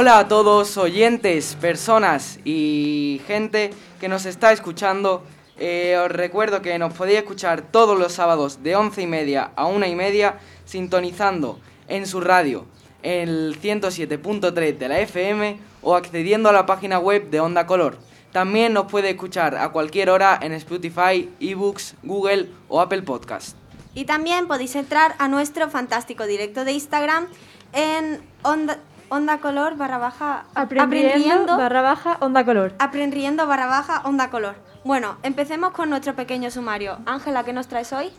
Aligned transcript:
Hola 0.00 0.20
a 0.20 0.28
todos 0.28 0.76
oyentes, 0.76 1.56
personas 1.60 2.38
y 2.44 3.20
gente 3.26 3.70
que 3.98 4.08
nos 4.08 4.26
está 4.26 4.52
escuchando. 4.52 5.24
Eh, 5.56 5.98
os 6.00 6.08
recuerdo 6.08 6.62
que 6.62 6.78
nos 6.78 6.94
podéis 6.94 7.18
escuchar 7.18 7.62
todos 7.62 7.98
los 7.98 8.12
sábados 8.12 8.62
de 8.62 8.76
11 8.76 9.02
y 9.02 9.06
media 9.08 9.50
a 9.56 9.66
1 9.66 9.86
y 9.86 9.96
media 9.96 10.38
sintonizando 10.66 11.58
en 11.88 12.06
su 12.06 12.20
radio 12.20 12.64
el 13.02 13.60
107.3 13.60 14.78
de 14.78 14.88
la 14.88 15.00
FM 15.00 15.58
o 15.82 15.96
accediendo 15.96 16.48
a 16.48 16.52
la 16.52 16.64
página 16.64 17.00
web 17.00 17.28
de 17.30 17.40
Onda 17.40 17.66
Color. 17.66 17.98
También 18.30 18.74
nos 18.74 18.88
puede 18.88 19.10
escuchar 19.10 19.56
a 19.56 19.70
cualquier 19.70 20.10
hora 20.10 20.38
en 20.40 20.52
Spotify, 20.52 21.28
eBooks, 21.40 21.96
Google 22.04 22.50
o 22.68 22.80
Apple 22.80 23.02
Podcast. 23.02 23.56
Y 23.96 24.04
también 24.04 24.46
podéis 24.46 24.76
entrar 24.76 25.16
a 25.18 25.26
nuestro 25.26 25.68
fantástico 25.70 26.24
directo 26.26 26.64
de 26.64 26.70
Instagram 26.70 27.26
en 27.72 28.20
Onda, 28.44 28.78
onda 29.10 29.38
Color 29.38 29.76
barra 29.76 29.98
baja 29.98 30.44
Aprendiendo, 30.54 31.56
barra 31.56 31.82
baja 31.82 32.16
onda 32.20 32.44
color. 32.44 32.74
aprendiendo 32.78 33.46
barra 33.46 33.66
baja 33.66 34.02
Onda 34.04 34.30
Color. 34.30 34.56
Bueno, 34.84 35.16
empecemos 35.22 35.72
con 35.72 35.90
nuestro 35.90 36.14
pequeño 36.14 36.50
sumario. 36.50 36.98
Ángela, 37.06 37.44
¿qué 37.44 37.52
nos 37.52 37.68
traes 37.68 37.92
hoy? 37.92 38.10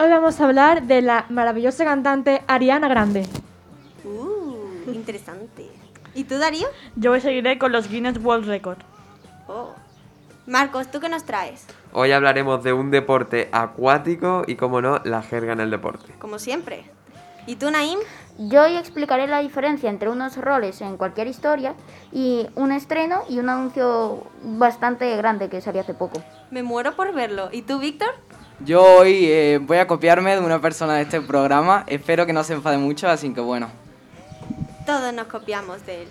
Hoy 0.00 0.08
vamos 0.08 0.40
a 0.40 0.44
hablar 0.44 0.82
de 0.84 1.02
la 1.02 1.26
maravillosa 1.28 1.84
cantante 1.84 2.42
Ariana 2.46 2.88
Grande. 2.88 3.26
Uh, 4.04 4.90
interesante. 4.92 5.70
¿Y 6.14 6.24
tú, 6.24 6.38
Darío? 6.38 6.66
Yo 6.96 7.18
seguiré 7.20 7.58
con 7.58 7.72
los 7.72 7.88
Guinness 7.88 8.18
World 8.22 8.46
Record. 8.46 8.78
Oh. 9.46 9.74
Marcos, 10.46 10.90
¿tú 10.90 10.98
qué 10.98 11.08
nos 11.08 11.24
traes? 11.24 11.66
Hoy 11.92 12.12
hablaremos 12.12 12.64
de 12.64 12.72
un 12.72 12.90
deporte 12.90 13.48
acuático 13.52 14.44
y, 14.46 14.56
como 14.56 14.80
no, 14.80 15.00
la 15.04 15.22
jerga 15.22 15.52
en 15.52 15.60
el 15.60 15.70
deporte. 15.70 16.12
Como 16.18 16.38
siempre. 16.38 16.84
¿Y 17.48 17.56
tú, 17.56 17.70
Naim? 17.70 17.98
Yo 18.36 18.64
hoy 18.64 18.76
explicaré 18.76 19.26
la 19.26 19.38
diferencia 19.38 19.88
entre 19.88 20.10
unos 20.10 20.36
roles 20.36 20.82
en 20.82 20.98
cualquier 20.98 21.28
historia 21.28 21.74
y 22.12 22.46
un 22.54 22.72
estreno 22.72 23.22
y 23.26 23.38
un 23.38 23.48
anuncio 23.48 24.22
bastante 24.42 25.16
grande 25.16 25.48
que 25.48 25.62
salió 25.62 25.80
hace 25.80 25.94
poco. 25.94 26.22
Me 26.50 26.62
muero 26.62 26.94
por 26.94 27.14
verlo. 27.14 27.48
¿Y 27.50 27.62
tú, 27.62 27.78
Víctor? 27.78 28.10
Yo 28.60 28.82
hoy 28.82 29.24
eh, 29.24 29.60
voy 29.62 29.78
a 29.78 29.86
copiarme 29.86 30.36
de 30.36 30.42
una 30.44 30.60
persona 30.60 30.96
de 30.96 31.04
este 31.04 31.22
programa. 31.22 31.84
Espero 31.86 32.26
que 32.26 32.34
no 32.34 32.44
se 32.44 32.52
enfade 32.52 32.76
mucho, 32.76 33.08
así 33.08 33.32
que 33.32 33.40
bueno. 33.40 33.70
Todos 34.84 35.14
nos 35.14 35.28
copiamos 35.28 35.86
de 35.86 36.02
él. 36.02 36.08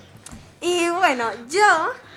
Y 0.60 0.90
bueno, 0.90 1.26
yo 1.52 1.62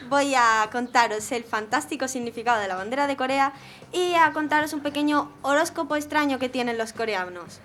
voy 0.08 0.34
a 0.34 0.66
contaros 0.72 1.30
el 1.32 1.44
fantástico 1.44 2.08
significado 2.08 2.58
de 2.58 2.68
la 2.68 2.74
bandera 2.74 3.06
de 3.06 3.18
Corea 3.18 3.52
y 3.92 4.14
a 4.14 4.32
contaros 4.32 4.72
un 4.72 4.80
pequeño 4.80 5.30
horóscopo 5.42 5.96
extraño 5.96 6.38
que 6.38 6.48
tienen 6.48 6.78
los 6.78 6.94
coreanos. 6.94 7.60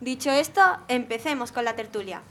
Dicho 0.00 0.30
esto, 0.30 0.60
empecemos 0.86 1.50
con 1.50 1.64
la 1.64 1.74
tertulia. 1.74 2.22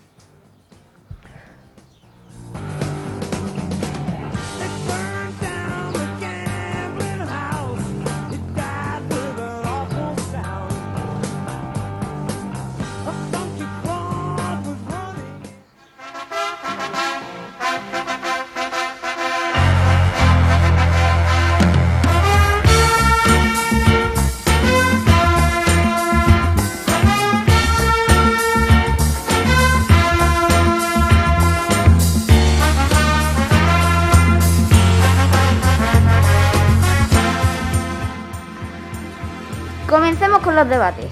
Los 40.57 40.67
debates. 40.69 41.11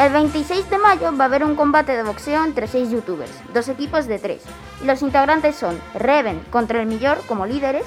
El 0.00 0.12
26 0.12 0.68
de 0.68 0.78
mayo 0.78 1.16
va 1.16 1.24
a 1.24 1.26
haber 1.28 1.44
un 1.44 1.54
combate 1.54 1.96
de 1.96 2.02
boxeo 2.02 2.44
entre 2.44 2.66
seis 2.66 2.90
youtubers, 2.90 3.30
dos 3.54 3.68
equipos 3.68 4.08
de 4.08 4.18
tres. 4.18 4.42
Los 4.84 5.02
integrantes 5.02 5.54
son 5.54 5.80
Reven 5.94 6.40
contra 6.50 6.80
el 6.80 6.88
Millor 6.88 7.18
como 7.28 7.46
líderes, 7.46 7.84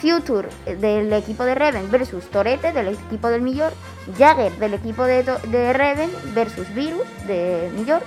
Future 0.00 0.48
del 0.76 1.12
equipo 1.12 1.42
de 1.42 1.56
Reven 1.56 1.90
versus 1.90 2.30
Torete 2.30 2.72
del 2.72 2.86
equipo 2.86 3.30
del 3.30 3.42
Millor, 3.42 3.72
Jagger 4.16 4.52
del 4.58 4.74
equipo 4.74 5.02
de 5.02 5.72
Reven 5.72 6.12
versus 6.34 6.72
Virus 6.72 7.08
de 7.26 7.72
Millor. 7.74 8.02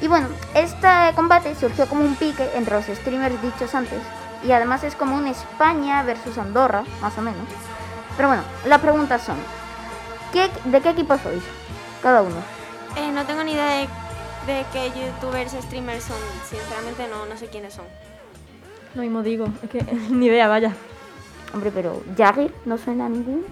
Y 0.00 0.08
bueno, 0.08 0.26
este 0.54 0.88
combate 1.14 1.54
surgió 1.54 1.86
como 1.86 2.04
un 2.04 2.16
pique 2.16 2.50
entre 2.56 2.74
los 2.74 2.86
streamers 2.86 3.40
dichos 3.40 3.72
antes 3.76 4.00
y 4.42 4.50
además 4.50 4.82
es 4.82 4.96
como 4.96 5.14
un 5.14 5.28
España 5.28 6.02
versus 6.02 6.38
Andorra, 6.38 6.82
más 7.00 7.16
o 7.18 7.22
menos. 7.22 7.46
Pero 8.16 8.26
bueno, 8.26 8.42
las 8.66 8.80
preguntas 8.80 9.22
son, 9.22 9.36
¿qué, 10.32 10.48
¿de 10.64 10.80
qué 10.80 10.90
equipo 10.90 11.16
sois? 11.18 11.42
Cada 12.02 12.22
uno. 12.22 12.36
Eh, 12.96 13.10
no 13.12 13.24
tengo 13.24 13.44
ni 13.44 13.52
idea 13.52 13.80
de, 13.80 14.52
de 14.52 14.64
qué 14.72 14.90
youtubers, 14.98 15.52
streamers 15.52 16.04
son. 16.04 16.16
Sinceramente 16.48 17.06
no, 17.08 17.26
no 17.26 17.36
sé 17.36 17.46
quiénes 17.46 17.74
son. 17.74 17.84
Lo 18.94 19.02
mismo 19.02 19.22
digo, 19.22 19.46
es 19.62 19.70
que 19.70 19.84
ni 20.10 20.26
idea, 20.26 20.48
vaya. 20.48 20.74
Hombre, 21.52 21.70
pero 21.74 22.02
Jagger 22.16 22.52
no 22.64 22.78
suena 22.78 23.06
a 23.06 23.08
ninguno. 23.08 23.42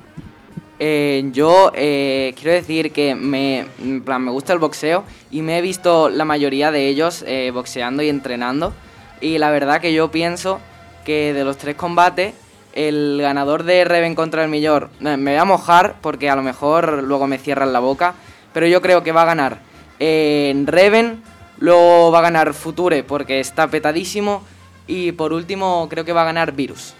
Eh, 0.81 1.29
yo 1.33 1.73
eh, 1.75 2.35
quiero 2.37 2.53
decir 2.53 2.93
que 2.93 3.17
me, 3.17 3.67
en 3.81 4.03
plan, 4.05 4.23
me 4.23 4.31
gusta 4.31 4.53
el 4.53 4.61
boxeo 4.61 5.03
y 5.31 5.43
me 5.43 5.59
he 5.59 5.61
visto 5.61 6.09
la 6.09 6.25
mayoría 6.25 6.71
de 6.71 6.87
ellos 6.87 7.25
eh, 7.27 7.51
boxeando 7.53 8.03
y 8.03 8.09
entrenando. 8.09 8.73
Y 9.21 9.39
la 9.39 9.51
verdad 9.51 9.81
que 9.81 9.93
yo 9.93 10.11
pienso 10.11 10.61
que 11.05 11.33
de 11.33 11.43
los 11.43 11.59
tres 11.59 11.75
combates, 11.75 12.35
el 12.79 13.19
ganador 13.21 13.65
de 13.65 13.85
Reven 13.85 14.15
contra 14.15 14.45
el 14.45 14.51
Millor, 14.51 14.91
me 15.01 15.17
voy 15.17 15.35
a 15.35 15.45
mojar 15.45 15.97
porque 16.01 16.31
a 16.31 16.37
lo 16.37 16.43
mejor 16.43 17.03
luego 17.03 17.27
me 17.27 17.39
cierran 17.39 17.73
la 17.73 17.81
boca, 17.81 18.15
pero 18.53 18.67
yo 18.69 18.81
creo 18.81 19.03
que 19.03 19.11
va 19.11 19.23
a 19.23 19.27
ganar 19.27 19.59
eh, 19.99 20.55
Reven, 20.65 21.21
luego 21.59 22.13
va 22.13 22.21
a 22.21 22.23
ganar 22.23 22.55
Future 22.55 23.03
porque 23.03 23.41
está 23.41 23.67
petadísimo 23.67 24.45
y 24.87 25.11
por 25.13 25.33
último 25.33 25.89
creo 25.91 26.05
que 26.05 26.13
va 26.13 26.23
a 26.23 26.27
ganar 26.27 26.53
Virus. 26.53 26.95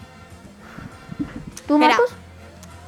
¿Tú, 1.65 1.77
Marcos? 1.77 2.09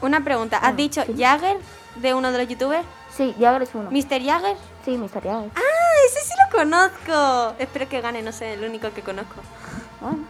una 0.02 0.24
pregunta. 0.24 0.58
¿Has 0.58 0.76
dicho 0.76 1.04
Jagger 1.18 1.58
de 1.96 2.14
uno 2.14 2.32
de 2.32 2.40
los 2.40 2.48
youtubers? 2.48 2.86
Sí, 3.16 3.34
Jagger 3.40 3.62
es 3.62 3.70
uno. 3.74 3.90
¿Mr. 3.92 4.22
Jagger? 4.22 4.58
Sí, 4.84 4.98
Mr. 4.98 5.22
Jagger. 5.22 5.52
¡Ah, 5.56 5.92
ese 6.08 6.20
sí 6.28 6.34
lo 6.44 6.58
conozco! 6.58 7.56
Espero 7.60 7.88
que 7.88 8.02
gane, 8.02 8.22
no 8.22 8.32
sé, 8.32 8.54
el 8.54 8.64
único 8.64 8.92
que 8.92 9.02
conozco. 9.02 9.36
Bueno, 10.02 10.26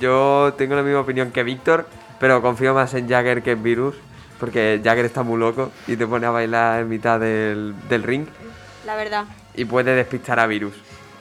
Yo 0.00 0.54
tengo 0.56 0.74
la 0.74 0.82
misma 0.82 1.00
opinión 1.00 1.30
que 1.30 1.42
Víctor, 1.42 1.86
pero 2.18 2.40
confío 2.42 2.74
más 2.74 2.92
en 2.94 3.08
Jagger 3.08 3.42
que 3.42 3.52
en 3.52 3.62
Virus, 3.62 3.94
porque 4.38 4.80
Jagger 4.82 5.04
está 5.04 5.22
muy 5.22 5.38
loco 5.38 5.70
y 5.86 5.96
te 5.96 6.06
pone 6.06 6.26
a 6.26 6.30
bailar 6.30 6.80
en 6.80 6.88
mitad 6.88 7.20
del, 7.20 7.74
del 7.88 8.02
ring 8.02 8.26
La 8.86 8.96
verdad. 8.96 9.24
y 9.54 9.64
puede 9.66 9.94
despistar 9.94 10.40
a 10.40 10.46
Virus. 10.46 10.74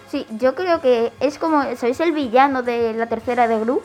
Sí, 0.10 0.26
yo 0.32 0.56
creo 0.56 0.82
que 0.82 1.12
es 1.20 1.38
como, 1.38 1.62
¿sabéis 1.76 2.00
el 2.00 2.14
villano 2.14 2.64
de 2.64 2.94
la 2.94 3.08
tercera 3.08 3.48
de 3.48 3.60
Gru? 3.60 3.82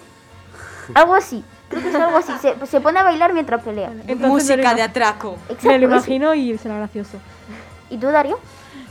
Algo 0.94 1.14
así. 1.14 1.44
Creo 1.68 1.82
que 1.82 1.88
es 1.88 1.94
algo 1.94 2.16
así. 2.16 2.32
Se, 2.40 2.54
se 2.66 2.80
pone 2.80 2.98
a 2.98 3.02
bailar 3.02 3.32
mientras 3.34 3.62
pelea. 3.62 3.90
Entonces 4.06 4.28
Música 4.28 4.74
de 4.74 4.82
atraco. 4.82 5.36
Exacto. 5.48 5.68
Me 5.68 5.78
lo 5.78 5.86
imagino 5.86 6.34
y 6.34 6.56
será 6.56 6.76
gracioso. 6.76 7.18
¿Y 7.90 7.98
tú, 7.98 8.06
Dario? 8.08 8.38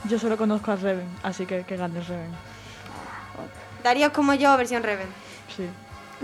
Yo 0.10 0.20
solo 0.20 0.36
conozco 0.38 0.72
a 0.72 0.76
Reven, 0.76 1.08
así 1.24 1.46
que 1.46 1.64
que 1.64 1.78
gane 1.78 2.02
Reven. 2.02 2.32
Darío 3.84 4.08
es 4.08 4.14
como 4.14 4.34
yo, 4.34 4.56
versión 4.58 4.84
Reven. 4.84 5.08
Sí, 5.56 5.68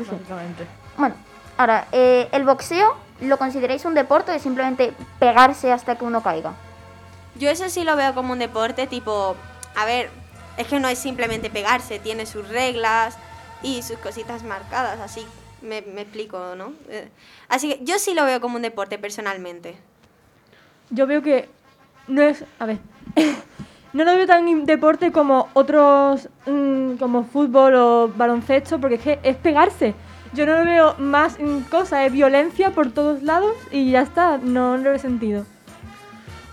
básicamente. 0.08 0.66
Bueno, 0.98 1.16
ahora, 1.57 1.88
eh, 1.92 2.28
¿el 2.31 2.44
boxeo 2.44 2.96
lo 3.22 3.38
consideráis 3.38 3.86
un 3.86 3.94
deporte 3.94 4.31
o 4.31 4.36
es 4.36 4.42
simplemente 4.42 4.94
pegarse 5.19 5.72
hasta 5.72 5.98
que 5.98 6.06
uno 6.06 6.22
caiga? 6.22 6.54
Yo 7.36 7.50
eso 7.50 7.69
sí 7.69 7.84
lo 7.84 7.96
veo 7.96 8.13
como 8.13 8.34
un 8.34 8.40
deporte, 8.40 8.88
tipo, 8.88 9.36
a 9.75 9.86
ver, 9.86 10.10
es 10.57 10.68
que 10.68 10.80
no 10.80 10.88
es 10.88 11.00
simplemente 11.00 11.50
pegarse, 11.50 12.00
tiene 12.00 12.25
sus 12.25 12.48
reglas 12.50 13.18
y 13.63 13.81
sus 13.81 13.98
cositas 13.98 14.44
marcadas, 14.44 15.00
así 15.00 15.25
me, 15.62 15.81
me 15.81 16.01
explico, 16.01 16.56
¿no? 16.56 16.74
Eh, 16.90 17.10
Así 17.50 17.69
que 17.74 17.84
yo 17.84 17.98
sí 17.98 18.13
lo 18.13 18.25
veo 18.25 18.40
como 18.40 18.56
un 18.57 18.62
deporte 18.62 18.98
personalmente. 18.98 19.75
Yo 20.92 21.07
veo 21.07 21.22
que 21.22 21.50
no 22.07 22.22
es. 22.22 22.44
A 22.60 22.66
ver. 22.66 22.78
No 23.94 24.03
lo 24.03 24.13
veo 24.15 24.27
tan 24.27 24.65
deporte 24.65 25.12
como 25.12 25.50
otros. 25.53 26.30
mm, 26.45 26.94
como 26.95 27.24
fútbol 27.24 27.75
o 27.75 28.07
baloncesto, 28.15 28.80
porque 28.80 28.95
es 28.95 29.01
que 29.01 29.19
es 29.24 29.36
pegarse. 29.38 29.94
Yo 30.33 30.45
no 30.45 30.57
lo 30.59 30.65
veo 30.65 30.95
más 31.00 31.39
mm, 31.39 31.62
cosa, 31.71 32.06
es 32.06 32.12
violencia 32.12 32.71
por 32.71 32.91
todos 32.91 33.24
lados 33.24 33.56
y 33.71 33.91
ya 33.91 34.01
está, 34.01 34.38
no, 34.38 34.77
no 34.77 34.83
lo 34.83 34.94
he 34.94 35.00
sentido. 35.00 35.45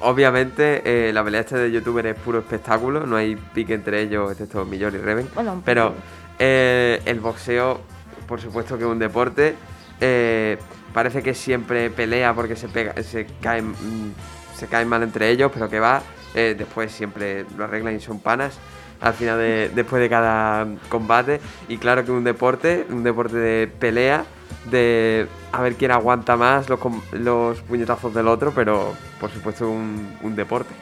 Obviamente, 0.01 0.83
eh, 0.85 1.13
la 1.13 1.25
pelea 1.25 1.41
este 1.41 1.57
de 1.57 1.73
youtuber 1.73 2.07
es 2.07 2.17
puro 2.17 2.39
espectáculo, 2.41 3.07
no 3.07 3.17
hay 3.17 3.35
pique 3.37 3.73
entre 3.75 4.03
ellos, 4.03 4.31
excepto 4.31 4.65
Millor 4.67 4.95
y 4.95 4.99
Reven. 4.99 5.29
Bueno, 5.35 5.63
Pero 5.65 5.95
eh, 6.39 7.01
el 7.07 7.21
boxeo, 7.21 7.81
por 8.29 8.41
supuesto 8.41 8.77
que 8.77 8.85
es 8.85 8.91
un 8.91 8.99
deporte. 8.99 9.55
eh, 10.01 10.59
parece 10.93 11.23
que 11.23 11.33
siempre 11.35 11.91
pelea 11.91 12.35
porque 12.35 12.57
se 12.57 12.69
pega, 12.69 12.95
se 13.03 13.27
caen, 13.43 13.71
mm, 13.71 14.15
se 14.55 14.67
caen 14.67 14.89
mal 14.89 15.03
entre 15.03 15.31
ellos, 15.31 15.51
pero 15.53 15.69
que 15.69 15.81
va. 15.81 16.03
Eh, 16.37 16.55
después 16.57 16.93
siempre 16.93 17.45
lo 17.57 17.65
arreglan 17.65 17.97
y 17.97 18.01
son 18.01 18.21
panas. 18.21 18.59
al 19.01 19.13
final 19.13 19.39
de, 19.39 19.71
después 19.75 20.01
de 20.01 20.09
cada 20.09 20.67
combate. 20.89 21.41
Y 21.69 21.77
claro 21.79 22.05
que 22.05 22.13
un 22.13 22.25
deporte, 22.25 22.87
un 22.89 23.03
deporte 23.03 23.37
de 23.37 23.67
pelea, 23.67 24.25
de 24.71 25.29
a 25.53 25.61
ver 25.61 25.75
quién 25.75 25.91
aguanta 25.91 26.37
más 26.37 26.69
los, 26.69 26.79
los 27.13 27.61
puñetazos 27.63 28.15
del 28.15 28.27
otro, 28.29 28.53
pero 28.55 28.95
por 29.21 29.31
supuesto 29.31 29.69
un, 29.69 30.17
un 30.23 30.35
deporte. 30.37 30.73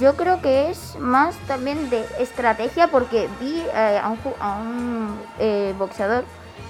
Yo 0.00 0.16
creo 0.16 0.40
que 0.40 0.70
es 0.70 0.96
más 0.98 1.36
también 1.46 1.90
de 1.90 2.04
estrategia 2.18 2.88
porque 2.88 3.28
vi 3.40 3.62
eh, 3.74 4.00
a 4.02 4.08
un, 4.08 4.16
ju- 4.18 4.34
a 4.40 4.56
un, 4.56 5.18
eh, 5.38 5.74
boxeador 5.78 6.24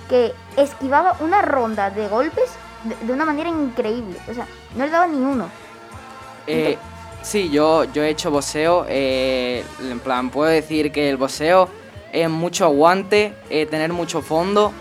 que 0.09 0.35
esquivaba 0.57 1.17
una 1.21 1.41
ronda 1.41 1.91
de 1.91 2.09
golpes 2.09 2.51
de, 2.83 3.07
de 3.07 3.13
una 3.13 3.25
manera 3.25 3.49
increíble. 3.49 4.19
O 4.29 4.35
sea, 4.35 4.47
no 4.77 4.85
le 4.85 4.91
daba 4.91 5.07
ni 5.07 5.19
uno. 5.19 5.49
Eh, 6.47 6.77
sí, 7.25 7.51
yo, 7.51 7.85
yo 7.93 8.05
he 8.05 8.11
hecho 8.11 8.31
boxeo. 8.31 8.87
eh, 8.89 9.65
en 9.81 9.99
plan, 10.01 10.31
puedo 10.31 10.51
decir 10.51 10.93
que 10.93 11.11
el 11.11 11.17
boxeo 11.17 11.69
es 12.13 12.31
mucho 12.31 12.67
aguante, 12.67 13.33
eh, 13.51 13.67
tener 13.67 13.93
mucho 13.93 14.23
fondo, 14.23 14.73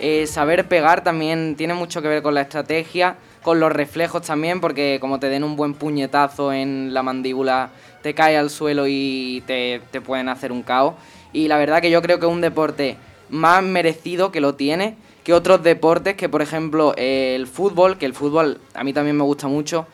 eh, 0.00 0.26
saber 0.26 0.66
pegar 0.68 1.04
también 1.04 1.54
tiene 1.56 1.74
mucho 1.74 2.00
que 2.00 2.08
ver 2.08 2.22
con 2.22 2.34
la 2.34 2.42
estrategia, 2.42 3.16
con 3.42 3.60
los 3.60 3.72
reflejos 3.72 4.22
también, 4.22 4.60
porque 4.60 4.98
como 5.00 5.20
te 5.20 5.28
den 5.28 5.44
un 5.44 5.56
buen 5.56 5.74
puñetazo 5.74 6.52
en 6.52 6.94
la 6.94 7.02
mandíbula, 7.02 7.70
te 8.02 8.14
cae 8.14 8.36
al 8.36 8.48
suelo 8.48 8.86
y 8.86 9.42
te, 9.46 9.82
te 9.90 10.00
pueden 10.00 10.28
hacer 10.28 10.52
un 10.52 10.62
caos. 10.62 10.94
Y 11.32 11.48
la 11.48 11.58
verdad 11.58 11.82
que 11.82 11.90
yo 11.90 12.00
creo 12.00 12.18
que 12.18 12.26
es 12.26 12.32
un 12.32 12.40
deporte 12.40 12.96
más 13.28 13.62
merecido 13.62 14.32
que 14.32 14.40
lo 14.40 14.54
tiene 14.54 14.96
que 15.28 15.34
otros 15.34 15.62
deportes, 15.62 16.16
que 16.16 16.30
por 16.30 16.40
ejemplo 16.40 16.94
el 16.96 17.46
fútbol, 17.46 17.98
que 17.98 18.06
el 18.06 18.14
fútbol 18.14 18.62
a 18.72 18.82
mí 18.82 18.94
también 18.94 19.14
me 19.14 19.24
gusta 19.24 19.46
mucho, 19.46 19.86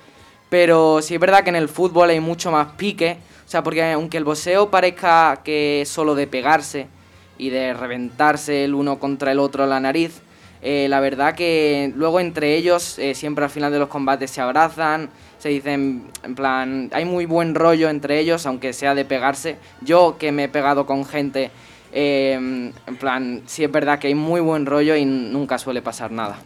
pero 0.54 1.02
sí 1.02 1.14
es 1.14 1.20
verdad 1.20 1.42
que 1.42 1.50
en 1.50 1.56
el 1.56 1.68
fútbol 1.68 2.10
hay 2.10 2.20
mucho 2.20 2.52
más 2.52 2.74
pique. 2.76 3.16
O 3.44 3.50
sea, 3.50 3.64
porque 3.64 3.90
aunque 3.90 4.18
el 4.18 4.22
boxeo 4.22 4.70
parezca 4.70 5.40
que 5.42 5.80
es 5.80 5.88
solo 5.88 6.14
de 6.14 6.28
pegarse 6.28 6.86
y 7.36 7.50
de 7.50 7.74
reventarse 7.74 8.62
el 8.62 8.72
uno 8.72 9.00
contra 9.00 9.32
el 9.32 9.40
otro 9.40 9.66
la 9.66 9.80
nariz, 9.80 10.22
eh, 10.62 10.86
la 10.88 11.00
verdad 11.00 11.34
que 11.34 11.92
luego 11.96 12.20
entre 12.20 12.54
ellos 12.54 13.00
eh, 13.00 13.16
siempre 13.16 13.44
al 13.44 13.50
final 13.50 13.72
de 13.72 13.80
los 13.80 13.88
combates 13.88 14.30
se 14.30 14.42
abrazan, 14.42 15.10
se 15.40 15.48
dicen, 15.48 16.04
en 16.22 16.36
plan, 16.36 16.88
hay 16.92 17.04
muy 17.04 17.26
buen 17.26 17.56
rollo 17.56 17.88
entre 17.88 18.20
ellos, 18.20 18.46
aunque 18.46 18.72
sea 18.72 18.94
de 18.94 19.04
pegarse. 19.04 19.56
Yo 19.80 20.18
que 20.20 20.30
me 20.30 20.44
he 20.44 20.48
pegado 20.48 20.86
con 20.86 21.04
gente, 21.04 21.50
eh, 21.92 22.34
en 22.34 22.96
plan, 23.00 23.42
sí 23.46 23.64
es 23.64 23.72
verdad 23.72 23.98
que 23.98 24.06
hay 24.06 24.14
muy 24.14 24.40
buen 24.40 24.66
rollo 24.66 24.94
y 24.94 25.04
nunca 25.04 25.58
suele 25.58 25.82
pasar 25.82 26.12
nada. 26.12 26.38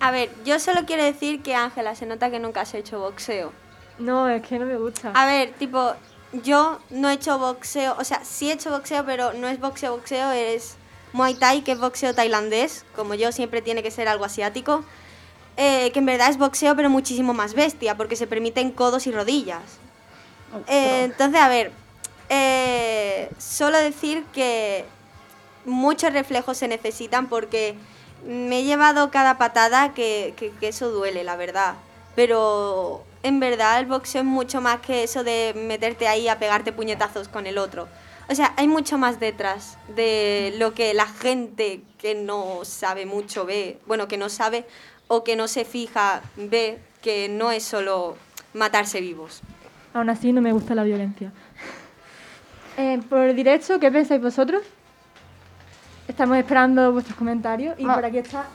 A 0.00 0.10
ver, 0.10 0.30
yo 0.44 0.58
solo 0.58 0.82
quiero 0.86 1.02
decir 1.02 1.42
que 1.42 1.54
Ángela, 1.54 1.94
se 1.94 2.06
nota 2.06 2.30
que 2.30 2.38
nunca 2.38 2.60
has 2.62 2.74
hecho 2.74 3.00
boxeo. 3.00 3.52
No, 3.98 4.28
es 4.28 4.46
que 4.46 4.58
no 4.58 4.66
me 4.66 4.76
gusta. 4.76 5.10
A 5.14 5.26
ver, 5.26 5.52
tipo, 5.54 5.92
yo 6.32 6.78
no 6.90 7.10
he 7.10 7.14
hecho 7.14 7.38
boxeo, 7.38 7.96
o 7.98 8.04
sea, 8.04 8.24
sí 8.24 8.50
he 8.50 8.52
hecho 8.52 8.70
boxeo, 8.70 9.04
pero 9.04 9.32
no 9.32 9.48
es 9.48 9.58
boxeo, 9.58 9.96
boxeo, 9.96 10.30
es 10.30 10.76
Muay 11.12 11.34
Thai, 11.34 11.62
que 11.62 11.72
es 11.72 11.78
boxeo 11.78 12.14
tailandés, 12.14 12.84
como 12.94 13.14
yo 13.14 13.32
siempre 13.32 13.62
tiene 13.62 13.82
que 13.82 13.90
ser 13.90 14.08
algo 14.08 14.24
asiático, 14.24 14.84
eh, 15.56 15.90
que 15.92 15.98
en 15.98 16.06
verdad 16.06 16.30
es 16.30 16.38
boxeo, 16.38 16.76
pero 16.76 16.90
muchísimo 16.90 17.34
más 17.34 17.54
bestia, 17.54 17.96
porque 17.96 18.14
se 18.14 18.26
permiten 18.26 18.70
codos 18.70 19.06
y 19.06 19.12
rodillas. 19.12 19.62
Eh, 20.68 21.04
entonces, 21.04 21.40
a 21.40 21.48
ver, 21.48 21.72
eh, 22.28 23.30
solo 23.38 23.78
decir 23.78 24.24
que 24.32 24.84
muchos 25.64 26.12
reflejos 26.12 26.56
se 26.56 26.68
necesitan 26.68 27.28
porque 27.28 27.74
me 28.26 28.60
he 28.60 28.64
llevado 28.64 29.10
cada 29.10 29.38
patada 29.38 29.94
que, 29.94 30.34
que- 30.36 30.68
eso 30.68 30.90
duele, 30.90 31.24
la 31.24 31.36
verdad. 31.36 31.74
Pero 32.16 33.04
en 33.22 33.40
verdad 33.40 33.78
el 33.80 33.86
boxeo 33.86 34.22
es 34.22 34.26
mucho 34.26 34.60
más 34.60 34.80
que 34.80 35.02
eso 35.04 35.24
de 35.24 35.52
meterte 35.56 36.08
ahí 36.08 36.28
a 36.28 36.38
pegarte 36.38 36.72
puñetazos 36.72 37.28
con 37.28 37.46
el 37.46 37.58
otro. 37.58 37.88
O 38.30 38.34
sea, 38.34 38.52
hay 38.56 38.68
mucho 38.68 38.98
más 38.98 39.20
detrás 39.20 39.78
de 39.94 40.52
lo 40.58 40.74
que 40.74 40.92
la 40.94 41.06
gente 41.06 41.80
que 41.98 42.14
no 42.14 42.60
sabe 42.64 43.06
mucho 43.06 43.46
ve, 43.46 43.78
bueno, 43.86 44.06
que 44.08 44.18
no 44.18 44.28
sabe 44.28 44.66
o 45.06 45.24
que 45.24 45.34
no 45.36 45.48
se 45.48 45.64
fija 45.64 46.20
ve, 46.36 46.78
que 47.00 47.28
no 47.30 47.50
es 47.52 47.62
solo 47.64 48.16
matarse 48.52 49.00
vivos. 49.00 49.40
Aún 49.94 50.10
así 50.10 50.32
no 50.32 50.42
me 50.42 50.52
gusta 50.52 50.74
la 50.74 50.82
violencia. 50.84 51.32
Eh, 52.80 53.00
por 53.10 53.34
directo, 53.34 53.80
¿qué 53.80 53.90
pensáis 53.90 54.22
vosotros? 54.22 54.62
Estamos 56.08 56.36
esperando 56.38 56.90
vuestros 56.92 57.16
comentarios 57.16 57.74
y 57.78 57.84
Ma- 57.84 57.94
por 57.94 58.04
aquí 58.06 58.18
está 58.18 58.46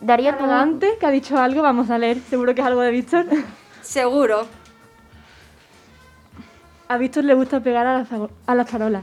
Darío, 0.00 0.30
tú- 0.32 0.44
Arrogante, 0.44 0.90
que 1.00 1.06
ha 1.06 1.10
dicho 1.10 1.38
algo, 1.38 1.62
vamos 1.62 1.90
a 1.90 1.98
leer, 1.98 2.18
seguro 2.30 2.54
que 2.54 2.60
es 2.60 2.66
algo 2.66 2.80
de 2.82 2.90
Víctor. 2.90 3.26
Seguro. 3.82 4.46
A 6.88 6.96
Víctor 6.98 7.24
le 7.24 7.34
gusta 7.34 7.60
pegar 7.60 7.86
a 7.86 7.98
las, 7.98 8.08
fago- 8.08 8.30
a 8.46 8.54
las 8.54 8.68
farolas. 8.70 9.02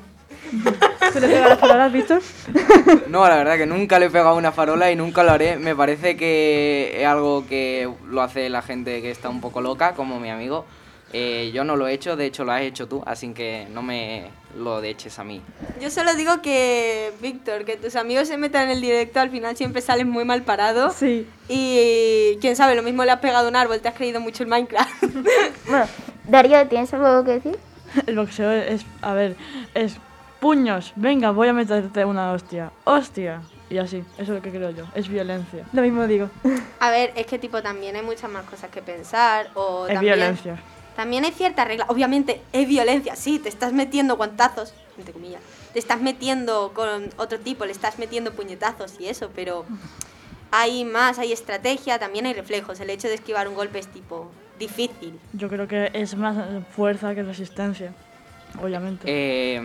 ¿Suele 1.11 1.27
pegar 1.27 1.43
a 1.45 1.49
las 1.49 1.59
farolas, 1.59 1.91
Víctor? 1.91 2.21
No, 3.07 3.27
la 3.27 3.35
verdad 3.37 3.57
que 3.57 3.65
nunca 3.65 3.97
le 3.99 4.05
he 4.07 4.09
pegado 4.09 4.35
una 4.35 4.51
farola 4.51 4.91
y 4.91 4.95
nunca 4.95 5.23
lo 5.23 5.31
haré. 5.31 5.57
Me 5.57 5.75
parece 5.75 6.15
que 6.17 6.95
es 6.99 7.05
algo 7.07 7.45
que 7.47 7.89
lo 8.07 8.21
hace 8.21 8.49
la 8.49 8.61
gente 8.61 9.01
que 9.01 9.09
está 9.11 9.29
un 9.29 9.41
poco 9.41 9.61
loca, 9.61 9.93
como 9.93 10.19
mi 10.19 10.29
amigo. 10.29 10.65
Eh, 11.13 11.51
yo 11.53 11.63
no 11.63 11.75
lo 11.75 11.87
he 11.87 11.93
hecho, 11.93 12.15
de 12.15 12.25
hecho 12.25 12.43
lo 12.43 12.51
has 12.51 12.61
hecho 12.61 12.87
tú, 12.87 13.03
así 13.05 13.33
que 13.33 13.67
no 13.71 13.83
me 13.83 14.31
lo 14.57 14.81
eches 14.81 15.19
a 15.19 15.23
mí. 15.23 15.41
Yo 15.79 15.91
solo 15.91 16.15
digo 16.15 16.41
que, 16.41 17.11
Víctor, 17.21 17.65
que 17.65 17.77
tus 17.77 17.95
amigos 17.95 18.27
se 18.27 18.37
metan 18.37 18.63
en 18.63 18.71
el 18.71 18.81
directo, 18.81 19.19
al 19.19 19.29
final 19.29 19.55
siempre 19.55 19.81
salen 19.81 20.09
muy 20.09 20.25
mal 20.25 20.41
parados. 20.41 20.95
Sí. 20.95 21.27
Y 21.47 22.37
quién 22.41 22.55
sabe, 22.55 22.75
lo 22.75 22.81
mismo 22.81 23.05
le 23.05 23.11
has 23.11 23.19
pegado 23.19 23.47
un 23.47 23.55
árbol, 23.55 23.79
te 23.79 23.89
has 23.89 23.95
creído 23.95 24.19
mucho 24.19 24.43
el 24.43 24.49
Minecraft. 24.49 25.03
Bueno, 25.67 25.85
Darío, 26.27 26.67
¿tienes 26.67 26.93
algo 26.93 27.23
que 27.23 27.31
decir? 27.31 27.57
El 28.07 28.15
boxeo 28.15 28.51
es, 28.51 28.85
a 29.01 29.13
ver, 29.13 29.35
es 29.73 29.97
puños, 30.39 30.93
venga, 30.95 31.31
voy 31.31 31.47
a 31.47 31.53
meterte 31.53 32.03
una 32.05 32.31
hostia, 32.31 32.71
hostia. 32.83 33.41
Y 33.69 33.77
así, 33.77 34.03
eso 34.17 34.21
es 34.21 34.29
lo 34.29 34.41
que 34.41 34.51
creo 34.51 34.69
yo, 34.71 34.85
es 34.93 35.07
violencia. 35.07 35.65
Lo 35.73 35.81
mismo 35.81 36.05
digo. 36.05 36.29
A 36.79 36.91
ver, 36.91 37.11
es 37.15 37.25
que 37.25 37.39
tipo 37.39 37.61
también 37.63 37.95
hay 37.95 38.03
muchas 38.03 38.29
más 38.29 38.43
cosas 38.45 38.69
que 38.69 38.81
pensar. 38.81 39.49
O 39.55 39.87
Es 39.87 39.93
también, 39.93 40.15
violencia. 40.15 40.59
También 40.95 41.25
hay 41.25 41.31
ciertas 41.31 41.67
reglas. 41.67 41.89
Obviamente 41.89 42.41
es 42.53 42.67
violencia, 42.67 43.15
sí, 43.15 43.39
te 43.39 43.49
estás 43.49 43.73
metiendo 43.73 44.15
guantazos, 44.17 44.73
entre 44.97 45.13
comillas. 45.13 45.41
Te 45.73 45.79
estás 45.79 46.01
metiendo 46.01 46.71
con 46.75 47.09
otro 47.17 47.39
tipo, 47.39 47.65
le 47.65 47.71
estás 47.71 47.97
metiendo 47.99 48.31
puñetazos 48.33 48.99
y 48.99 49.07
eso, 49.07 49.29
pero 49.35 49.65
hay 50.51 50.85
más, 50.85 51.17
hay 51.17 51.31
estrategia, 51.31 51.97
también 51.97 52.25
hay 52.27 52.33
reflejos. 52.33 52.79
El 52.79 52.89
hecho 52.91 53.07
de 53.07 53.15
esquivar 53.15 53.47
un 53.47 53.55
golpe 53.55 53.79
es 53.79 53.87
tipo 53.87 54.29
difícil. 54.59 55.19
Yo 55.33 55.49
creo 55.49 55.67
que 55.67 55.89
es 55.93 56.15
más 56.15 56.37
fuerza 56.75 57.15
que 57.15 57.23
resistencia, 57.23 57.91
obviamente. 58.61 59.03
Eh, 59.07 59.61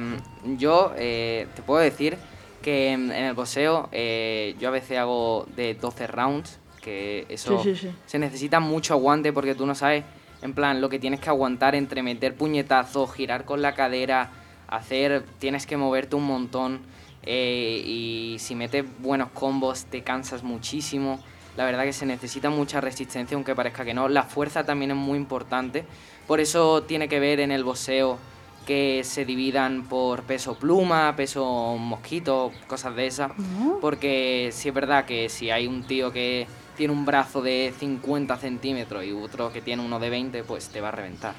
yo 0.57 0.93
eh, 0.97 1.47
te 1.55 1.61
puedo 1.63 1.81
decir 1.81 2.17
que 2.63 2.89
en, 2.93 3.13
en 3.13 3.25
el 3.27 3.35
boxeo 3.35 3.89
eh, 3.93 4.57
yo 4.59 4.69
a 4.69 4.71
veces 4.73 4.99
hago 4.99 5.47
de 5.57 5.75
12 5.75 6.07
rounds, 6.07 6.59
que 6.81 7.27
eso 7.29 7.63
Sí, 7.63 7.75
sí, 7.77 7.89
sí. 7.89 7.95
se 8.07 8.19
necesita 8.19 8.59
mucho 8.61 8.95
aguante 8.95 9.31
porque 9.33 9.55
tú 9.55 9.67
no 9.67 9.75
sabes, 9.75 10.05
en 10.43 10.53
plan, 10.55 10.81
lo 10.81 10.89
que 10.89 10.99
tienes 10.99 11.21
que 11.21 11.29
aguantar 11.29 11.75
entre 11.75 12.03
meter 12.03 12.35
puñetazos, 12.35 13.13
girar 13.13 13.45
con 13.45 13.63
la 13.63 13.75
cadera, 13.75 14.31
hacer, 14.69 15.25
tienes 15.39 15.67
que 15.67 15.77
moverte 15.77 16.17
un 16.17 16.25
montón 16.25 16.81
eh, 17.25 17.83
y 17.85 18.37
si 18.39 18.55
metes 18.55 18.85
buenos 19.01 19.31
combos 19.31 19.87
te 19.87 20.03
cansas 20.03 20.43
muchísimo. 20.43 21.21
La 21.57 21.65
verdad 21.65 21.85
que 21.85 21.93
se 21.93 22.07
necesita 22.07 22.51
mucha 22.51 22.81
resistencia, 22.81 23.35
aunque 23.35 23.55
parezca 23.55 23.85
que 23.85 23.93
no. 23.93 24.09
La 24.09 24.23
fuerza 24.23 24.65
también 24.65 24.93
es 24.93 24.97
muy 24.97 25.19
importante. 25.19 25.85
Por 26.29 26.39
eso 26.39 26.85
tiene 26.85 27.09
que 27.09 27.19
ver 27.19 27.41
en 27.41 27.51
el 27.51 27.65
boxeo 27.65 28.19
que 28.65 29.03
se 29.03 29.25
dividan 29.25 29.89
por 29.89 30.23
peso 30.23 30.57
pluma, 30.57 31.15
peso 31.17 31.77
mosquito, 31.79 32.53
cosas 32.69 32.95
de 32.95 33.07
esas. 33.09 33.33
Porque 33.81 34.51
sí 34.53 34.69
es 34.69 34.75
verdad 34.75 35.05
que 35.05 35.29
si 35.29 35.51
hay 35.51 35.67
un 35.67 35.83
tío 35.83 36.13
que 36.13 36.47
tiene 36.79 36.95
un 36.95 37.05
brazo 37.05 37.43
de 37.43 37.75
50 37.79 38.39
centímetros 38.39 39.05
y 39.05 39.13
otro 39.13 39.53
que 39.53 39.61
tiene 39.61 39.85
uno 39.85 39.99
de 39.99 40.09
20, 40.09 40.45
pues 40.45 40.69
te 40.69 40.81
va 40.81 40.89
a 40.89 40.93
reventar. 40.93 41.35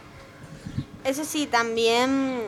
Eso 1.05 1.23
sí, 1.23 1.47
también 1.47 2.41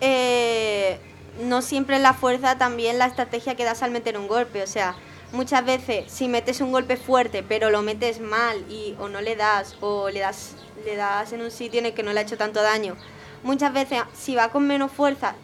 eh, 0.00 0.98
no 1.44 1.60
siempre 1.60 1.98
la 1.98 2.14
fuerza, 2.14 2.56
también 2.56 2.98
la 2.98 3.06
estrategia 3.06 3.54
que 3.54 3.64
das 3.64 3.82
al 3.82 3.90
meter 3.90 4.16
un 4.16 4.28
golpe. 4.28 4.62
O 4.62 4.66
sea, 4.66 4.96
muchas 5.32 5.64
veces 5.64 6.10
si 6.10 6.26
metes 6.26 6.60
un 6.60 6.72
golpe 6.72 6.96
fuerte 6.96 7.42
pero 7.42 7.68
lo 7.68 7.82
metes 7.82 8.20
mal 8.20 8.64
y 8.70 8.94
o 8.98 9.08
no 9.08 9.20
le 9.20 9.36
das 9.36 9.76
o 9.80 10.08
le 10.08 10.20
das 10.20 10.54
le 10.84 10.96
das 10.96 11.32
en 11.32 11.42
un 11.42 11.50
sitio 11.50 11.80
en 11.80 11.86
el 11.86 11.94
que 11.94 12.02
no 12.02 12.12
le 12.12 12.20
ha 12.20 12.22
hecho 12.22 12.38
tanto 12.38 12.62
daño. 12.62 12.96
Muchas 13.42 13.72
veces 13.72 14.00
si 14.14 14.34
va 14.34 14.48
con 14.48 14.66
menos 14.66 14.90
fuerza, 14.90 15.34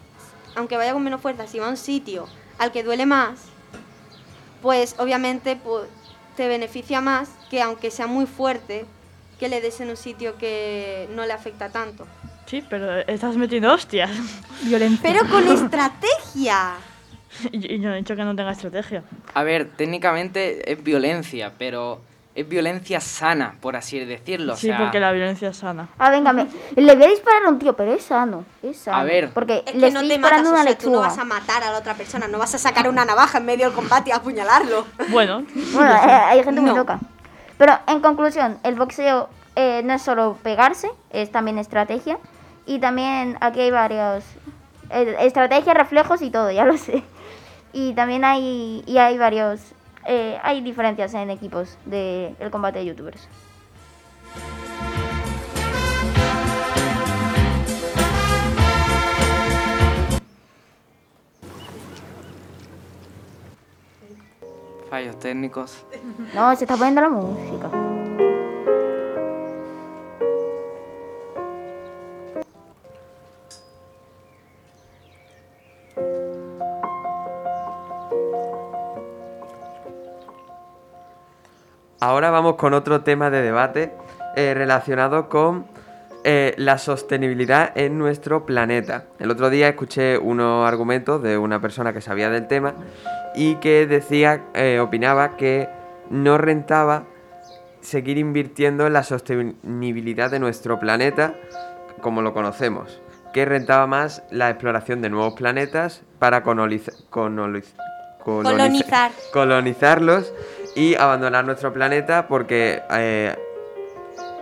aunque 0.55 0.77
vaya 0.77 0.93
con 0.93 1.03
menos 1.03 1.21
fuerza, 1.21 1.47
si 1.47 1.59
va 1.59 1.67
a 1.67 1.69
un 1.69 1.77
sitio 1.77 2.27
al 2.57 2.71
que 2.71 2.83
duele 2.83 3.05
más, 3.05 3.41
pues 4.61 4.95
obviamente 4.97 5.55
pues, 5.55 5.83
te 6.35 6.47
beneficia 6.47 7.01
más 7.01 7.29
que 7.49 7.61
aunque 7.61 7.91
sea 7.91 8.07
muy 8.07 8.25
fuerte, 8.25 8.85
que 9.39 9.49
le 9.49 9.61
des 9.61 9.79
en 9.81 9.89
un 9.89 9.97
sitio 9.97 10.37
que 10.37 11.07
no 11.15 11.25
le 11.25 11.33
afecta 11.33 11.69
tanto. 11.69 12.07
Sí, 12.45 12.63
pero 12.69 12.99
estás 12.99 13.35
metiendo 13.35 13.73
hostias. 13.73 14.11
Violencia. 14.63 14.99
Pero 15.01 15.29
con 15.29 15.47
estrategia. 15.47 16.75
y, 17.51 17.73
y 17.75 17.79
yo 17.79 17.89
no 17.89 17.95
he 17.95 17.97
dicho 17.97 18.15
que 18.15 18.23
no 18.23 18.35
tenga 18.35 18.51
estrategia. 18.51 19.03
A 19.33 19.43
ver, 19.43 19.69
técnicamente 19.75 20.71
es 20.71 20.83
violencia, 20.83 21.53
pero 21.57 22.01
es 22.35 22.47
violencia 22.49 22.99
sana, 22.99 23.55
por 23.61 23.75
así 23.75 23.99
decirlo. 23.99 24.53
o 24.53 24.57
Sí, 24.57 24.67
sea, 24.67 24.77
porque 24.79 24.99
la 24.99 25.11
violencia 25.11 25.49
es 25.49 25.57
sana. 25.57 25.87
Ah, 25.99 26.09
venga, 26.09 26.33
me- 26.33 26.47
le 26.75 26.95
voy 26.95 27.03
a 27.03 27.07
disparar 27.09 27.43
a 27.45 27.49
un 27.49 27.59
tío, 27.59 27.75
pero 27.75 27.93
es 27.93 28.03
sano. 28.03 28.43
Es 28.63 28.77
sano. 28.77 28.97
A 28.97 29.03
ver. 29.03 29.29
Porque 29.33 29.63
Es 29.67 29.75
le 29.75 29.87
que 29.87 29.93
no 29.93 29.99
estoy 29.99 30.09
te 30.15 30.17
matas, 30.19 30.37
disparando 30.39 30.49
o 30.49 30.53
una 30.53 30.63
sea, 30.63 30.77
tú 30.77 30.89
no 30.91 30.99
vas 30.99 31.17
a 31.17 31.23
matar 31.25 31.63
a 31.63 31.71
la 31.71 31.77
otra 31.77 31.93
persona, 31.93 32.27
no 32.27 32.37
vas 32.39 32.55
a 32.55 32.57
sacar 32.57 32.89
una 32.89 33.05
navaja 33.05 33.37
en 33.37 33.45
medio 33.45 33.65
del 33.67 33.75
combate 33.75 34.09
y 34.09 34.13
apuñalarlo. 34.13 34.85
Bueno, 35.09 35.43
Bueno, 35.73 35.91
eh, 35.93 36.11
hay 36.11 36.43
gente 36.43 36.59
muy 36.61 36.71
No. 36.71 36.77
loca. 36.77 36.99
Pero 37.57 37.77
en 37.87 37.99
conclusión, 38.01 38.57
el 38.63 38.75
boxeo 38.75 39.29
eh, 39.55 39.81
no 39.85 39.93
es 39.93 40.01
solo 40.01 40.37
pegarse, 40.41 40.89
es 41.11 41.31
también 41.31 41.59
estrategia. 41.59 42.17
Y 42.65 42.79
también 42.79 43.37
aquí 43.41 43.59
hay 43.61 43.69
varios... 43.71 44.23
eh, 44.89 45.15
estrategia, 45.19 45.73
reflejos 45.75 46.21
y 46.23 46.31
todo, 46.31 46.49
ya 46.49 46.65
lo 46.65 46.77
sé. 46.77 47.03
Y 47.73 47.93
también 47.93 48.25
hay, 48.25 48.83
y 48.87 48.97
hay 48.97 49.17
varios... 49.17 49.59
eh, 50.05 50.37
hay 50.43 50.61
diferencias 50.61 51.13
en 51.13 51.29
equipos 51.29 51.77
del 51.85 52.51
combate 52.51 52.79
de 52.79 52.85
youtubers. 52.85 53.27
Fallos 64.89 65.17
técnicos. 65.17 65.85
No, 66.35 66.55
se 66.55 66.65
está 66.65 66.77
poniendo 66.77 67.01
la 67.01 67.09
música. 67.09 67.92
Ahora 82.05 82.31
vamos 82.31 82.55
con 82.57 82.73
otro 82.73 82.99
tema 82.99 83.29
de 83.29 83.41
debate 83.41 83.93
eh, 84.35 84.53
relacionado 84.53 85.29
con 85.29 85.65
eh, 86.25 86.53
la 86.57 86.77
sostenibilidad 86.77 87.71
en 87.77 87.97
nuestro 87.97 88.45
planeta. 88.45 89.05
El 89.19 89.31
otro 89.31 89.49
día 89.49 89.69
escuché 89.69 90.17
unos 90.17 90.67
argumentos 90.67 91.23
de 91.23 91.37
una 91.37 91.61
persona 91.61 91.93
que 91.93 92.01
sabía 92.01 92.29
del 92.29 92.47
tema 92.49 92.73
y 93.35 93.55
que 93.55 93.87
decía, 93.87 94.41
eh, 94.53 94.81
opinaba 94.81 95.37
que 95.37 95.69
no 96.09 96.37
rentaba 96.37 97.03
seguir 97.79 98.17
invirtiendo 98.17 98.85
en 98.85 98.91
la 98.91 99.03
sostenibilidad 99.03 100.29
de 100.29 100.39
nuestro 100.39 100.81
planeta 100.81 101.35
como 102.01 102.21
lo 102.21 102.33
conocemos, 102.33 102.99
que 103.33 103.45
rentaba 103.45 103.87
más 103.87 104.23
la 104.29 104.49
exploración 104.49 105.01
de 105.01 105.09
nuevos 105.09 105.35
planetas 105.35 106.01
para 106.19 106.43
coloniza- 106.43 106.91
coloniz- 107.09 107.71
coloniza- 108.25 108.51
Colonizar. 108.51 109.11
colonizarlos 109.31 110.33
y 110.75 110.95
abandonar 110.95 111.45
nuestro 111.45 111.71
planeta 111.71 112.27
porque 112.27 112.81
eh, 112.91 113.35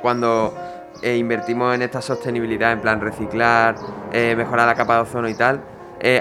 cuando 0.01 0.53
eh, 1.01 1.17
invertimos 1.17 1.73
en 1.75 1.81
esta 1.81 2.01
sostenibilidad, 2.01 2.71
en 2.71 2.81
plan 2.81 3.01
reciclar, 3.01 3.75
eh, 4.11 4.35
mejorar 4.35 4.67
la 4.67 4.75
capa 4.75 4.95
de 4.95 5.01
ozono 5.01 5.27
y 5.29 5.33
tal, 5.33 5.61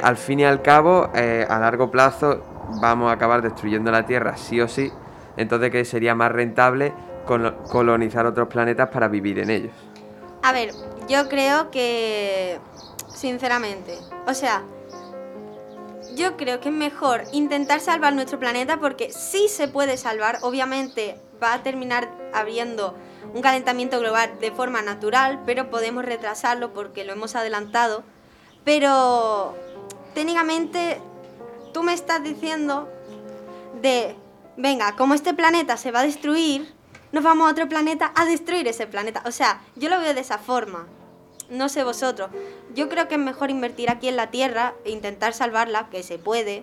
al 0.03 0.17
fin 0.19 0.41
y 0.41 0.45
al 0.45 0.61
cabo, 0.61 1.09
a 1.15 1.59
largo 1.59 1.91
plazo, 1.91 2.43
vamos 2.81 3.11
a 3.11 3.15
acabar 3.15 3.41
destruyendo 3.41 3.91
la 3.91 4.05
Tierra 4.05 4.37
sí 4.37 4.61
o 4.61 4.69
sí, 4.69 4.93
entonces 5.39 5.71
que 5.71 5.87
sería 5.87 6.15
más 6.15 6.31
rentable 6.31 6.93
colo- 7.27 7.57
colonizar 7.69 8.27
otros 8.27 8.49
planetas 8.49 8.89
para 8.91 9.09
vivir 9.09 9.39
en 9.39 9.49
ellos. 9.49 9.73
A 10.43 10.53
ver, 10.53 10.75
yo 11.09 11.29
creo 11.31 11.71
que, 11.71 12.59
sinceramente, 13.15 13.97
o 14.27 14.35
sea, 14.35 14.63
yo 16.21 16.37
creo 16.37 16.61
que 16.61 16.69
es 16.69 16.75
mejor 16.75 17.23
intentar 17.33 17.81
salvar 17.81 18.13
nuestro 18.13 18.39
planeta 18.39 18.79
porque 18.79 19.11
sí 19.11 19.49
se 19.49 19.69
puede 19.69 19.97
salvar, 19.97 20.39
obviamente 20.43 21.19
va 21.43 21.55
a 21.55 21.63
terminar 21.63 22.11
habiendo 22.35 22.95
un 23.33 23.41
calentamiento 23.41 23.99
global 23.99 24.39
de 24.39 24.51
forma 24.51 24.83
natural, 24.83 25.41
pero 25.47 25.71
podemos 25.71 26.05
retrasarlo 26.05 26.75
porque 26.75 27.05
lo 27.05 27.15
hemos 27.15 27.37
adelantado. 27.37 28.05
Pero 28.65 29.57
técnicamente 30.13 31.01
tú 31.73 31.83
me 31.83 31.95
estás 31.95 32.23
diciendo 32.23 32.87
de, 33.81 34.15
venga, 34.59 34.97
como 34.97 35.15
este 35.15 35.33
planeta 35.33 35.79
se 35.79 35.91
va 35.91 36.01
a 36.01 36.03
destruir, 36.03 36.71
nos 37.13 37.25
vamos 37.25 37.49
a 37.49 37.53
otro 37.53 37.67
planeta 37.67 38.13
a 38.15 38.27
destruir 38.27 38.69
ese 38.69 38.87
planeta. 38.87 39.23
O 39.25 39.33
sea, 39.33 39.63
yo 39.75 39.89
lo 39.89 39.99
veo 39.99 40.13
de 40.13 40.21
esa 40.21 40.37
forma. 40.37 40.87
No 41.51 41.69
sé 41.69 41.85
vosotros. 41.85 42.31
Yo 42.75 42.89
creo 42.89 43.09
que 43.09 43.15
es 43.17 43.21
mejor 43.21 43.51
invertir 43.51 43.91
aquí 43.91 44.09
en 44.09 44.17
la 44.17 44.29
Tierra 44.29 44.75
e 44.85 44.91
intentar 44.91 45.33
salvarla, 45.33 45.89
que 45.91 46.03
se 46.03 46.19
puede, 46.19 46.63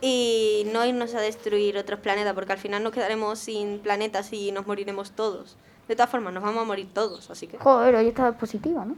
y 0.00 0.66
no 0.72 0.84
irnos 0.84 1.14
a 1.14 1.20
destruir 1.20 1.78
otros 1.78 2.00
planetas, 2.00 2.34
porque 2.34 2.52
al 2.52 2.58
final 2.58 2.82
nos 2.82 2.92
quedaremos 2.92 3.38
sin 3.38 3.78
planetas 3.78 4.32
y 4.32 4.52
nos 4.52 4.66
moriremos 4.66 5.12
todos. 5.12 5.56
De 5.88 5.94
todas 5.94 6.10
formas, 6.10 6.32
nos 6.34 6.42
vamos 6.42 6.62
a 6.62 6.64
morir 6.64 6.88
todos, 6.92 7.30
así 7.30 7.46
que... 7.46 7.58
Joder, 7.58 7.94
hoy 7.94 8.08
está 8.08 8.32
positiva, 8.32 8.84
¿no? 8.84 8.96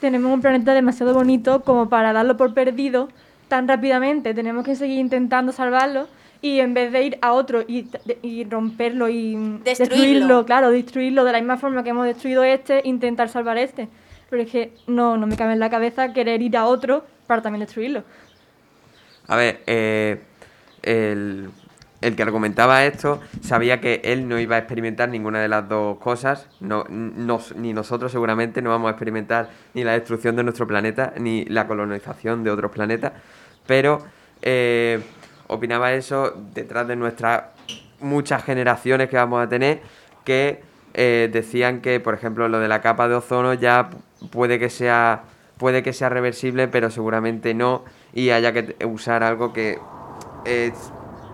Tenemos 0.00 0.32
un 0.32 0.40
planeta 0.40 0.72
demasiado 0.72 1.12
bonito 1.12 1.62
como 1.62 1.90
para 1.90 2.14
darlo 2.14 2.38
por 2.38 2.54
perdido 2.54 3.10
tan 3.48 3.68
rápidamente. 3.68 4.32
Tenemos 4.32 4.64
que 4.64 4.74
seguir 4.74 4.98
intentando 4.98 5.52
salvarlo 5.52 6.08
y 6.40 6.60
en 6.60 6.72
vez 6.72 6.90
de 6.90 7.04
ir 7.04 7.18
a 7.20 7.34
otro 7.34 7.62
y, 7.68 7.86
y 8.22 8.44
romperlo 8.44 9.10
y 9.10 9.36
mm, 9.36 9.62
Destruirlo. 9.62 10.46
claro, 10.46 10.70
destruirlo 10.70 11.24
de 11.24 11.32
la 11.32 11.38
misma 11.38 11.58
forma 11.58 11.84
que 11.84 11.90
hemos 11.90 12.06
destruido 12.06 12.42
este, 12.44 12.80
intentar 12.84 13.28
salvar 13.28 13.58
este. 13.58 13.88
Pero 14.30 14.42
es 14.42 14.50
que 14.50 14.72
no, 14.86 15.16
no 15.16 15.26
me 15.26 15.36
cabe 15.36 15.52
en 15.52 15.60
la 15.60 15.68
cabeza 15.68 16.12
querer 16.12 16.40
ir 16.40 16.56
a 16.56 16.66
otro 16.66 17.04
para 17.26 17.42
también 17.42 17.60
destruirlo. 17.60 18.04
A 19.26 19.36
ver, 19.36 19.60
eh, 19.66 20.20
el, 20.82 21.50
el 22.00 22.16
que 22.16 22.22
argumentaba 22.22 22.84
esto 22.84 23.20
sabía 23.42 23.80
que 23.80 24.00
él 24.04 24.28
no 24.28 24.38
iba 24.38 24.56
a 24.56 24.58
experimentar 24.58 25.08
ninguna 25.08 25.40
de 25.40 25.48
las 25.48 25.68
dos 25.68 25.98
cosas, 25.98 26.48
no, 26.60 26.84
ni 26.88 27.72
nosotros 27.72 28.10
seguramente 28.10 28.62
no 28.62 28.70
vamos 28.70 28.88
a 28.88 28.92
experimentar 28.92 29.50
ni 29.74 29.84
la 29.84 29.92
destrucción 29.92 30.36
de 30.36 30.42
nuestro 30.42 30.66
planeta, 30.66 31.12
ni 31.18 31.44
la 31.44 31.66
colonización 31.66 32.42
de 32.42 32.50
otros 32.50 32.72
planetas, 32.72 33.12
pero 33.66 34.02
eh, 34.40 35.00
opinaba 35.48 35.92
eso 35.92 36.32
detrás 36.54 36.88
de 36.88 36.96
nuestras 36.96 37.44
muchas 38.00 38.42
generaciones 38.44 39.10
que 39.10 39.16
vamos 39.16 39.44
a 39.44 39.48
tener, 39.48 39.82
que 40.24 40.62
eh, 40.94 41.28
decían 41.30 41.82
que, 41.82 42.00
por 42.00 42.14
ejemplo, 42.14 42.48
lo 42.48 42.60
de 42.60 42.68
la 42.68 42.80
capa 42.80 43.08
de 43.08 43.14
ozono 43.16 43.52
ya 43.52 43.90
puede 44.30 44.58
que 44.58 44.70
sea 44.70 45.24
puede 45.60 45.82
que 45.82 45.92
sea 45.92 46.08
reversible, 46.08 46.68
pero 46.68 46.90
seguramente 46.90 47.52
no, 47.52 47.84
y 48.14 48.30
haya 48.30 48.54
que 48.54 48.74
usar 48.86 49.22
algo 49.22 49.52
que 49.52 49.78
eh, 50.46 50.72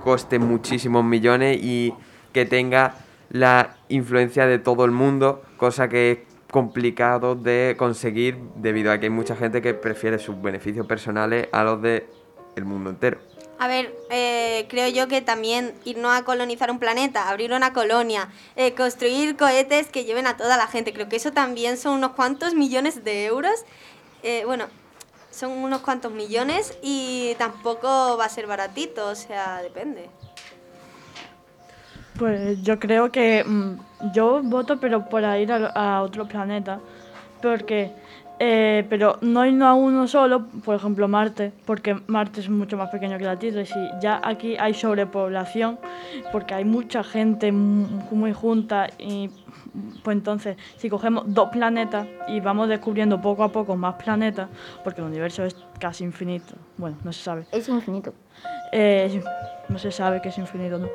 coste 0.02 0.40
muchísimos 0.40 1.04
millones 1.04 1.58
y 1.62 1.94
que 2.32 2.44
tenga 2.44 2.96
la 3.30 3.76
influencia 3.88 4.46
de 4.46 4.58
todo 4.58 4.84
el 4.84 4.90
mundo, 4.90 5.42
cosa 5.56 5.88
que 5.88 6.10
es 6.10 6.18
complicado 6.50 7.36
de 7.36 7.76
conseguir 7.78 8.36
debido 8.56 8.90
a 8.90 8.98
que 8.98 9.06
hay 9.06 9.10
mucha 9.10 9.36
gente 9.36 9.62
que 9.62 9.74
prefiere 9.74 10.18
sus 10.18 10.42
beneficios 10.42 10.86
personales 10.86 11.48
a 11.52 11.62
los 11.62 11.80
del 11.80 12.04
mundo 12.64 12.90
entero. 12.90 13.18
A 13.58 13.68
ver, 13.68 13.94
eh, 14.10 14.66
creo 14.68 14.88
yo 14.88 15.08
que 15.08 15.22
también 15.22 15.74
irnos 15.84 16.14
a 16.14 16.24
colonizar 16.24 16.70
un 16.70 16.78
planeta, 16.78 17.30
abrir 17.30 17.52
una 17.52 17.72
colonia, 17.72 18.28
eh, 18.54 18.74
construir 18.74 19.36
cohetes 19.36 19.88
que 19.88 20.04
lleven 20.04 20.26
a 20.26 20.36
toda 20.36 20.58
la 20.58 20.66
gente, 20.66 20.92
creo 20.92 21.08
que 21.08 21.16
eso 21.16 21.32
también 21.32 21.78
son 21.78 21.94
unos 21.94 22.12
cuantos 22.12 22.54
millones 22.54 23.02
de 23.02 23.24
euros. 23.24 23.64
Eh, 24.22 24.42
bueno, 24.44 24.66
son 25.30 25.52
unos 25.52 25.80
cuantos 25.80 26.12
millones 26.12 26.76
y 26.82 27.34
tampoco 27.38 28.16
va 28.18 28.26
a 28.26 28.28
ser 28.28 28.46
baratito, 28.46 29.08
o 29.08 29.14
sea, 29.14 29.62
depende. 29.62 30.10
Pues 32.18 32.62
yo 32.62 32.78
creo 32.78 33.10
que 33.10 33.42
mm, 33.42 34.12
yo 34.12 34.42
voto, 34.42 34.78
pero 34.80 35.08
para 35.08 35.38
ir 35.38 35.50
a, 35.52 35.66
a 35.68 36.02
otro 36.02 36.28
planeta. 36.28 36.80
Porque, 37.40 37.92
eh, 38.38 38.84
pero 38.88 39.18
no 39.22 39.44
irnos 39.46 39.66
a 39.68 39.74
uno 39.74 40.06
solo, 40.06 40.46
por 40.64 40.74
ejemplo 40.76 41.08
Marte, 41.08 41.52
porque 41.64 41.96
Marte 42.06 42.40
es 42.40 42.48
mucho 42.50 42.76
más 42.76 42.90
pequeño 42.90 43.16
que 43.18 43.24
la 43.24 43.38
Tierra. 43.38 43.62
Y 43.62 43.66
si 43.66 43.88
ya 44.00 44.20
aquí 44.22 44.56
hay 44.58 44.74
sobrepoblación, 44.74 45.78
porque 46.32 46.54
hay 46.54 46.64
mucha 46.64 47.02
gente 47.02 47.50
mu- 47.52 47.86
muy 48.10 48.32
junta, 48.32 48.88
y 48.98 49.30
pues 50.02 50.16
entonces, 50.16 50.56
si 50.76 50.88
cogemos 50.88 51.24
dos 51.26 51.48
planetas 51.50 52.06
y 52.28 52.40
vamos 52.40 52.68
descubriendo 52.68 53.20
poco 53.20 53.42
a 53.44 53.48
poco 53.52 53.76
más 53.76 53.94
planetas, 53.94 54.48
porque 54.84 55.00
el 55.00 55.06
universo 55.06 55.44
es 55.44 55.56
casi 55.80 56.04
infinito, 56.04 56.54
bueno, 56.76 56.96
no 57.04 57.12
se 57.12 57.22
sabe. 57.22 57.46
Es 57.52 57.68
infinito. 57.68 58.12
Eh, 58.72 59.22
no 59.68 59.78
se 59.78 59.90
sabe 59.90 60.20
que 60.20 60.28
es 60.28 60.38
infinito, 60.38 60.78
¿no? 60.78 60.88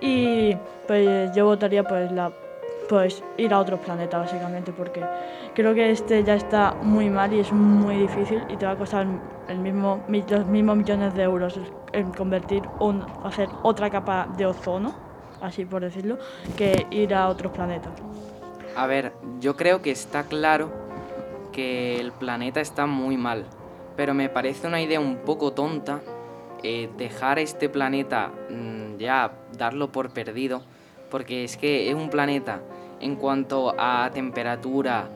Y 0.00 0.54
pues 0.86 1.30
yo 1.34 1.44
votaría 1.44 1.84
pues 1.84 2.10
la 2.12 2.32
pues 2.88 3.22
ir 3.36 3.52
a 3.52 3.58
otro 3.58 3.78
planeta 3.78 4.18
básicamente 4.18 4.72
porque 4.72 5.02
creo 5.56 5.74
que 5.74 5.90
este 5.90 6.22
ya 6.22 6.34
está 6.34 6.74
muy 6.82 7.08
mal 7.08 7.32
y 7.32 7.40
es 7.40 7.50
muy 7.50 7.96
difícil 7.96 8.42
y 8.50 8.56
te 8.58 8.66
va 8.66 8.72
a 8.72 8.76
costar 8.76 9.06
el 9.48 9.58
mismo 9.58 10.04
mi- 10.06 10.22
los 10.28 10.44
mismos 10.46 10.76
millones 10.76 11.14
de 11.14 11.22
euros 11.22 11.58
en 11.94 12.12
convertir 12.12 12.62
un 12.78 13.02
hacer 13.24 13.48
otra 13.62 13.88
capa 13.88 14.28
de 14.36 14.44
ozono, 14.44 14.94
así 15.40 15.64
por 15.64 15.80
decirlo, 15.80 16.18
que 16.58 16.86
ir 16.90 17.14
a 17.14 17.28
otros 17.28 17.52
planetas. 17.52 17.92
A 18.76 18.86
ver, 18.86 19.12
yo 19.40 19.56
creo 19.56 19.80
que 19.80 19.90
está 19.92 20.24
claro 20.24 20.70
que 21.52 21.98
el 22.00 22.12
planeta 22.12 22.60
está 22.60 22.84
muy 22.84 23.16
mal, 23.16 23.46
pero 23.96 24.12
me 24.12 24.28
parece 24.28 24.66
una 24.66 24.82
idea 24.82 25.00
un 25.00 25.16
poco 25.16 25.52
tonta 25.54 26.00
eh, 26.62 26.90
dejar 26.98 27.38
este 27.38 27.70
planeta 27.70 28.30
mm, 28.50 28.98
ya, 28.98 29.30
darlo 29.56 29.90
por 29.90 30.10
perdido, 30.10 30.60
porque 31.10 31.44
es 31.44 31.56
que 31.56 31.88
es 31.88 31.94
un 31.94 32.10
planeta 32.10 32.60
en 33.00 33.16
cuanto 33.16 33.74
a 33.78 34.10
temperatura, 34.12 35.08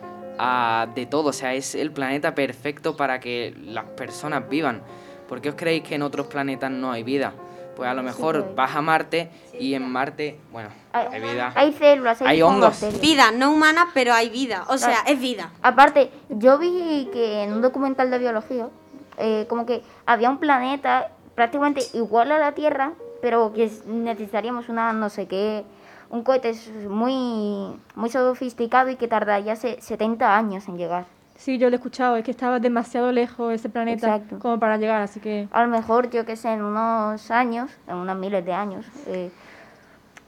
a 0.43 0.87
de 0.95 1.05
todo, 1.07 1.29
o 1.29 1.33
sea, 1.33 1.53
es 1.55 1.75
el 1.75 1.93
planeta 1.93 2.35
perfecto 2.35 2.97
para 2.97 3.21
que 3.21 3.55
las 3.63 3.85
personas 3.85 4.49
vivan. 4.49 4.83
¿Por 5.29 5.41
qué 5.43 5.51
os 5.51 5.55
creéis 5.55 5.83
que 5.85 5.95
en 5.97 6.03
otros 6.03 6.27
planetas 6.29 6.71
no 6.71 6.91
hay 6.93 7.03
vida? 7.03 7.33
Pues 7.77 7.89
a 7.89 7.95
lo 7.95 8.03
mejor 8.03 8.43
pues. 8.43 8.57
vas 8.57 8.75
a 8.75 8.81
Marte 8.83 9.31
y 9.59 9.75
en 9.75 9.89
Marte, 9.89 10.39
bueno, 10.51 10.71
Hay, 10.93 11.07
hay 11.13 11.21
vida. 11.21 11.53
hay 11.55 11.73
células, 11.75 12.21
hay, 12.23 12.43
hongos. 12.43 12.83
Vida, 13.01 13.31
no 13.31 13.53
humana, 13.53 13.89
pero 13.95 14.13
hay 14.15 14.29
vida. 14.31 14.65
O 14.69 14.77
sea, 14.79 14.99
Ah. 15.07 15.11
es 15.11 15.21
vida. 15.21 15.51
Aparte, 15.63 16.11
yo 16.31 16.59
vi 16.59 17.09
que 17.13 17.43
en 17.45 17.53
un 17.53 17.61
documental 17.63 18.11
de 18.11 18.19
biología, 18.19 18.69
eh, 19.19 19.47
como 19.49 19.67
que 19.67 19.83
había 20.07 20.31
un 20.31 20.39
planeta 20.39 21.11
prácticamente 21.35 21.83
igual 21.95 22.33
a 22.33 22.39
la 22.39 22.53
Tierra, 22.53 22.93
pero 23.23 23.53
que 23.53 23.65
es- 23.65 23.85
necesitaríamos 23.87 24.69
una 24.69 24.93
no 24.93 25.09
sé 25.11 25.27
qué, 25.27 25.65
un 26.11 26.23
cohete 26.23 26.51
s- 26.51 26.71
muy, 26.89 27.75
muy 27.95 28.11
sofisticado 28.11 28.91
y 28.91 28.97
que 28.97 29.09
tardaría 29.09 29.57
se- 29.57 29.81
70 29.81 30.37
años 30.37 30.69
en 30.69 30.77
llegar. 30.77 31.07
Sí, 31.37 31.57
yo 31.57 31.71
lo 31.71 31.77
he 31.77 31.79
escuchado, 31.79 32.17
es 32.17 32.25
que 32.25 32.31
estaba 32.33 32.59
demasiado 32.61 33.13
lejos 33.13 33.55
ese 33.55 33.71
planeta 33.71 34.17
Exacto. 34.17 34.39
como 34.41 34.59
para 34.61 34.77
llegar, 34.77 35.01
así 35.01 35.21
que... 35.21 35.49
A 35.53 35.63
lo 35.63 35.69
mejor, 35.69 36.11
yo 36.11 36.27
que 36.27 36.37
sé, 36.37 36.51
en 36.53 36.63
unos 36.63 37.31
años, 37.31 37.71
en 37.89 37.97
unos 37.97 38.17
miles 38.19 38.45
de 38.45 38.53
años, 38.53 38.85
eh, 39.07 39.31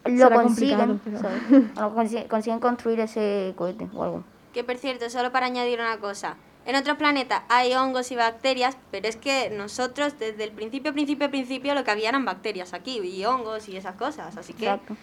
lo 0.07 0.31
consiguen, 0.31 0.99
pero- 1.05 2.29
consiguen 2.29 2.61
construir 2.61 3.01
ese 3.01 3.53
cohete 3.57 3.89
o 3.95 4.03
algo. 4.03 4.25
Que 4.55 4.65
por 4.65 4.77
cierto, 4.79 5.11
solo 5.11 5.31
para 5.33 5.47
añadir 5.47 5.81
una 5.81 5.99
cosa. 5.99 6.37
En 6.65 6.77
otros 6.77 6.97
planetas 6.97 7.43
hay 7.49 7.75
hongos 7.75 8.13
y 8.13 8.17
bacterias, 8.17 8.77
pero 8.91 9.09
es 9.09 9.17
que 9.17 9.51
nosotros 9.51 10.19
desde 10.19 10.45
el 10.45 10.53
principio, 10.53 10.93
principio, 10.93 11.29
principio 11.29 11.75
lo 11.75 11.83
que 11.83 11.91
había 11.91 12.11
eran 12.11 12.25
bacterias 12.25 12.73
aquí 12.73 13.01
y 13.01 13.25
hongos 13.25 13.69
y 13.69 13.77
esas 13.77 13.97
cosas. 13.97 14.37
Así 14.37 14.53
que 14.53 14.67
Exacto. 14.67 14.97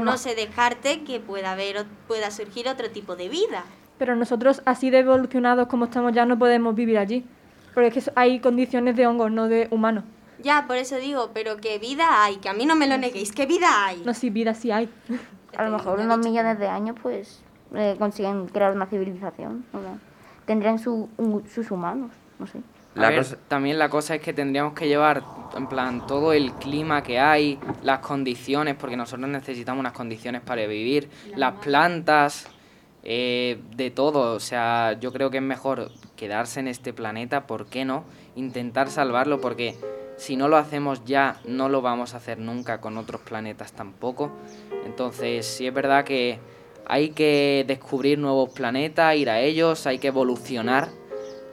No 0.00 0.16
se 0.16 0.34
descarte 0.34 1.04
que 1.04 1.20
pueda 1.20 1.52
haber 1.52 1.84
pueda 2.08 2.30
surgir 2.30 2.66
otro 2.66 2.90
tipo 2.90 3.14
de 3.14 3.28
vida. 3.28 3.64
Pero 3.98 4.16
nosotros, 4.16 4.62
así 4.64 4.88
de 4.88 5.00
evolucionados 5.00 5.68
como 5.68 5.84
estamos 5.84 6.14
ya, 6.14 6.24
no 6.24 6.38
podemos 6.38 6.74
vivir 6.74 6.96
allí. 6.98 7.26
Porque 7.74 7.88
es 7.88 8.04
que 8.06 8.12
hay 8.16 8.40
condiciones 8.40 8.96
de 8.96 9.06
hongos, 9.06 9.30
no 9.30 9.48
de 9.48 9.68
humanos. 9.70 10.04
Ya, 10.42 10.66
por 10.66 10.76
eso 10.76 10.96
digo, 10.96 11.30
pero 11.34 11.58
que 11.58 11.78
vida 11.78 12.24
hay, 12.24 12.36
que 12.36 12.48
a 12.48 12.54
mí 12.54 12.66
no 12.66 12.74
me 12.74 12.86
lo 12.86 12.96
neguéis, 12.98 13.32
que 13.32 13.46
vida 13.46 13.86
hay. 13.86 14.02
No, 14.04 14.14
si 14.14 14.30
vida 14.30 14.54
sí 14.54 14.70
hay. 14.70 14.88
A 15.56 15.64
lo 15.64 15.76
mejor 15.76 16.00
unos 16.00 16.18
millones 16.18 16.58
de 16.58 16.68
años, 16.68 16.96
pues, 17.00 17.42
eh, 17.74 17.96
consiguen 17.98 18.48
crear 18.48 18.74
una 18.74 18.86
civilización. 18.86 19.64
¿no? 19.72 20.11
Tendrían 20.46 20.78
su, 20.78 21.08
un- 21.18 21.48
sus 21.48 21.70
humanos, 21.70 22.10
no 22.38 22.46
sé. 22.46 22.58
A 22.94 23.00
La 23.00 23.08
ver, 23.08 23.18
cosa- 23.18 23.36
también 23.48 23.78
la 23.78 23.88
cosa 23.88 24.14
es 24.16 24.20
que 24.20 24.32
tendríamos 24.32 24.74
que 24.74 24.86
llevar, 24.86 25.22
en 25.56 25.66
plan, 25.66 26.06
todo 26.06 26.32
el 26.32 26.52
clima 26.52 27.02
que 27.02 27.18
hay, 27.20 27.58
las 27.82 28.00
condiciones, 28.00 28.74
porque 28.74 28.96
nosotros 28.96 29.28
necesitamos 29.30 29.80
unas 29.80 29.92
condiciones 29.92 30.42
para 30.42 30.66
vivir, 30.66 31.08
las 31.36 31.54
plantas, 31.54 32.48
eh, 33.04 33.58
de 33.76 33.90
todo. 33.90 34.34
O 34.34 34.40
sea, 34.40 34.96
yo 35.00 35.12
creo 35.12 35.30
que 35.30 35.38
es 35.38 35.42
mejor 35.42 35.90
quedarse 36.16 36.60
en 36.60 36.68
este 36.68 36.92
planeta, 36.92 37.46
¿por 37.46 37.66
qué 37.66 37.84
no? 37.84 38.04
Intentar 38.36 38.90
salvarlo, 38.90 39.40
porque 39.40 39.74
si 40.18 40.36
no 40.36 40.48
lo 40.48 40.56
hacemos 40.58 41.04
ya, 41.06 41.40
no 41.46 41.68
lo 41.70 41.80
vamos 41.82 42.12
a 42.14 42.18
hacer 42.18 42.38
nunca 42.38 42.80
con 42.80 42.98
otros 42.98 43.22
planetas 43.22 43.72
tampoco. 43.72 44.30
Entonces, 44.84 45.46
sí 45.46 45.66
es 45.66 45.72
verdad 45.74 46.04
que 46.04 46.38
hay 46.86 47.10
que 47.10 47.64
descubrir 47.66 48.18
nuevos 48.18 48.50
planetas, 48.50 49.16
ir 49.16 49.30
a 49.30 49.40
ellos, 49.40 49.86
hay 49.86 49.98
que 49.98 50.08
evolucionar. 50.08 50.88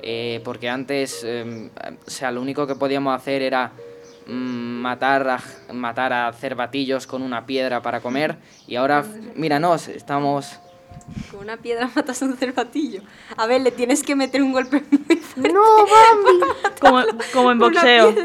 Eh, 0.02 0.42
porque 0.46 0.70
antes, 0.70 1.24
eh, 1.26 1.70
o 2.06 2.10
sea, 2.10 2.32
lo 2.32 2.42
único 2.42 2.66
que 2.66 2.76
podíamos 2.76 3.14
hacer 3.16 3.42
era 3.42 3.74
mm, 4.28 4.32
matar 4.32 5.28
a, 5.30 5.74
matar 5.74 6.14
a 6.14 6.32
cervatillos 6.32 7.06
con 7.06 7.22
una 7.22 7.46
piedra 7.46 7.82
para 7.82 8.00
comer 8.00 8.38
y 8.66 8.76
ahora, 8.78 9.04
míranos, 9.36 9.90
estamos... 9.90 10.60
Con 11.32 11.42
una 11.42 11.58
piedra 11.58 11.90
matas 11.96 12.22
a 12.22 12.26
un 12.26 12.38
cervatillo. 12.38 13.02
A 13.36 13.46
ver, 13.46 13.62
le 13.62 13.72
tienes 13.72 14.04
que 14.04 14.16
meter 14.16 14.42
un 14.42 14.54
golpe 14.54 14.84
muy 14.90 15.18
fuerte. 15.18 15.54
¡No, 15.54 15.78
Bambi! 15.78 16.80
Como, 16.80 17.04
como 17.34 17.52
en 17.52 17.60
boxeo. 17.60 18.16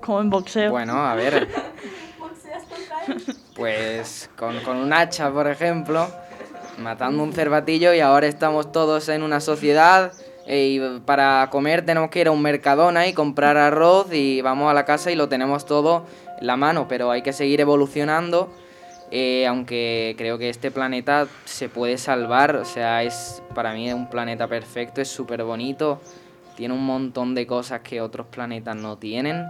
Como 0.00 0.20
en 0.20 0.30
boxeo. 0.30 0.70
Bueno, 0.70 1.04
a 1.04 1.14
ver... 1.14 1.48
Pues 3.54 4.30
con, 4.36 4.58
con 4.60 4.78
un 4.78 4.92
hacha, 4.92 5.30
por 5.30 5.46
ejemplo, 5.46 6.08
matando 6.78 7.22
un 7.22 7.32
cervatillo 7.32 7.94
y 7.94 8.00
ahora 8.00 8.26
estamos 8.26 8.72
todos 8.72 9.08
en 9.08 9.22
una 9.22 9.40
sociedad 9.40 10.12
eh, 10.46 10.68
y 10.68 11.00
para 11.00 11.48
comer 11.50 11.86
tenemos 11.86 12.10
que 12.10 12.20
ir 12.20 12.28
a 12.28 12.30
un 12.30 12.42
mercadona 12.42 13.06
y 13.06 13.12
comprar 13.12 13.56
arroz 13.56 14.12
y 14.12 14.42
vamos 14.42 14.70
a 14.70 14.74
la 14.74 14.84
casa 14.84 15.10
y 15.10 15.16
lo 15.16 15.28
tenemos 15.28 15.64
todo 15.64 16.04
en 16.38 16.46
la 16.46 16.56
mano, 16.56 16.86
pero 16.88 17.10
hay 17.10 17.22
que 17.22 17.32
seguir 17.32 17.60
evolucionando, 17.60 18.52
eh, 19.10 19.46
aunque 19.46 20.14
creo 20.18 20.36
que 20.36 20.50
este 20.50 20.70
planeta 20.70 21.26
se 21.44 21.68
puede 21.68 21.96
salvar, 21.96 22.56
o 22.56 22.64
sea, 22.64 23.02
es 23.02 23.42
para 23.54 23.72
mí 23.72 23.88
es 23.88 23.94
un 23.94 24.10
planeta 24.10 24.46
perfecto, 24.46 25.00
es 25.00 25.08
súper 25.08 25.44
bonito, 25.44 26.00
tiene 26.56 26.74
un 26.74 26.84
montón 26.84 27.34
de 27.34 27.46
cosas 27.46 27.80
que 27.80 28.00
otros 28.00 28.26
planetas 28.26 28.76
no 28.76 28.98
tienen. 28.98 29.46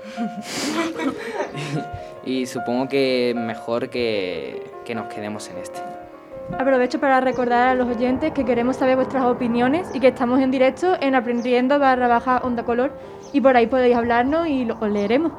y 2.24 2.46
supongo 2.46 2.88
que 2.88 3.34
mejor 3.36 3.90
que, 3.90 4.69
que 4.90 4.94
nos 4.96 5.06
quedemos 5.06 5.48
en 5.50 5.58
este. 5.58 5.80
Aprovecho 6.58 6.98
para 6.98 7.20
recordar 7.20 7.68
a 7.68 7.74
los 7.76 7.86
oyentes 7.96 8.32
que 8.32 8.44
queremos 8.44 8.74
saber 8.74 8.96
vuestras 8.96 9.22
opiniones 9.22 9.86
y 9.94 10.00
que 10.00 10.08
estamos 10.08 10.40
en 10.40 10.50
directo 10.50 10.96
en 11.00 11.14
aprendiendo 11.14 11.78
barra 11.78 12.08
baja 12.08 12.38
onda 12.38 12.64
color 12.64 12.92
y 13.32 13.40
por 13.40 13.56
ahí 13.56 13.68
podéis 13.68 13.94
hablarnos 13.94 14.48
y 14.48 14.64
lo, 14.64 14.74
os 14.80 14.90
leeremos. 14.90 15.30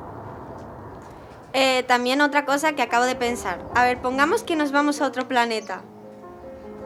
Eh, 1.51 1.83
también 1.83 2.21
otra 2.21 2.45
cosa 2.45 2.71
que 2.75 2.81
acabo 2.81 3.03
de 3.03 3.15
pensar. 3.15 3.59
A 3.75 3.83
ver, 3.83 3.97
pongamos 4.01 4.43
que 4.43 4.55
nos 4.55 4.71
vamos 4.71 5.01
a 5.01 5.05
otro 5.05 5.27
planeta. 5.27 5.81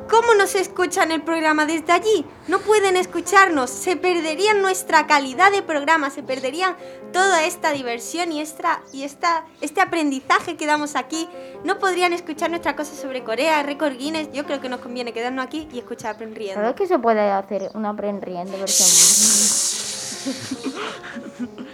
¿Cómo 0.09 0.35
nos 0.35 0.53
escuchan 0.53 1.11
el 1.11 1.23
programa 1.23 1.65
desde 1.65 1.91
allí? 1.91 2.25
No 2.47 2.59
pueden 2.59 2.95
escucharnos, 2.95 3.71
se 3.71 3.95
perderían 3.95 4.61
nuestra 4.61 5.07
calidad 5.07 5.51
de 5.51 5.63
programa, 5.63 6.11
se 6.11 6.21
perderían 6.21 6.75
toda 7.11 7.43
esta 7.45 7.71
diversión 7.71 8.31
y, 8.31 8.39
esta, 8.39 8.81
y 8.93 9.03
esta, 9.03 9.45
este 9.61 9.81
aprendizaje 9.81 10.57
que 10.57 10.67
damos 10.67 10.95
aquí. 10.95 11.27
No 11.63 11.79
podrían 11.79 12.13
escuchar 12.13 12.51
nuestra 12.51 12.75
cosa 12.75 12.93
sobre 12.95 13.23
Corea, 13.23 13.63
récord 13.63 13.97
Guinness. 13.97 14.31
Yo 14.31 14.45
creo 14.45 14.61
que 14.61 14.69
nos 14.69 14.79
conviene 14.79 15.11
quedarnos 15.11 15.43
aquí 15.43 15.67
y 15.73 15.79
escuchar 15.79 16.15
aprendiendo. 16.15 16.61
¿Sabes 16.61 16.75
que 16.75 16.85
se 16.85 16.99
puede 16.99 17.21
hacer 17.31 17.71
una 17.73 17.89
aprendiendo 17.89 18.57
versión? 18.59 18.87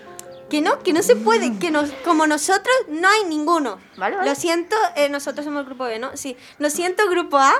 Que 0.52 0.62
no, 0.62 0.80
que 0.80 0.92
no 0.92 1.02
se 1.02 1.16
puede, 1.16 1.58
que 1.60 1.72
nos, 1.72 1.92
como 2.04 2.28
nosotros 2.28 2.76
no 2.90 3.08
hay 3.08 3.24
ninguno. 3.24 3.80
Vale, 3.96 4.18
vale. 4.18 4.30
Lo 4.30 4.36
siento, 4.36 4.76
eh, 4.98 5.08
nosotros 5.08 5.46
somos 5.46 5.62
el 5.62 5.66
grupo 5.66 5.86
B, 5.86 5.98
¿no? 5.98 6.16
Sí, 6.18 6.36
lo 6.60 6.70
siento 6.70 7.10
grupo 7.10 7.38
A, 7.38 7.54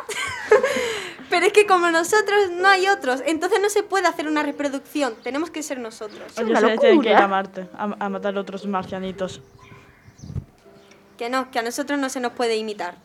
pero 1.30 1.46
es 1.46 1.54
que 1.54 1.66
como 1.66 1.90
nosotros 1.90 2.52
no 2.52 2.68
hay 2.68 2.90
otros, 2.90 3.24
entonces 3.26 3.62
no 3.62 3.70
se 3.70 3.84
puede 3.84 4.08
hacer 4.08 4.28
una 4.28 4.44
reproducción, 4.44 5.14
tenemos 5.24 5.50
que 5.50 5.64
ser 5.64 5.80
nosotros. 5.80 6.38
Oye, 6.38 6.52
una 6.52 6.60
se 6.60 6.78
tienen 6.80 7.02
que 7.02 7.12
ir 7.12 7.16
a 7.16 7.30
Marte 7.30 7.70
a, 7.74 7.84
a 7.98 8.10
matar 8.10 8.38
otros 8.38 8.68
marcianitos. 8.68 9.42
Que 11.18 11.30
no, 11.30 11.50
que 11.50 11.60
a 11.60 11.62
nosotros 11.62 11.98
no 11.98 12.10
se 12.10 12.20
nos 12.20 12.34
puede 12.34 12.58
imitar. 12.58 12.98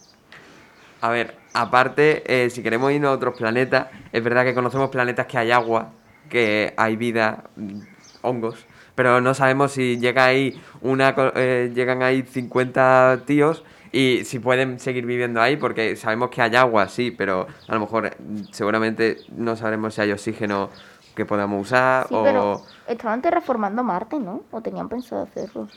A 1.01 1.11
ver, 1.11 1.37
aparte, 1.53 2.25
eh, 2.27 2.51
si 2.51 2.61
queremos 2.61 2.91
irnos 2.91 3.11
a 3.11 3.13
otros 3.13 3.37
planetas, 3.37 3.87
es 4.11 4.25
verdad 4.25 4.45
que 4.45 4.53
conocemos 4.53 4.91
planetas 4.91 5.27
que 5.27 5.39
hay 5.39 5.53
agua, 5.53 5.93
que 6.29 6.75
hay 6.77 6.97
vida, 6.97 7.45
mm, 7.55 7.81
hongos, 8.23 8.66
pero 8.97 9.21
no 9.21 9.33
sabemos 9.35 9.71
si 9.73 9.99
llega 9.99 10.25
ahí 10.25 10.61
una, 10.81 11.15
eh, 11.37 11.71
llegan 11.73 12.03
ahí 12.03 12.23
50 12.23 13.21
tíos 13.27 13.63
y 13.93 14.25
si 14.25 14.41
pueden 14.41 14.81
seguir 14.81 15.07
viviendo 15.07 15.41
ahí, 15.41 15.57
porque 15.57 15.95
sabemos 15.95 16.31
que 16.31 16.43
hay 16.43 16.57
agua, 16.57 16.89
sí, 16.89 17.13
pero 17.13 17.47
a 17.69 17.75
lo 17.75 17.81
mejor 17.81 18.07
eh, 18.07 18.17
seguramente 18.51 19.19
no 19.37 19.55
sabremos 19.55 19.95
si 19.95 20.01
hay 20.01 20.11
oxígeno 20.13 20.71
que 21.15 21.25
podamos 21.25 21.63
usar 21.67 22.09
Sí, 22.09 22.15
o... 22.15 22.25
pero 22.25 22.63
estaban 22.89 23.23
terraformando 23.23 23.85
Marte, 23.85 24.19
¿no? 24.19 24.43
O 24.51 24.61
tenían 24.61 24.89
pensado 24.89 25.23
hacerlo. 25.23 25.69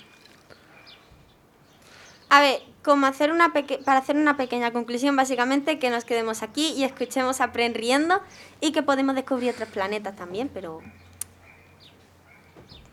A 2.30 2.42
ver, 2.42 2.60
como 2.84 3.06
hacer 3.08 3.32
una 3.32 3.54
peque- 3.54 3.80
para 3.84 4.00
hacer 4.00 4.16
una 4.16 4.38
pequeña 4.38 4.72
conclusión, 4.72 5.16
básicamente 5.16 5.80
que 5.80 5.90
nos 5.90 6.06
quedemos 6.06 6.44
aquí 6.44 6.74
y 6.76 6.84
escuchemos 6.84 7.42
Apren 7.42 7.74
riendo 7.74 8.22
y 8.62 8.72
que 8.72 8.84
podemos 8.84 9.16
descubrir 9.16 9.52
otros 9.52 9.70
planetas 9.70 10.16
también, 10.16 10.50
pero 10.54 10.82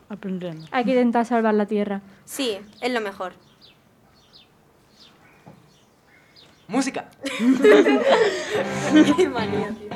Aprendiendo. 0.09 0.67
Hay 0.71 0.85
que 0.85 0.91
intentar 0.91 1.27
salvar 1.27 1.55
la 1.55 1.67
Tierra. 1.67 2.01
sí, 2.25 2.59
es 2.81 2.93
lo 2.93 3.01
mejor. 3.01 3.33
¡Música! 6.69 7.09
Qué 9.17 9.29
manía, 9.29 9.69
tío. 9.69 9.89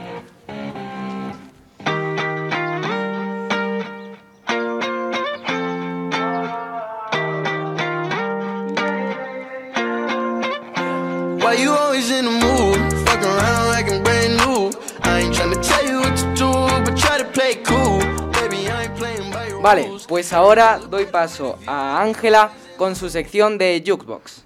Vale, 19.62 19.90
pues 20.08 20.32
ahora 20.32 20.78
doy 20.78 21.04
paso 21.04 21.58
a 21.66 22.00
Ángela 22.00 22.50
con 22.78 22.96
su 22.96 23.10
sección 23.10 23.58
de 23.58 23.84
Jukebox. 23.86 24.42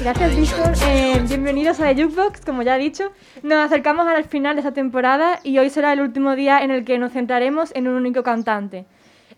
Gracias, 0.00 0.34
Víctor. 0.34 0.72
Eh, 0.86 1.20
bienvenidos 1.28 1.80
a 1.80 1.94
The 1.94 2.02
Jukebox, 2.02 2.40
como 2.46 2.62
ya 2.62 2.76
he 2.76 2.78
dicho. 2.78 3.12
Nos 3.42 3.58
acercamos 3.58 4.06
al 4.06 4.24
final 4.24 4.56
de 4.56 4.60
esta 4.60 4.72
temporada 4.72 5.40
y 5.42 5.58
hoy 5.58 5.68
será 5.68 5.92
el 5.92 6.00
último 6.00 6.34
día 6.34 6.62
en 6.62 6.70
el 6.70 6.86
que 6.86 6.96
nos 6.98 7.12
centraremos 7.12 7.72
en 7.74 7.88
un 7.88 7.94
único 7.94 8.22
cantante. 8.22 8.86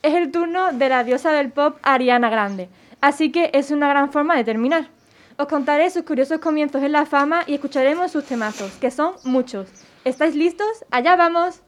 Es 0.03 0.14
el 0.14 0.31
turno 0.31 0.73
de 0.73 0.88
la 0.88 1.03
diosa 1.03 1.33
del 1.33 1.51
pop 1.51 1.77
Ariana 1.83 2.31
Grande, 2.31 2.69
así 3.01 3.33
que 3.33 3.51
es 3.55 3.73
una 3.73 3.88
gran 3.88 4.12
forma 4.12 4.37
de 4.37 4.45
terminar. 4.45 4.91
Os 5.38 5.49
contaré 5.49 5.91
sus 5.91 6.05
curiosos 6.05 6.38
comienzos 6.38 6.85
en 6.85 6.93
la 6.93 7.05
fama 7.05 7.43
y 7.49 7.55
escucharemos 7.55 8.12
sus 8.12 8.25
temazos, 8.25 8.71
que 8.75 8.93
son 8.93 9.14
muchos. 9.25 9.69
¿Estáis 10.05 10.37
listos? 10.37 10.85
¡Allá 10.93 11.17
vamos! 11.17 11.62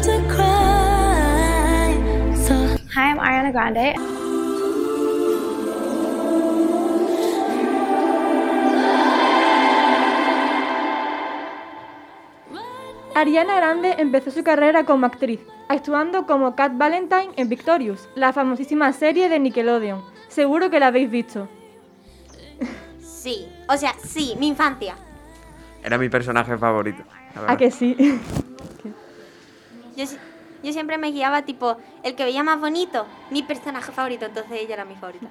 Hi, 0.00 1.92
I'm 2.96 3.20
Ariana 3.20 3.52
Grande. 3.52 3.94
Ariana 13.14 13.56
Grande 13.56 13.96
empezó 13.98 14.30
su 14.30 14.42
carrera 14.42 14.84
como 14.84 15.04
actriz, 15.04 15.40
actuando 15.68 16.24
como 16.26 16.56
Cat 16.56 16.72
Valentine 16.78 17.32
en 17.36 17.50
Victorious, 17.50 18.08
la 18.14 18.32
famosísima 18.32 18.94
serie 18.94 19.28
de 19.28 19.38
Nickelodeon. 19.38 20.02
Seguro 20.28 20.70
que 20.70 20.80
la 20.80 20.86
habéis 20.86 21.10
visto. 21.10 21.46
Sí, 23.02 23.46
o 23.68 23.76
sea, 23.76 23.94
sí, 24.02 24.34
mi 24.40 24.48
infancia. 24.48 24.94
Era 25.84 25.98
mi 25.98 26.08
personaje 26.08 26.56
favorito. 26.56 27.02
la 27.34 27.52
¿A 27.52 27.56
que 27.58 27.70
sí? 27.70 27.96
Yo, 30.00 30.16
yo 30.62 30.72
siempre 30.72 30.96
me 30.98 31.10
guiaba 31.10 31.42
tipo, 31.42 31.76
el 32.02 32.14
que 32.14 32.24
veía 32.24 32.42
más 32.42 32.58
bonito, 32.60 33.06
mi 33.30 33.42
personaje 33.42 33.92
favorito, 33.92 34.26
entonces 34.26 34.52
ella 34.52 34.74
era 34.74 34.84
mi 34.84 34.94
favorita. 34.94 35.26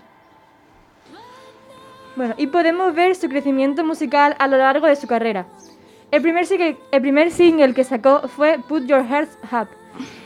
Bueno, 2.16 2.34
y 2.38 2.48
podemos 2.48 2.94
ver 2.94 3.16
su 3.16 3.30
crecimiento 3.30 3.84
musical 3.84 4.36
a 4.40 4.48
lo 4.48 4.58
largo 4.58 4.88
de 4.88 4.96
su 4.96 5.08
carrera. 5.08 5.46
El 6.12 6.22
primer, 6.22 6.46
single, 6.46 6.78
el 6.92 7.02
primer 7.02 7.32
single 7.32 7.74
que 7.74 7.84
sacó 7.84 8.28
fue 8.28 8.60
Put 8.68 8.86
Your 8.86 9.06
Hearts 9.06 9.38
Up. 9.52 9.68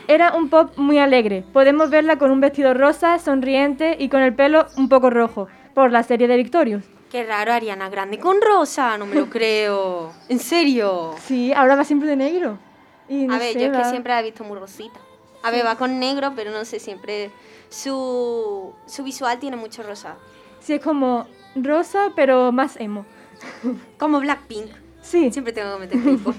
Era 0.08 0.34
un 0.34 0.48
pop 0.48 0.72
muy 0.76 0.98
alegre. 0.98 1.44
Podemos 1.52 1.90
verla 1.90 2.18
con 2.18 2.30
un 2.30 2.40
vestido 2.40 2.74
rosa, 2.74 3.18
sonriente 3.18 3.96
y 3.98 4.08
con 4.08 4.22
el 4.22 4.34
pelo 4.34 4.66
un 4.76 4.88
poco 4.88 5.10
rojo, 5.10 5.48
por 5.74 5.92
la 5.92 6.02
serie 6.02 6.26
de 6.26 6.36
Victorious. 6.36 6.84
Qué 7.10 7.22
raro, 7.24 7.52
Ariana 7.52 7.88
Grande 7.90 8.18
con 8.18 8.40
rosa, 8.40 8.98
no 8.98 9.06
me 9.06 9.14
lo 9.14 9.26
creo. 9.30 10.12
¿En 10.28 10.38
serio? 10.38 11.14
Sí, 11.22 11.52
ahora 11.52 11.76
va 11.76 11.84
siempre 11.84 12.08
de 12.08 12.16
negro. 12.16 12.58
Y 13.08 13.26
no 13.26 13.34
A 13.34 13.38
ver, 13.38 13.52
sé, 13.52 13.60
yo 13.60 13.66
es 13.66 13.72
que 13.72 13.78
va- 13.78 13.90
siempre 13.90 14.12
la 14.12 14.20
he 14.20 14.24
visto 14.24 14.44
muy 14.44 14.58
rosita. 14.58 14.98
A 15.42 15.50
ver, 15.50 15.64
va 15.66 15.76
con 15.76 15.98
negro, 15.98 16.32
pero 16.34 16.50
no 16.50 16.64
sé, 16.64 16.78
siempre 16.80 17.30
su, 17.68 18.72
su 18.86 19.04
visual 19.04 19.38
tiene 19.38 19.56
mucho 19.56 19.82
rosa. 19.82 20.16
Sí, 20.60 20.74
es 20.74 20.80
como 20.80 21.26
rosa, 21.54 22.12
pero 22.16 22.50
más 22.52 22.76
emo. 22.80 23.04
Como 23.98 24.20
Blackpink. 24.20 24.66
Sí, 25.02 25.30
Siempre 25.30 25.52
tengo 25.52 25.74
que 25.74 25.80
meter 25.80 26.02
K-pop. 26.02 26.34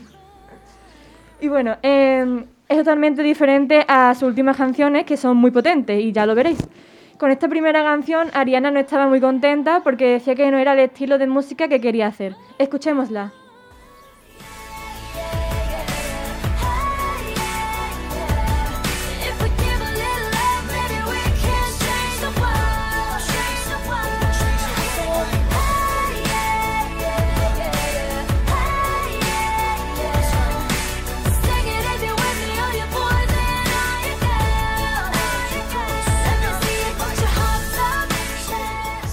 y 1.41 1.47
bueno, 1.47 1.77
eh, 1.83 2.45
es 2.67 2.77
totalmente 2.77 3.21
diferente 3.21 3.85
a 3.87 4.13
sus 4.15 4.23
últimas 4.23 4.57
canciones, 4.57 5.05
que 5.05 5.17
son 5.17 5.37
muy 5.37 5.51
potentes, 5.51 5.99
y 6.01 6.11
ya 6.11 6.25
lo 6.25 6.33
veréis. 6.33 6.57
Con 7.19 7.29
esta 7.31 7.47
primera 7.47 7.83
canción, 7.83 8.29
Ariana 8.33 8.71
no 8.71 8.79
estaba 8.79 9.07
muy 9.07 9.21
contenta 9.21 9.81
porque 9.83 10.05
decía 10.13 10.33
que 10.35 10.49
no 10.51 10.57
era 10.57 10.73
el 10.73 10.79
estilo 10.79 11.17
de 11.17 11.27
música 11.27 11.67
que 11.67 11.79
quería 11.79 12.07
hacer. 12.07 12.35
Escuchémosla. 12.57 13.31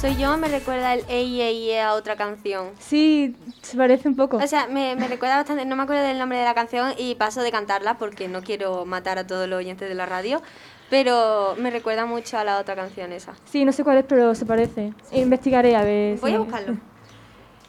Soy 0.02 0.16
yo, 0.16 0.36
me 0.36 0.48
recuerda 0.48 0.94
el 0.94 1.04
Ey, 1.08 1.40
Ey, 1.40 1.78
a 1.78 1.94
otra 1.94 2.16
canción. 2.16 2.70
Sí, 2.80 3.36
se 3.60 3.76
parece 3.76 4.08
un 4.08 4.16
poco. 4.16 4.38
O 4.38 4.46
sea, 4.48 4.66
me, 4.66 4.96
me 4.96 5.06
recuerda 5.06 5.36
bastante, 5.36 5.64
no 5.64 5.76
me 5.76 5.84
acuerdo 5.84 6.02
del 6.02 6.18
nombre 6.18 6.38
de 6.38 6.44
la 6.44 6.54
canción 6.54 6.92
y 6.98 7.14
paso 7.14 7.40
de 7.40 7.52
cantarla 7.52 7.98
porque 7.98 8.26
no 8.26 8.42
quiero 8.42 8.84
matar 8.84 9.18
a 9.18 9.28
todos 9.28 9.48
los 9.48 9.60
oyentes 9.60 9.88
de 9.88 9.94
la 9.94 10.04
radio, 10.04 10.42
pero 10.90 11.54
me 11.56 11.70
recuerda 11.70 12.04
mucho 12.04 12.36
a 12.36 12.42
la 12.42 12.58
otra 12.58 12.74
canción 12.74 13.12
esa. 13.12 13.34
Sí, 13.44 13.64
no 13.64 13.70
sé 13.70 13.84
cuál 13.84 13.98
es, 13.98 14.04
pero 14.08 14.34
se 14.34 14.44
parece. 14.44 14.92
Investigaré 15.12 15.76
a 15.76 15.84
ver. 15.84 16.18
Voy 16.18 16.30
si- 16.30 16.36
a 16.36 16.40
buscarlo. 16.40 16.76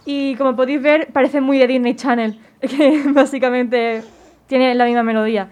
Y 0.05 0.35
como 0.35 0.55
podéis 0.55 0.81
ver, 0.81 1.13
parece 1.13 1.39
muy 1.39 1.59
de 1.59 1.67
Disney 1.67 1.95
Channel, 1.95 2.37
que 2.61 3.03
básicamente 3.11 4.03
tiene 4.47 4.73
la 4.73 4.85
misma 4.85 5.03
melodía. 5.03 5.49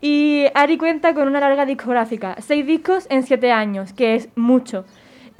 Y 0.00 0.46
Ari 0.54 0.78
cuenta 0.78 1.14
con 1.14 1.28
una 1.28 1.38
larga 1.40 1.64
discográfica, 1.64 2.36
seis 2.40 2.66
discos 2.66 3.06
en 3.08 3.22
siete 3.22 3.52
años, 3.52 3.92
que 3.92 4.16
es 4.16 4.28
mucho. 4.34 4.84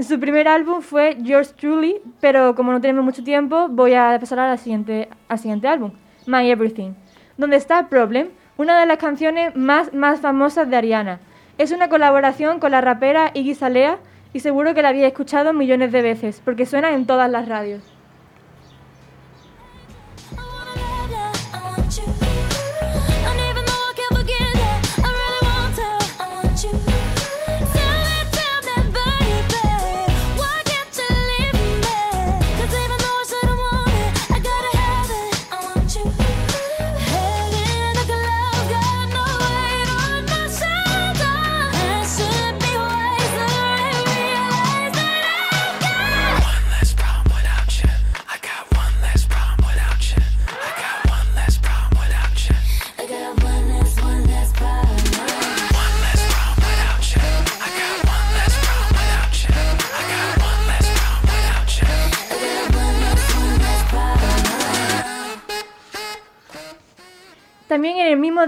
Su 0.00 0.20
primer 0.20 0.46
álbum 0.46 0.80
fue 0.80 1.16
Yours 1.22 1.56
Truly, 1.56 1.96
pero 2.20 2.54
como 2.54 2.70
no 2.70 2.80
tenemos 2.80 3.04
mucho 3.04 3.24
tiempo, 3.24 3.66
voy 3.68 3.94
a 3.94 4.16
pasar 4.20 4.38
al 4.38 4.56
siguiente, 4.56 5.08
álbum, 5.28 5.90
My 6.24 6.48
Everything, 6.48 6.92
donde 7.36 7.56
está 7.56 7.88
Problem, 7.88 8.28
una 8.56 8.78
de 8.78 8.86
las 8.86 8.98
canciones 8.98 9.56
más, 9.56 9.92
más 9.92 10.20
famosas 10.20 10.70
de 10.70 10.76
Ariana. 10.76 11.18
Es 11.58 11.72
una 11.72 11.88
colaboración 11.88 12.60
con 12.60 12.70
la 12.70 12.80
rapera 12.80 13.32
Iggy 13.34 13.56
Salea 13.56 13.98
y 14.32 14.38
seguro 14.38 14.72
que 14.72 14.82
la 14.82 14.90
habéis 14.90 15.06
escuchado 15.06 15.52
millones 15.52 15.90
de 15.90 16.02
veces, 16.02 16.40
porque 16.44 16.64
suena 16.64 16.92
en 16.92 17.04
todas 17.04 17.28
las 17.28 17.48
radios. 17.48 17.97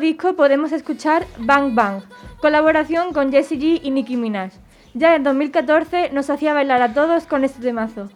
Disco 0.00 0.34
podemos 0.34 0.72
escuchar 0.72 1.26
Bang 1.38 1.74
Bang, 1.74 2.02
colaboración 2.40 3.12
con 3.12 3.30
Jessie 3.30 3.58
G 3.58 3.80
y 3.84 3.90
Nicki 3.90 4.16
Minaj. 4.16 4.50
Ya 4.94 5.14
en 5.14 5.22
2014 5.22 6.10
nos 6.10 6.30
hacía 6.30 6.54
bailar 6.54 6.82
a 6.82 6.92
todos 6.92 7.26
con 7.26 7.44
este 7.44 7.60
temazo. 7.60 8.08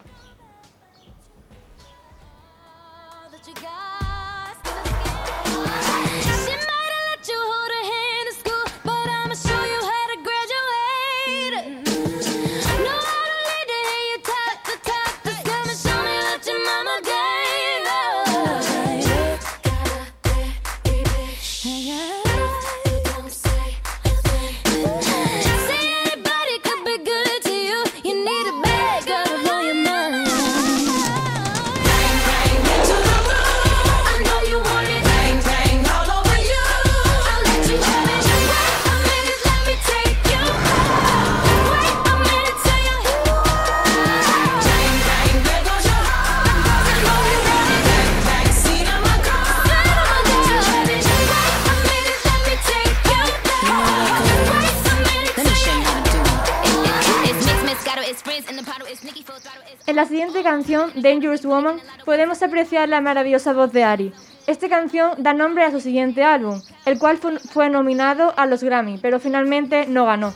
Canción, 60.45 60.91
Dangerous 60.95 61.45
Woman, 61.45 61.81
podemos 62.05 62.41
apreciar 62.41 62.87
la 62.87 63.01
maravillosa 63.01 63.51
voz 63.51 63.73
de 63.73 63.83
Ari. 63.83 64.13
Esta 64.47 64.69
canción 64.69 65.11
da 65.17 65.33
nombre 65.33 65.65
a 65.65 65.71
su 65.71 65.81
siguiente 65.81 66.23
álbum, 66.23 66.61
el 66.85 66.97
cual 66.99 67.17
fu- 67.17 67.39
fue 67.51 67.69
nominado 67.69 68.33
a 68.37 68.45
los 68.45 68.63
Grammy, 68.63 68.97
pero 68.99 69.19
finalmente 69.19 69.87
no 69.87 70.05
ganó. 70.05 70.33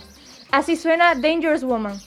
Así 0.52 0.76
suena 0.76 1.16
Dangerous 1.16 1.64
Woman. 1.64 1.98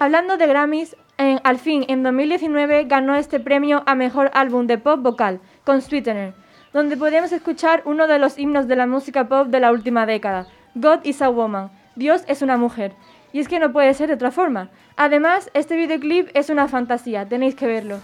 Hablando 0.00 0.38
de 0.38 0.46
Grammys, 0.46 0.96
al 1.18 1.58
fin, 1.58 1.84
en 1.88 2.02
2019 2.02 2.84
ganó 2.84 3.16
este 3.16 3.38
premio 3.38 3.82
a 3.84 3.94
Mejor 3.94 4.30
Álbum 4.32 4.66
de 4.66 4.78
Pop 4.78 5.02
Vocal, 5.02 5.40
con 5.62 5.82
Sweetener, 5.82 6.32
donde 6.72 6.96
podemos 6.96 7.32
escuchar 7.32 7.82
uno 7.84 8.06
de 8.06 8.18
los 8.18 8.38
himnos 8.38 8.66
de 8.66 8.76
la 8.76 8.86
música 8.86 9.28
pop 9.28 9.48
de 9.48 9.60
la 9.60 9.70
última 9.70 10.06
década, 10.06 10.46
God 10.74 11.00
is 11.04 11.20
a 11.20 11.28
Woman, 11.28 11.70
Dios 11.96 12.24
es 12.28 12.40
una 12.40 12.56
mujer. 12.56 12.94
Y 13.34 13.40
es 13.40 13.48
que 13.48 13.58
no 13.58 13.72
puede 13.72 13.92
ser 13.92 14.08
de 14.08 14.14
otra 14.14 14.30
forma. 14.30 14.70
Además, 14.96 15.50
este 15.52 15.76
videoclip 15.76 16.30
es 16.32 16.48
una 16.48 16.66
fantasía, 16.66 17.28
tenéis 17.28 17.54
que 17.54 17.66
verlo. 17.66 17.98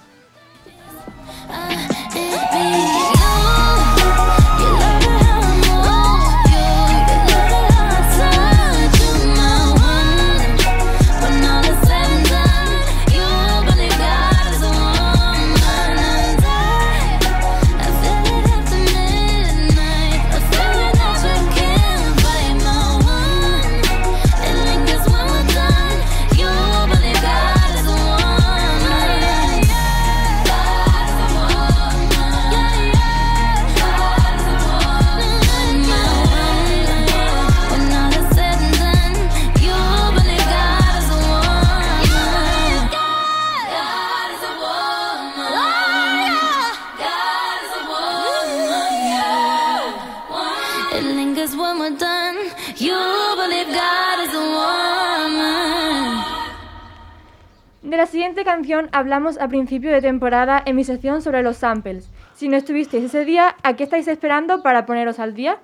Hablamos 58.96 59.38
a 59.38 59.48
principio 59.48 59.90
de 59.90 60.00
temporada 60.00 60.62
en 60.64 60.74
mi 60.74 60.82
sección 60.82 61.20
sobre 61.20 61.42
los 61.42 61.58
samples. 61.58 62.08
Si 62.34 62.48
no 62.48 62.56
estuvisteis 62.56 63.04
ese 63.04 63.26
día, 63.26 63.54
¿a 63.62 63.74
qué 63.76 63.84
estáis 63.84 64.08
esperando 64.08 64.62
para 64.62 64.86
poneros 64.86 65.18
al 65.18 65.34
día? 65.34 65.58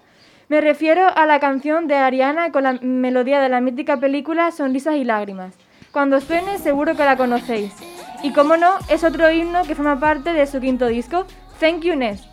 Me 0.49 0.61
refiero 0.61 1.07
a 1.09 1.25
la 1.25 1.41
canción 1.41 1.89
de 1.89 1.95
Ariana 1.95 2.53
con 2.53 2.65
la 2.65 2.75
melodía 2.75 3.41
de 3.41 3.49
la 3.49 3.63
mítica 3.63 3.97
película 3.97 4.51
Sonrisas 4.51 4.97
y 4.97 5.05
Lágrimas. 5.05 5.55
Cuando 5.93 6.21
suene 6.21 6.59
seguro 6.59 6.95
que 6.95 7.05
la 7.05 7.17
conocéis. 7.17 7.75
Y 8.23 8.35
como 8.35 8.59
no, 8.59 8.75
es 8.91 9.03
otro 9.03 9.31
himno 9.31 9.63
que 9.63 9.75
forma 9.75 9.99
parte 9.99 10.35
de 10.35 10.47
su 10.47 10.61
quinto 10.61 10.87
disco, 10.87 11.27
Thank 11.59 11.85
You 11.85 11.97
Ness. 11.97 12.29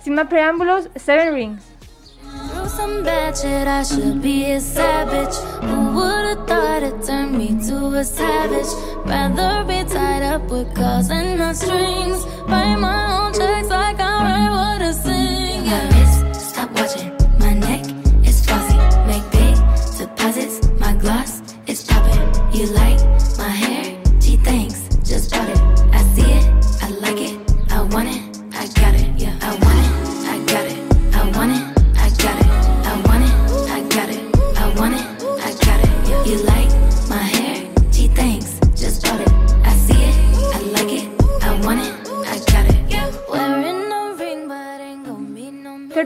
Sin 0.00 0.14
más 0.14 0.28
preámbulos, 0.28 0.88
Seven 0.94 1.34
Rings. 1.34 1.73
Through 2.64 2.76
some 2.78 3.02
bad 3.02 3.36
shit, 3.36 3.68
I 3.68 3.82
should 3.82 4.22
be 4.22 4.52
a 4.52 4.58
savage. 4.58 5.36
Who 5.68 5.96
would've 5.96 6.48
thought 6.48 6.82
it 6.82 7.04
turned 7.04 7.36
me 7.36 7.48
to 7.68 7.76
a 7.88 8.02
savage? 8.02 8.72
Rather 9.04 9.64
be 9.68 9.84
tied 9.84 10.22
up 10.22 10.48
with 10.48 10.74
calls 10.74 11.10
and 11.10 11.38
not 11.40 11.56
strings. 11.56 12.24
Write 12.48 12.76
my 12.76 13.18
own 13.18 13.34
checks 13.34 13.68
like 13.68 14.00
I 14.00 14.16
write 14.24 14.50
what 14.56 14.80
I 14.80 14.92
sing. 14.92 15.66
My 15.66 15.84
wrist, 15.92 16.40
stop. 16.40 16.70
My 17.38 17.52
neck 17.52 17.84
is 18.26 18.42
flossy. 18.46 18.78
Make 19.08 19.30
big 19.30 19.56
deposits. 19.98 20.66
My 20.80 20.94
gloss 20.94 21.42
is 21.66 21.84
popping. 21.84 22.24
You 22.58 22.66
like 22.72 22.93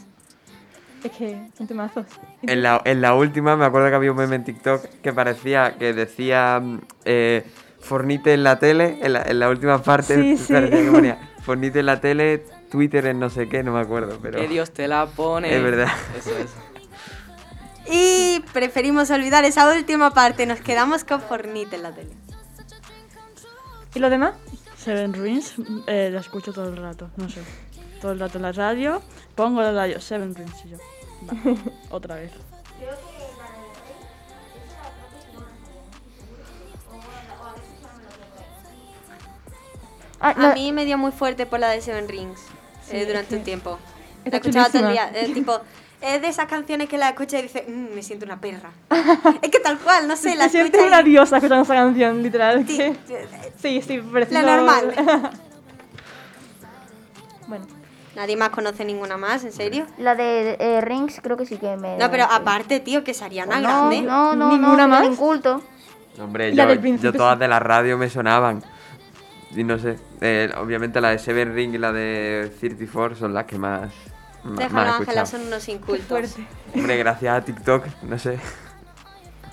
Es 1.02 1.10
que 1.12 1.48
son 1.58 1.66
temazos. 1.66 2.06
En 2.42 2.62
la, 2.62 2.80
en 2.84 3.00
la 3.02 3.14
última 3.14 3.56
me 3.56 3.64
acuerdo 3.64 3.88
que 3.88 3.94
había 3.96 4.10
un 4.12 4.16
meme 4.18 4.36
en 4.36 4.44
TikTok 4.44 4.84
que 5.02 5.12
parecía 5.12 5.76
que 5.78 5.92
decía 5.92 6.62
eh, 7.04 7.44
Fornite 7.80 8.32
en 8.34 8.44
la 8.44 8.58
tele, 8.58 8.98
en 9.02 9.12
la, 9.12 9.22
en 9.22 9.38
la 9.38 9.48
última 9.50 9.82
parte 9.82 10.14
Sí, 10.14 10.36
sí. 10.46 10.52
parecía 10.52 10.82
que 10.82 10.90
ponía 10.90 11.18
Fornite 11.42 11.80
en 11.80 11.86
la 11.86 12.00
tele, 12.00 12.44
Twitter 12.70 13.04
en 13.06 13.18
no 13.18 13.28
sé 13.28 13.48
qué, 13.48 13.62
no 13.62 13.72
me 13.72 13.80
acuerdo, 13.80 14.18
pero 14.22 14.38
Que 14.38 14.48
Dios 14.48 14.70
te 14.70 14.88
la 14.88 15.06
pone. 15.06 15.54
Es 15.54 15.62
verdad. 15.62 15.88
Eso 16.16 16.30
es. 16.38 16.50
Y 17.90 18.40
preferimos 18.52 19.10
olvidar 19.10 19.44
esa 19.44 19.70
última 19.70 20.12
parte, 20.12 20.46
nos 20.46 20.60
quedamos 20.60 21.04
con 21.04 21.20
Fornite 21.20 21.76
en 21.76 21.82
la 21.82 21.92
tele. 21.92 22.10
¿Y 23.94 23.98
los 23.98 24.10
demás? 24.10 24.34
Seven 24.76 25.12
Rings, 25.14 25.54
eh, 25.86 26.10
la 26.12 26.20
escucho 26.20 26.52
todo 26.52 26.68
el 26.68 26.76
rato, 26.76 27.10
no 27.16 27.28
sé. 27.28 27.42
Todo 28.00 28.12
el 28.12 28.20
rato 28.20 28.38
en 28.38 28.42
la 28.42 28.52
radio, 28.52 29.00
pongo 29.34 29.62
la 29.62 29.72
radio, 29.72 30.00
Seven 30.00 30.34
Rings 30.34 30.64
y 30.64 30.70
yo. 30.70 30.78
Va, 31.26 31.56
otra 31.90 32.16
vez. 32.16 32.32
Ah, 40.20 40.50
A 40.50 40.54
mí 40.54 40.72
me 40.72 40.84
dio 40.84 40.96
muy 40.98 41.12
fuerte 41.12 41.46
por 41.46 41.60
la 41.60 41.68
de 41.70 41.80
Seven 41.80 42.08
Rings 42.08 42.40
Sí, 42.88 42.96
eh, 42.96 43.06
durante 43.06 43.36
un 43.36 43.42
tiempo. 43.44 43.78
está 44.24 44.30
La 44.30 44.36
escuchaba 44.38 44.70
todo 44.70 44.86
el 44.86 44.92
día. 44.92 45.10
eh, 45.14 45.32
tipo, 45.32 45.58
es 46.04 46.20
de 46.22 46.28
esas 46.28 46.46
canciones 46.46 46.88
que 46.88 46.98
la 46.98 47.08
escucha 47.10 47.38
y 47.38 47.42
dice, 47.42 47.64
"Mm, 47.68 47.94
me 47.94 48.02
siento 48.02 48.24
una 48.26 48.40
perra. 48.40 48.70
es 49.42 49.50
que 49.50 49.58
tal 49.60 49.78
cual, 49.78 50.06
no 50.08 50.16
sé, 50.16 50.34
la 50.36 50.44
Me 50.44 50.50
siento 50.50 50.76
escucha 50.78 50.86
una 50.88 51.00
y- 51.00 51.10
diosa 51.10 51.36
escuchando 51.38 51.64
esa 51.64 51.74
canción, 51.74 52.22
literal. 52.22 52.66
Sí, 52.66 52.76
que- 52.78 52.96
sí, 53.60 53.80
Sí, 53.82 54.00
La 54.30 54.42
normal. 54.42 54.94
bueno, 57.48 57.66
Nadie 58.16 58.36
más 58.36 58.50
conoce 58.50 58.84
ninguna 58.84 59.16
más, 59.16 59.42
¿en 59.44 59.50
serio? 59.52 59.86
la 59.98 60.14
de 60.14 60.56
eh, 60.60 60.80
Rings 60.80 61.20
creo 61.20 61.36
que 61.36 61.46
sí 61.46 61.56
que 61.56 61.76
me... 61.76 61.96
No, 61.98 62.10
pero 62.12 62.24
aparte, 62.24 62.78
tío, 62.78 63.02
que 63.02 63.10
es 63.10 63.20
Ariana 63.22 63.56
no, 63.60 63.88
Grande. 63.90 64.02
no, 64.02 64.36
no, 64.36 64.50
¿Ninguna 64.50 64.86
no, 64.86 64.88
más? 64.88 65.00
más? 65.02 65.10
inculto. 65.12 65.60
hombre, 66.20 66.54
yo, 66.54 66.72
yo 66.74 67.12
todas 67.12 67.36
de 67.40 67.48
la 67.48 67.58
radio 67.58 67.98
me 67.98 68.08
sonaban. 68.08 68.62
Y 69.56 69.64
no 69.64 69.78
sé, 69.80 69.98
eh, 70.20 70.48
obviamente 70.58 71.00
la 71.00 71.10
de 71.10 71.18
Seven 71.18 71.54
Ring 71.54 71.74
y 71.74 71.78
la 71.78 71.92
de 71.92 72.52
34 72.60 73.16
son 73.16 73.34
las 73.34 73.44
que 73.46 73.58
más, 73.58 73.90
Déjalo, 74.44 74.80
Ángela, 74.92 75.22
escuchado. 75.22 75.26
son 75.26 75.42
unos 75.46 75.68
incultos. 75.68 76.36
Hombre, 76.74 76.96
gracias 76.98 77.36
a 77.36 77.44
TikTok, 77.44 77.86
no 78.02 78.18
sé. 78.18 78.38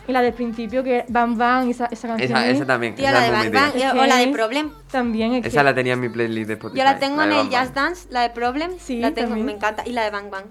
Y 0.08 0.12
la 0.12 0.22
del 0.22 0.34
principio, 0.34 0.84
que 0.84 1.06
Bam 1.08 1.38
Bam, 1.38 1.70
esa, 1.70 1.86
esa 1.86 2.08
canción. 2.10 2.32
Esa, 2.32 2.48
esa 2.50 2.66
también. 2.66 2.96
Tío, 2.96 3.06
esa 3.08 3.14
la 3.14 3.44
de. 3.44 3.50
Bang 3.50 3.76
Es 3.76 3.94
o 3.94 4.06
la 4.06 4.18
de 4.18 4.28
Problem. 4.30 4.72
También 4.92 5.34
es 5.36 5.46
Esa 5.46 5.60
que 5.60 5.64
la 5.64 5.76
tenía 5.76 5.94
en 5.94 6.00
mi 6.02 6.10
playlist 6.10 6.48
de 6.48 6.54
Spotify. 6.56 6.80
Yo 6.80 6.84
la 6.84 7.00
tengo 7.00 7.22
en 7.22 7.32
el 7.32 7.38
Bang 7.38 7.52
Bang. 7.52 7.62
Just 7.64 7.76
Dance, 7.76 8.08
la 8.10 8.22
de 8.22 8.30
Problem. 8.32 8.72
Sí, 8.80 9.00
la 9.00 9.12
tengo, 9.12 9.30
también. 9.30 9.46
me 9.46 9.52
encanta. 9.54 9.84
Y 9.88 9.92
la 9.92 10.04
de 10.04 10.10
Bang 10.10 10.30
Bang. 10.30 10.46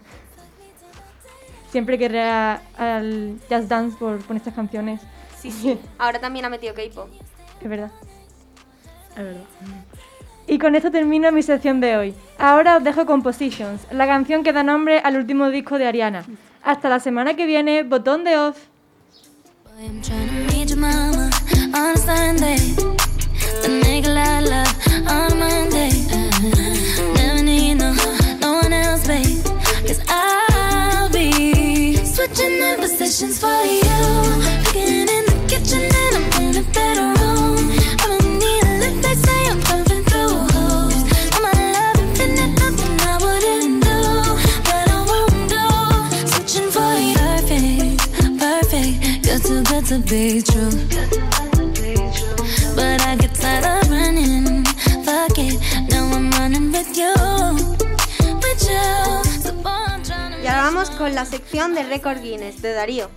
siempre 1.70 1.98
querré 1.98 2.22
a- 2.22 2.62
al 2.79 3.38
Jazz 3.50 3.68
Dance 3.68 3.96
por 3.98 4.18
poner 4.22 4.40
estas 4.40 4.55
canciones. 4.55 5.00
Sí, 5.38 5.50
sí. 5.50 5.79
Ahora 5.98 6.20
también 6.20 6.44
ha 6.44 6.48
metido 6.48 6.74
K-pop. 6.74 7.09
Es 7.61 7.68
verdad. 7.68 7.90
Es 9.11 9.16
verdad. 9.24 9.40
Y 10.50 10.58
con 10.58 10.74
esto 10.74 10.90
termino 10.90 11.30
mi 11.30 11.44
sección 11.44 11.80
de 11.80 11.96
hoy. 11.96 12.14
Ahora 12.36 12.76
os 12.76 12.82
dejo 12.82 13.06
con 13.06 13.22
Positions, 13.22 13.82
la 13.92 14.08
canción 14.08 14.42
que 14.42 14.52
da 14.52 14.64
nombre 14.64 14.98
al 14.98 15.16
último 15.16 15.48
disco 15.48 15.78
de 15.78 15.86
Ariana. 15.86 16.24
Hasta 16.64 16.88
la 16.88 16.98
semana 16.98 17.34
que 17.34 17.46
viene, 17.46 17.84
botón 17.84 18.24
de 18.24 18.36
off. 18.36 18.58
Switching 32.20 32.62
in 32.62 32.76
positions 32.76 33.38
for 33.38 33.48
you. 33.48 34.00
In 34.78 35.06
the 35.06 35.46
kitchen 35.48 35.80
and 35.80 37.14
I'm 37.16 37.19
to 49.90 49.98
be 50.09 50.40
true. 50.40 50.70
But 52.76 53.00
I 53.03 53.16
get 53.16 53.35
tired 53.35 53.66
of 53.66 53.90
running. 53.90 54.64
Fuck 55.05 55.37
it, 55.37 55.59
now 55.90 56.07
I'm 56.14 56.31
running 56.38 56.70
with 56.70 56.96
you. 56.96 57.12
With 58.40 58.62
you. 58.70 59.40
So 59.42 59.53
boy, 59.53 59.70
I'm 59.70 60.00
trying 60.05 60.35
to 60.35 60.42
Y 60.42 60.46
ahora 60.46 60.62
vamos 60.62 60.90
con 60.90 61.12
la 61.12 61.24
sección 61.24 61.74
de 61.74 61.83
Record 61.83 62.22
Guinness 62.22 62.62
de 62.62 62.72
Darío. 62.72 63.11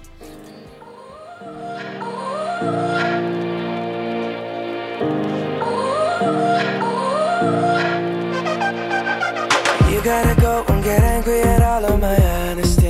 You 9.91 10.01
gotta 10.01 10.35
go 10.41 10.65
and 10.69 10.83
get 10.83 11.03
angry 11.03 11.41
at 11.41 11.61
all 11.61 11.85
of 11.85 11.99
my 11.99 12.15
honesty. 12.15 12.82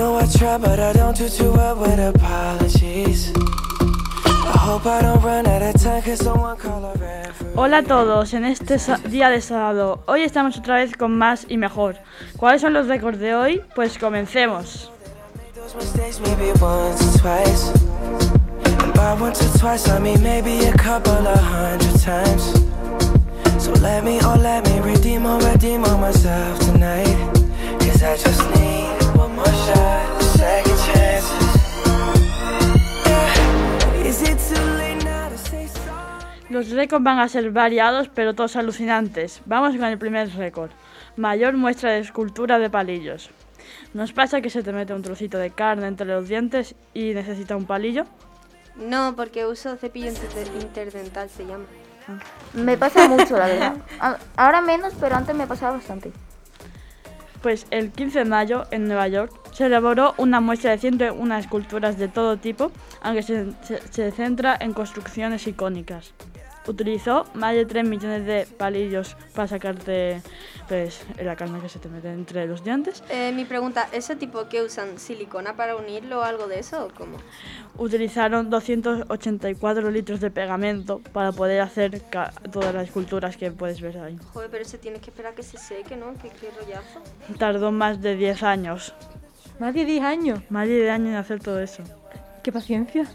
Know 0.00 0.16
I 0.16 0.24
try, 0.24 0.56
but 0.56 0.80
I 0.80 0.94
don't 0.94 1.14
do 1.14 1.28
too 1.28 1.52
well 1.52 1.76
with 1.76 1.98
apologies. 2.00 3.30
I 3.36 4.56
hope 4.56 4.86
I 4.86 5.02
don't 5.02 5.22
run 5.22 5.46
out 5.46 5.60
of 5.60 5.78
time, 5.78 6.00
cause 6.00 6.24
someone 6.24 6.56
call 6.56 6.86
a 6.86 6.94
referee. 6.94 7.52
Hola 7.54 7.78
a 7.78 7.82
todos, 7.82 8.32
en 8.32 8.46
este 8.46 8.78
día 9.10 9.28
de 9.28 9.42
sábado. 9.42 10.02
Hoy 10.06 10.22
estamos 10.22 10.56
otra 10.56 10.76
vez 10.76 10.96
con 10.96 11.18
más 11.18 11.44
y 11.50 11.58
mejor. 11.58 11.96
¿Cuáles 12.38 12.62
son 12.62 12.72
los 12.72 12.86
récords 12.86 13.18
de 13.18 13.34
hoy? 13.34 13.62
Pues 13.74 13.98
comencemos. 13.98 14.90
So 23.58 23.72
let 23.82 24.02
me, 24.02 24.18
oh, 24.22 24.38
let 24.40 24.64
me 24.64 24.80
redeem 24.80 25.26
or 25.26 25.38
redeem 25.40 25.84
on 25.84 26.00
myself 26.00 26.58
tonight. 26.60 27.14
Cause 27.80 28.02
I 28.02 28.16
just 28.16 28.40
need 28.54 28.59
récords 36.80 37.04
van 37.04 37.18
a 37.18 37.28
ser 37.28 37.50
variados, 37.50 38.08
pero 38.08 38.34
todos 38.34 38.56
alucinantes. 38.56 39.42
Vamos 39.46 39.76
con 39.76 39.84
el 39.84 39.98
primer 39.98 40.28
récord. 40.34 40.70
Mayor 41.16 41.54
muestra 41.54 41.90
de 41.92 41.98
escultura 42.00 42.58
de 42.58 42.70
palillos. 42.70 43.30
¿Nos 43.92 44.12
pasa 44.12 44.40
que 44.40 44.48
se 44.50 44.62
te 44.62 44.72
mete 44.72 44.94
un 44.94 45.02
trocito 45.02 45.36
de 45.38 45.50
carne 45.50 45.86
entre 45.86 46.06
los 46.06 46.28
dientes 46.28 46.74
y 46.94 47.12
necesita 47.12 47.56
un 47.56 47.66
palillo? 47.66 48.04
No, 48.76 49.14
porque 49.14 49.44
uso 49.46 49.76
cepillo 49.76 50.08
inter- 50.08 50.50
interdental, 50.60 51.28
se 51.28 51.44
llama. 51.44 51.64
Me 52.54 52.76
pasa 52.78 53.06
mucho, 53.08 53.36
la 53.36 53.46
verdad. 53.46 53.74
Ahora 54.36 54.60
menos, 54.62 54.94
pero 54.98 55.16
antes 55.16 55.34
me 55.36 55.46
pasaba 55.46 55.76
bastante. 55.76 56.10
Pues 57.42 57.66
el 57.70 57.90
15 57.90 58.20
de 58.20 58.24
mayo 58.24 58.64
en 58.70 58.86
Nueva 58.86 59.08
York 59.08 59.32
se 59.52 59.66
elaboró 59.66 60.14
una 60.18 60.40
muestra 60.40 60.70
de 60.72 60.78
101 60.78 61.36
esculturas 61.38 61.98
de 61.98 62.08
todo 62.08 62.36
tipo, 62.38 62.70
aunque 63.02 63.22
se, 63.22 63.52
se- 63.62 63.80
se 63.90 64.10
centra 64.12 64.56
en 64.60 64.72
construcciones 64.72 65.46
icónicas. 65.46 66.12
Utilizó 66.66 67.26
más 67.34 67.54
de 67.54 67.64
3 67.64 67.84
millones 67.84 68.26
de 68.26 68.46
palillos 68.56 69.16
para 69.34 69.48
sacarte 69.48 70.22
pues, 70.68 71.02
la 71.20 71.34
carne 71.34 71.60
que 71.60 71.68
se 71.68 71.78
te 71.78 71.88
mete 71.88 72.12
entre 72.12 72.46
los 72.46 72.62
dientes. 72.62 73.02
Eh, 73.08 73.32
mi 73.34 73.44
pregunta, 73.44 73.88
¿ese 73.92 74.14
tipo 74.14 74.48
que 74.48 74.62
usan 74.62 74.98
silicona 74.98 75.56
para 75.56 75.74
unirlo 75.76 76.20
o 76.20 76.22
algo 76.22 76.46
de 76.46 76.58
eso 76.58 76.86
o 76.86 76.94
cómo? 76.94 77.16
Utilizaron 77.78 78.50
284 78.50 79.90
litros 79.90 80.20
de 80.20 80.30
pegamento 80.30 81.00
para 81.12 81.32
poder 81.32 81.62
hacer 81.62 82.00
todas 82.52 82.74
las 82.74 82.84
esculturas 82.84 83.36
que 83.36 83.50
puedes 83.50 83.80
ver 83.80 83.98
ahí. 83.98 84.18
Joder, 84.32 84.50
pero 84.50 84.62
ese 84.62 84.78
tienes 84.78 85.00
que 85.00 85.10
esperar 85.10 85.32
a 85.32 85.34
que 85.34 85.42
se 85.42 85.56
seque, 85.56 85.96
¿no? 85.96 86.12
Qué, 86.14 86.28
qué 86.28 86.50
rollazo. 86.50 87.00
Tardó 87.38 87.72
más 87.72 88.00
de 88.02 88.16
10 88.16 88.42
años. 88.42 88.94
Más 89.58 89.74
de 89.74 89.84
10 89.84 90.04
años. 90.04 90.40
Más 90.50 90.68
de 90.68 90.76
10 90.76 90.90
años 90.90 91.08
en 91.08 91.14
hacer 91.16 91.40
todo 91.40 91.60
eso. 91.60 91.82
Qué 92.42 92.52
paciencia. 92.52 93.06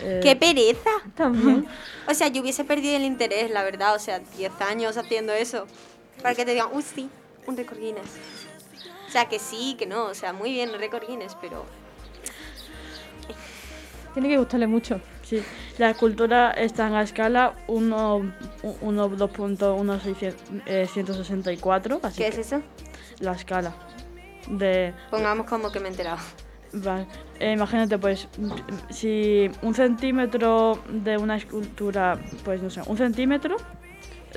Eh, 0.00 0.20
¡Qué 0.22 0.36
pereza! 0.36 0.90
También. 1.14 1.66
O 2.06 2.14
sea, 2.14 2.28
yo 2.28 2.42
hubiese 2.42 2.64
perdido 2.64 2.96
el 2.96 3.04
interés, 3.04 3.50
la 3.50 3.62
verdad. 3.62 3.94
O 3.94 3.98
sea, 3.98 4.20
10 4.20 4.60
años 4.60 4.96
haciendo 4.96 5.32
eso. 5.32 5.66
Para 6.22 6.34
que 6.34 6.44
te 6.44 6.52
digan, 6.52 6.68
uy, 6.72 6.82
sí, 6.82 7.08
un 7.46 7.56
récord 7.56 7.78
Guinness. 7.78 8.16
O 9.06 9.10
sea, 9.10 9.28
que 9.28 9.38
sí, 9.38 9.76
que 9.78 9.86
no. 9.86 10.06
O 10.06 10.14
sea, 10.14 10.32
muy 10.32 10.52
bien, 10.52 10.72
récord 10.78 11.06
Guinness, 11.06 11.36
pero... 11.40 11.64
Tiene 14.14 14.28
que 14.28 14.38
gustarle 14.38 14.66
mucho. 14.66 15.00
Sí, 15.22 15.42
la 15.76 15.90
escultura 15.90 16.52
está 16.52 16.86
en 16.86 16.94
la 16.94 17.02
escala 17.02 17.54
1, 17.66 18.32
1 18.80 19.10
2.164, 19.10 22.00
así 22.02 22.16
¿Qué 22.16 22.24
que 22.24 22.30
es 22.30 22.38
eso? 22.46 22.62
la 23.20 23.32
escala 23.32 23.74
de 24.48 24.94
Pongamos 25.10 25.46
como 25.46 25.70
que 25.70 25.80
me 25.80 25.88
he 25.88 25.90
enterado. 25.90 26.16
Vale. 26.72 27.06
Eh, 27.40 27.52
imagínate, 27.52 27.98
pues, 27.98 28.28
si 28.90 29.48
un 29.62 29.74
centímetro 29.74 30.80
de 30.88 31.16
una 31.18 31.36
escultura, 31.36 32.18
pues 32.44 32.62
no 32.62 32.68
sé, 32.70 32.80
un 32.86 32.96
centímetro 32.96 33.56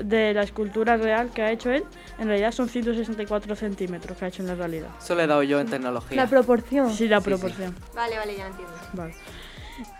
de 0.02 0.32
la 0.32 0.42
escultura 0.42 0.96
real 0.96 1.30
que 1.30 1.42
ha 1.42 1.50
hecho 1.50 1.70
él, 1.70 1.84
en 2.18 2.28
realidad 2.28 2.52
son 2.52 2.68
164 2.68 3.56
centímetros 3.56 4.16
que 4.16 4.24
ha 4.24 4.28
hecho 4.28 4.42
en 4.42 4.48
la 4.48 4.54
realidad. 4.54 4.88
Eso 4.98 5.14
le 5.16 5.24
he 5.24 5.26
dado 5.26 5.42
yo 5.42 5.58
en 5.60 5.66
tecnología. 5.68 6.16
La 6.16 6.28
proporción. 6.28 6.90
Sí, 6.90 7.08
la 7.08 7.18
Sí, 7.18 7.24
sí. 7.24 7.30
proporción. 7.30 7.74
Vale, 7.94 8.16
vale, 8.16 8.36
ya 8.36 8.46
entiendo. 8.46 8.72
Vale. 8.92 9.14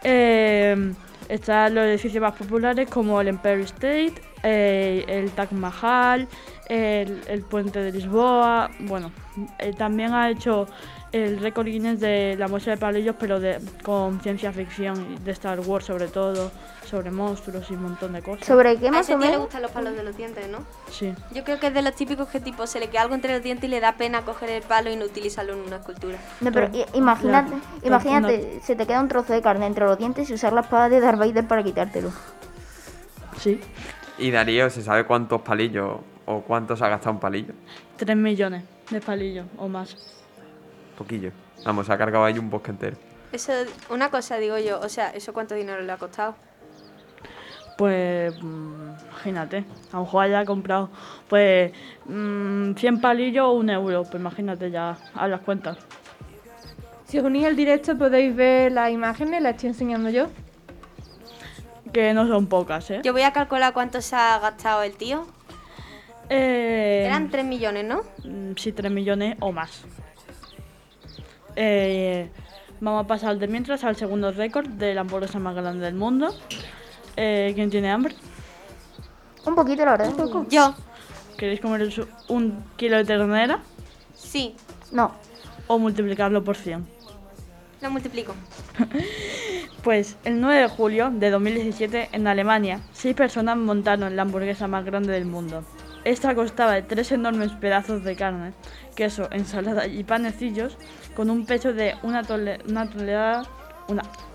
Eh, 0.05 0.93
están 1.29 1.75
los 1.75 1.85
edificios 1.87 2.21
más 2.23 2.35
populares 2.35 2.89
como 2.89 3.21
el 3.21 3.29
Empire 3.29 3.63
State, 3.63 4.15
eh, 4.43 5.05
el 5.09 5.31
Taj 5.33 5.53
Mahal, 5.53 6.29
el, 6.69 7.21
el 7.29 7.43
puente 7.43 7.81
de 7.81 7.93
Lisboa. 7.93 8.71
Bueno, 8.81 9.13
eh, 9.59 9.73
también 9.77 10.13
ha 10.13 10.31
hecho 10.31 10.67
el 11.13 11.39
récord 11.41 11.67
Guinness 11.67 12.01
de 12.01 12.37
la 12.39 12.49
muestra 12.49 12.73
de 12.73 12.79
palillos, 12.79 13.15
pero 13.19 13.39
de, 13.39 13.61
con 13.83 14.21
ciencia 14.21 14.51
ficción, 14.53 15.23
de 15.23 15.31
Star 15.33 15.61
Wars 15.61 15.85
sobre 15.85 16.09
todo, 16.09 16.51
sobre 16.87 17.11
monstruos 17.11 17.71
y 17.71 17.75
un 17.75 17.83
montón 17.83 18.15
de 18.15 18.23
cosas. 18.23 18.47
¿Sobre 18.47 18.79
qué 18.79 18.89
A 18.89 18.93
más 18.93 19.07
ese 19.07 19.17
o 19.17 19.19
tío 19.19 19.31
le 19.31 19.37
gustan 19.37 19.63
los 19.63 19.71
palos 19.71 19.95
de 19.95 20.03
los 20.03 20.17
dientes, 20.17 20.49
¿no? 20.49 20.59
Sí. 20.91 21.15
Yo 21.35 21.45
creo 21.45 21.61
que 21.61 21.67
es 21.69 21.75
de 21.75 21.83
los 21.83 21.95
típicos 21.95 22.29
que 22.29 22.41
tipo 22.41 22.67
se 22.67 22.81
le 22.81 22.89
queda 22.89 23.03
algo 23.03 23.15
entre 23.15 23.35
los 23.35 23.43
dientes 23.43 23.65
y 23.65 23.71
le 23.71 23.81
da 23.81 23.93
pena 23.97 24.23
coger 24.23 24.51
el 24.51 24.63
palo 24.63 24.91
y 24.91 24.97
no 24.97 25.05
utilizarlo 25.05 25.53
en 25.53 25.61
una 25.61 25.77
escultura. 25.77 26.19
No, 26.41 26.51
pero 26.51 26.71
imagínate, 26.95 27.51
claro, 27.51 27.63
imagínate, 27.85 28.61
se 28.63 28.75
te 28.75 28.87
queda 28.87 29.01
un 29.01 29.09
trozo 29.09 29.35
de 29.35 29.43
carne 29.43 29.67
entre 29.67 29.85
los 29.85 29.99
dientes 29.99 30.31
y 30.31 30.35
usar 30.35 30.55
la 30.55 30.63
espada 30.63 30.89
de 30.89 31.01
Darth 31.01 31.19
Vader 31.19 31.47
para 31.47 31.63
quitártelo. 31.63 32.11
Sí. 33.39 33.61
Y 34.19 34.31
Darío, 34.31 34.71
¿se 34.71 34.83
sabe 34.83 35.05
cuántos 35.05 35.43
palillos 35.43 35.99
o 36.25 36.41
cuántos 36.41 36.81
ha 36.81 36.89
gastado 36.89 37.13
un 37.13 37.21
palillo? 37.21 37.53
3 37.97 38.17
millones 38.17 38.65
de 38.91 39.01
palillos 39.01 39.47
o 39.59 39.69
más. 39.69 40.22
Poquillo. 41.03 41.33
Vamos, 41.65 41.91
ha 41.91 41.99
cargado 41.99 42.25
ahí 42.25 42.39
un 42.39 42.49
bosque 42.49 42.71
entero. 42.71 42.97
Eso, 43.33 43.53
una 43.91 44.09
cosa 44.11 44.37
digo 44.37 44.57
yo, 44.59 44.79
o 44.81 44.89
sea, 44.89 45.11
¿eso 45.11 45.33
cuánto 45.33 45.55
dinero 45.57 45.81
le 45.83 45.91
ha 45.91 45.97
costado? 45.97 46.37
Pues 47.77 48.35
mm, 48.41 48.91
imagínate, 49.09 49.65
a 49.91 49.97
lo 49.97 50.03
mejor 50.05 50.25
haya 50.25 50.45
comprado 50.45 50.91
pues 51.29 51.73
mm, 52.07 52.75
100 52.75 53.01
palillos 53.01 53.47
o 53.47 53.53
un 53.53 53.71
euro, 53.71 54.03
pues 54.05 54.15
imagínate 54.15 54.71
ya 54.71 54.97
a 55.15 55.27
las 55.27 55.41
cuentas. 55.41 55.79
Si 57.05 57.19
os 57.19 57.25
unís 57.25 57.45
al 57.47 57.57
directo 57.57 57.99
podéis 57.99 58.37
ver 58.37 58.71
las 58.71 58.91
imágenes, 58.91 59.43
las 59.43 59.55
estoy 59.55 59.71
enseñando 59.71 60.11
yo. 60.11 60.27
Que 61.93 62.15
no 62.15 62.27
son 62.29 62.47
pocas, 62.47 62.91
¿eh? 62.91 63.01
Yo 63.03 63.13
voy 63.13 63.23
a 63.23 63.33
calcular 63.33 63.73
cuánto 63.73 64.01
se 64.01 64.15
ha 64.15 64.39
gastado 64.39 64.83
el 64.83 64.95
tío. 64.97 65.27
Eh, 66.31 67.05
Eran 67.07 67.29
3 67.29 67.45
millones, 67.45 67.85
¿no? 67.85 68.03
mm, 68.25 68.53
sí, 68.57 68.73
3 68.73 68.91
millones 68.93 69.37
o 69.41 69.51
más. 69.53 69.85
Eh, 71.57 72.31
vamos 72.81 73.05
a 73.05 73.07
pasar 73.07 73.39
de 73.39 73.49
mientras 73.49 73.85
al 73.85 73.97
segundo 73.97 74.33
récord 74.33 74.69
de 74.69 74.95
la 74.95 75.03
hamburguesa 75.03 75.39
más 75.39 75.55
grande 75.55 75.85
del 75.85 75.95
mundo. 75.95 76.35
Eh, 77.17 77.53
¿Quién 77.55 77.71
tiene 77.71 77.91
hambre? 77.91 78.15
Un 79.45 79.55
poquito, 79.55 79.85
la 79.85 79.97
verdad. 79.97 80.13
Yo, 80.49 80.75
¿Queréis 81.37 81.61
comer 81.61 81.89
un 82.29 82.65
kilo 82.77 82.97
de 82.99 83.05
ternera 83.05 83.61
sí, 84.15 84.55
No, 84.93 85.13
o 85.67 85.79
multiplicarlo 85.79 86.45
por 86.45 86.57
100? 86.57 86.87
lo 87.81 87.91
multiplico. 87.91 88.35
Pues 89.83 90.17
el 90.23 90.41
9 90.41 90.61
de 90.61 90.69
julio 90.69 91.11
de 91.13 91.31
2017 91.31 92.11
en 92.13 92.29
Alemania, 92.29 92.81
seis 92.93 93.17
personas 93.17 93.57
montaron 93.57 94.15
la 94.15 94.23
hamburguesa 94.23 94.69
más 94.69 94.85
grande 94.85 95.13
del 95.13 95.25
mundo. 95.25 95.65
Esta 96.05 96.35
constaba 96.35 96.73
de 96.73 96.83
tres 96.83 97.13
enormes 97.13 97.53
pedazos 97.53 98.03
de 98.03 98.17
carne, 98.17 98.53
queso, 98.97 99.29
ensalada 99.31 99.87
y 99.87 100.03
panecillos 100.03 100.77
con 101.15 101.31
un 101.31 101.47
peso 101.47 101.73
de 101.73 101.95
una, 102.03 102.25
tonelada, 102.25 103.45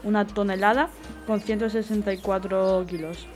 una, 0.04 0.28
tonelada 0.28 0.90
con 1.26 1.42
164 1.42 2.86
kilos. 2.88 3.28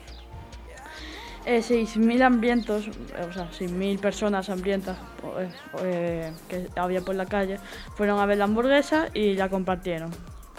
Eh, 1.45 1.59
6.000 1.59 2.21
hambrientos, 2.21 2.87
eh, 2.87 3.25
o 3.27 3.33
sea, 3.33 3.49
6.000 3.49 3.99
personas 3.99 4.49
hambrientas 4.49 4.95
eh, 5.39 5.49
eh, 5.83 6.33
que 6.47 6.67
había 6.75 7.01
por 7.01 7.15
la 7.15 7.25
calle, 7.25 7.57
fueron 7.95 8.19
a 8.19 8.25
ver 8.27 8.37
la 8.37 8.43
hamburguesa 8.45 9.07
y 9.13 9.33
la 9.33 9.49
compartieron, 9.49 10.11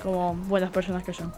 como 0.02 0.34
buenas 0.34 0.70
personas 0.70 1.04
que 1.04 1.12
son. 1.12 1.32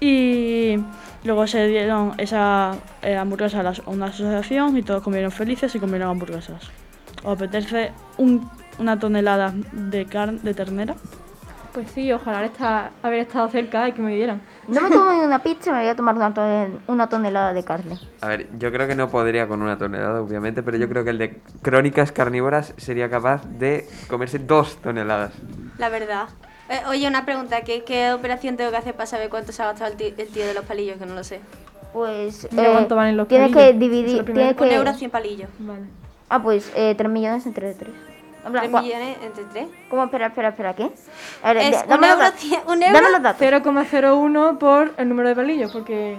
Y 0.00 0.76
luego 1.24 1.46
se 1.46 1.66
dieron 1.68 2.12
esa 2.18 2.74
eh, 3.02 3.16
hamburguesa 3.16 3.60
a 3.60 3.62
las- 3.62 3.80
a 3.80 3.90
una 3.90 4.06
asociación 4.06 4.76
y 4.76 4.82
todos 4.82 5.02
comieron 5.02 5.30
felices 5.32 5.74
y 5.74 5.80
comieron 5.80 6.10
hamburguesas. 6.10 6.62
¿Os 7.24 7.32
apetece 7.36 7.92
un- 8.18 8.48
una 8.78 8.98
tonelada 8.98 9.54
de 9.72 10.04
carne 10.06 10.38
de 10.42 10.54
ternera? 10.54 10.94
Pues 11.72 11.90
sí, 11.90 12.10
ojalá 12.12 12.44
esta- 12.44 12.90
haber 13.02 13.20
estado 13.20 13.48
cerca 13.48 13.88
y 13.88 13.92
que 13.92 14.00
me 14.02 14.14
dieran. 14.14 14.40
no 14.68 14.80
me 14.80 14.88
como 14.90 15.22
una 15.24 15.38
pizza, 15.42 15.72
me 15.72 15.80
voy 15.80 15.88
a 15.88 15.94
tomar 15.94 16.14
una, 16.16 16.32
una 16.88 17.08
tonelada 17.08 17.52
de 17.52 17.62
carne. 17.64 17.98
A 18.22 18.28
ver, 18.28 18.48
yo 18.58 18.72
creo 18.72 18.88
que 18.88 18.94
no 18.94 19.08
podría 19.10 19.46
con 19.46 19.60
una 19.62 19.76
tonelada, 19.78 20.20
obviamente, 20.20 20.62
pero 20.62 20.76
yo 20.78 20.88
creo 20.88 21.04
que 21.04 21.10
el 21.10 21.18
de 21.18 21.40
Crónicas 21.62 22.12
Carnívoras 22.12 22.72
sería 22.78 23.08
capaz 23.10 23.44
de 23.46 23.86
comerse 24.08 24.38
dos 24.38 24.76
toneladas. 24.82 25.32
La 25.78 25.88
verdad. 25.90 26.28
Eh, 26.68 26.80
oye, 26.88 27.06
una 27.06 27.24
pregunta, 27.24 27.60
¿qué, 27.62 27.84
¿qué 27.84 28.12
operación 28.12 28.56
tengo 28.56 28.70
que 28.70 28.76
hacer 28.76 28.94
para 28.94 29.06
saber 29.06 29.28
cuánto 29.30 29.52
se 29.52 29.62
ha 29.62 29.66
gastado 29.66 29.90
el 29.92 29.96
tío, 29.96 30.08
el 30.16 30.28
tío 30.28 30.46
de 30.46 30.54
los 30.54 30.64
palillos? 30.64 30.98
Que 30.98 31.06
no 31.06 31.14
lo 31.14 31.22
sé. 31.24 31.40
Pues 31.92 32.48
Mira 32.50 32.72
cuánto 32.72 32.96
valen 32.96 33.16
los 33.16 33.28
tienes 33.28 33.52
palillos. 33.52 33.72
que 33.72 33.78
dividir, 33.78 34.04
Eso 34.06 34.12
es 34.14 34.18
lo 34.18 34.24
primero. 34.24 34.46
tienes 34.48 34.62
Un 34.62 34.68
que... 34.68 34.74
euro 34.74 34.92
100 34.98 35.10
palillos. 35.10 35.48
Vale. 35.60 35.82
Ah, 36.28 36.42
pues 36.42 36.72
eh, 36.74 36.94
3 36.98 37.10
millones 37.10 37.46
entre 37.46 37.72
3. 37.72 37.90
3 38.52 38.70
millones 38.70 39.16
entre 39.22 39.44
3. 39.44 39.68
¿Cómo? 39.88 40.04
Espera, 40.04 40.26
espera, 40.26 40.48
espera, 40.48 40.74
¿qué? 40.74 40.90
A 41.42 41.52
ver, 41.52 41.62
Es 41.64 41.72
da- 41.72 41.82
un 41.84 41.88
dame, 41.88 42.06
los 42.08 42.10
euro, 42.16 42.24
datos. 42.24 42.40
cien- 42.42 42.62
un 42.66 42.82
euro. 42.82 42.94
dame 42.94 43.10
los 43.12 43.22
datos. 43.22 43.40
0,01 43.40 44.58
por 44.58 44.92
el 44.96 45.08
número 45.08 45.28
de 45.28 45.34
palillos, 45.36 45.72
porque 45.72 46.16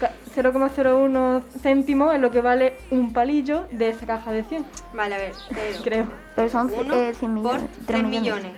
ca- 0.00 0.12
0,01 0.34 1.42
céntimo 1.62 2.12
es 2.12 2.20
lo 2.20 2.30
que 2.30 2.40
vale 2.40 2.74
un 2.90 3.12
palillo 3.12 3.66
de 3.70 3.90
esa 3.90 4.06
caja 4.06 4.32
de 4.32 4.42
100, 4.44 4.64
Vale, 4.94 5.14
a 5.14 5.18
ver. 5.18 5.32
cero. 5.50 5.78
creo. 5.84 6.06
Pero 6.34 6.48
son 6.48 6.72
Uno 6.78 6.94
eh, 6.94 7.14
100 7.14 7.34
por 7.42 7.42
millones. 7.52 7.70
3 7.86 7.86
3 7.86 8.04
millones. 8.04 8.52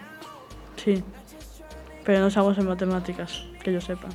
Sí. 0.77 1.05
Pero 2.05 2.21
no 2.21 2.31
sabemos 2.31 2.59
en 2.59 2.67
matemáticas, 2.69 3.45
que 3.63 3.73
yo 3.73 3.81
sepa. 3.81 4.09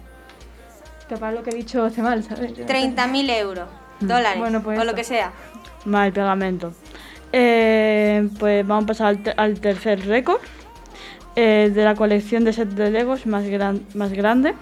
Capaz 1.10 1.32
lo 1.32 1.42
que 1.44 1.50
he 1.50 1.56
dicho 1.56 1.86
esté 1.88 2.02
mal, 2.02 2.24
¿sabes? 2.24 2.54
30.000 2.54 3.30
euros. 3.40 3.68
Dólares. 4.00 4.40
Bueno, 4.40 4.62
pues 4.62 4.80
o 4.80 4.84
lo 4.84 4.94
que 4.94 5.04
sea. 5.04 5.32
Mal 5.86 6.14
pegamento. 6.14 6.72
Eh, 7.34 8.30
pues 8.40 8.66
vamos 8.66 8.84
a 8.86 8.88
pasar 8.88 9.08
al, 9.08 9.24
te- 9.24 9.32
al 9.36 9.60
tercer 9.60 10.06
récord 10.08 10.40
eh, 11.36 11.72
de 11.74 11.84
la 11.84 11.96
colección 11.96 12.44
de 12.44 12.54
sets 12.54 12.76
de 12.76 12.92
Legos 12.92 13.26
más, 13.26 13.44
gran- 13.46 13.84
más 13.96 14.12
grande. 14.14 14.54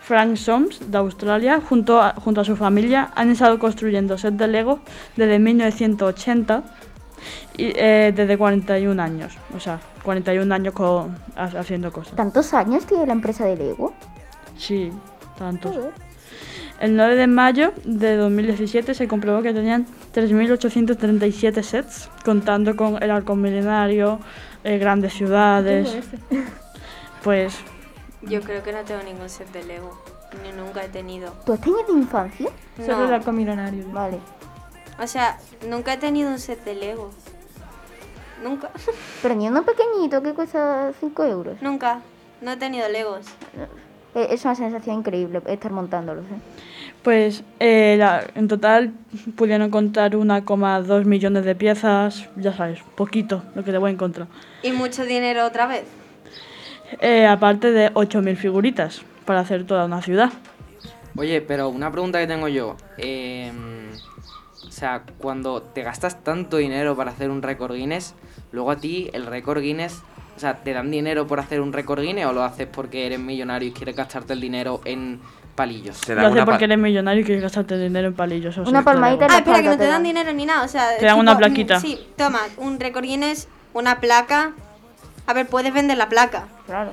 Frank 0.00 0.36
Soms, 0.36 0.90
de 0.90 0.98
Australia, 0.98 1.60
junto 1.60 2.00
a, 2.00 2.14
junto 2.14 2.40
a 2.40 2.44
su 2.44 2.56
familia, 2.56 3.10
han 3.14 3.30
estado 3.30 3.58
construyendo 3.58 4.16
sets 4.18 4.38
de 4.38 4.48
Lego 4.48 4.80
desde 5.16 5.38
1980 5.38 6.62
y 7.56 7.72
eh, 7.76 8.12
desde 8.14 8.36
41 8.38 9.02
años. 9.02 9.36
O 9.56 9.60
sea, 9.60 9.80
41 10.02 10.54
años 10.54 10.74
con- 10.74 11.16
ha- 11.36 11.44
haciendo 11.58 11.92
cosas. 11.92 12.14
¿Tantos 12.16 12.52
años 12.54 12.86
tiene 12.86 13.06
la 13.06 13.12
empresa 13.12 13.44
de 13.44 13.56
Lego? 13.56 13.92
Sí, 14.56 14.90
tantos. 15.38 15.76
El 16.80 16.96
9 16.96 17.14
de 17.16 17.26
mayo 17.26 17.72
de 17.84 18.16
2017 18.16 18.94
se 18.94 19.06
comprobó 19.06 19.42
que 19.42 19.52
tenían 19.52 19.86
3.837 20.14 21.62
sets, 21.62 22.08
contando 22.24 22.74
con 22.76 23.02
el 23.02 23.10
arco 23.10 23.36
milenario, 23.36 24.18
eh, 24.64 24.78
grandes 24.78 25.12
ciudades. 25.14 25.88
Ese. 25.94 26.18
Pues 27.22 27.54
Yo 28.22 28.40
creo 28.40 28.62
que 28.62 28.72
no 28.72 28.78
tengo 28.78 29.02
ningún 29.02 29.28
set 29.28 29.52
de 29.52 29.62
Lego. 29.64 30.02
Ni 30.42 30.52
nunca 30.58 30.82
he 30.82 30.88
tenido. 30.88 31.32
¿Tú 31.44 31.52
has 31.52 31.60
tenido 31.60 31.84
infancia? 31.94 32.48
Solo 32.78 33.02
el 33.04 33.10
No. 33.10 33.16
arco 33.16 33.30
milenario. 33.32 33.84
Vale. 33.92 34.18
O 35.00 35.06
sea, 35.06 35.38
nunca 35.68 35.94
he 35.94 35.96
tenido 35.96 36.30
un 36.30 36.38
set 36.38 36.62
de 36.64 36.74
Lego. 36.74 37.10
Nunca. 38.42 38.70
Pero 39.22 39.34
ni 39.34 39.48
uno 39.48 39.62
pequeñito 39.64 40.22
que 40.22 40.32
cuesta 40.34 40.92
5 41.00 41.24
euros. 41.24 41.56
nunca. 41.62 42.00
No 42.42 42.52
he 42.52 42.56
tenido 42.56 42.88
Legos. 42.88 43.26
Eh, 44.14 44.28
Es 44.30 44.44
una 44.46 44.54
sensación 44.54 44.96
increíble 45.00 45.42
estar 45.46 45.70
montándolos. 45.72 46.24
¿eh? 46.24 46.38
Pues 47.02 47.44
eh, 47.60 47.96
la- 47.98 48.24
en 48.34 48.48
total 48.48 48.92
pudieron 49.36 49.70
contar 49.70 50.12
1,2 50.16 51.04
millones 51.04 51.44
de 51.44 51.54
piezas, 51.54 52.28
ya 52.36 52.54
sabes, 52.56 52.80
poquito 52.94 53.42
lo 53.54 53.62
que 53.62 53.72
te 53.72 53.78
voy 53.78 53.90
a 53.90 53.92
encontrar. 53.92 54.26
Y 54.62 54.72
mucho 54.72 55.04
dinero 55.04 55.44
otra 55.44 55.66
vez. 55.66 55.84
Eh, 57.00 57.26
aparte 57.26 57.72
de 57.72 57.92
8.000 57.92 58.36
figuritas 58.36 59.02
para 59.26 59.40
hacer 59.40 59.66
toda 59.66 59.84
una 59.84 60.00
ciudad. 60.00 60.30
Oye, 61.16 61.42
pero 61.42 61.68
una 61.68 61.92
pregunta 61.92 62.18
que 62.20 62.26
tengo 62.26 62.48
yo. 62.48 62.70
o 62.70 64.09
sea, 64.80 65.02
cuando 65.18 65.62
te 65.62 65.82
gastas 65.82 66.22
tanto 66.24 66.56
dinero 66.56 66.96
para 66.96 67.10
hacer 67.12 67.30
un 67.30 67.42
récord 67.42 67.74
Guinness, 67.74 68.14
luego 68.52 68.70
a 68.72 68.76
ti 68.76 69.10
el 69.12 69.26
récord 69.26 69.60
Guinness, 69.62 70.02
o 70.36 70.40
sea, 70.40 70.56
¿te 70.56 70.72
dan 70.72 70.90
dinero 70.90 71.26
por 71.26 71.38
hacer 71.38 71.60
un 71.60 71.72
récord 71.72 72.00
Guinness 72.00 72.26
o 72.26 72.32
lo 72.32 72.42
haces 72.42 72.66
porque 72.66 73.06
eres 73.06 73.18
millonario 73.20 73.68
y 73.68 73.72
quieres 73.72 73.94
gastarte 73.96 74.32
el 74.32 74.40
dinero 74.40 74.80
en 74.86 75.20
palillos? 75.54 76.00
Te 76.00 76.14
Lo 76.14 76.22
dan 76.22 76.26
haces 76.26 76.36
una 76.36 76.44
porque 76.46 76.64
eres 76.64 76.78
millonario 76.78 77.20
y 77.20 77.24
quieres 77.24 77.42
gastarte 77.42 77.76
dinero 77.78 78.08
en 78.08 78.14
palillos. 78.14 78.56
o 78.58 78.62
Una 78.62 78.70
sea, 78.70 78.82
palmadita 78.82 79.26
claro. 79.26 79.34
Ah, 79.34 79.38
espera, 79.38 79.62
que 79.62 79.68
no 79.68 79.76
te 79.78 79.86
dan 79.86 80.02
dinero 80.02 80.32
ni 80.32 80.46
nada. 80.46 80.64
O 80.64 80.68
sea, 80.68 80.96
Te 80.98 81.04
dan 81.04 81.18
una 81.18 81.32
tipo, 81.32 81.38
plaquita. 81.40 81.78
mm, 81.78 81.80
Sí, 81.82 82.00
toma, 82.16 82.40
un 82.56 82.80
récord 82.80 83.04
Guinness, 83.04 83.48
una 83.74 84.00
placa. 84.00 84.52
A 85.26 85.32
ver, 85.34 85.46
puedes 85.46 85.72
vender 85.74 85.98
la 85.98 86.08
placa. 86.08 86.44
Claro. 86.66 86.90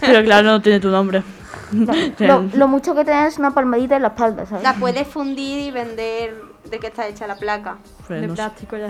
Pero 0.00 0.24
claro, 0.24 0.42
no 0.50 0.60
tiene 0.62 0.80
tu 0.80 0.88
nombre. 0.90 1.22
Lo, 2.18 2.42
lo 2.54 2.68
mucho 2.68 2.94
que 2.94 3.04
te 3.04 3.12
dan 3.12 3.26
es 3.26 3.38
una 3.38 3.52
palmadita 3.52 3.96
en 3.96 4.02
la 4.02 4.08
espalda, 4.08 4.44
¿sabes? 4.46 4.62
La 4.62 4.74
puedes 4.74 5.06
fundir 5.08 5.60
y 5.60 5.70
vender 5.70 6.34
de 6.72 6.80
qué 6.80 6.88
está 6.88 7.06
hecha 7.06 7.26
la 7.28 7.36
placa. 7.36 7.78
Pues 8.08 8.20
De 8.20 8.26
no 8.26 8.34
plástico 8.34 8.76
ya. 8.76 8.88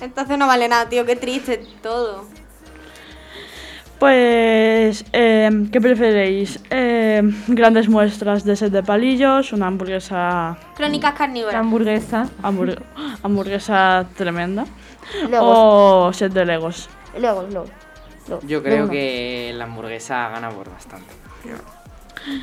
Entonces 0.00 0.38
no 0.38 0.46
vale 0.46 0.68
nada, 0.68 0.88
tío, 0.88 1.04
qué 1.04 1.16
triste 1.16 1.62
todo. 1.82 2.24
Pues, 3.98 5.04
eh, 5.12 5.50
¿qué 5.72 5.80
preferéis? 5.80 6.60
Eh, 6.70 7.20
grandes 7.48 7.88
muestras 7.88 8.44
de 8.44 8.54
set 8.54 8.72
de 8.72 8.84
palillos, 8.84 9.52
una 9.52 9.66
hamburguesa, 9.66 10.56
Crónicas 10.76 11.14
carnívoras. 11.14 11.56
hamburguesa. 11.56 12.28
hamburg- 12.42 12.80
hamburguesa 13.24 14.06
tremenda, 14.16 14.66
Legos. 15.28 15.40
o 15.42 16.12
set 16.12 16.32
de 16.32 16.44
Legos. 16.46 16.88
Legos, 17.18 17.48
Legos. 17.52 17.70
Legos. 18.28 18.44
Yo 18.46 18.62
creo 18.62 18.76
Legos. 18.76 18.90
que 18.90 19.52
la 19.56 19.64
hamburguesa 19.64 20.28
gana 20.28 20.50
por 20.50 20.70
bastante. 20.70 21.12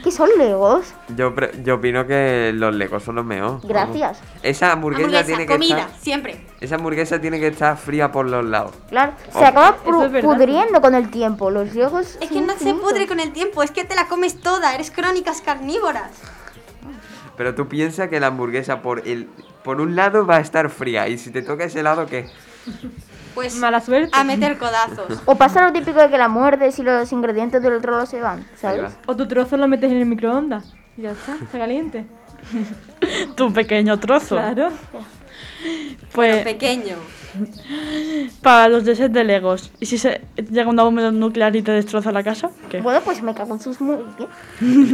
¿Qué 0.04 0.12
son 0.12 0.30
Legos? 0.38 0.94
Yo, 1.16 1.34
pre- 1.36 1.52
yo 1.64 1.76
opino 1.76 2.06
que 2.08 2.52
los 2.54 2.74
Legos 2.74 3.04
son 3.04 3.16
los 3.16 3.26
mejores. 3.26 3.64
Gracias. 3.64 4.20
Esa 4.44 4.72
hamburguesa, 4.72 5.06
Hamburguesa, 5.06 5.26
tiene 5.28 5.46
que 5.46 5.54
comida, 5.54 5.80
estar. 5.82 6.00
siempre. 6.00 6.46
Esa 6.62 6.76
hamburguesa 6.76 7.20
tiene 7.22 7.40
que 7.40 7.48
estar 7.48 7.78
fría 7.78 8.12
por 8.12 8.28
los 8.28 8.44
lados. 8.46 8.72
Claro. 8.90 9.14
Se 9.32 9.46
acaba 9.46 9.78
Eso 9.86 10.10
verdad. 10.10 10.22
pudriendo 10.36 10.82
con 10.82 10.96
el 10.96 11.10
tiempo. 11.12 11.52
Los 11.52 11.74
Legos. 11.76 12.18
Es 12.22 12.28
son 12.28 12.30
que 12.30 12.42
no 12.42 12.54
se 12.54 12.64
infinitos. 12.70 12.82
pudre 12.92 13.08
con 13.08 13.20
el 13.20 13.32
tiempo, 13.32 13.62
es 13.64 13.72
que 13.72 13.84
te 13.84 13.96
la 13.96 14.08
comes 14.08 14.40
toda, 14.42 14.74
eres 14.76 14.92
crónicas 14.92 15.42
carnívoras. 15.42 16.12
Pero 17.38 17.54
tú 17.54 17.68
piensas 17.68 18.08
que 18.10 18.20
la 18.20 18.28
hamburguesa 18.28 18.82
por 18.82 19.08
el 19.08 19.28
por 19.64 19.82
un 19.82 19.96
lado 19.96 20.26
va 20.26 20.38
a 20.38 20.40
estar 20.40 20.70
fría 20.70 21.08
y 21.08 21.18
si 21.18 21.32
te 21.32 21.42
toca 21.42 21.64
ese 21.66 21.82
lado 21.84 22.06
¿qué? 22.06 22.30
Pues 23.36 23.56
Mala 23.58 23.82
suerte. 23.82 24.10
a 24.14 24.24
meter 24.24 24.58
codazos. 24.58 25.22
O 25.26 25.36
pasa 25.36 25.62
lo 25.62 25.72
típico 25.74 26.00
de 26.00 26.10
que 26.10 26.18
la 26.18 26.28
muerdes 26.30 26.80
y 26.80 26.84
los 26.84 27.12
ingredientes 27.12 27.62
del 27.62 27.74
otro 27.74 27.92
lado 27.92 28.06
se 28.06 28.20
van, 28.22 28.48
¿sabes? 28.56 28.94
O 29.06 29.16
tu 29.16 29.28
trozo 29.28 29.58
lo 29.58 29.68
metes 29.68 29.92
en 29.92 29.98
el 29.98 30.06
microondas. 30.06 30.74
Y 30.98 31.02
ya 31.04 31.12
está, 31.12 31.36
está 31.36 31.60
caliente. 31.60 32.06
Tu 33.36 33.52
pequeño 33.52 34.00
trozo. 34.00 34.36
Claro. 34.36 34.70
Pues, 36.14 36.44
Pequeño. 36.44 36.96
para 38.42 38.68
los 38.70 38.86
de 38.86 38.96
set 38.96 39.12
de 39.12 39.24
Legos, 39.24 39.72
¿y 39.80 39.86
si 39.86 39.98
se 39.98 40.22
llega 40.52 40.70
una 40.70 40.84
bomba 40.84 41.12
nuclear 41.12 41.56
y 41.56 41.62
te 41.62 41.72
destroza 41.72 42.12
la 42.12 42.24
casa? 42.24 42.50
¿Qué? 42.70 42.82
Bueno, 42.82 43.02
pues 43.04 43.22
me 43.22 43.34
cago 43.34 43.54
en 43.56 43.60
sus. 43.60 43.78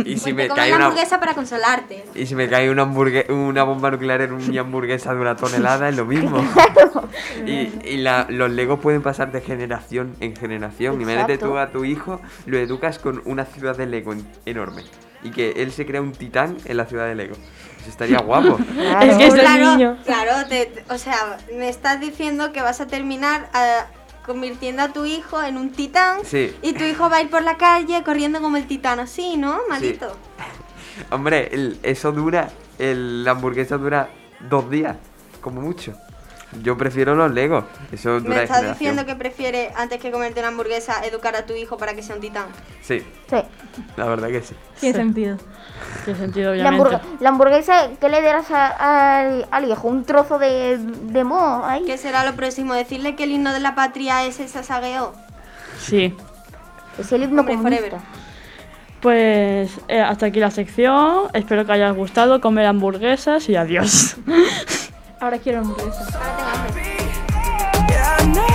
Y 0.05 0.17
si 0.17 0.33
Pues 0.33 0.35
me 0.35 0.47
cae 0.47 0.73
una 0.73 0.85
hamburguesa 0.85 1.19
para 1.19 1.33
consolarte. 1.33 2.05
y 2.15 2.25
si 2.25 2.35
me 2.35 2.47
cae 2.49 2.69
una 2.69 2.83
hamburgue- 2.85 3.29
una 3.31 3.63
bomba 3.63 3.91
nuclear 3.91 4.21
en 4.21 4.37
mi 4.49 4.57
hamburguesa 4.57 5.13
de 5.13 5.21
una 5.21 5.35
tonelada 5.35 5.89
es 5.89 5.95
lo 5.95 6.05
mismo. 6.05 6.37
y 7.45 7.69
y 7.85 7.97
la- 7.97 8.25
los 8.29 8.51
Legos 8.51 8.79
pueden 8.79 9.01
pasar 9.01 9.31
de 9.31 9.41
generación 9.41 10.15
en 10.19 10.35
generación. 10.35 11.01
Imagínate 11.01 11.37
tú 11.37 11.57
a 11.57 11.71
tu 11.71 11.85
hijo 11.85 12.21
lo 12.45 12.57
educas 12.57 12.99
con 12.99 13.21
una 13.25 13.45
ciudad 13.45 13.75
de 13.77 13.85
Lego 13.87 14.13
en- 14.13 14.25
enorme 14.45 14.83
y 15.23 15.29
que 15.31 15.51
él 15.57 15.71
se 15.71 15.85
crea 15.85 16.01
un 16.01 16.13
titán 16.13 16.57
en 16.65 16.77
la 16.77 16.85
ciudad 16.85 17.05
de 17.07 17.15
Lego. 17.15 17.35
Eso 17.81 17.89
estaría 17.89 18.19
guapo. 18.19 18.57
Claro. 18.75 19.11
Es 19.11 19.17
que 19.17 19.27
es 19.27 19.33
claro, 19.33 19.75
niño. 19.75 19.97
claro, 20.05 20.47
te- 20.47 20.83
o 20.89 20.97
sea, 20.97 21.37
me 21.57 21.67
estás 21.69 21.99
diciendo 21.99 22.51
que 22.51 22.61
vas 22.61 22.79
a 22.81 22.87
terminar 22.87 23.49
ah, 23.53 23.85
convirtiendo 24.25 24.83
a 24.83 24.89
tu 24.89 25.05
hijo 25.05 25.41
en 25.41 25.57
un 25.57 25.71
titán 25.71 26.19
Sí. 26.23 26.55
y 26.61 26.73
tu 26.73 26.83
hijo 26.83 27.09
va 27.09 27.17
a 27.17 27.21
ir 27.21 27.29
por 27.29 27.41
la 27.43 27.57
calle 27.57 28.03
corriendo 28.03 28.41
como 28.41 28.57
el 28.57 28.67
titán 28.67 28.99
así, 28.99 29.35
¿no? 29.37 29.59
Malito. 29.69 30.15
Hombre, 31.09 31.49
el- 31.53 31.79
eso 31.83 32.11
dura, 32.11 32.49
el- 32.77 33.23
la 33.23 33.31
hamburguesa 33.31 33.77
dura 33.77 34.09
dos 34.49 34.69
días, 34.69 34.95
como 35.41 35.61
mucho. 35.61 35.93
Yo 36.63 36.77
prefiero 36.77 37.15
los 37.15 37.31
Legos. 37.31 37.63
Eso 37.93 38.19
dura 38.19 38.35
Me 38.35 38.43
estás 38.43 38.67
diciendo 38.67 39.05
que 39.05 39.15
prefiere, 39.15 39.71
antes 39.77 40.01
que 40.01 40.11
comerte 40.11 40.41
una 40.41 40.49
hamburguesa, 40.49 41.01
educar 41.05 41.33
a 41.37 41.45
tu 41.45 41.53
hijo 41.53 41.77
para 41.77 41.93
que 41.93 42.03
sea 42.03 42.15
un 42.15 42.21
titán. 42.21 42.47
Sí, 42.81 42.99
Sí. 43.29 43.37
la 43.95 44.05
verdad 44.05 44.27
que 44.27 44.41
sí. 44.41 44.53
Tiene 44.81 44.97
Sí. 44.97 45.01
sentido. 45.01 45.37
Tiene 46.05 46.19
sentido, 46.19 46.53
La, 46.55 46.69
obviamente. 46.69 46.95
hamburg- 46.97 47.01
la 47.19 47.29
hamburguesa, 47.29 47.89
¿qué 47.99 48.09
le 48.09 48.21
darás 48.21 48.49
a- 48.51 49.19
al- 49.19 49.47
al 49.51 49.69
hijo? 49.69 49.87
¿Un 49.87 50.03
trozo 50.05 50.39
de, 50.39 50.77
de 50.77 51.23
moho 51.23 51.63
ahí? 51.65 51.83
¿Qué 51.85 51.97
será 51.97 52.23
lo 52.25 52.33
próximo? 52.35 52.73
¿Decirle 52.73 53.15
que 53.15 53.23
el 53.25 53.31
himno 53.31 53.53
de 53.53 53.59
la 53.59 53.75
patria 53.75 54.23
es 54.25 54.39
el 54.39 54.49
sasagueo? 54.49 55.13
Sí. 55.79 56.15
Es 56.99 57.11
el 57.11 57.23
himno 57.23 57.41
Hombre. 57.41 57.91
Pues 59.01 59.71
eh, 59.87 59.99
hasta 60.01 60.27
aquí 60.27 60.39
la 60.39 60.51
sección. 60.51 61.23
Espero 61.33 61.65
que 61.65 61.71
haya 61.71 61.89
gustado 61.91 62.39
comer 62.41 62.65
hamburguesas 62.67 63.49
y 63.49 63.55
adiós. 63.55 64.17
Ahora 65.19 65.37
quiero 65.39 65.59
hamburguesa. 65.61 66.05
Yeah, 67.89 68.17
I 68.19 68.25
know 68.33 68.51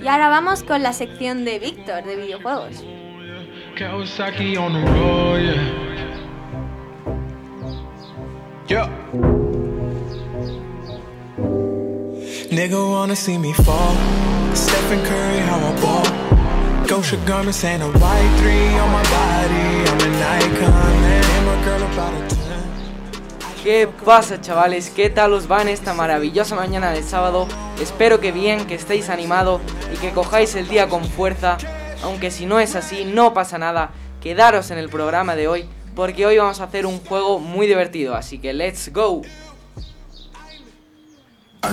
Y 0.00 0.06
ahora 0.06 0.28
vamos 0.28 0.62
con 0.62 0.82
la 0.82 0.92
sección 0.92 1.44
de 1.44 1.58
Víctor 1.58 2.04
de 2.04 2.16
videojuegos. 2.16 2.84
Kawasaki 3.76 4.56
on 4.56 4.72
the 4.74 4.80
road, 4.92 5.40
yeah. 5.42 5.82
Yeah. 8.68 8.88
Nigga 12.50 12.76
wanna 12.76 13.16
see 13.16 13.38
me 13.38 13.52
fall. 13.54 13.96
Stephen 14.54 15.02
Curry, 15.04 15.38
how 15.40 15.58
I 15.58 15.80
ball. 15.80 16.04
Gosha 16.86 17.16
garments 17.26 17.64
and 17.64 17.82
a 17.82 17.86
white 17.86 18.36
three 18.38 18.78
on 18.78 18.90
my 18.92 19.02
body. 19.02 19.90
I'm 19.90 20.00
an 20.00 20.14
icon, 20.22 21.00
man. 21.00 21.24
And 21.24 21.46
my 21.46 21.64
girl 21.64 21.82
about 21.90 22.12
a 22.14 22.26
10. 22.28 22.31
¿Qué 23.62 23.88
pasa 24.04 24.40
chavales? 24.40 24.90
¿Qué 24.90 25.08
tal 25.08 25.32
os 25.34 25.48
va 25.48 25.62
en 25.62 25.68
esta 25.68 25.94
maravillosa 25.94 26.56
mañana 26.56 26.90
de 26.90 27.04
sábado? 27.04 27.46
Espero 27.80 28.18
que 28.18 28.32
bien, 28.32 28.66
que 28.66 28.74
estéis 28.74 29.08
animados 29.08 29.60
y 29.94 29.98
que 29.98 30.10
cojáis 30.10 30.56
el 30.56 30.66
día 30.66 30.88
con 30.88 31.04
fuerza. 31.04 31.58
Aunque 32.02 32.32
si 32.32 32.44
no 32.44 32.58
es 32.58 32.74
así, 32.74 33.04
no 33.04 33.32
pasa 33.34 33.58
nada. 33.58 33.92
Quedaros 34.20 34.72
en 34.72 34.78
el 34.78 34.88
programa 34.88 35.36
de 35.36 35.46
hoy 35.46 35.68
porque 35.94 36.26
hoy 36.26 36.38
vamos 36.38 36.60
a 36.60 36.64
hacer 36.64 36.86
un 36.86 36.98
juego 36.98 37.38
muy 37.38 37.68
divertido. 37.68 38.16
Así 38.16 38.40
que 38.40 38.52
let's 38.52 38.92
go. 38.92 39.22
I 41.62 41.72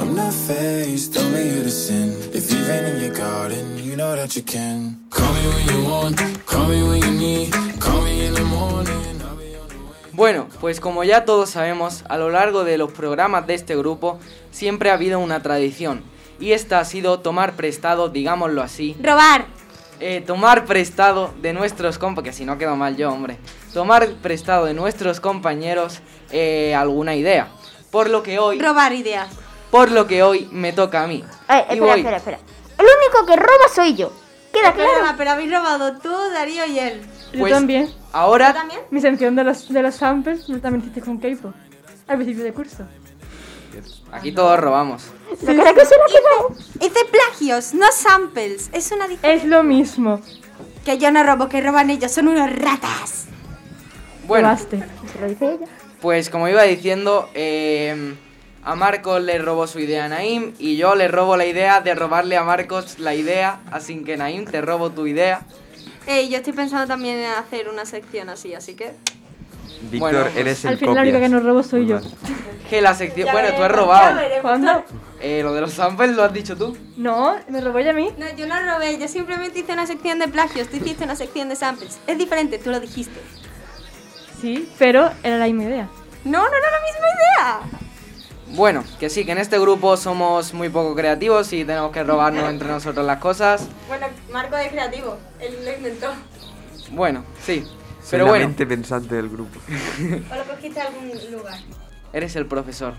I'm 0.00 0.14
not 0.14 0.32
faced, 0.32 1.16
only 1.18 1.48
you 1.56 1.62
to 1.64 1.70
sin. 1.70 2.16
If 2.32 2.50
you've 2.50 2.66
been 2.66 2.84
in 2.86 3.00
your 3.02 3.14
garden, 3.14 3.78
you 3.84 3.96
know 3.96 4.14
that 4.16 4.36
you 4.36 4.42
can. 4.42 4.96
Call 5.10 5.32
me 5.34 5.40
when 5.48 5.66
you 5.68 5.90
want, 5.90 6.16
call 6.46 6.66
me 6.68 6.82
when 6.82 7.02
you 7.02 7.10
need. 7.10 7.52
Call 7.80 8.00
me 8.02 8.26
in 8.26 8.34
the 8.34 8.44
morning. 8.44 9.20
I'll 9.22 9.36
be 9.36 9.56
on 9.56 9.68
the 9.68 9.74
way. 9.74 10.12
Bueno, 10.12 10.46
pues 10.60 10.80
como 10.80 11.02
ya 11.04 11.24
todos 11.24 11.50
sabemos, 11.50 12.04
a 12.08 12.16
lo 12.16 12.30
largo 12.30 12.64
de 12.64 12.78
los 12.78 12.92
programas 12.92 13.46
de 13.46 13.54
este 13.54 13.76
grupo 13.76 14.18
siempre 14.52 14.90
ha 14.90 14.94
habido 14.94 15.18
una 15.18 15.42
tradición. 15.42 16.02
Y 16.40 16.52
esta 16.52 16.78
ha 16.78 16.84
sido 16.84 17.18
tomar 17.18 17.54
prestado, 17.56 18.08
digámoslo 18.08 18.62
así, 18.62 18.96
Robar. 19.02 19.46
eh, 19.98 20.22
tomar 20.24 20.64
prestado 20.66 21.32
de 21.42 21.52
nuestros 21.52 21.98
compañeros, 21.98 22.24
que 22.32 22.38
si 22.38 22.44
no 22.44 22.56
quedo 22.56 22.76
mal 22.76 22.96
yo, 22.96 23.10
hombre, 23.10 23.38
tomar 23.74 24.08
prestado 24.22 24.66
de 24.66 24.74
nuestros 24.74 25.18
compañeros 25.18 25.98
eh, 26.30 26.74
alguna 26.76 27.16
idea. 27.16 27.48
Por 27.90 28.08
lo 28.08 28.22
que 28.22 28.38
hoy, 28.38 28.60
Robar 28.60 28.92
ideas. 28.92 29.28
Por 29.70 29.90
lo 29.90 30.06
que 30.06 30.22
hoy 30.22 30.48
me 30.52 30.72
toca 30.72 31.02
a 31.02 31.06
mí. 31.06 31.24
Ay, 31.46 31.58
Y 31.70 31.72
espera, 31.74 31.80
voy. 31.86 31.98
espera, 32.00 32.16
espera. 32.18 32.38
El 32.78 32.86
único 32.86 33.26
que 33.26 33.36
roba 33.36 33.68
soy 33.74 33.94
yo. 33.94 34.12
¿Queda 34.52 34.72
claro? 34.72 35.14
Pero 35.16 35.30
habéis 35.30 35.52
robado 35.52 35.98
tú, 35.98 36.12
Darío 36.32 36.64
y 36.66 36.78
él. 36.78 37.02
Yo 37.32 37.40
Pues, 37.40 37.52
también. 37.52 37.86
¿Tú 37.88 37.92
Ahora, 38.12 38.52
también? 38.54 38.80
Mi 38.90 39.00
sección 39.00 39.36
de 39.36 39.44
los, 39.44 39.68
de 39.68 39.82
los 39.82 39.94
samples, 39.94 40.48
¿no 40.48 40.58
también 40.60 40.82
hiciste 40.82 41.00
con 41.02 41.18
K-pop? 41.18 41.54
al 42.06 42.16
principio 42.16 42.44
de 42.44 42.52
curso. 42.54 42.84
Aquí 44.12 44.32
todos 44.32 44.58
robamos. 44.58 45.04
¿Lo 45.42 45.46
que 45.46 45.52
era 45.52 45.74
que 45.74 45.82
que 45.82 46.86
Hice 46.86 47.04
plagios, 47.10 47.74
no 47.74 47.86
samples. 47.92 48.70
Es 48.72 48.90
una 48.92 49.06
diferencia. 49.06 49.44
Es 49.44 49.48
lo 49.48 49.62
mismo. 49.62 50.20
Que 50.84 50.96
yo 50.96 51.10
no 51.10 51.22
robo, 51.22 51.48
que 51.50 51.60
roban 51.60 51.90
ellos. 51.90 52.10
Son 52.10 52.28
unos 52.28 52.50
ratas. 52.56 53.26
Bueno, 54.26 54.48
Probaste. 54.48 54.82
Se 55.12 55.20
lo 55.20 55.28
dice 55.28 55.52
ella. 55.52 55.66
pues 56.00 56.30
como 56.30 56.48
iba 56.48 56.62
diciendo, 56.62 57.28
eh, 57.34 58.14
a 58.64 58.74
Marcos 58.74 59.22
le 59.22 59.38
robó 59.38 59.66
su 59.66 59.78
idea 59.80 60.06
a 60.06 60.08
Naim 60.08 60.52
y 60.58 60.76
yo 60.76 60.94
le 60.94 61.08
robo 61.08 61.36
la 61.36 61.46
idea 61.46 61.80
de 61.80 61.94
robarle 61.94 62.36
a 62.36 62.44
Marcos 62.44 62.98
la 62.98 63.14
idea. 63.14 63.60
Así 63.70 64.02
que 64.04 64.16
Naim, 64.16 64.44
te 64.44 64.60
robo 64.60 64.90
tu 64.90 65.06
idea. 65.06 65.42
Ey, 66.06 66.28
yo 66.28 66.38
estoy 66.38 66.52
pensando 66.52 66.86
también 66.86 67.18
en 67.18 67.30
hacer 67.32 67.68
una 67.68 67.84
sección 67.84 68.28
así, 68.30 68.54
así 68.54 68.74
que. 68.74 68.92
Víctor, 69.90 70.00
Bueno, 70.00 70.26
eres 70.36 70.64
el 70.64 70.70
Al 70.72 70.78
final 70.78 70.94
la 70.96 71.00
única 71.02 71.18
que 71.20 71.24
copias. 71.26 71.42
no 71.42 71.48
robo 71.48 71.62
soy 71.62 71.86
yo. 71.86 72.00
Que 72.68 72.82
la 72.82 72.94
sección... 72.94 73.26
Ya 73.28 73.32
bueno, 73.32 73.48
tú 73.48 73.54
has 73.54 73.60
veremos, 73.60 73.76
ya 73.78 73.82
robado. 73.82 74.16
veremos. 74.16 74.42
¿Cuándo? 74.42 74.84
Eh, 75.22 75.40
lo 75.42 75.54
de 75.54 75.62
los 75.62 75.72
samples 75.72 76.10
lo 76.14 76.22
has 76.22 76.32
dicho 76.34 76.54
tú. 76.54 76.76
No, 76.98 77.36
me 77.48 77.62
robó 77.62 77.78
ella 77.78 77.92
a 77.92 77.94
mí. 77.94 78.10
No, 78.18 78.26
yo 78.36 78.46
no 78.46 78.60
robé, 78.60 78.98
yo 78.98 79.08
simplemente 79.08 79.60
hice 79.60 79.72
una 79.72 79.86
sección 79.86 80.18
de 80.18 80.28
plagios. 80.28 80.68
Tú 80.68 80.76
hiciste 80.76 81.04
una 81.04 81.16
sección 81.16 81.48
de 81.48 81.56
samples. 81.56 81.98
Es 82.06 82.18
diferente, 82.18 82.58
tú 82.58 82.70
lo 82.70 82.78
dijiste. 82.78 83.18
Sí, 84.40 84.70
pero 84.78 85.10
era 85.22 85.38
la 85.38 85.46
misma 85.46 85.62
idea. 85.64 85.88
No, 86.24 86.42
no 86.42 86.46
era 86.46 86.70
la 86.70 86.80
misma 86.84 87.06
idea. 87.16 87.78
Bueno, 88.50 88.82
que 88.98 89.10
sí, 89.10 89.24
que 89.24 89.32
en 89.32 89.38
este 89.38 89.58
grupo 89.58 89.96
somos 89.96 90.54
muy 90.54 90.68
poco 90.68 90.94
creativos 90.94 91.52
y 91.52 91.64
tenemos 91.64 91.92
que 91.92 92.02
robarnos 92.02 92.44
entre 92.50 92.68
nosotros 92.68 93.04
las 93.04 93.18
cosas. 93.18 93.66
Bueno, 93.88 94.06
Marco 94.32 94.56
es 94.56 94.68
creativo, 94.70 95.16
él 95.40 95.54
lo 95.64 95.72
inventó. 95.76 96.08
Bueno, 96.92 97.24
sí. 97.44 97.64
Soy 98.00 98.12
Pero 98.12 98.24
la 98.24 98.30
bueno, 98.30 98.46
mente 98.46 98.66
pensante 98.66 99.14
del 99.14 99.28
grupo. 99.28 99.60
O 100.32 100.34
lo 100.34 100.44
cogiste 100.44 100.80
de 100.80 100.80
algún 100.80 101.08
lugar. 101.32 101.60
eres 102.12 102.36
el 102.36 102.46
profesor. 102.46 102.94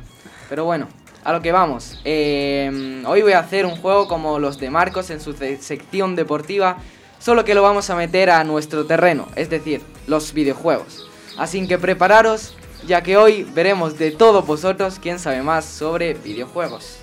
Pero 0.50 0.66
bueno, 0.66 0.88
a 1.24 1.34
lo 1.34 1.42
que 1.42 1.52
vamos. 1.52 2.00
Eh, 2.06 3.04
hoy 3.08 3.24
voy 3.24 3.32
a 3.32 3.40
hacer 3.40 3.66
un 3.66 3.76
juego 3.76 4.08
como 4.08 4.38
los 4.38 4.60
de 4.60 4.70
Marcos 4.70 5.10
en 5.10 5.20
su 5.20 5.34
se- 5.34 5.58
sección 5.58 6.16
deportiva, 6.16 6.78
solo 7.18 7.44
que 7.44 7.56
lo 7.56 7.64
vamos 7.64 7.90
a 7.90 7.96
meter 7.96 8.30
a 8.30 8.44
nuestro 8.44 8.86
terreno, 8.86 9.28
es 9.36 9.50
decir, 9.50 9.82
los 10.06 10.32
videojuegos. 10.34 11.10
Así 11.40 11.66
que 11.68 11.80
prepararos, 11.80 12.56
ya 12.86 13.02
que 13.02 13.18
hoy 13.18 13.44
veremos 13.44 13.98
de 13.98 14.12
todos 14.12 14.46
vosotros 14.46 15.00
quién 15.02 15.20
sabe 15.20 15.42
más 15.42 15.66
sobre 15.66 16.14
videojuegos. 16.14 16.98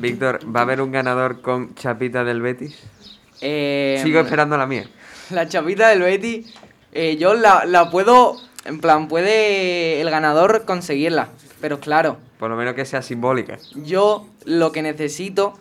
Víctor, 0.00 0.40
¿va 0.44 0.60
a 0.60 0.62
haber 0.62 0.80
un 0.80 0.90
ganador 0.92 1.42
con 1.42 1.74
chapita 1.74 2.24
del 2.24 2.40
Betis? 2.40 2.76
Eh, 3.40 4.00
Sigo 4.02 4.20
esperando 4.20 4.56
la 4.56 4.66
mía. 4.66 4.88
La 5.30 5.46
chapita 5.46 5.88
del 5.88 6.00
Betty, 6.00 6.46
eh, 6.92 7.16
yo 7.18 7.34
la, 7.34 7.64
la 7.64 7.90
puedo, 7.90 8.36
en 8.64 8.80
plan, 8.80 9.08
puede 9.08 10.00
el 10.00 10.10
ganador 10.10 10.64
conseguirla. 10.64 11.28
Pero 11.60 11.78
claro, 11.80 12.18
Por 12.40 12.50
lo 12.50 12.56
menos 12.56 12.74
que 12.74 12.86
sea 12.86 13.02
simbólica. 13.02 13.58
yo 13.74 14.26
lo 14.46 14.72
que 14.72 14.80
necesito 14.80 15.58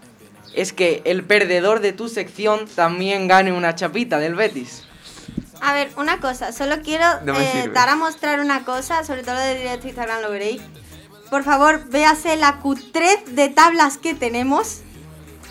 es 0.55 0.71
que 0.71 1.01
el 1.03 1.25
perdedor 1.25 1.82
de 1.82 1.91
tu 1.91 2.07
sección 2.07 2.67
también 2.73 3.27
gane 3.27 3.51
una 3.51 3.75
chapita 3.75 4.17
del 4.17 4.34
Betis. 4.34 4.84
A 5.61 5.73
ver, 5.73 5.91
una 5.97 6.21
cosa, 6.21 6.53
solo 6.53 6.77
quiero 6.82 7.05
No 7.25 7.34
me 7.34 7.65
eh, 7.65 7.69
dar 7.73 7.89
a 7.89 7.97
mostrar 7.97 8.39
una 8.39 8.63
cosa, 8.63 9.03
sobre 9.03 9.23
todo 9.23 9.36
lo 9.36 9.41
de 9.41 9.57
directo 9.57 9.88
Instagram 9.88 10.21
lo 10.21 10.32
veréis. 10.32 10.61
Por 11.30 11.43
favor, 11.43 11.84
véase 11.89 12.38
la 12.38 12.59
cutrez 12.59 13.36
de 13.36 13.49
tablas 13.49 13.97
que 13.97 14.13
tenemos, 14.13 14.80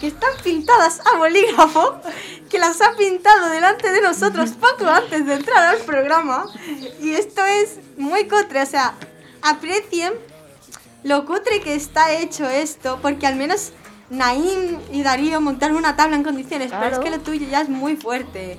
que 0.01 0.07
están 0.07 0.31
pintadas 0.43 1.03
a 1.07 1.19
bolígrafo, 1.19 2.01
que 2.49 2.59
las 2.59 2.81
ha 2.81 2.97
pintado 2.97 3.51
delante 3.51 3.93
de 3.93 4.01
nosotros 4.01 4.51
poco 4.61 4.89
antes 4.89 5.27
de 5.27 5.35
entrar 5.35 5.77
al 5.77 5.83
programa. 5.83 6.47
Y 7.03 7.11
esto 7.11 7.45
es 7.45 7.79
muy 7.99 8.27
cutre, 8.27 8.63
o 8.63 8.67
sea, 8.67 8.95
aprecien 9.43 10.15
lo 11.05 11.25
cutre 11.25 11.61
que 11.61 11.75
está 11.75 12.13
hecho 12.13 12.49
esto, 12.49 12.99
porque 13.01 13.27
al 13.27 13.37
menos 13.37 13.73
Naim 14.11 14.79
y 14.93 15.03
Darío 15.03 15.41
montaron 15.41 15.77
una 15.77 15.97
tabla 15.97 16.17
en 16.17 16.25
condiciones, 16.25 16.71
pero 16.73 16.97
es 16.97 16.99
que 16.99 17.11
lo 17.11 17.21
tuyo 17.21 17.47
ya 17.49 17.61
es 17.61 17.69
muy 17.69 17.97
fuerte. 17.97 18.59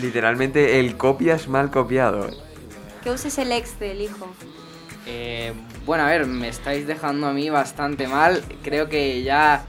Literalmente 0.00 0.80
el 0.80 0.96
copias 0.96 1.48
mal 1.48 1.70
copiado. 1.70 2.30
Que 3.02 3.10
uses 3.10 3.36
el 3.38 3.52
Excel, 3.52 4.00
hijo. 4.00 4.28
Eh, 5.06 5.52
bueno, 5.84 6.04
a 6.04 6.08
ver, 6.08 6.26
me 6.26 6.48
estáis 6.48 6.86
dejando 6.86 7.26
a 7.26 7.32
mí 7.32 7.50
bastante 7.50 8.06
mal. 8.06 8.42
Creo 8.62 8.88
que 8.88 9.22
ya... 9.22 9.64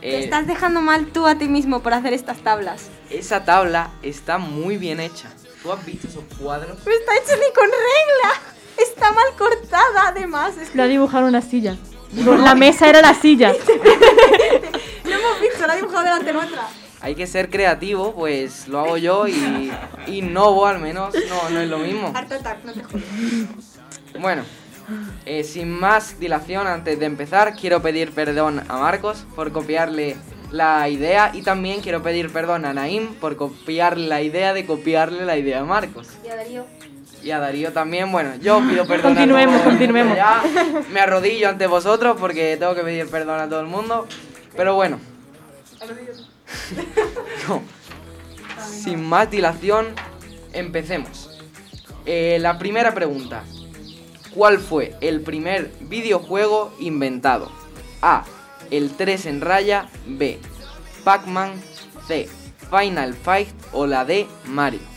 Te 0.00 0.16
eh, 0.16 0.24
estás 0.24 0.46
dejando 0.46 0.80
mal 0.80 1.06
tú 1.06 1.26
a 1.26 1.36
ti 1.36 1.48
mismo 1.48 1.82
por 1.82 1.94
hacer 1.94 2.12
estas 2.12 2.38
tablas. 2.38 2.88
esa 3.10 3.44
tabla 3.44 3.90
está 4.02 4.38
muy 4.38 4.76
bien 4.76 5.00
hecha. 5.00 5.28
¿Tú 5.62 5.72
has 5.72 5.84
visto 5.84 6.06
esos 6.06 6.24
cuadros? 6.38 6.78
No 6.86 6.92
está 6.92 7.16
hecho 7.16 7.34
ni 7.34 7.52
con 7.52 7.64
regla. 7.66 8.55
Está 8.78 9.12
mal 9.12 9.26
cortada, 9.36 10.08
además. 10.08 10.56
Es 10.58 10.70
que 10.70 10.76
Lo 10.76 10.84
ha 10.84 10.86
dibujado 10.86 11.26
una 11.26 11.42
silla. 11.42 11.76
La 12.14 12.54
mesa 12.54 12.88
era 12.88 13.00
la 13.00 13.14
silla. 13.14 13.52
no 15.04 15.10
hemos 15.10 15.40
visto, 15.40 15.66
la 15.66 15.72
ha 15.72 15.76
dibujado 15.76 16.04
delante 16.04 16.32
nuestra. 16.32 16.68
Hay 17.00 17.14
que 17.14 17.26
ser 17.26 17.50
creativo, 17.50 18.14
pues 18.14 18.68
lo 18.68 18.80
hago 18.80 18.96
yo 18.96 19.28
y 19.28 19.70
innovo 20.06 20.66
al 20.66 20.78
menos. 20.78 21.14
No, 21.28 21.50
no 21.50 21.60
es 21.60 21.68
lo 21.68 21.78
mismo. 21.78 22.12
No 22.12 22.72
te 22.72 22.82
jodas. 22.82 23.06
Bueno, 24.18 24.44
eh, 25.26 25.44
sin 25.44 25.70
más 25.70 26.18
dilación, 26.18 26.66
antes 26.66 26.98
de 26.98 27.06
empezar, 27.06 27.54
quiero 27.54 27.82
pedir 27.82 28.12
perdón 28.12 28.62
a 28.68 28.78
Marcos 28.78 29.26
por 29.34 29.52
copiarle 29.52 30.16
la 30.50 30.88
idea 30.88 31.32
y 31.34 31.42
también 31.42 31.80
quiero 31.80 32.02
pedir 32.02 32.32
perdón 32.32 32.64
a 32.64 32.72
Naim 32.72 33.14
por 33.14 33.36
copiarle 33.36 34.06
la 34.06 34.22
idea 34.22 34.54
de 34.54 34.64
copiarle 34.64 35.24
la 35.24 35.36
idea 35.36 35.60
a 35.60 35.64
Marcos. 35.64 36.08
Y 36.24 36.28
a 36.28 36.36
Darío. 36.36 36.66
Y 37.26 37.32
a 37.32 37.40
Darío 37.40 37.72
también, 37.72 38.12
bueno, 38.12 38.36
yo 38.36 38.60
pido 38.60 38.86
perdón 38.86 39.16
Continuemos, 39.16 39.60
a 39.60 39.64
continuemos. 39.64 40.14
ya. 40.16 40.44
me 40.92 41.00
arrodillo 41.00 41.48
ante 41.48 41.66
vosotros 41.66 42.16
porque 42.20 42.56
tengo 42.56 42.72
que 42.76 42.82
pedir 42.82 43.10
perdón 43.10 43.40
a 43.40 43.48
todo 43.48 43.58
el 43.58 43.66
mundo. 43.66 44.06
Pero 44.56 44.76
bueno. 44.76 45.00
No. 47.48 47.62
Sin 48.64 49.04
más 49.04 49.28
dilación, 49.28 49.86
empecemos. 50.52 51.40
Eh, 52.04 52.38
la 52.40 52.58
primera 52.58 52.94
pregunta. 52.94 53.42
¿Cuál 54.32 54.58
fue 54.60 54.94
el 55.00 55.20
primer 55.20 55.72
videojuego 55.80 56.72
inventado? 56.78 57.50
A. 58.02 58.24
El 58.70 58.92
3 58.92 59.26
en 59.26 59.40
raya. 59.40 59.88
B. 60.06 60.38
Pac-Man. 61.02 61.54
C. 62.06 62.28
Final 62.70 63.14
Fight 63.14 63.48
o 63.72 63.86
la 63.86 64.04
D. 64.04 64.28
Mario. 64.44 64.95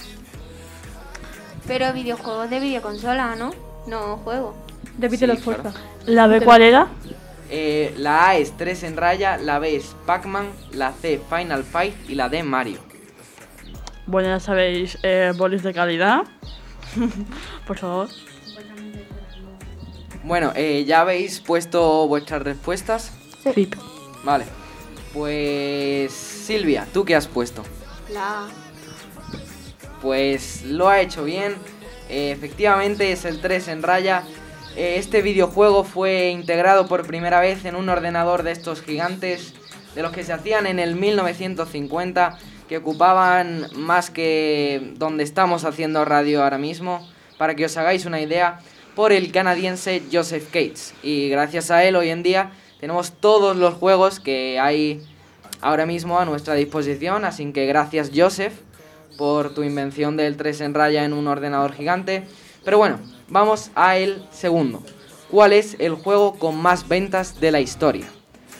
Pero 1.69 1.93
videojuegos 1.93 2.49
de 2.49 2.59
videoconsola, 2.59 3.35
¿no? 3.35 3.51
No 3.85 4.17
juego. 4.17 4.55
Repítelo, 4.97 5.35
Sí, 5.35 5.41
claro. 5.43 5.71
¿La 6.07 6.25
B 6.25 6.41
cuál 6.41 6.63
era? 6.63 6.87
Eh, 7.51 7.93
la 7.95 8.29
A 8.29 8.35
es 8.37 8.57
3 8.57 8.83
en 8.83 8.97
raya, 8.97 9.37
la 9.37 9.59
B 9.59 9.75
es 9.75 9.95
Pac-Man, 10.07 10.47
la 10.71 10.93
C 10.93 11.21
Final 11.29 11.63
Fight 11.63 11.93
y 12.09 12.15
la 12.15 12.27
D 12.27 12.41
Mario. 12.41 12.79
Bueno, 14.07 14.29
ya 14.29 14.39
sabéis, 14.39 14.97
eh, 15.03 15.31
bolis 15.37 15.61
de 15.61 15.71
calidad. 15.71 16.23
Por 17.67 17.77
favor. 17.77 18.09
Bueno, 20.23 20.51
eh, 20.55 20.85
ya 20.85 21.01
habéis 21.01 21.39
puesto 21.39 22.07
vuestras 22.07 22.41
respuestas. 22.41 23.11
Sí. 23.43 23.69
Vale. 24.23 24.45
Pues 25.13 26.11
Silvia, 26.13 26.87
¿tú 26.91 27.05
qué 27.05 27.15
has 27.15 27.27
puesto? 27.27 27.63
La 28.11 28.47
Pues 30.01 30.63
lo 30.63 30.89
ha 30.89 31.01
hecho 31.01 31.23
bien. 31.23 31.55
Eh, 32.09 32.31
efectivamente 32.31 33.11
es 33.11 33.25
el 33.25 33.41
3 33.41 33.67
en 33.69 33.83
raya. 33.83 34.23
Eh, 34.75 34.95
este 34.97 35.21
videojuego 35.21 35.83
fue 35.83 36.29
integrado 36.29 36.87
por 36.87 37.05
primera 37.05 37.39
vez 37.39 37.65
en 37.65 37.75
un 37.75 37.89
ordenador 37.89 38.43
de 38.43 38.51
estos 38.51 38.81
gigantes, 38.81 39.53
de 39.95 40.01
los 40.01 40.11
que 40.11 40.23
se 40.23 40.33
hacían 40.33 40.67
en 40.67 40.79
el 40.79 40.95
1950, 40.95 42.37
que 42.67 42.77
ocupaban 42.77 43.67
más 43.75 44.09
que 44.09 44.93
donde 44.95 45.23
estamos 45.23 45.65
haciendo 45.65 46.05
radio 46.05 46.43
ahora 46.43 46.57
mismo, 46.57 47.07
para 47.37 47.55
que 47.55 47.65
os 47.65 47.77
hagáis 47.77 48.05
una 48.05 48.21
idea, 48.21 48.59
por 48.95 49.11
el 49.11 49.31
canadiense 49.31 50.03
Joseph 50.11 50.45
Cates. 50.45 50.93
Y 51.03 51.29
gracias 51.29 51.71
a 51.71 51.83
él 51.83 51.95
hoy 51.95 52.09
en 52.09 52.23
día 52.23 52.51
tenemos 52.79 53.13
todos 53.13 53.55
los 53.57 53.73
juegos 53.73 54.19
que 54.19 54.59
hay 54.59 55.01
ahora 55.61 55.85
mismo 55.85 56.19
a 56.19 56.25
nuestra 56.25 56.53
disposición, 56.53 57.25
así 57.25 57.51
que 57.51 57.65
gracias 57.65 58.11
Joseph 58.15 58.53
por 59.19 59.53
tu 59.53 59.63
invención 59.63 60.15
del 60.15 60.37
3 60.37 60.61
en 60.61 60.73
raya 60.73 61.03
en 61.03 61.11
un 61.11 61.27
ordenador 61.27 61.73
gigante. 61.73 62.23
Pero 62.63 62.77
bueno, 62.77 62.99
vamos 63.27 63.69
a 63.75 63.97
el 63.97 64.23
segundo. 64.31 64.81
¿Cuál 65.29 65.51
es 65.51 65.75
el 65.79 65.95
juego 65.95 66.39
con 66.39 66.57
más 66.57 66.87
ventas 66.87 67.41
de 67.41 67.51
la 67.51 67.59
historia? 67.59 68.07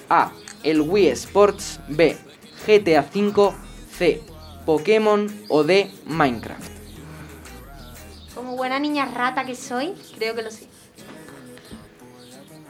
A. 0.09 0.33
El 0.61 0.81
Wii 0.81 1.07
Sports. 1.07 1.79
B. 1.87 2.17
GTA 2.67 3.05
V. 3.15 3.53
C. 3.97 4.21
Pokémon 4.65 5.31
o 5.47 5.63
D. 5.63 5.89
Minecraft. 6.05 6.69
Como 8.35 8.57
buena 8.57 8.79
niña 8.79 9.05
rata 9.05 9.45
que 9.45 9.55
soy, 9.55 9.93
creo 10.17 10.35
que 10.35 10.41
lo 10.41 10.51
sé. 10.51 10.67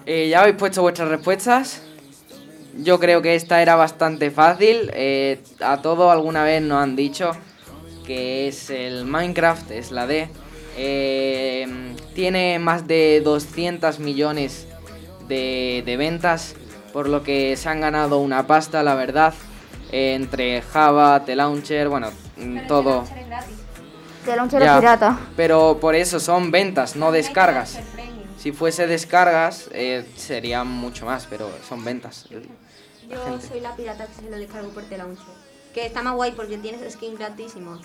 Eh, 0.05 0.29
¿Ya 0.29 0.41
habéis 0.41 0.57
puesto 0.57 0.83
vuestras 0.83 1.09
respuestas? 1.09 1.81
yo 2.81 2.97
creo 2.97 3.21
que 3.21 3.35
esta 3.35 3.61
era 3.61 3.75
bastante 3.75 4.31
fácil. 4.31 4.89
eh, 4.93 5.41
a 5.59 5.81
todo 5.81 6.11
alguna 6.11 6.43
vez 6.43 6.61
nos 6.61 6.81
han 6.81 6.95
dicho 6.95 7.31
que 8.09 8.47
es 8.47 8.71
el 8.71 9.05
Minecraft, 9.05 9.69
es 9.69 9.91
la 9.91 10.07
D. 10.07 10.27
Eh, 10.77 11.67
tiene 12.15 12.57
más 12.57 12.87
de 12.87 13.21
200 13.23 13.99
millones 13.99 14.65
de, 15.27 15.83
de 15.85 15.95
ventas, 15.95 16.55
por 16.91 17.07
lo 17.07 17.21
que 17.21 17.55
se 17.55 17.69
han 17.69 17.81
ganado 17.81 18.17
una 18.17 18.47
pasta, 18.47 18.81
la 18.81 18.95
verdad. 18.95 19.35
eh, 19.91 20.15
entre 20.15 20.63
Java, 20.63 21.23
T-Launcher, 21.23 21.87
bueno, 21.87 22.09
mm, 22.37 22.65
todo. 22.67 23.05
De 24.25 24.35
launcher 24.35 24.61
Ya, 24.63 24.79
pirata. 24.79 25.19
Pero 25.35 25.77
por 25.79 25.93
eso 25.93 26.19
son 26.19 26.49
ventas, 26.49 26.95
no 26.95 27.11
descargas. 27.11 27.77
Si 28.39 28.51
fuese 28.51 28.87
descargas, 28.87 29.69
eh, 29.71 30.03
serían 30.15 30.65
mucho 30.67 31.05
más, 31.05 31.27
pero 31.29 31.47
son 31.67 31.83
ventas. 31.83 32.25
Yo 33.07 33.39
soy 33.39 33.59
la 33.59 33.75
pirata 33.75 34.07
que 34.07 34.13
se 34.23 34.29
lo 34.31 34.37
descargo 34.37 34.69
por 34.69 34.83
T-Launcher. 34.83 35.38
Que 35.73 35.85
está 35.85 36.01
más 36.01 36.15
guay 36.15 36.31
porque 36.31 36.57
tienes 36.57 36.91
skins 36.93 37.17
gratísimos. 37.19 37.81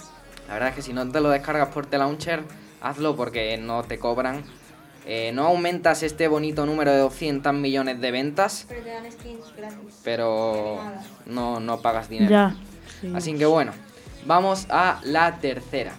La 0.49 0.55
verdad 0.55 0.71
es 0.71 0.75
que 0.77 0.83
si 0.83 0.93
no 0.93 1.11
te 1.11 1.21
lo 1.21 1.31
descargas 1.31 1.69
por 1.69 1.87
T-Launcher, 1.87 2.43
hazlo 2.81 3.17
porque 3.17 3.57
no 3.59 3.83
te 3.85 3.99
cobran. 3.99 4.45
Eh, 5.07 5.33
no 5.35 5.47
aumentas 5.47 6.03
este 6.03 6.29
bonito 6.29 6.65
número 6.65 6.91
de 6.93 6.99
200 6.99 7.53
millones 7.53 8.01
de 8.01 8.11
ventas, 8.11 8.65
Pero 8.69 8.83
te 8.83 8.89
dan 8.91 9.13
skins 9.13 9.55
gratis. 9.55 10.01
pero 10.03 10.81
no, 11.27 11.61
no 11.61 11.81
pagas 11.83 12.09
dinero. 12.09 12.31
Ya. 12.31 12.57
sí. 13.03 13.13
Así 13.15 13.35
que 13.35 13.45
bueno, 13.45 13.73
vamos 14.25 14.67
a 14.71 15.01
la 15.05 15.39
tercera. 15.41 15.93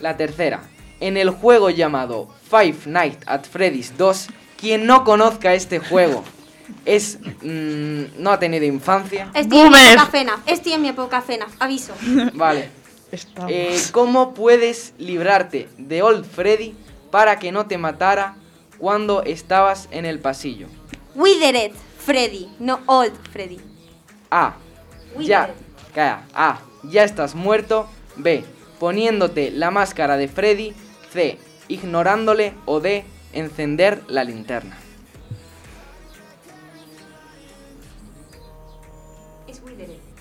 La 0.00 0.16
tercera. 0.16 0.62
En 0.98 1.16
el 1.16 1.30
juego 1.30 1.70
llamado 1.70 2.28
Five 2.50 2.78
Nights 2.86 3.28
at 3.28 3.44
Freddy's 3.44 3.96
2, 3.96 4.26
quien 4.60 4.86
no 4.86 5.04
conozca 5.04 5.54
este 5.54 5.78
juego 5.78 6.24
es 6.84 7.18
mm, 7.42 8.22
no 8.22 8.30
ha 8.30 8.38
tenido 8.38 8.64
infancia. 8.64 9.30
Estoy 9.34 9.60
en 9.60 9.70
mi 9.70 9.78
época 9.78 10.06
FENAF. 10.06 10.40
Estoy 10.46 10.72
en 10.72 10.82
mi 10.82 10.88
época 10.88 11.22
FENAF. 11.22 11.52
Aviso. 11.58 11.94
Vale. 12.34 12.70
Estamos. 13.10 13.50
Eh, 13.52 13.80
¿Cómo 13.92 14.34
puedes 14.34 14.94
librarte 14.98 15.68
de 15.78 16.02
Old 16.02 16.24
Freddy 16.24 16.74
para 17.10 17.38
que 17.38 17.52
no 17.52 17.66
te 17.66 17.78
matara 17.78 18.36
cuando 18.78 19.22
estabas 19.22 19.88
en 19.90 20.04
el 20.04 20.18
pasillo? 20.18 20.66
Withered 21.14 21.72
Freddy, 21.98 22.48
no 22.58 22.80
Old 22.86 23.14
Freddy. 23.32 23.58
A. 24.30 24.56
Ya. 25.18 25.50
Calla. 25.94 26.22
A. 26.34 26.60
Ya 26.84 27.04
estás 27.04 27.34
muerto. 27.34 27.88
B. 28.16 28.44
Poniéndote 28.78 29.50
la 29.50 29.70
máscara 29.70 30.16
de 30.16 30.28
Freddy. 30.28 30.74
C. 31.12 31.38
Ignorándole. 31.68 32.54
O 32.66 32.80
D. 32.80 33.04
Encender 33.32 34.02
la 34.08 34.24
linterna. 34.24 34.78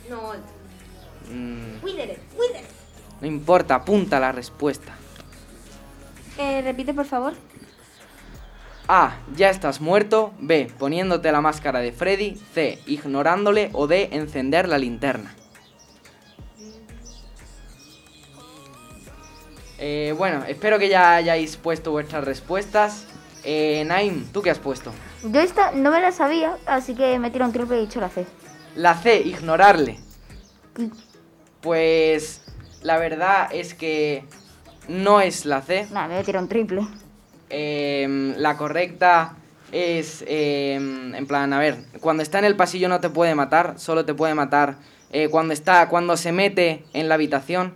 No. 0.09 0.33
Mm, 1.31 1.81
no 3.21 3.27
importa, 3.27 3.75
apunta 3.75 4.19
la 4.19 4.31
respuesta. 4.31 4.93
Eh, 6.37 6.61
repite, 6.61 6.93
por 6.93 7.05
favor. 7.05 7.33
A. 8.87 9.17
Ya 9.35 9.49
estás 9.49 9.81
muerto. 9.81 10.33
B. 10.39 10.71
Poniéndote 10.77 11.31
la 11.31 11.41
máscara 11.41 11.79
de 11.79 11.91
Freddy. 11.91 12.39
C. 12.53 12.79
Ignorándole. 12.85 13.69
O 13.73 13.87
D. 13.87 14.09
Encender 14.11 14.69
la 14.69 14.77
linterna. 14.77 15.33
Eh, 19.79 20.13
bueno, 20.17 20.43
espero 20.47 20.79
que 20.79 20.89
ya 20.89 21.15
hayáis 21.15 21.57
puesto 21.57 21.91
vuestras 21.91 22.23
respuestas. 22.23 23.05
Eh, 23.43 23.83
Naim, 23.85 24.25
¿tú 24.31 24.41
qué 24.41 24.49
has 24.49 24.59
puesto? 24.59 24.91
Yo 25.23 25.39
esta 25.39 25.71
no 25.71 25.91
me 25.91 26.01
la 26.01 26.11
sabía, 26.11 26.57
así 26.65 26.95
que 26.95 27.19
me 27.19 27.29
tiro 27.29 27.45
un 27.45 27.51
triple 27.51 27.77
y 27.77 27.79
he 27.79 27.81
dicho 27.85 28.01
la 28.01 28.09
C. 28.09 28.25
La 28.77 28.93
C, 28.93 29.19
ignorarle. 29.21 29.97
Pues 31.61 32.43
la 32.83 32.99
verdad 32.99 33.49
es 33.51 33.73
que 33.73 34.23
no 34.87 35.19
es 35.19 35.45
la 35.45 35.63
C. 35.63 35.87
Nada, 35.91 36.07
me 36.07 36.13
voy 36.13 36.21
a 36.21 36.25
tirar 36.25 36.43
un 36.43 36.47
triple. 36.47 36.81
Em, 37.49 38.35
la 38.37 38.55
correcta 38.55 39.35
es, 39.71 40.23
em, 40.27 41.15
en 41.15 41.25
plan, 41.25 41.53
a 41.53 41.59
ver, 41.59 41.85
cuando 42.01 42.21
está 42.21 42.37
en 42.37 42.45
el 42.45 42.55
pasillo 42.55 42.87
no 42.87 42.99
te 42.99 43.09
puede 43.09 43.33
matar, 43.33 43.79
solo 43.79 44.05
te 44.05 44.13
puede 44.13 44.35
matar 44.35 44.75
eh, 45.09 45.27
cuando 45.29 45.55
está, 45.55 45.89
cuando 45.89 46.15
se 46.15 46.31
mete 46.31 46.85
en 46.93 47.09
la 47.09 47.15
habitación. 47.15 47.73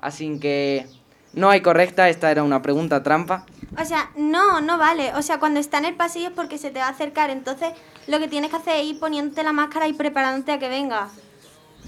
Así 0.00 0.40
que 0.40 0.88
no 1.32 1.48
hay 1.50 1.60
correcta, 1.60 2.08
esta 2.08 2.28
era 2.28 2.42
una 2.42 2.60
pregunta 2.60 3.04
trampa. 3.04 3.46
O 3.80 3.84
sea, 3.84 4.10
no, 4.16 4.60
no 4.60 4.78
vale. 4.78 5.12
O 5.14 5.22
sea, 5.22 5.38
cuando 5.38 5.60
está 5.60 5.78
en 5.78 5.84
el 5.84 5.94
pasillo 5.94 6.28
es 6.28 6.34
porque 6.34 6.58
se 6.58 6.70
te 6.70 6.80
va 6.80 6.86
a 6.86 6.90
acercar. 6.90 7.30
Entonces, 7.30 7.70
lo 8.06 8.18
que 8.18 8.28
tienes 8.28 8.50
que 8.50 8.56
hacer 8.56 8.76
es 8.76 8.84
ir 8.86 8.98
poniéndote 9.00 9.42
la 9.42 9.52
máscara 9.52 9.86
y 9.88 9.92
preparándote 9.92 10.52
a 10.52 10.58
que 10.58 10.68
venga. 10.68 11.08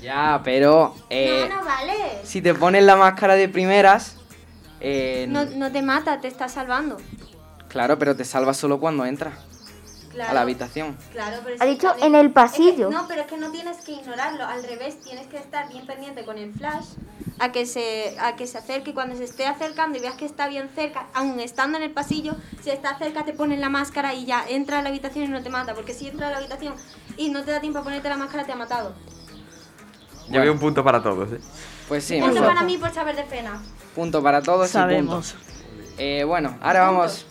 Ya, 0.01 0.41
pero 0.43 0.95
eh, 1.11 1.47
no, 1.49 1.57
no 1.61 1.65
vale. 1.65 1.95
si 2.25 2.43
te 2.43 2.55
pones 2.55 2.83
la 2.85 2.97
máscara 2.97 3.35
de 3.35 3.49
primeras, 3.49 4.17
eh, 4.81 5.27
No, 5.29 5.45
no 5.45 5.71
te 5.71 5.81
mata, 5.83 6.21
te 6.21 6.29
está 6.29 6.49
salvando. 6.49 6.97
claro, 7.69 7.99
pero 7.99 8.17
te 8.17 8.25
salvas 8.25 8.57
solo 8.57 8.81
cuando 8.81 9.05
entra 10.13 10.25
a 10.25 10.27
Claro. 10.27 10.35
la 10.35 10.41
habitación. 10.43 10.97
Claro, 11.13 11.37
pero 11.45 11.57
Ha 11.61 11.65
dicho 11.67 11.95
en 12.01 12.15
el 12.15 12.27
Es 12.27 12.29
que- 12.29 12.35
pasillo. 12.35 12.91
no, 12.91 13.07
pero 13.09 13.23
es 13.23 13.27
que 13.27 13.37
no 13.39 13.51
tienes 13.51 13.79
que 13.79 13.93
ignorarlo, 13.93 14.45
al 14.47 14.63
revés, 14.63 15.01
tienes 15.01 15.27
que 15.27 15.39
estar 15.39 15.69
bien 15.69 15.87
pendiente 15.87 16.25
con 16.25 16.39
el 16.39 16.53
flash 16.53 16.85
a 17.39 17.51
que 17.51 17.67
se 17.67 18.17
a 18.21 18.37
que 18.37 18.47
se 18.47 18.59
acerque 18.59 18.91
y 18.91 18.93
cuando 18.93 19.17
se 19.17 19.25
esté 19.25 19.47
acercando 19.47 19.99
y 19.99 20.01
veas 20.01 20.15
que 20.15 20.27
está 20.27 20.49
bien 20.49 20.69
cerca, 20.75 21.07
aun 21.15 21.41
estando 21.41 21.79
en 21.79 21.85
el 21.85 21.91
pasillo, 21.91 22.35
si 22.63 22.71
está 22.71 22.97
cerca 22.99 23.25
te 23.25 23.33
pones 23.33 23.59
la 23.59 23.69
máscara 23.69 24.15
y 24.15 24.27
ya 24.27 24.45
entra 24.49 24.79
a 24.79 24.83
la 24.83 24.91
habitación 24.91 25.25
y 25.25 25.29
no 25.29 25.43
te 25.43 25.51
mata, 25.51 25.75
porque 25.75 25.95
si 25.95 26.09
entra 26.09 26.29
a 26.29 26.31
la 26.31 26.39
habitación 26.39 26.75
y 27.17 27.31
no 27.31 27.43
te 27.43 27.51
da 27.51 27.61
tiempo 27.61 27.79
a 27.79 27.83
ponerte 27.83 28.09
la 28.09 28.17
máscara 28.17 28.45
te 28.45 28.53
ha 28.53 28.57
matado. 28.57 28.95
Yo 30.29 30.41
veo 30.41 30.53
un 30.53 30.59
punto 30.59 30.85
para 30.85 31.03
todos, 31.03 31.33
¿eh? 31.33 31.41
Pues 31.89 32.05
sí, 32.05 32.21
Punto 32.21 32.41
para 32.43 32.63
mí 32.63 32.79
por 32.79 32.93
saber 32.95 33.17
de 33.17 33.25
pena. 33.25 33.61
Punto 33.95 34.23
para 34.23 34.41
todos 34.41 34.69
y 34.71 34.73
Sabemos. 34.73 35.33
punto. 35.33 35.53
Eh, 35.99 36.25
bueno, 36.25 36.57
ahora 36.63 36.81
vamos. 36.83 37.27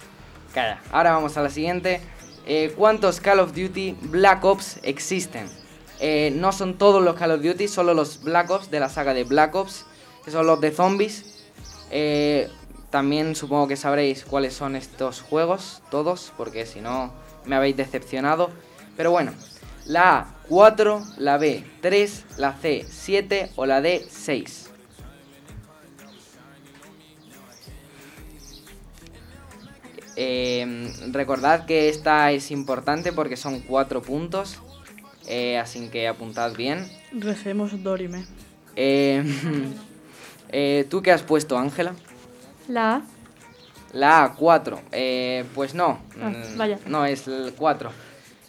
Calla. 0.54 0.80
Ahora 0.92 1.14
vamos 1.14 1.36
a 1.38 1.42
la 1.42 1.50
siguiente. 1.50 2.02
Eh, 2.46 2.74
¿Cuántos 2.76 3.20
Call 3.20 3.39
of 3.39 3.54
Duty 3.54 3.98
Black 4.02 4.44
Ops 4.44 4.80
existen? 4.84 5.50
Eh, 6.00 6.34
no 6.36 6.52
son 6.52 6.78
todos 6.78 7.04
los 7.04 7.16
Call 7.16 7.32
of 7.32 7.42
Duty, 7.42 7.68
solo 7.68 7.94
los 7.94 8.24
Black 8.24 8.50
Ops 8.50 8.72
de 8.72 8.80
la 8.80 8.89
saga 8.89 9.14
de 9.14 9.24
Black 9.24 9.54
Ops, 9.56 9.86
que 10.26 10.32
son 10.32 10.48
los 10.48 10.60
de 10.60 10.72
zombies. 10.72 11.44
Eh, 11.92 12.50
también 12.89 13.36
supongo 13.36 13.68
que 13.68 13.76
sabréis 13.78 14.26
cuáles 14.26 14.54
son 14.54 14.76
estos 14.76 15.22
juegos, 15.22 15.82
todos, 15.92 16.34
porque 16.36 16.66
si 16.66 16.82
no 16.82 17.14
me 17.46 17.56
habéis 17.56 17.78
decepcionado. 17.78 18.50
Pero 18.98 19.12
bueno, 19.12 19.34
la 19.86 20.18
A 20.18 20.36
4, 20.50 21.02
la 21.18 21.38
B 21.38 21.64
3, 21.82 22.26
la 22.38 22.54
C 22.54 22.86
7 22.89 23.52
o 23.56 23.66
la 23.66 23.82
D 23.82 24.06
6. 24.10 24.61
Eh, 30.16 30.91
recordad 31.12 31.66
que 31.66 31.89
esta 31.89 32.32
es 32.32 32.51
importante 32.51 33.14
porque 33.14 33.38
son 33.38 33.62
cuatro 33.62 34.01
puntos, 34.01 34.59
eh, 35.28 35.57
así 35.57 35.88
que 35.89 36.07
apuntad 36.07 36.53
bien. 36.53 36.86
Recemos 37.12 37.82
Dorime. 37.84 38.26
Eh, 38.76 39.24
eh, 40.49 40.86
¿Tú 40.89 41.01
qué 41.01 41.12
has 41.12 41.22
puesto, 41.24 41.57
Ángela? 41.57 41.93
La 42.68 42.95
A. 42.95 43.01
La 43.93 44.36
A4. 44.38 44.80
Eh, 44.91 45.43
pues 45.53 45.74
no, 45.74 45.99
Ah, 46.22 46.30
mm, 46.30 46.57
vaya. 46.57 46.80
no 46.86 47.05
es 47.05 47.28
el 47.28 47.53
4. 47.53 47.91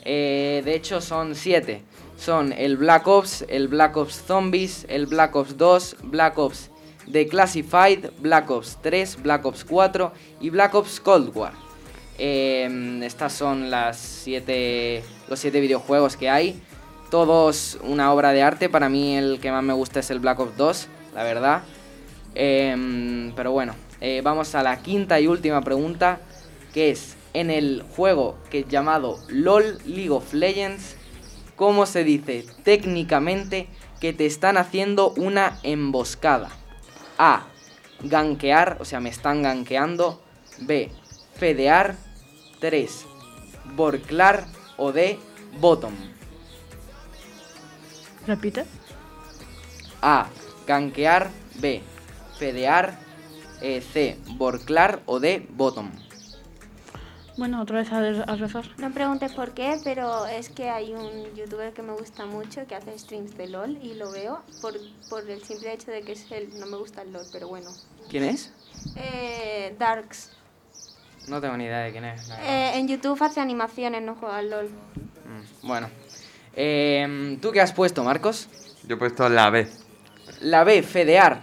Eh, 0.05 0.63
de 0.65 0.75
hecho 0.75 1.01
son 1.01 1.35
7. 1.35 1.83
Son 2.17 2.53
el 2.53 2.77
Black 2.77 3.07
Ops, 3.09 3.45
el 3.49 3.67
Black 3.69 3.97
Ops 3.97 4.23
Zombies, 4.27 4.87
el 4.89 5.07
Black 5.07 5.35
Ops 5.35 5.57
2, 5.57 5.97
Black 6.05 6.39
Ops 6.39 6.71
The 7.13 7.29
Classified, 7.29 8.11
Black 8.21 8.51
Ops 8.51 8.79
3, 8.83 9.23
Black 9.23 9.45
Ops 9.45 9.65
4 9.65 10.13
y 10.41 10.51
Black 10.51 10.75
Ops 10.75 10.99
Cold 11.01 11.37
War. 11.37 11.53
Eh, 12.19 13.01
estas 13.03 13.33
son 13.33 13.71
las 13.71 13.99
siete, 13.99 15.05
los 15.29 15.39
7 15.39 15.61
videojuegos 15.61 16.17
que 16.17 16.31
hay. 16.31 16.61
Todos 17.11 17.79
una 17.83 18.13
obra 18.13 18.33
de 18.33 18.43
arte. 18.43 18.69
Para 18.69 18.89
mí 18.89 19.17
el 19.17 19.41
que 19.41 19.51
más 19.51 19.63
me 19.63 19.75
gusta 19.75 20.01
es 20.01 20.11
el 20.11 20.21
Black 20.21 20.41
Ops 20.41 20.57
2, 20.57 20.89
la 21.15 21.23
verdad. 21.23 21.63
Em, 22.35 23.33
pero 23.37 23.53
bueno, 23.53 23.75
eh, 24.01 24.23
vamos 24.25 24.55
a 24.55 24.63
la 24.63 24.81
quinta 24.81 25.21
y 25.21 25.27
última 25.27 25.61
pregunta, 25.61 26.21
que 26.73 26.91
es, 26.91 27.17
en 27.35 27.51
el 27.51 27.85
juego 27.97 28.39
que 28.51 28.61
es 28.61 28.69
llamado 28.69 29.19
LOL 29.29 29.79
League 29.85 30.11
of 30.11 30.33
Legends, 30.33 30.97
¿cómo 31.57 31.85
se 31.85 32.05
dice 32.05 32.47
técnicamente 32.63 33.69
que 34.01 34.13
te 34.13 34.25
están 34.27 34.57
haciendo 34.57 35.11
una 35.17 35.59
emboscada? 35.63 36.51
A. 37.23 37.47
Gankear, 38.03 38.79
o 38.81 38.85
sea, 38.85 38.99
me 38.99 39.09
están 39.09 39.43
gankeando. 39.43 40.21
B. 40.59 40.91
Fedear. 41.37 41.95
3. 42.59 43.07
Borclar. 43.77 44.45
O 44.77 44.91
D. 44.91 45.21
Bottom. 45.61 45.95
Repite. 48.27 48.67
A. 50.03 50.27
Gankear. 50.67 51.31
B. 51.61 51.81
Fedear. 52.41 52.99
eh, 53.61 53.81
C. 53.81 54.19
Borclar. 54.37 55.01
O 55.07 55.21
D. 55.21 55.47
Bottom. 55.49 55.93
Bueno, 57.39 57.63
otra 57.63 57.79
vez 57.79 57.91
a, 57.91 58.37
rezar. 58.37 58.65
No 58.77 58.91
preguntes 58.93 59.33
por 59.33 59.53
qué, 59.53 59.79
pero 59.83 60.27
es 60.27 60.51
que 60.51 60.69
hay 60.69 60.93
un 60.93 61.35
youtuber 61.35 61.73
que 61.73 61.83
me 61.83 61.93
gusta 61.93 62.27
mucho 62.27 62.67
que 62.67 62.75
hace 62.75 62.99
streams 62.99 63.37
de 63.39 63.49
LOL 63.49 63.79
y 63.83 63.95
lo 63.95 64.11
veo 64.13 64.43
por, 64.61 64.75
por 65.09 65.29
el 65.29 65.43
simple 65.43 65.73
hecho 65.73 65.91
de 65.91 66.03
que 66.03 66.13
es 66.13 66.31
el, 66.31 66.59
no 66.61 66.67
me 66.67 66.77
gusta 66.77 67.03
el 67.03 67.13
LOL, 67.13 67.25
pero 67.33 67.49
bueno. 67.49 67.71
¿Quién 68.11 68.25
es? 68.25 68.53
Eh, 68.97 69.75
Darks. 69.79 70.31
No 71.29 71.41
tengo 71.41 71.57
ni 71.57 71.65
idea 71.65 71.79
de 71.79 71.93
quién 71.93 72.05
es. 72.05 72.29
Eh, 72.43 72.73
en 72.75 72.89
YouTube 72.89 73.23
hace 73.23 73.41
animaciones, 73.41 74.03
no 74.03 74.15
juega 74.15 74.39
al 74.39 74.51
LOL. 74.51 74.67
Mm, 74.69 75.67
Bueno. 75.67 75.89
Em, 76.55 77.41
¿Tú 77.41 77.51
qué 77.51 77.63
has 77.63 77.73
puesto, 77.73 78.05
Marcos? 78.05 78.49
Yo 78.87 78.97
he 78.97 78.99
puesto 78.99 79.27
la 79.31 79.49
B. 79.49 79.67
La 80.43 80.65
B, 80.65 80.83
fedear. 80.83 81.43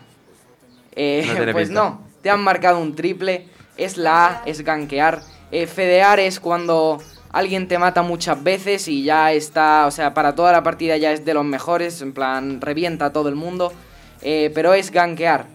Eh, 0.96 1.24
No 1.26 1.52
pues 1.52 1.70
pinta. 1.70 1.82
no, 1.84 2.02
te 2.22 2.30
han 2.30 2.42
marcado 2.44 2.80
un 2.80 2.94
triple. 2.96 3.48
Es 3.76 3.98
la 3.98 4.28
A, 4.28 4.44
es 4.46 4.62
gankear. 4.62 5.22
Eh, 5.52 5.66
fedear 5.68 6.20
es 6.20 6.39
cuando 6.39 7.00
alguien 7.32 7.68
te 7.68 7.78
mata 7.80 8.02
muchas 8.02 8.43
veces 8.43 8.88
y 8.88 9.04
ya 9.04 9.32
está, 9.34 9.86
o 9.88 9.91
sea, 9.91 10.14
para 10.14 10.36
toda 10.36 10.52
la 10.52 10.64
partida 10.64 10.97
ya 10.97 11.12
es 11.12 11.26
de 11.26 11.34
los 11.34 11.45
mejores, 11.45 12.02
en 12.02 12.14
plan, 12.14 12.62
revienta 12.62 13.06
a 13.06 13.14
todo 13.14 13.30
el 13.30 13.36
mundo. 13.36 13.72
Eh, 14.22 14.52
pero 14.54 14.74
es 14.74 14.91
gankear, 14.91 15.45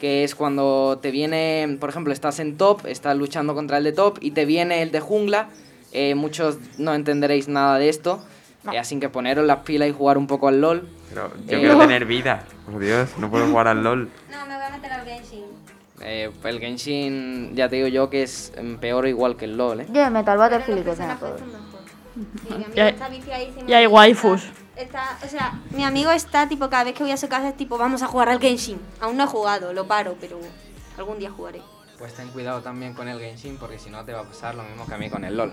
que 0.00 0.24
es 0.24 0.34
cuando 0.34 0.98
te 1.00 1.10
viene, 1.10 1.76
por 1.78 1.90
ejemplo, 1.90 2.12
estás 2.12 2.38
en 2.40 2.56
top, 2.56 2.86
estás 2.86 3.16
luchando 3.16 3.54
contra 3.54 3.78
el 3.78 3.84
de 3.84 3.92
top 3.92 4.18
y 4.20 4.30
te 4.32 4.44
viene 4.44 4.82
el 4.82 4.90
de 4.90 5.00
jungla. 5.00 5.48
Eh, 5.92 6.14
muchos 6.14 6.56
no 6.78 6.94
entenderéis 6.94 7.46
nada 7.46 7.78
de 7.78 7.88
esto, 7.88 8.24
eh, 8.72 8.78
así 8.78 8.98
que 8.98 9.08
poneros 9.08 9.46
las 9.46 9.58
pilas 9.58 9.88
y 9.88 9.92
jugar 9.92 10.18
un 10.18 10.26
poco 10.26 10.48
al 10.48 10.60
LOL. 10.60 10.88
Pero 11.10 11.30
yo 11.46 11.56
Eh, 11.56 11.60
quiero 11.60 11.74
no. 11.74 11.80
tener 11.80 12.04
vida. 12.06 12.42
Por 12.70 12.80
Dios, 12.82 13.10
no 13.18 13.30
puedo 13.30 13.46
jugar 13.46 13.68
al 13.68 13.84
LOL. 13.84 14.08
No, 14.32 14.46
me 14.46 14.54
voy 14.56 14.64
a 14.64 14.70
meter 14.70 14.92
al 14.92 15.04
Genshin. 15.06 15.44
Eh, 16.04 16.30
el 16.44 16.60
Genshin, 16.60 17.56
ya 17.56 17.68
te 17.68 17.76
digo 17.76 17.88
yo 17.88 18.10
que 18.10 18.22
es 18.22 18.52
mm, 18.62 18.74
peor 18.74 19.06
o 19.06 19.08
igual 19.08 19.36
que 19.36 19.46
el 19.46 19.56
LoL, 19.56 19.80
¿eh? 19.80 19.86
Yo 19.88 20.02
me 20.04 20.10
meto 20.10 20.30
al 20.32 20.38
Battlefield 20.38 20.84
que 20.84 20.96
sea 20.96 21.16
todo. 21.16 21.36
Y 22.76 22.78
hay, 22.78 22.94
y 23.66 23.72
hay 23.72 23.86
waifus. 23.88 24.44
Está, 24.76 25.18
o 25.24 25.28
sea, 25.28 25.60
mi 25.70 25.82
amigo 25.82 26.12
está 26.12 26.48
tipo, 26.48 26.70
cada 26.70 26.84
vez 26.84 26.94
que 26.94 27.02
voy 27.02 27.10
a 27.10 27.16
su 27.16 27.28
casa 27.28 27.48
es 27.48 27.56
tipo, 27.56 27.76
vamos 27.76 28.02
a 28.02 28.06
jugar 28.06 28.28
al 28.28 28.38
Genshin. 28.38 28.78
Aún 29.00 29.16
no 29.16 29.24
he 29.24 29.26
jugado, 29.26 29.72
lo 29.72 29.88
paro, 29.88 30.16
pero 30.20 30.38
algún 30.96 31.18
día 31.18 31.30
jugaré. 31.30 31.60
Pues 31.98 32.14
ten 32.14 32.28
cuidado 32.28 32.60
también 32.60 32.94
con 32.94 33.08
el 33.08 33.18
Genshin 33.18 33.56
porque 33.56 33.80
si 33.80 33.90
no 33.90 34.04
te 34.04 34.12
va 34.12 34.20
a 34.20 34.24
pasar 34.24 34.54
lo 34.54 34.62
mismo 34.62 34.86
que 34.86 34.94
a 34.94 34.98
mí 34.98 35.10
con 35.10 35.24
el 35.24 35.36
LoL. 35.36 35.52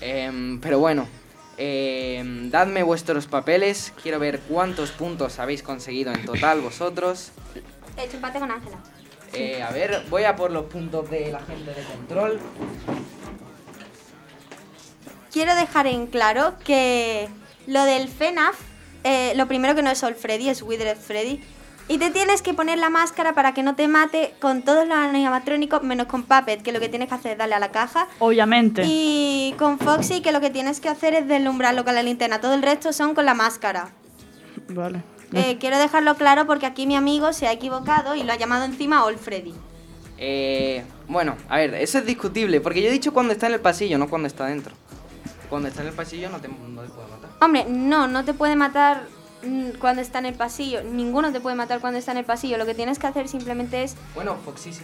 Em, 0.00 0.60
pero 0.60 0.78
bueno, 0.78 1.08
em, 1.56 2.50
dadme 2.50 2.84
vuestros 2.84 3.26
papeles. 3.26 3.92
Quiero 4.02 4.20
ver 4.20 4.38
cuántos 4.40 4.92
puntos 4.92 5.40
habéis 5.40 5.62
conseguido 5.62 6.12
en 6.12 6.24
total 6.24 6.60
vosotros. 6.60 7.32
He 7.96 8.04
hecho 8.04 8.16
empate 8.16 8.38
con 8.38 8.50
Ángela. 8.50 8.78
Eh, 9.34 9.62
a 9.62 9.70
ver, 9.70 10.04
voy 10.08 10.24
a 10.24 10.36
por 10.36 10.50
los 10.50 10.66
puntos 10.66 11.10
de 11.10 11.32
la 11.32 11.40
gente 11.40 11.72
de 11.72 11.82
control. 11.84 12.40
Quiero 15.32 15.54
dejar 15.56 15.86
en 15.86 16.06
claro 16.06 16.54
que 16.64 17.28
lo 17.66 17.84
del 17.84 18.08
FNAF, 18.08 18.56
eh, 19.02 19.32
lo 19.36 19.48
primero 19.48 19.74
que 19.74 19.82
no 19.82 19.90
es 19.90 20.02
All 20.04 20.14
Freddy, 20.14 20.48
es 20.48 20.62
Withered 20.62 20.96
Freddy. 20.96 21.42
Y 21.86 21.98
te 21.98 22.10
tienes 22.10 22.40
que 22.40 22.54
poner 22.54 22.78
la 22.78 22.88
máscara 22.88 23.34
para 23.34 23.52
que 23.52 23.62
no 23.62 23.74
te 23.74 23.88
mate 23.88 24.32
con 24.40 24.62
todos 24.62 24.88
los 24.88 24.96
animatrónicos, 24.96 25.82
menos 25.82 26.06
con 26.06 26.22
Puppet, 26.22 26.62
que 26.62 26.72
lo 26.72 26.80
que 26.80 26.88
tienes 26.88 27.08
que 27.08 27.14
hacer 27.14 27.32
es 27.32 27.38
darle 27.38 27.56
a 27.56 27.58
la 27.58 27.72
caja. 27.72 28.08
Obviamente. 28.20 28.82
Y 28.86 29.54
con 29.58 29.78
Foxy, 29.78 30.22
que 30.22 30.32
lo 30.32 30.40
que 30.40 30.48
tienes 30.48 30.80
que 30.80 30.88
hacer 30.88 31.12
es 31.14 31.28
deslumbrarlo 31.28 31.84
con 31.84 31.94
la 31.94 32.02
linterna. 32.02 32.40
Todo 32.40 32.54
el 32.54 32.62
resto 32.62 32.92
son 32.94 33.14
con 33.14 33.26
la 33.26 33.34
máscara. 33.34 33.90
Vale. 34.68 35.13
Eh, 35.34 35.58
quiero 35.58 35.78
dejarlo 35.78 36.14
claro 36.16 36.46
porque 36.46 36.66
aquí 36.66 36.86
mi 36.86 36.96
amigo 36.96 37.32
se 37.32 37.46
ha 37.46 37.52
equivocado 37.52 38.14
y 38.14 38.22
lo 38.22 38.32
ha 38.32 38.36
llamado 38.36 38.64
encima 38.64 39.04
All 39.04 39.18
Freddy. 39.18 39.54
Eh, 40.18 40.84
bueno, 41.08 41.36
a 41.48 41.56
ver, 41.56 41.74
eso 41.74 41.98
es 41.98 42.06
discutible 42.06 42.60
porque 42.60 42.82
yo 42.82 42.88
he 42.88 42.92
dicho 42.92 43.12
cuando 43.12 43.32
está 43.32 43.46
en 43.46 43.54
el 43.54 43.60
pasillo, 43.60 43.98
no 43.98 44.08
cuando 44.08 44.28
está 44.28 44.46
dentro. 44.46 44.74
Cuando 45.50 45.68
está 45.68 45.82
en 45.82 45.88
el 45.88 45.94
pasillo 45.94 46.30
no 46.30 46.40
te, 46.40 46.48
no 46.48 46.82
te 46.82 46.88
puede 46.88 47.08
matar. 47.08 47.30
Hombre, 47.40 47.66
no, 47.68 48.06
no 48.06 48.24
te 48.24 48.34
puede 48.34 48.56
matar 48.56 49.02
mm, 49.42 49.70
cuando 49.80 50.02
está 50.02 50.20
en 50.20 50.26
el 50.26 50.34
pasillo. 50.34 50.82
Ninguno 50.82 51.32
te 51.32 51.40
puede 51.40 51.56
matar 51.56 51.80
cuando 51.80 51.98
está 51.98 52.12
en 52.12 52.18
el 52.18 52.24
pasillo. 52.24 52.56
Lo 52.58 52.66
que 52.66 52.74
tienes 52.74 52.98
que 52.98 53.06
hacer 53.06 53.28
simplemente 53.28 53.82
es... 53.82 53.96
Bueno, 54.14 54.36
Foxy 54.44 54.72
sí. 54.72 54.82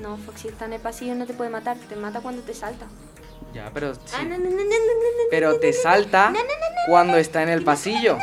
No, 0.00 0.16
Foxy 0.16 0.48
está 0.48 0.64
en 0.64 0.74
el 0.74 0.80
pasillo 0.80 1.14
no 1.14 1.26
te 1.26 1.34
puede 1.34 1.50
matar. 1.50 1.76
Te 1.76 1.96
mata 1.96 2.20
cuando 2.20 2.42
te 2.42 2.54
salta. 2.54 2.86
Ya, 3.54 3.70
pero 3.72 3.94
sí. 3.94 4.00
Ah, 4.14 4.24
no, 4.24 4.36
no, 4.36 4.50
no, 4.50 4.56
Pero 5.30 5.58
te 5.58 5.72
salta 5.72 6.32
cuando 6.86 7.16
está 7.16 7.42
en 7.42 7.48
el 7.48 7.64
pasillo. 7.64 8.18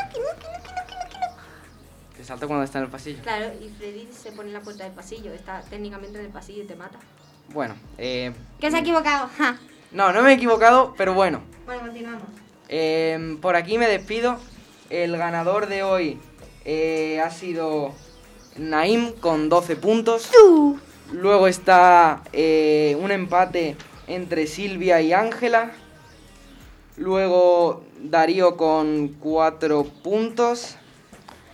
Salta 2.25 2.47
cuando 2.47 2.65
está 2.65 2.79
en 2.79 2.85
el 2.85 2.91
pasillo. 2.91 3.21
Claro, 3.23 3.51
y 3.61 3.69
Freddy 3.69 4.09
se 4.11 4.31
pone 4.31 4.49
en 4.49 4.53
la 4.53 4.61
puerta 4.61 4.83
del 4.83 4.93
pasillo. 4.93 5.31
Está 5.33 5.61
técnicamente 5.61 6.19
en 6.19 6.25
el 6.25 6.31
pasillo 6.31 6.63
y 6.63 6.67
te 6.67 6.75
mata. 6.75 6.99
Bueno, 7.53 7.75
eh, 7.97 8.33
Que 8.59 8.71
se 8.71 8.77
ha 8.77 8.79
equivocado. 8.79 9.29
Ja. 9.37 9.57
no, 9.91 10.11
no 10.11 10.23
me 10.23 10.31
he 10.31 10.33
equivocado, 10.35 10.93
pero 10.97 11.13
bueno. 11.13 11.41
Bueno, 11.65 11.81
continuamos. 11.81 12.23
Eh, 12.69 13.37
por 13.41 13.55
aquí 13.55 13.77
me 13.77 13.87
despido. 13.87 14.37
El 14.89 15.17
ganador 15.17 15.67
de 15.67 15.83
hoy 15.83 16.19
eh, 16.63 17.21
ha 17.21 17.29
sido 17.31 17.93
Naim 18.57 19.13
con 19.13 19.49
12 19.49 19.75
puntos. 19.75 20.29
Luego 21.11 21.47
está 21.47 22.23
eh, 22.33 22.97
un 22.99 23.11
empate 23.11 23.77
entre 24.07 24.47
Silvia 24.47 25.01
y 25.01 25.13
Ángela. 25.13 25.71
Luego 26.97 27.83
Darío 27.99 28.57
con 28.57 29.09
4 29.19 29.83
puntos. 30.03 30.77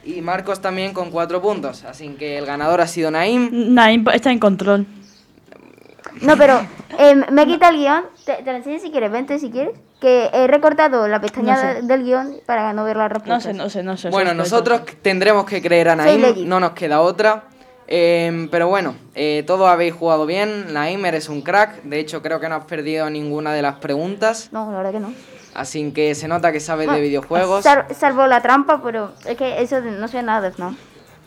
Y 0.04 0.22
Marcos 0.22 0.62
también 0.62 0.94
con 0.94 1.12
4 1.12 1.42
puntos. 1.42 1.84
Así 1.84 2.10
que 2.10 2.38
el 2.38 2.46
ganador 2.46 2.82
ha 2.82 2.88
sido 2.88 3.12
Naim. 3.12 3.50
Naim 3.74 4.06
está 4.14 4.32
en 4.32 4.40
control. 4.40 4.86
No, 6.22 6.36
pero 6.38 6.60
eh, 7.00 7.16
me 7.32 7.46
quita 7.46 7.70
el 7.70 7.78
guion. 7.78 8.04
Te, 8.26 8.34
te 8.44 8.52
lo 8.52 8.58
enseño 8.58 8.80
si 8.80 8.92
quieres, 8.92 9.12
vente 9.12 9.40
si 9.40 9.50
quieres. 9.50 9.74
Que 10.00 10.30
he 10.34 10.48
recortado 10.48 11.08
la 11.08 11.22
pestaña 11.22 11.54
No 11.56 11.62
sé. 11.62 11.82
del 11.84 12.04
guion 12.04 12.38
para 12.48 12.74
no 12.74 12.84
ver 12.84 12.98
la 12.98 13.04
No 13.04 13.10
respuesta. 13.10 13.40
sé, 13.40 13.54
no 13.54 13.70
sé, 13.70 13.84
no 13.84 13.98
sé. 13.98 14.10
Bueno, 14.10 14.32
eso 14.32 14.38
nosotros 14.38 14.82
tendremos 15.04 15.46
que 15.46 15.62
creer 15.62 15.90
a 15.90 15.96
Naim, 15.96 16.48
no 16.48 16.60
nos 16.60 16.72
queda 16.72 17.02
otra. 17.02 17.44
Em, 17.88 18.48
pero 18.50 18.68
bueno, 18.68 18.96
eh, 19.14 19.44
todos 19.46 19.70
habéis 19.70 19.94
jugado 19.94 20.26
bien. 20.26 20.74
Naim, 20.74 21.06
eres 21.06 21.30
un 21.30 21.42
crack. 21.42 21.84
De 21.84 22.00
hecho, 22.00 22.22
creo 22.24 22.40
que 22.40 22.50
no 22.50 22.56
has 22.56 22.66
perdido 22.66 23.10
ninguna 23.10 23.54
de 23.54 23.62
las 23.62 23.76
preguntas. 23.76 24.50
No, 24.52 24.72
la 24.72 24.78
verdad 24.78 24.92
que 24.94 25.00
no. 25.02 25.14
Así 25.54 25.92
que 25.92 26.16
se 26.16 26.28
nota 26.28 26.52
que 26.52 26.60
sabes 26.60 26.88
de 26.88 26.94
Bueno, 26.94 27.04
videojuegos. 27.04 27.64
sal- 27.64 27.86
salvo 27.98 28.26
la 28.28 28.42
trampa, 28.42 28.82
pero 28.82 29.12
es 29.26 29.38
que 29.38 29.62
eso 29.62 29.82
no 29.82 30.08
sé 30.08 30.24
nada 30.24 30.42
de 30.42 30.52
FNAF. 30.52 30.76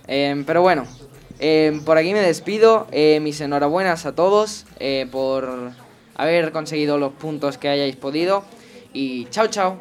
Em, 0.06 0.44
pero 0.44 0.62
bueno, 0.62 0.84
em, 1.38 1.82
por 1.84 1.98
aquí 1.98 2.12
me 2.12 2.20
despido. 2.20 2.86
Eh, 2.90 3.20
mis 3.20 3.40
enhorabuenas 3.40 4.06
a 4.06 4.14
todos 4.14 4.64
eh, 4.78 5.06
por 5.10 5.72
haber 6.16 6.52
conseguido 6.52 6.96
los 6.98 7.12
puntos 7.12 7.58
que 7.58 7.68
hayáis 7.68 7.96
podido. 7.96 8.44
Y 8.92 9.26
chao, 9.26 9.46
chao. 9.48 9.78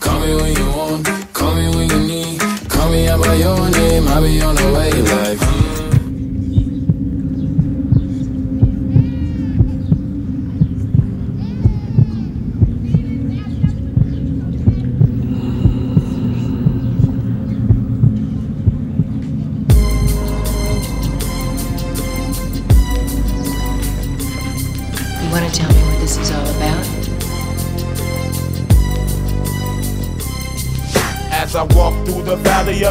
Call 0.00 0.20
me 0.20 0.34
when 0.34 0.54
you 0.54 0.66
want, 0.76 1.06
call 1.32 1.54
me 1.54 1.68
when 1.68 1.88
you 1.88 1.98
need. 2.00 2.49
I'm 2.92 3.20
by 3.20 3.34
your 3.34 3.70
name, 3.70 4.08
I 4.08 4.20
be 4.20 4.40
on 4.42 4.56
the 4.56 4.72
way 4.72 4.90
like 4.90 5.59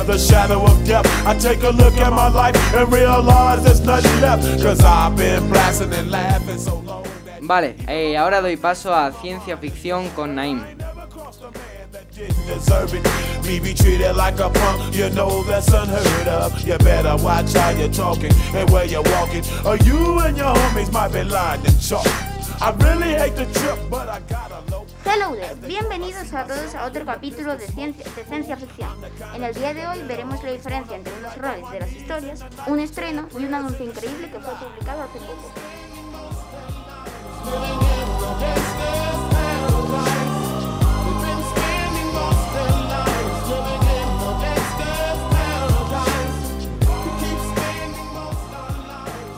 the 0.10 0.18
shadow 0.18 0.64
of 0.64 0.86
death, 0.88 1.05
I 1.26 1.38
take 1.38 1.62
a 1.62 1.70
look 1.70 1.93
at 1.97 2.12
my 2.12 2.30
life 2.30 2.55
and 2.74 2.91
realize 2.91 3.64
there's 3.64 3.82
nothing 3.82 4.22
left. 4.22 4.41
Cause 4.62 4.82
I've 4.84 5.16
been 5.16 5.47
blasting 5.49 5.93
and 5.93 6.10
laughing 6.10 6.57
so 6.57 6.80
long. 6.80 7.05
Vale, 7.41 7.76
eh, 7.88 8.18
ahora 8.18 8.41
doy 8.41 8.57
paso 8.57 8.93
a 8.93 9.12
ciencia 9.12 9.57
ficción 9.57 10.10
con 10.16 10.36
Naim. 10.36 10.64
Deserve 12.47 12.95
it. 12.95 13.45
Me 13.45 13.60
be 13.60 13.74
treated 13.74 14.16
like 14.16 14.39
a 14.39 14.49
punk, 14.49 14.95
you 14.95 15.10
know 15.12 15.43
that's 15.43 15.72
unheard 15.72 16.28
of. 16.28 16.60
You 16.68 16.78
better 16.80 17.16
watch 17.24 17.53
how 17.53 17.70
you're 17.70 17.88
talking 17.89 18.34
and 18.55 18.70
where 18.72 18.86
you're 18.86 19.03
walking, 19.03 19.43
or 19.66 19.78
you 19.78 20.20
and 20.20 20.36
your 20.36 20.53
homies 20.53 20.91
might 20.91 21.14
be 21.14 21.24
lying 21.24 21.66
and 21.66 21.80
chalk. 21.80 22.05
I 22.62 22.72
really 22.80 23.14
hate 23.14 23.36
the 23.36 23.45
trip, 23.45 23.80
but 23.89 24.10
I 24.10 24.20
gotta. 24.22 24.78
Hello 25.06 25.34
there, 25.36 25.56
bienvenidos 25.66 26.34
a 26.34 26.45
todos 26.45 26.76
a 26.76 26.86
otro 26.86 27.06
capítulo 27.06 27.56
de 27.56 27.68
ciencia, 27.68 28.06
de 28.16 28.24
ciencia 28.26 28.58
ficción. 28.58 28.89
En 29.34 29.43
el 29.43 29.54
día 29.54 29.74
de 29.74 29.88
hoy 29.88 30.04
veremos 30.04 30.43
la 30.43 30.52
diferencia 30.52 30.95
entre 30.95 31.14
unos 31.14 31.38
roles 31.38 31.72
de 31.72 31.80
las 31.80 31.91
historias, 31.91 32.45
un 32.68 32.80
estreno 32.80 33.28
y 33.38 33.45
un 33.45 33.54
anuncio 33.54 33.86
increíble 33.86 34.30
que 34.30 34.39
fue 34.39 34.54
publicado 34.56 35.04
hace 35.04 35.20
poco. 35.20 35.52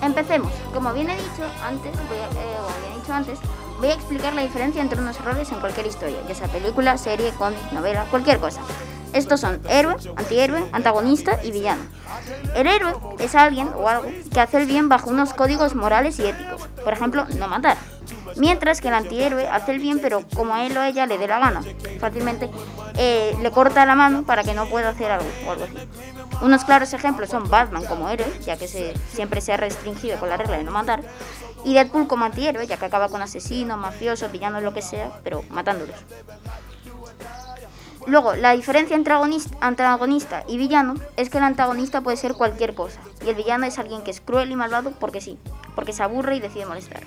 Empecemos. 0.01 0.51
Como 0.74 0.93
bien 0.93 1.09
dicho 1.16 1.45
antes, 1.64 1.95
voy 2.09 2.18
como 2.51 2.74
bien 2.74 2.91
he 2.91 2.99
dicho 2.99 3.14
antes, 3.14 3.39
voy 3.82 3.89
a 3.89 3.95
explicar 3.95 4.34
la 4.34 4.43
diferencia 4.43 4.79
entre 4.79 5.01
unos 5.01 5.19
roles 5.25 5.51
en 5.51 5.59
cualquier 5.59 5.88
historia, 5.88 6.17
ya 6.27 6.36
sea 6.36 6.47
película, 6.47 6.97
serie, 6.99 7.32
cómic, 7.32 7.59
novela, 7.71 8.05
cualquier 8.11 8.38
cosa. 8.38 8.61
Estos 9.11 9.41
son 9.41 9.59
héroe, 9.67 9.95
antihéroe, 10.15 10.63
antagonista 10.71 11.39
y 11.43 11.51
villano. 11.51 11.82
El 12.55 12.67
héroe 12.67 12.93
es 13.19 13.34
alguien 13.34 13.69
o 13.75 13.89
algo 13.89 14.07
que 14.32 14.39
hace 14.39 14.57
el 14.57 14.67
bien 14.67 14.88
bajo 14.88 15.09
unos 15.09 15.34
códigos 15.34 15.75
morales 15.75 16.19
y 16.19 16.27
éticos. 16.27 16.61
Por 16.84 16.93
ejemplo, 16.93 17.25
no 17.38 17.47
matar. 17.47 17.75
Mientras 18.38 18.79
que 18.79 18.88
el 18.88 18.93
antihéroe 18.93 19.47
hace 19.47 19.71
el 19.71 19.79
bien, 19.79 19.99
pero 19.99 20.23
como 20.36 20.53
a 20.53 20.65
él 20.65 20.77
o 20.77 20.82
a 20.82 20.88
ella 20.88 21.07
le 21.07 21.17
dé 21.17 21.27
la 21.27 21.39
gana. 21.39 21.61
Fácilmente 21.99 22.49
eh, 22.97 23.36
le 23.41 23.51
corta 23.51 23.86
la 23.86 23.95
mano 23.95 24.23
para 24.23 24.43
que 24.43 24.53
no 24.53 24.67
pueda 24.67 24.89
hacer 24.89 25.11
algo 25.11 25.27
o 25.45 25.51
algo 25.51 25.65
así. 25.65 25.73
Unos 26.41 26.63
claros 26.63 26.93
ejemplos 26.93 27.29
son 27.29 27.49
Batman 27.49 27.84
como 27.86 28.09
héroe, 28.09 28.32
ya 28.45 28.57
que 28.57 28.67
se, 28.67 28.93
siempre 29.11 29.41
se 29.41 29.51
ha 29.53 29.57
restringido 29.57 30.19
con 30.19 30.29
la 30.29 30.38
regla 30.38 30.57
de 30.57 30.63
no 30.63 30.71
matar, 30.71 31.01
y 31.66 31.74
Deadpool 31.74 32.07
como 32.07 32.26
antihéroe, 32.26 32.66
ya 32.68 32.78
que 32.78 32.86
acaba 32.86 33.09
con 33.09 33.22
asesinos, 33.22 33.78
mafiosos, 33.78 34.32
villanos, 34.32 34.64
lo 34.64 34.74
que 34.74 34.82
sea, 34.82 35.12
pero 35.24 35.43
matándolos. 35.49 35.95
Luego, 38.07 38.34
la 38.36 38.53
diferencia 38.53 38.95
entre 38.95 39.14
agonista- 39.14 39.55
antagonista 39.62 40.43
y 40.47 40.57
villano 40.57 40.95
es 41.18 41.30
que 41.30 41.38
el 41.38 41.43
antagonista 41.43 42.01
puede 42.01 42.18
ser 42.18 42.34
cualquier 42.34 42.74
cosa 42.74 42.99
y 43.24 43.30
el 43.30 43.36
villano 43.36 43.66
es 43.68 43.78
alguien 43.78 44.01
que 44.01 44.09
es 44.09 44.22
cruel 44.22 44.51
y 44.51 44.55
malvado 44.55 44.91
porque 44.99 45.22
sí, 45.22 45.38
porque 45.76 45.93
se 45.93 46.01
aburre 46.01 46.36
y 46.38 46.39
decide 46.39 46.66
molestar. 46.66 47.01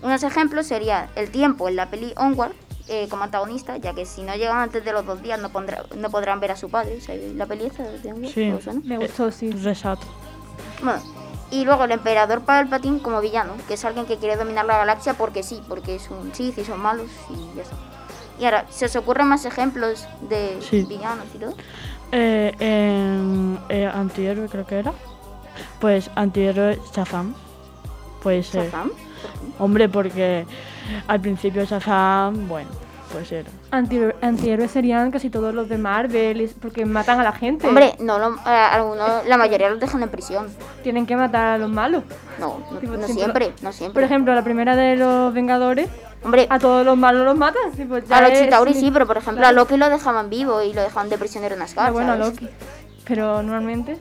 Unos 0.00 0.22
ejemplos 0.22 0.66
sería 0.68 1.10
el 1.16 1.30
tiempo 1.30 1.68
en 1.68 1.74
la 1.74 1.90
peli 1.90 2.14
Onward 2.16 2.52
eh, 2.86 3.08
como 3.10 3.24
antagonista, 3.24 3.76
ya 3.78 3.94
que 3.94 4.06
si 4.06 4.22
no 4.22 4.34
llegan 4.36 4.58
antes 4.58 4.84
de 4.84 4.92
los 4.92 5.04
dos 5.04 5.20
días 5.22 5.40
no, 5.40 5.50
pondrá- 5.50 5.84
no 5.96 6.08
podrán 6.08 6.38
ver 6.38 6.52
a 6.52 6.56
su 6.56 6.70
padre. 6.70 6.98
O 6.98 7.00
sea, 7.00 7.16
la 7.34 7.46
peli 7.46 7.66
esta 7.66 7.82
de 7.82 8.12
Onward, 8.12 8.32
Sí. 8.32 8.52
Me 8.84 8.96
gustó, 8.96 9.32
sí. 9.32 9.50
Resat. 9.50 9.98
Bueno, 10.82 11.02
y 11.50 11.64
luego 11.64 11.84
el 11.84 11.92
emperador 11.92 12.42
Palpatine 12.42 13.00
como 13.00 13.20
villano, 13.20 13.52
que 13.66 13.74
es 13.74 13.84
alguien 13.84 14.06
que 14.06 14.16
quiere 14.18 14.36
dominar 14.36 14.64
la 14.66 14.78
galaxia 14.78 15.14
porque 15.14 15.42
sí, 15.42 15.60
porque 15.68 15.94
es 15.96 16.10
un 16.10 16.34
Sith 16.34 16.58
y 16.58 16.64
son 16.64 16.80
malos 16.80 17.08
y 17.30 17.56
ya 17.56 17.62
está. 17.62 17.76
Y 18.38 18.44
ahora, 18.44 18.66
¿se 18.70 18.84
os 18.86 18.94
ocurren 18.96 19.26
más 19.26 19.44
ejemplos 19.44 20.06
de 20.28 20.58
Sí. 20.60 20.84
villanos 20.84 21.26
y 21.34 21.38
todo? 21.38 21.54
Eh, 22.12 22.54
en, 22.60 23.58
eh, 23.68 23.90
antihéroe 23.92 24.48
creo 24.48 24.66
que 24.66 24.78
era. 24.78 24.92
Pues 25.80 26.10
antihéroe 26.14 26.80
Shazam. 26.94 27.34
Puede 28.22 28.42
ser. 28.42 28.66
¿Shazam? 28.66 28.92
Hombre, 29.58 29.88
porque 29.88 30.46
al 31.08 31.20
principio 31.20 31.64
Shazam, 31.64 32.46
bueno, 32.48 32.70
pues 33.12 33.30
era. 33.32 33.48
Anti 33.70 34.00
antihéroes 34.20 34.70
serían 34.70 35.10
casi 35.10 35.30
todos 35.30 35.54
los 35.54 35.68
de 35.68 35.78
Marvel, 35.78 36.50
porque 36.60 36.84
matan 36.84 37.20
a 37.20 37.22
la 37.24 37.32
gente. 37.32 37.66
Hombre, 37.66 37.94
no, 38.00 38.18
lo- 38.18 38.34
eh, 38.36 38.48
algunos, 38.48 39.26
la 39.26 39.36
mayoría 39.36 39.68
los 39.70 39.80
dejan 39.80 40.02
en 40.02 40.08
prisión. 40.08 40.48
Tienen 40.82 41.06
que 41.06 41.16
matar 41.16 41.46
a 41.46 41.58
los 41.58 41.70
malos. 41.70 42.02
No, 42.38 42.58
no, 42.70 42.78
Tipo, 42.78 42.92
no 42.96 43.06
siempre- 43.06 43.46
siempre, 43.46 43.52
no 43.62 43.72
siempre. 43.72 43.94
Por 43.94 44.02
ejemplo, 44.04 44.34
la 44.34 44.42
primera 44.42 44.76
de 44.76 44.96
los 44.96 45.32
Vengadores, 45.32 45.88
Hombre, 46.24 46.46
a 46.50 46.58
todos 46.58 46.84
los 46.84 46.96
malos 46.96 47.24
los 47.24 47.36
matan. 47.36 47.72
tipo, 47.72 47.98
ya 47.98 48.18
a 48.18 48.28
los 48.28 48.38
Chitauri 48.38 48.74
sí, 48.74 48.90
pero 48.92 49.06
por 49.06 49.16
ejemplo 49.16 49.40
Claro. 49.40 49.48
a 49.48 49.52
Loki 49.52 49.76
lo 49.76 49.88
dejaban 49.88 50.28
vivo 50.30 50.62
y 50.62 50.72
lo 50.72 50.82
dejaban 50.82 51.08
de 51.08 51.16
prisionero 51.18 51.54
en 51.54 51.62
Ah, 51.62 51.64
Asgard, 51.64 51.92
bueno, 51.92 52.12
a 52.12 52.16
¿sabes? 52.18 52.32
Loki. 52.42 52.48
Pero 53.06 53.42
normalmente 53.42 53.98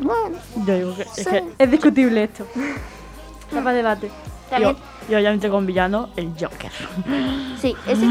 Bueno, 0.00 0.38
Yo 0.66 0.74
digo 0.76 0.94
que 0.96 1.02
es 1.02 1.08
Sí. 1.14 1.24
que 1.24 1.42
es 1.58 1.70
discutible 1.70 2.24
esto. 2.24 2.46
Da 3.50 3.62
para 3.62 3.72
debate. 3.72 4.10
También, 4.50 4.76
y 5.08 5.14
obviamente 5.14 5.48
con 5.50 5.66
villano, 5.66 6.08
el 6.16 6.32
Joker. 6.38 6.70
sí, 7.60 7.74
ese- 7.86 8.06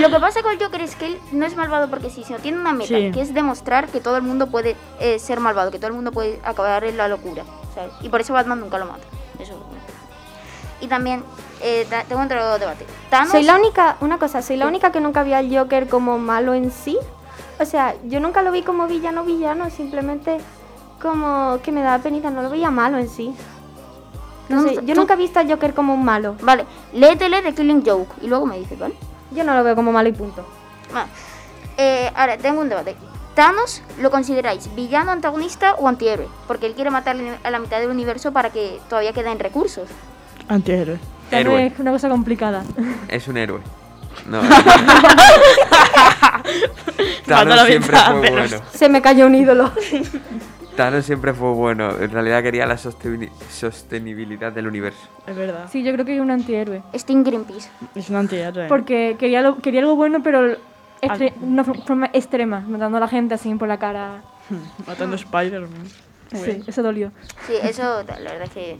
lo 0.00 0.10
que 0.10 0.20
pasa 0.20 0.42
con 0.42 0.52
el 0.52 0.58
Joker 0.58 0.80
es 0.80 0.96
que 0.96 1.06
él 1.06 1.18
no 1.32 1.46
es 1.46 1.56
malvado 1.56 1.88
porque 1.90 2.10
sí, 2.10 2.24
sino 2.24 2.38
tiene 2.38 2.58
una 2.58 2.72
meta, 2.72 2.88
Sí. 2.96 3.10
que 3.12 3.20
es 3.20 3.34
demostrar 3.34 3.88
que 3.88 4.00
todo 4.00 4.16
el 4.16 4.22
mundo 4.22 4.46
puede 4.48 4.76
eh, 5.00 5.18
ser 5.18 5.40
malvado, 5.40 5.70
que 5.70 5.78
todo 5.78 5.88
el 5.88 5.94
mundo 5.94 6.12
puede 6.12 6.40
acabar 6.44 6.84
en 6.84 6.96
la 6.96 7.08
locura, 7.08 7.44
¿sabes? 7.74 7.92
Y 8.02 8.08
por 8.08 8.20
eso 8.20 8.32
Batman 8.32 8.60
nunca 8.60 8.78
lo 8.78 8.86
mata. 8.86 9.04
Eso. 9.38 9.54
Y 10.80 10.86
también, 10.86 11.24
eh, 11.62 11.86
tengo 12.08 12.22
otro 12.22 12.58
debate. 12.58 12.84
Thanos, 13.10 13.30
Soy 13.30 13.42
la 13.44 13.56
única, 13.56 13.96
una 14.00 14.18
cosa, 14.18 14.42
soy 14.42 14.56
la 14.56 14.66
única 14.66 14.92
que 14.92 15.00
nunca 15.00 15.22
vi 15.22 15.32
al 15.32 15.54
Joker 15.56 15.88
como 15.88 16.18
malo 16.18 16.52
en 16.54 16.70
sí. 16.70 16.98
O 17.60 17.64
sea, 17.64 17.94
yo 18.04 18.20
nunca 18.20 18.42
lo 18.42 18.50
vi 18.52 18.62
como 18.62 18.86
villano 18.86 19.24
villano, 19.24 19.70
simplemente 19.70 20.38
como 21.00 21.58
que 21.62 21.70
me 21.72 21.82
daba 21.82 22.02
penita, 22.02 22.30
no 22.30 22.42
lo 22.42 22.50
veía 22.50 22.70
malo 22.70 22.98
en 22.98 23.08
sí. 23.08 23.34
No 24.48 24.62
Tú- 24.62 24.68
sé, 24.68 24.74
yo 24.76 24.94
tú- 24.94 25.00
nunca 25.00 25.14
he 25.14 25.16
visto 25.16 25.40
al 25.40 25.48
Joker 25.50 25.74
como 25.74 25.94
un 25.94 26.04
malo. 26.04 26.36
Vale, 26.42 26.64
léetele 26.92 27.42
de 27.42 27.52
Killing 27.54 27.82
Joke 27.84 28.14
y 28.22 28.26
luego 28.28 28.46
me 28.46 28.58
dices, 28.58 28.78
¿vale? 28.78 28.94
Yo 29.30 29.42
no 29.44 29.54
lo 29.54 29.64
veo 29.64 29.74
como 29.74 29.90
malo 29.92 30.08
y 30.08 30.12
punto. 30.12 30.46
Bueno, 30.92 31.08
eh, 31.78 32.10
ahora 32.14 32.36
tengo 32.38 32.60
un 32.60 32.68
debate. 32.68 32.94
¿Thanos 33.34 33.82
lo 34.00 34.10
consideráis 34.12 34.72
villano, 34.76 35.10
antagonista 35.10 35.74
o 35.74 35.88
antihéroe? 35.88 36.28
Porque 36.46 36.66
él 36.66 36.74
quiere 36.74 36.90
matar 36.90 37.16
a 37.42 37.50
la 37.50 37.58
mitad 37.58 37.80
del 37.80 37.90
universo 37.90 38.32
para 38.32 38.50
que 38.50 38.78
todavía 38.88 39.12
queden 39.12 39.40
recursos. 39.40 39.88
Antihéroe. 40.48 40.98
Héroe. 41.30 41.66
es 41.66 41.78
una 41.80 41.90
cosa 41.90 42.08
complicada. 42.08 42.62
Es 43.08 43.26
un 43.26 43.36
héroe. 43.38 43.60
No. 44.28 44.40
Thanos 47.26 47.60
siempre 47.66 47.96
fue 47.98 48.30
bueno. 48.30 48.56
Se 48.72 48.88
me 48.88 49.02
cayó 49.02 49.26
un 49.26 49.34
ídolo. 49.34 49.72
Thanos 50.76 51.04
siempre 51.04 51.32
fue 51.32 51.52
bueno. 51.52 51.90
En 52.00 52.10
realidad 52.10 52.42
quería 52.42 52.66
la 52.66 52.76
sosteni- 52.76 53.30
sostenibilidad 53.48 54.50
del 54.52 54.66
universo. 54.66 55.08
Es 55.26 55.36
verdad. 55.36 55.68
Sí, 55.70 55.84
yo 55.84 55.92
creo 55.92 56.04
que 56.04 56.16
es 56.16 56.20
un 56.20 56.30
antihéroe. 56.32 56.82
Sting 56.94 57.22
Greenpeace. 57.22 57.68
Es 57.94 58.10
un 58.10 58.16
antihéroe. 58.16 58.66
Porque 58.66 59.16
quería, 59.18 59.40
lo- 59.42 59.58
quería 59.58 59.80
algo 59.80 59.94
bueno, 59.94 60.22
pero 60.22 60.42
de 60.42 60.58
una 61.42 61.62
for- 61.64 61.80
forma 61.84 62.10
extrema, 62.12 62.60
matando 62.60 62.96
a 62.96 63.00
la 63.00 63.08
gente 63.08 63.34
así 63.34 63.54
por 63.54 63.68
la 63.68 63.78
cara. 63.78 64.22
Matando 64.86 65.14
a 65.14 65.18
Spider-Man. 65.18 65.86
Sí, 66.32 66.62
eso 66.66 66.82
dolió. 66.82 67.12
Sí, 67.46 67.54
eso, 67.62 68.02
la 68.02 68.32
verdad 68.32 68.42
es 68.44 68.50
que... 68.50 68.78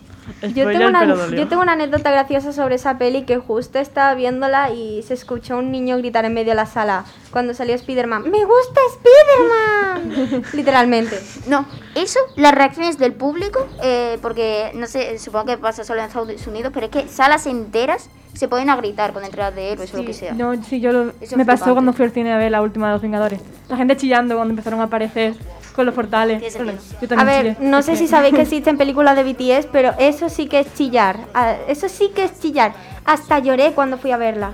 Yo 0.55 0.67
tengo, 0.67 0.89
una, 0.89 1.05
yo 1.29 1.49
tengo 1.49 1.63
una 1.63 1.73
anécdota 1.73 2.11
graciosa 2.11 2.53
sobre 2.53 2.77
esa 2.77 2.99
peli 2.99 3.25
que 3.25 3.39
justo 3.39 3.79
estaba 3.79 4.15
viéndola 4.15 4.71
y 4.71 5.03
se 5.03 5.15
escuchó 5.15 5.59
un 5.59 5.71
niño 5.71 5.99
gritar 5.99 6.25
en 6.25 6.35
medio 6.35 6.51
de 6.51 6.57
la 6.57 6.67
sala 6.67 7.05
cuando 7.31 7.55
salió 7.55 7.75
Spider-Man. 7.75 8.31
¡Me 8.31 8.45
gusta 8.45 8.81
Spider-Man! 8.95 10.43
Literalmente. 10.55 11.21
No, 11.47 11.67
eso, 11.95 12.19
las 12.37 12.55
reacciones 12.55 12.99
del 12.99 13.13
público, 13.13 13.67
eh, 13.83 14.19
porque 14.23 14.73
no 14.75 14.87
sé, 14.87 15.19
supongo 15.19 15.47
que 15.47 15.59
pasa 15.59 15.85
solo 15.85 16.01
en 16.01 16.07
Estados 16.07 16.47
Unidos, 16.47 16.73
pero 16.75 16.87
es 16.87 16.93
que 16.93 17.09
salas 17.09 17.47
enteras 17.47 18.09
se 18.35 18.49
pueden 18.49 18.69
a 18.71 18.77
gritar 18.77 19.13
con 19.13 19.25
entradas 19.25 19.55
de 19.55 19.73
héroes 19.73 19.93
o 19.95 19.97
lo 19.99 20.05
que 20.05 20.13
sea. 20.13 20.33
No, 20.35 20.55
sí, 20.63 20.81
yo 20.81 20.93
lo- 20.93 21.13
me 21.37 21.45
pasó 21.47 21.73
cuando 21.73 21.93
fui 21.93 22.05
al 22.05 22.11
cine 22.13 22.33
a 22.33 22.37
ver 22.39 22.51
la 22.51 22.63
última 22.63 22.89
de 22.89 22.93
los 22.95 23.03
Vengadores. 23.03 23.41
La 23.69 23.77
gente 23.77 23.97
chillando 23.97 24.35
cuando 24.37 24.53
empezaron 24.53 24.81
a 24.81 24.85
aparecer 24.85 25.35
con 25.75 25.87
los 25.87 25.95
portales. 25.95 26.41
Bueno, 26.57 26.73
yo 27.01 27.19
A 27.19 27.25
ver, 27.25 27.57
chillé. 27.57 27.69
no 27.69 27.83
sé 27.83 27.97
si 27.97 28.07
sabéis 28.07 28.35
que 28.35 28.43
existen 28.49 28.77
películas 28.77 29.17
de 29.17 29.25
BTS, 29.25 29.67
pero 29.73 29.93
eso 29.99 30.29
sí 30.29 30.47
que 30.47 30.61
es 30.61 30.75
chillar. 30.75 31.19
Ah, 31.35 31.55
Eso 31.69 31.89
sí 31.89 32.11
que 32.15 32.25
es 32.25 32.39
chillar. 32.41 32.73
Hasta 33.05 33.39
lloré 33.41 33.73
cuando 33.73 33.99
fui 33.99 34.11
a 34.13 34.17
verla. 34.17 34.53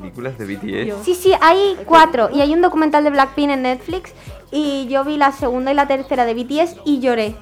Películas 0.00 0.38
de 0.38 0.46
BTS. 0.46 1.04
Sí, 1.04 1.14
sí, 1.14 1.32
hay 1.40 1.76
cuatro. 1.84 2.30
Y 2.32 2.40
hay 2.40 2.52
un 2.52 2.62
documental 2.62 3.04
de 3.04 3.10
Blackpink 3.10 3.50
en 3.50 3.62
Netflix. 3.62 4.12
Y 4.50 4.86
yo 4.88 5.04
vi 5.04 5.16
la 5.16 5.32
segunda 5.32 5.70
y 5.72 5.74
la 5.74 5.86
tercera 5.88 6.24
de 6.26 6.34
BTS 6.34 6.76
y 6.84 7.00
lloré. 7.00 7.34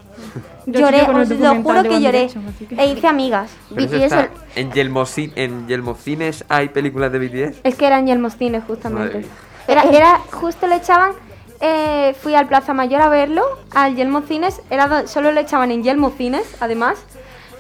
Yo 0.67 0.81
lloré, 0.81 1.03
os 1.03 1.29
lo 1.29 1.55
juro 1.63 1.83
que 1.83 2.01
lloré. 2.01 2.29
Que- 2.69 2.75
E 2.77 2.87
hice 2.93 3.07
amigas. 3.09 3.51
BTS 3.71 4.13
el- 4.13 4.29
en, 4.57 4.71
Yelmoci- 4.73 5.33
en 5.35 5.67
Yelmocines 5.67 6.45
hay 6.49 6.69
películas 6.69 7.11
de 7.11 7.19
BTS. 7.19 7.61
Es 7.65 7.75
que 7.75 7.87
era 7.87 7.99
en 7.99 8.07
Yelmocines, 8.07 8.63
justamente. 8.65 9.25
Era, 9.67 9.83
era, 9.85 10.19
justo 10.33 10.67
le 10.69 10.77
echaban, 10.77 11.13
eh, 11.61 12.15
fui 12.21 12.35
al 12.35 12.47
Plaza 12.47 12.75
Mayor 12.75 13.01
a 13.03 13.09
verlo, 13.09 13.43
al 13.75 13.97
Yelmocines, 13.97 14.61
era 14.71 15.07
solo 15.07 15.33
le 15.33 15.41
echaban 15.41 15.71
en 15.71 15.83
Yelmocines, 15.83 16.57
además. 16.61 16.99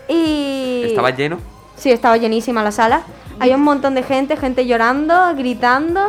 Y... 0.08 0.82
¿Estaba 0.86 1.10
lleno? 1.10 1.38
Sí, 1.76 1.90
estaba 1.90 2.16
llenísima 2.16 2.62
la 2.62 2.72
sala. 2.72 3.02
Había 3.40 3.56
un 3.56 3.62
montón 3.62 3.94
de 3.94 4.02
gente, 4.02 4.36
gente 4.36 4.66
llorando, 4.66 5.34
gritando. 5.36 6.00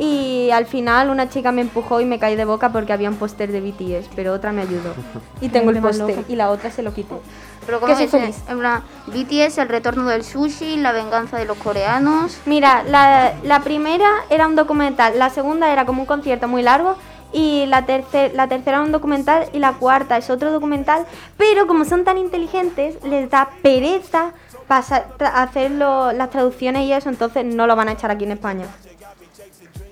Y 0.00 0.50
al 0.52 0.66
final 0.66 1.10
una 1.10 1.28
chica 1.28 1.50
me 1.50 1.60
empujó 1.60 2.00
y 2.00 2.04
me 2.04 2.20
caí 2.20 2.36
de 2.36 2.44
boca 2.44 2.70
porque 2.70 2.92
había 2.92 3.08
un 3.10 3.16
póster 3.16 3.50
de 3.50 3.60
BTS, 3.60 4.08
pero 4.14 4.32
otra 4.32 4.52
me 4.52 4.62
ayudó. 4.62 4.94
Y 5.40 5.48
tengo 5.48 5.70
el 5.70 5.80
póster 5.80 6.24
y 6.28 6.36
la 6.36 6.50
otra 6.50 6.70
se 6.70 6.82
lo 6.84 6.94
quitó. 6.94 7.20
Pero 7.66 7.80
como 7.80 7.92
soy 7.94 8.04
dice, 8.06 8.20
feliz. 8.20 8.36
en 8.48 8.58
plan, 8.60 8.82
BTS, 9.08 9.58
el 9.58 9.68
retorno 9.68 10.08
del 10.08 10.22
sushi, 10.24 10.76
la 10.76 10.92
venganza 10.92 11.36
de 11.36 11.44
los 11.46 11.58
coreanos. 11.58 12.38
Mira, 12.46 12.82
la, 12.84 13.32
la 13.42 13.60
primera 13.60 14.08
era 14.30 14.46
un 14.46 14.54
documental, 14.54 15.18
la 15.18 15.30
segunda 15.30 15.72
era 15.72 15.84
como 15.84 16.02
un 16.02 16.06
concierto 16.06 16.46
muy 16.48 16.62
largo 16.62 16.94
y 17.32 17.66
la, 17.66 17.84
terce- 17.84 18.32
la 18.34 18.46
tercera 18.48 18.78
era 18.78 18.86
un 18.86 18.92
documental 18.92 19.48
y 19.52 19.58
la 19.58 19.72
cuarta 19.74 20.16
es 20.16 20.30
otro 20.30 20.50
documental, 20.52 21.04
pero 21.36 21.66
como 21.66 21.84
son 21.84 22.04
tan 22.04 22.16
inteligentes 22.18 23.02
les 23.04 23.28
da 23.28 23.50
pereza 23.62 24.32
pasar, 24.68 25.08
tra- 25.18 25.32
hacer 25.34 25.70
lo- 25.72 26.12
las 26.12 26.30
traducciones 26.30 26.82
y 26.84 26.92
eso, 26.92 27.08
entonces 27.08 27.44
no 27.44 27.66
lo 27.66 27.74
van 27.74 27.88
a 27.88 27.92
echar 27.92 28.10
aquí 28.10 28.24
en 28.24 28.32
España. 28.32 28.66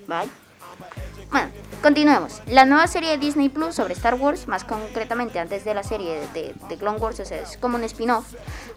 Bye. 0.07 0.29
Bueno, 1.29 1.49
continuemos. 1.81 2.41
La 2.47 2.63
nueva 2.63 2.87
serie 2.87 3.09
de 3.09 3.17
Disney 3.17 3.49
Plus 3.49 3.75
sobre 3.75 3.93
Star 3.93 4.13
Wars, 4.15 4.47
más 4.47 4.63
concretamente 4.63 5.39
antes 5.39 5.65
de 5.65 5.73
la 5.73 5.83
serie 5.83 6.21
de, 6.33 6.55
de 6.69 6.77
Clone 6.77 6.99
Wars, 6.99 7.19
o 7.19 7.25
sea, 7.25 7.41
es 7.41 7.57
como 7.57 7.75
un 7.75 7.83
spin-off, 7.83 8.25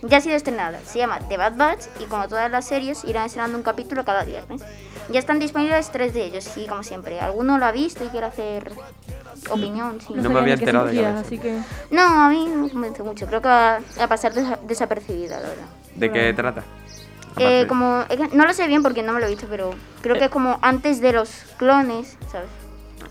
ya 0.03 0.18
ha 0.18 0.20
sido 0.20 0.34
estrenada. 0.34 0.80
Se 0.84 0.98
llama 0.98 1.20
The 1.28 1.36
Bad 1.36 1.57
Batch 1.57 1.84
y 2.01 2.05
como 2.07 2.26
todas 2.26 2.51
las 2.51 2.66
series 2.66 3.05
irán 3.05 3.26
estrenando 3.26 3.57
un 3.57 3.62
capítulo 3.62 4.05
cada 4.05 4.24
viernes. 4.24 4.62
Ya 5.11 5.20
están 5.20 5.38
disponibles 5.38 5.90
tres 5.92 6.12
de 6.12 6.24
ellos 6.24 6.51
y 6.57 6.66
como 6.66 6.82
siempre, 6.82 7.20
¿alguno 7.20 7.59
lo 7.59 7.66
ha 7.66 7.72
visto 7.72 8.05
y 8.05 8.09
quiere 8.09 8.26
hacer 8.26 8.72
opinión. 9.48 10.01
Sí. 10.01 10.14
No 10.14 10.28
me 10.30 10.40
había 10.40 10.55
enterado 10.55 10.86
de 10.86 11.38
que... 11.38 11.61
No, 11.92 12.03
a 12.03 12.28
mí 12.28 12.46
no 12.46 12.64
me 12.64 12.70
convence 12.70 13.03
mucho. 13.05 13.26
Creo 13.26 13.40
que 13.40 13.48
va 13.48 13.76
a 14.01 14.07
pasar 14.09 14.34
desa- 14.34 14.59
desapercibida, 14.62 15.36
la 15.40 15.48
verdad. 15.48 15.64
¿De 15.97 16.11
qué 16.11 16.32
trata? 16.32 16.62
Eh, 17.36 17.66
como, 17.68 18.05
es 18.09 18.16
que 18.16 18.36
no 18.36 18.45
lo 18.45 18.53
sé 18.53 18.66
bien 18.66 18.82
porque 18.82 19.03
no 19.03 19.12
me 19.12 19.20
lo 19.20 19.26
he 19.26 19.30
visto, 19.30 19.47
pero 19.49 19.70
creo 20.03 20.16
que 20.16 20.24
es 20.24 20.30
como 20.30 20.59
antes 20.62 21.01
de 21.01 21.12
los 21.12 21.30
clones, 21.57 22.16
¿sabes? 22.30 22.49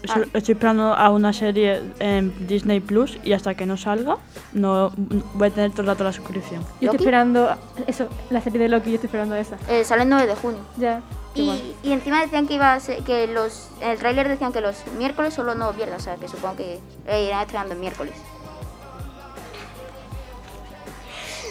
Estoy, 0.03 0.29
estoy 0.33 0.53
esperando 0.53 0.93
a 0.93 1.09
una 1.09 1.33
serie 1.33 1.81
en 1.99 2.47
Disney 2.47 2.79
Plus 2.79 3.17
y 3.23 3.33
hasta 3.33 3.55
que 3.55 3.65
no 3.65 3.75
salga, 3.75 4.17
no 4.53 4.91
voy 5.33 5.47
a 5.47 5.51
tener 5.51 5.71
todo 5.71 5.81
el 5.81 5.87
rato 5.87 6.03
la 6.03 6.13
suscripción. 6.13 6.63
Yo 6.79 6.91
estoy 6.91 7.05
esperando 7.05 7.49
eso, 7.85 8.07
la 8.29 8.41
serie 8.41 8.59
de 8.59 8.69
Loki, 8.69 8.91
yo 8.91 8.95
estoy 8.95 9.07
esperando 9.07 9.35
esa. 9.35 9.57
Eh, 9.67 9.83
sale 9.83 10.03
el 10.03 10.09
9 10.09 10.27
de 10.27 10.35
junio. 10.35 10.59
Ya. 10.77 11.01
Y, 11.35 11.75
y 11.83 11.91
encima 11.91 12.21
decían 12.21 12.47
que 12.47 12.55
iba 12.55 12.73
a 12.73 12.79
ser, 12.79 13.03
que 13.03 13.27
los, 13.27 13.69
en 13.81 13.89
el 13.89 13.97
tráiler 13.97 14.27
decían 14.27 14.51
que 14.51 14.61
los 14.61 14.83
miércoles 14.97 15.33
son 15.33 15.45
los 15.45 15.55
nuevos 15.55 15.75
viernes, 15.75 15.97
o 15.97 16.03
sea 16.03 16.15
que 16.15 16.27
supongo 16.27 16.57
que 16.57 16.79
eh, 17.07 17.25
irán 17.25 17.41
estrenando 17.41 17.73
el 17.73 17.79
miércoles. 17.79 18.13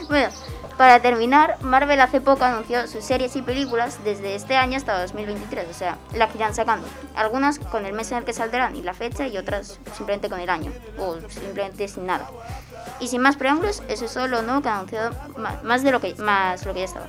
Bueno, 0.08 0.30
para 0.78 1.02
terminar, 1.02 1.58
Marvel 1.60 2.00
hace 2.00 2.22
poco 2.22 2.44
anunció 2.44 2.86
sus 2.86 3.04
series 3.04 3.36
y 3.36 3.42
películas 3.42 3.98
desde 4.04 4.34
este 4.34 4.56
año 4.56 4.78
hasta 4.78 5.02
2023, 5.02 5.66
o 5.68 5.74
sea, 5.74 5.98
las 6.14 6.30
que 6.30 6.38
irán 6.38 6.54
sacando. 6.54 6.88
Algunas 7.14 7.58
con 7.58 7.84
el 7.84 7.92
mes 7.92 8.10
en 8.12 8.18
el 8.18 8.24
que 8.24 8.32
saldrán 8.32 8.74
y 8.74 8.82
la 8.82 8.94
fecha 8.94 9.26
y 9.26 9.36
otras 9.36 9.78
simplemente 9.94 10.30
con 10.30 10.40
el 10.40 10.48
año 10.48 10.72
o 10.98 11.16
simplemente 11.28 11.88
sin 11.88 12.06
nada. 12.06 12.30
Y 13.00 13.08
sin 13.08 13.20
más 13.20 13.36
preámbulos, 13.36 13.82
eso 13.88 14.06
es 14.06 14.14
todo 14.14 14.28
lo 14.28 14.40
nuevo 14.42 14.62
que 14.62 14.68
ha 14.70 14.76
anunciado 14.76 15.10
más 15.62 15.82
de 15.82 15.90
lo 15.90 16.00
que 16.00 16.14
más 16.14 16.64
lo 16.64 16.72
que 16.72 16.80
ya 16.80 16.86
estaba. 16.86 17.08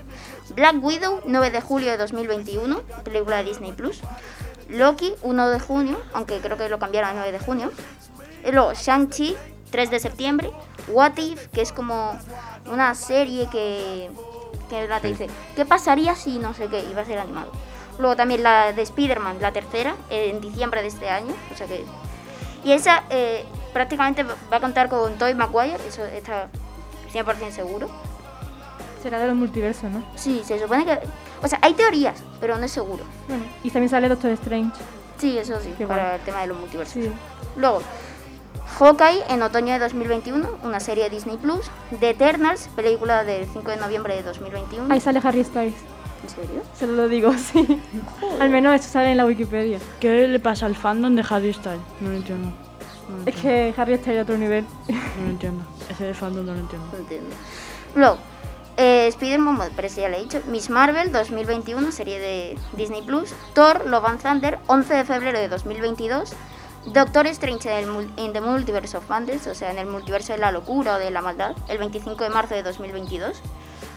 Black 0.56 0.84
Widow, 0.84 1.22
9 1.26 1.52
de 1.52 1.62
julio 1.62 1.92
de 1.92 1.98
2021, 1.98 2.82
película 3.06 3.38
de 3.38 3.44
Disney 3.46 3.72
Plus. 3.72 4.02
Loki, 4.68 5.14
1 5.22 5.50
de 5.50 5.60
junio, 5.60 6.02
aunque 6.14 6.40
creo 6.40 6.58
que 6.58 6.68
lo 6.68 6.80
cambiaron 6.80 7.12
al 7.12 7.16
9 7.18 7.32
de 7.32 7.40
junio. 7.40 7.72
Y 8.46 8.52
luego 8.52 8.74
Shang-Chi, 8.74 9.38
3 9.72 9.92
de 9.92 10.00
septiembre. 10.00 10.52
What 10.88 11.18
If, 11.18 11.48
que 11.48 11.62
es 11.62 11.72
como 11.72 12.18
una 12.66 12.94
serie 12.96 13.48
que, 13.52 14.10
que 14.70 14.88
la 14.88 15.00
te 15.00 15.08
dice, 15.10 15.28
¿qué 15.56 15.66
pasaría 15.66 16.16
si 16.16 16.40
no 16.40 16.54
sé 16.54 16.68
qué? 16.68 16.80
Y 16.90 16.94
va 16.94 17.02
a 17.02 17.06
ser 17.06 17.20
animado. 17.20 17.52
Luego 18.00 18.16
también 18.16 18.44
la 18.44 18.72
de 18.72 18.82
Spider-Man, 18.82 19.38
la 19.42 19.52
tercera, 19.52 19.96
en 20.10 20.40
diciembre 20.42 20.82
de 20.82 20.88
este 20.88 21.10
año. 21.10 21.34
O 21.54 21.58
sea 21.58 21.68
que. 21.68 21.84
Y 22.64 22.72
esa 22.72 23.04
eh, 23.10 23.46
prácticamente 23.74 24.24
va 24.24 24.58
a 24.58 24.60
contar 24.60 24.90
con 24.90 25.18
Tobey 25.18 25.34
Maguire, 25.36 25.78
eso 25.88 26.04
está 26.06 26.50
100% 27.14 27.52
seguro. 27.52 27.90
Será 29.04 29.20
de 29.20 29.28
los 29.28 29.36
multiversos, 29.36 29.90
¿no? 29.90 30.04
Sí, 30.16 30.42
se 30.46 30.60
supone 30.60 30.86
que. 30.86 31.00
O 31.42 31.48
sea, 31.48 31.60
hay 31.62 31.74
teorías, 31.74 32.22
pero 32.42 32.58
no 32.58 32.66
es 32.66 32.72
seguro. 32.72 33.04
Bueno, 33.28 33.46
y 33.64 33.70
también 33.72 33.90
sale 33.90 34.10
Doctor 34.10 34.32
Strange. 34.32 34.76
Sí, 35.18 35.38
eso 35.38 35.60
sí, 35.62 35.74
Qué 35.78 35.86
para 35.86 36.04
guay. 36.04 36.16
el 36.20 36.22
tema 36.26 36.42
de 36.42 36.48
los 36.48 36.60
multiversos. 36.60 36.94
Sí. 36.94 37.12
Luego, 37.56 37.82
Hawkeye 38.78 39.24
en 39.30 39.42
otoño 39.42 39.74
de 39.74 39.80
2021, 39.80 40.48
una 40.64 40.80
serie 40.80 41.06
de 41.06 41.10
Disney 41.10 41.38
Plus. 41.38 41.70
The 42.00 42.12
Eternals, 42.12 42.70
película 42.76 43.24
del 43.24 43.46
5 43.46 43.72
de 43.72 43.78
noviembre 43.78 44.16
de 44.16 44.24
2021. 44.24 44.94
Ahí 44.94 45.00
sale 45.00 45.20
Harry 45.24 45.44
Styles. 45.44 45.76
¿En 46.24 46.30
serio? 46.30 46.62
Se 46.78 46.88
lo 46.88 47.08
digo, 47.08 47.34
sí. 47.38 47.82
Al 48.40 48.50
menos 48.50 48.76
eso 48.76 48.90
sale 48.90 49.12
en 49.12 49.18
la 49.18 49.26
Wikipedia. 49.26 49.80
¿Qué 50.00 50.28
le 50.28 50.40
pasa 50.40 50.66
al 50.66 50.76
fandom 50.76 51.16
de 51.16 51.26
Harry 51.30 51.54
Styles? 51.54 51.82
No 52.00 52.10
lo 52.10 52.16
entiendo. 52.16 52.50
No 53.10 53.18
lo 53.18 53.26
Es 53.26 53.36
que 53.36 53.74
Harry 53.76 53.98
Styles 53.98 54.18
es 54.18 54.24
otro 54.24 54.38
nivel. 54.38 54.66
No 54.88 55.24
lo 55.24 55.30
entiendo. 55.30 55.64
Ese 55.90 56.14
fandom 56.14 56.46
no 56.46 56.54
lo 56.54 56.60
entiendo. 56.60 56.88
No 56.92 57.00
entiendo. 57.00 57.36
Luego, 57.96 58.18
eh, 58.78 59.08
Spider-Man, 59.08 59.58
bueno, 59.58 59.74
pero 59.76 59.88
eso 59.88 60.00
ya 60.00 60.08
lo 60.10 60.16
he 60.16 60.22
dicho. 60.22 60.42
Miss 60.48 60.70
Marvel 60.70 61.12
2021, 61.12 61.92
serie 61.92 62.20
de 62.20 62.58
Disney 62.78 63.02
Plus. 63.02 63.34
Thor, 63.54 63.86
Love 63.86 64.06
and 64.06 64.22
Thunder, 64.22 64.60
11 64.68 64.94
de 64.94 65.04
febrero 65.04 65.38
de 65.38 65.50
2022. 65.50 66.34
Doctor 66.86 67.28
Strange 67.28 67.70
en, 67.80 68.34
the 68.34 68.42
Multiverse 68.42 68.98
of 68.98 69.10
Madness, 69.10 69.48
o 69.48 69.56
sea, 69.56 69.72
en 69.72 69.78
el 69.78 69.88
multiverso 69.88 70.34
de 70.34 70.40
la 70.40 70.52
locura 70.52 70.96
o 70.96 71.00
de 71.00 71.12
la 71.12 71.22
maldad, 71.22 71.56
el 71.68 71.78
25 71.78 72.24
de 72.24 72.30
marzo 72.30 72.56
de 72.56 72.64
2022. 72.64 73.42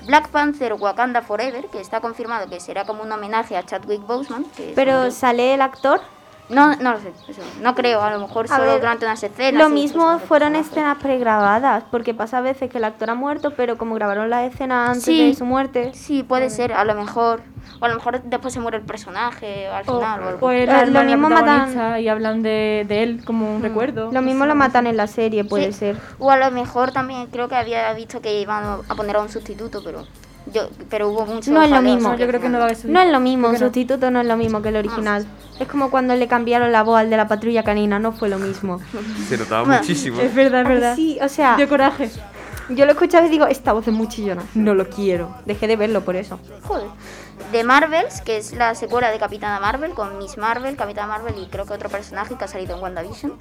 Black 0.07 0.29
Panther 0.31 0.75
Wakanda 0.75 1.23
Forever, 1.23 1.69
que 1.69 1.81
está 1.81 2.01
confirmado 2.01 2.49
que 2.49 2.59
será 2.59 2.85
como 2.85 3.03
un 3.03 3.13
homenaje 3.13 3.57
a 3.57 3.65
Chadwick 3.65 4.05
Boseman. 4.05 4.45
que 4.57 4.73
Pero 4.75 5.11
sale 5.11 5.55
el 5.55 5.63
actor. 5.63 6.01
No, 6.49 6.77
no 6.77 6.93
lo 6.93 7.01
sé, 7.01 7.13
eso, 7.29 7.41
no 7.63 7.75
creo, 7.75 8.03
a 8.03 8.11
lo 8.11 8.21
mejor 8.21 8.45
A 8.47 8.57
solo 8.57 8.73
ver, 8.73 8.81
durante 8.81 9.07
unas 9.07 9.23
escenas. 9.23 9.63
Lo 9.63 9.71
mismo 9.71 10.03
cosas 10.03 10.21
de 10.21 10.27
fueron 10.27 10.57
escenas 10.57 10.99
pregrabadas, 10.99 11.85
porque 11.91 12.13
pasa 12.13 12.39
a 12.39 12.41
veces 12.43 12.69
que 12.71 12.77
el 12.79 12.85
actor 12.85 13.09
ha 13.11 13.15
muerto, 13.15 13.53
pero 13.57 13.79
como 13.79 13.95
grabaron 13.95 14.29
la 14.29 14.45
escena 14.45 14.89
antes 14.89 15.05
Sí. 15.05 15.29
de 15.29 15.35
su 15.35 15.47
muerte. 15.47 15.93
Sí, 15.95 16.23
puede 16.23 16.51
ser, 16.51 16.73
a 16.75 16.85
lo 16.85 16.95
mejor. 16.95 17.43
O 17.81 17.85
a 17.85 17.89
lo 17.89 17.95
mejor 17.95 18.23
después 18.23 18.53
se 18.53 18.61
muere 18.61 18.77
el 18.79 18.83
personaje 18.83 19.67
al 19.69 19.85
O, 19.87 19.99
final. 19.99 20.23
O, 20.23 20.29
algo. 20.29 20.51
el 20.51 20.69
Eh, 20.69 20.87
lo 20.87 21.05
mismo 21.05 21.31
matan- 21.31 22.01
y 22.01 22.09
hablan 22.09 22.43
de, 22.43 22.85
de 22.87 23.03
él 23.03 23.25
como 23.25 23.55
un 23.55 23.63
recuerdo. 23.63 24.11
Lo 24.13 24.21
mismo 24.21 24.45
lo 24.45 24.55
matan 24.55 24.87
en 24.87 24.97
la 24.97 25.07
serie, 25.07 25.45
puede 25.45 25.73
Sí. 25.73 25.79
ser. 25.79 25.97
O 26.19 26.31
a 26.31 26.37
lo 26.37 26.51
mejor 26.51 26.93
también 26.93 27.27
creo 27.29 27.49
que 27.49 27.55
había 27.57 27.93
visto 27.95 28.21
que 28.21 28.41
iban 28.41 28.65
a 28.89 28.95
poner 28.95 29.17
a 29.17 29.21
un 29.21 29.29
sustituto, 29.31 29.81
pero 29.83 30.07
yo 30.47 30.69
pero 30.91 31.09
hubo 31.09 31.25
mucho 31.27 31.51
No 31.53 31.63
es 31.63 31.71
lo 31.71 31.83
mismo. 31.83 32.17
yo 32.17 32.27
creo 32.27 32.41
que 32.41 32.47
al 32.47 32.53
no 32.53 32.59
va 32.59 32.67
a 32.67 32.69
final- 32.75 32.83
haber 32.85 32.93
No 32.93 33.01
es 33.03 33.13
lo 33.13 33.21
mismo, 33.21 33.49
un 33.49 33.59
sustituto 33.59 34.11
no 34.11 34.21
es 34.21 34.27
lo 34.27 34.37
mismo 34.37 34.61
que 34.63 34.71
el 34.71 34.77
original. 34.77 35.27
Es 35.61 35.69
como 35.69 35.91
cuando 35.91 36.15
le 36.17 36.27
cambiaron 36.29 36.73
la 36.73 36.83
voz 36.83 36.99
al 36.99 37.11
de 37.11 37.17
la 37.17 37.29
patrulla 37.29 37.63
canina, 37.63 37.99
no 37.99 38.13
fue 38.13 38.29
lo 38.29 38.39
mismo. 38.39 38.81
Se 39.29 39.37
notaba 39.39 39.63
Bueno, 39.63 39.81
muchísimo. 39.81 40.21
Es 40.21 40.35
verdad, 40.35 40.61
es 40.63 40.67
¿A 40.67 40.69
que 40.69 40.75
verdad. 40.75 40.97
Sí, 40.97 41.19
o 41.23 41.29
sea, 41.29 41.57
Dio 41.57 41.69
coraje. 41.69 42.11
yo 42.71 42.85
lo 42.87 42.93
escuchaba 42.93 43.27
y 43.27 43.31
digo, 43.31 43.47
esta 43.47 43.73
voz 43.73 43.87
es 43.87 43.95
muy 43.95 44.09
chillona. 44.09 44.43
No 44.55 44.75
lo 44.75 44.89
quiero. 44.89 45.35
Dejé 45.47 45.67
de 45.67 45.77
verlo 45.77 46.01
por 46.03 46.17
eso. 46.17 46.41
Joder. 46.65 46.89
De 47.53 47.65
Marvels, 47.65 48.21
que 48.23 48.37
es 48.39 48.53
la 48.55 48.75
secuela 48.75 49.11
de 49.11 49.19
Capitana 49.19 49.61
Marvel, 49.61 49.93
con 49.93 50.17
Miss 50.19 50.39
Marvel, 50.39 50.75
Capitana 50.77 51.07
Marvel 51.09 51.35
y 51.43 51.47
creo 51.47 51.67
que 51.67 51.75
otro 51.75 51.89
personaje 51.91 52.35
que 52.37 52.45
ha 52.45 52.49
salido 52.49 52.77
en 52.77 52.83
WandaVision. 52.83 53.33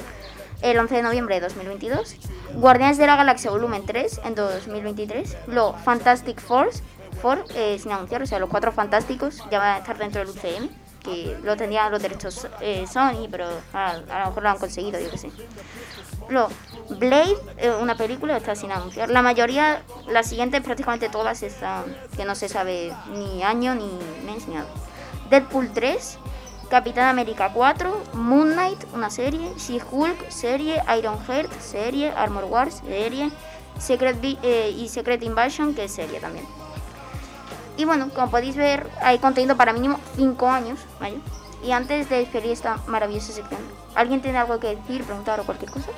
El 0.61 0.77
11 0.77 0.95
de 0.95 1.01
noviembre 1.01 1.35
de 1.35 1.41
2022. 1.41 2.15
Guardianes 2.55 2.97
de 2.97 3.07
la 3.07 3.15
Galaxia 3.15 3.51
Volumen 3.51 3.85
3 3.85 4.21
en 4.25 4.35
2023. 4.35 5.37
Luego 5.47 5.73
Fantastic 5.83 6.39
Force, 6.39 6.83
Four, 7.21 7.45
eh, 7.55 7.77
sin 7.79 7.91
anunciar, 7.91 8.21
o 8.21 8.25
sea, 8.25 8.39
los 8.39 8.49
cuatro 8.49 8.71
fantásticos 8.71 9.43
ya 9.51 9.59
van 9.59 9.75
a 9.75 9.77
estar 9.79 9.97
dentro 9.97 10.19
del 10.21 10.29
UCM. 10.29 10.69
Que 11.01 11.35
lo 11.43 11.57
tendrían 11.57 11.91
los 11.91 11.99
derechos 11.99 12.47
eh, 12.59 12.85
Sony, 12.91 13.27
pero 13.31 13.47
a, 13.73 13.89
a 13.89 14.19
lo 14.19 14.25
mejor 14.27 14.43
lo 14.43 14.49
han 14.49 14.59
conseguido, 14.59 14.99
yo 14.99 15.09
qué 15.09 15.17
sé. 15.17 15.31
Luego, 16.29 16.49
Blade, 16.89 17.35
eh, 17.57 17.71
una 17.81 17.95
película, 17.95 18.37
está 18.37 18.55
sin 18.55 18.71
anunciar. 18.71 19.09
La 19.09 19.23
mayoría, 19.23 19.81
las 20.07 20.27
siguientes, 20.27 20.61
prácticamente 20.61 21.09
todas 21.09 21.41
están, 21.41 21.85
que 22.15 22.23
no 22.23 22.35
se 22.35 22.49
sabe 22.49 22.93
ni 23.13 23.41
año, 23.41 23.73
ni 23.73 23.89
mes, 24.25 24.47
ni 24.47 24.53
nada. 24.53 24.67
Deadpool 25.31 25.71
3, 25.73 26.19
Capitán 26.71 27.09
América 27.09 27.51
4, 27.53 28.03
Moon 28.13 28.53
Knight, 28.53 28.79
una 28.93 29.09
serie, 29.09 29.51
She-Hulk, 29.57 30.29
serie, 30.29 30.81
Ironheart, 30.97 31.51
serie, 31.59 32.11
Armor 32.11 32.45
Wars, 32.45 32.81
serie, 32.87 33.29
Secret 33.77 34.15
eh, 34.23 34.73
y 34.77 34.87
Secret 34.87 35.21
Invasion, 35.21 35.75
que 35.75 35.83
es 35.83 35.91
serie 35.91 36.21
también. 36.21 36.45
Y 37.75 37.83
bueno, 37.83 38.07
como 38.15 38.31
podéis 38.31 38.55
ver, 38.55 38.87
hay 39.01 39.19
contenido 39.19 39.57
para 39.57 39.73
mínimo 39.73 39.99
5 40.15 40.47
años, 40.47 40.79
¿vale? 40.97 41.17
Y 41.61 41.71
antes 41.71 42.09
de 42.09 42.19
despedir 42.19 42.51
esta 42.51 42.77
maravillosa 42.87 43.33
sección, 43.33 43.59
¿alguien 43.93 44.21
tiene 44.21 44.37
algo 44.37 44.57
que 44.57 44.77
decir, 44.77 45.03
preguntar 45.03 45.41
o 45.41 45.43
cualquier 45.43 45.71
cosa? 45.71 45.89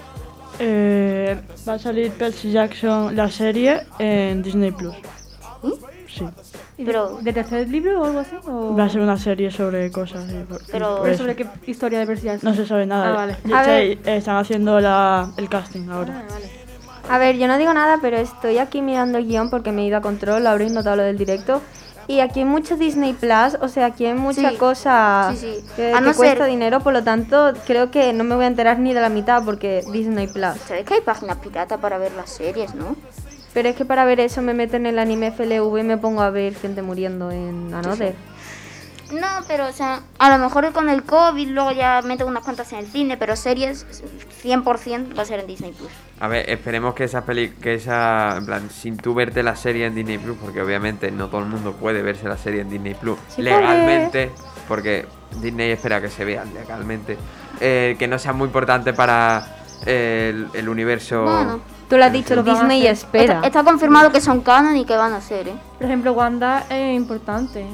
Eh, 0.57 1.39
va 1.69 1.73
a 1.73 1.79
salir 1.79 2.11
Percy 2.13 2.51
Jackson, 2.51 3.15
la 3.15 3.29
serie, 3.29 3.85
en 3.99 4.41
Disney 4.41 4.71
Plus. 4.71 4.95
Sí. 5.61 5.92
¿Y 6.77 6.85
Pero- 6.85 7.17
¿De 7.21 7.33
tercer 7.33 7.67
libro 7.69 8.01
o 8.01 8.05
algo 8.05 8.19
así? 8.19 8.35
O... 8.47 8.75
Va 8.75 8.85
a 8.85 8.89
ser 8.89 9.01
una 9.01 9.17
serie 9.17 9.51
sobre 9.51 9.91
cosas. 9.91 10.25
y 10.31 10.43
por- 10.43 10.61
y 10.61 10.65
Pero- 10.71 10.87
por 10.95 11.01
¿Pero 11.03 11.13
eso. 11.13 11.23
sobre 11.23 11.35
qué 11.35 11.47
historia 11.67 11.99
de 11.99 12.05
Percy? 12.07 12.27
No 12.41 12.53
se 12.53 12.65
sabe 12.65 12.85
nada. 12.85 13.09
Ah, 13.09 13.11
vale. 13.13 13.37
De 13.43 13.53
A 13.53 13.61
hecho, 13.61 13.69
ver. 13.71 13.83
eh, 14.13 14.17
están 14.17 14.37
haciendo 14.37 14.79
la, 14.79 15.29
el 15.37 15.49
casting 15.49 15.89
ahora. 15.89 16.23
Ah, 16.25 16.31
vale. 16.33 16.49
A 17.09 17.17
ver, 17.17 17.37
yo 17.37 17.47
no 17.47 17.57
digo 17.57 17.73
nada, 17.73 17.99
pero 18.01 18.17
estoy 18.17 18.57
aquí 18.59 18.81
mirando 18.81 19.17
el 19.17 19.27
guion 19.27 19.49
porque 19.49 19.71
me 19.71 19.81
he 19.83 19.85
ido 19.87 19.97
a 19.97 20.01
control, 20.01 20.43
lo 20.43 20.49
habréis 20.49 20.71
notado 20.71 20.95
lo 20.97 21.03
del 21.03 21.17
directo. 21.17 21.61
Y 22.07 22.19
aquí 22.19 22.39
hay 22.39 22.45
mucho 22.45 22.75
Disney 22.75 23.13
Plus, 23.13 23.57
o 23.61 23.67
sea, 23.69 23.85
aquí 23.85 24.05
hay 24.05 24.13
mucha 24.13 24.49
Sí. 24.49 24.55
cosa 24.57 25.31
Sí, 25.35 25.37
sí. 25.57 25.65
que, 25.77 25.93
A 25.93 25.99
que 25.99 26.05
no 26.05 26.13
cuesta 26.13 26.37
ser- 26.43 26.47
dinero, 26.47 26.81
por 26.81 26.91
lo 26.91 27.01
tanto, 27.01 27.53
creo 27.65 27.91
que 27.91 28.11
no 28.11 28.25
me 28.25 28.35
voy 28.35 28.43
a 28.43 28.47
enterar 28.47 28.77
ni 28.79 28.93
de 28.93 28.99
la 28.99 29.07
mitad 29.09 29.41
porque 29.45 29.83
Disney 29.91 30.27
Plus. 30.27 30.57
¿Sabes 30.67 30.83
que 30.85 30.95
hay 30.95 31.01
páginas 31.01 31.37
pirata 31.37 31.77
para 31.77 31.97
ver 31.97 32.11
las 32.13 32.29
series, 32.29 32.75
no? 32.75 32.97
Pero 33.53 33.69
es 33.69 33.75
que 33.75 33.85
para 33.85 34.05
ver 34.05 34.19
eso 34.19 34.41
me 34.41 34.53
meto 34.53 34.77
en 34.77 34.85
el 34.85 34.97
anime 34.99 35.31
FLV 35.31 35.77
y 35.77 35.83
me 35.83 35.97
pongo 35.97 36.21
a 36.21 36.29
ver 36.29 36.55
gente 36.55 36.81
muriendo 36.81 37.31
en 37.31 37.73
Another. 37.73 38.15
No, 39.13 39.27
pero 39.47 39.67
o 39.67 39.71
sea, 39.71 40.01
a 40.17 40.35
lo 40.35 40.43
mejor 40.43 40.71
con 40.71 40.89
el 40.89 41.03
COVID 41.03 41.47
luego 41.49 41.71
ya 41.71 42.01
meten 42.01 42.27
unas 42.27 42.43
cuantas 42.43 42.71
en 42.73 42.79
el 42.79 42.87
cine, 42.87 43.15
pero 43.15 43.35
series 43.35 43.85
100% 44.43 45.17
va 45.17 45.21
a 45.21 45.25
ser 45.25 45.39
en 45.41 45.47
Disney 45.47 45.71
Plus. 45.71 45.91
A 46.19 46.27
ver, 46.27 46.49
esperemos 46.49 46.95
que 46.95 47.03
esa 47.03 47.23
peli, 47.23 47.49
que 47.49 47.75
esa, 47.75 48.37
en 48.37 48.45
plan, 48.45 48.69
sin 48.71 48.97
tú 48.97 49.13
verte 49.13 49.43
la 49.43 49.55
serie 49.55 49.85
en 49.85 49.93
Disney 49.93 50.17
Plus, 50.17 50.37
porque 50.41 50.61
obviamente 50.61 51.11
no 51.11 51.27
todo 51.27 51.41
el 51.41 51.47
mundo 51.47 51.73
puede 51.73 52.01
verse 52.01 52.27
la 52.27 52.37
serie 52.37 52.61
en 52.61 52.69
Disney 52.69 52.95
Plus 52.95 53.19
Sí, 53.27 53.43
legalmente, 53.43 54.31
porque 54.67 55.05
Disney 55.41 55.71
espera 55.71 56.01
que 56.01 56.09
se 56.09 56.25
vean 56.25 56.51
legalmente, 56.53 57.17
eh, 57.59 57.95
que 57.99 58.07
no 58.07 58.17
sea 58.17 58.33
muy 58.33 58.47
importante 58.47 58.93
para 58.93 59.45
eh, 59.85 60.31
el, 60.33 60.47
el 60.53 60.69
universo. 60.69 61.23
Bueno, 61.23 61.61
Tú 61.93 61.99
lo 61.99 62.05
has 62.05 62.11
dicho, 62.11 62.33
Lo 62.33 62.41
Disney 62.41 62.87
espera. 62.87 63.35
Está, 63.35 63.45
está 63.47 63.63
confirmado 63.63 64.11
que 64.11 64.19
son 64.19 64.41
canon 64.41 64.75
y 64.77 64.83
que 64.83 64.97
van 64.97 65.13
a 65.13 65.21
ser, 65.21 65.47
¿eh? 65.49 65.53
Por 65.77 65.85
ejemplo, 65.85 66.13
Wanda 66.13 66.65
es 66.67 66.95
importante. 66.95 67.67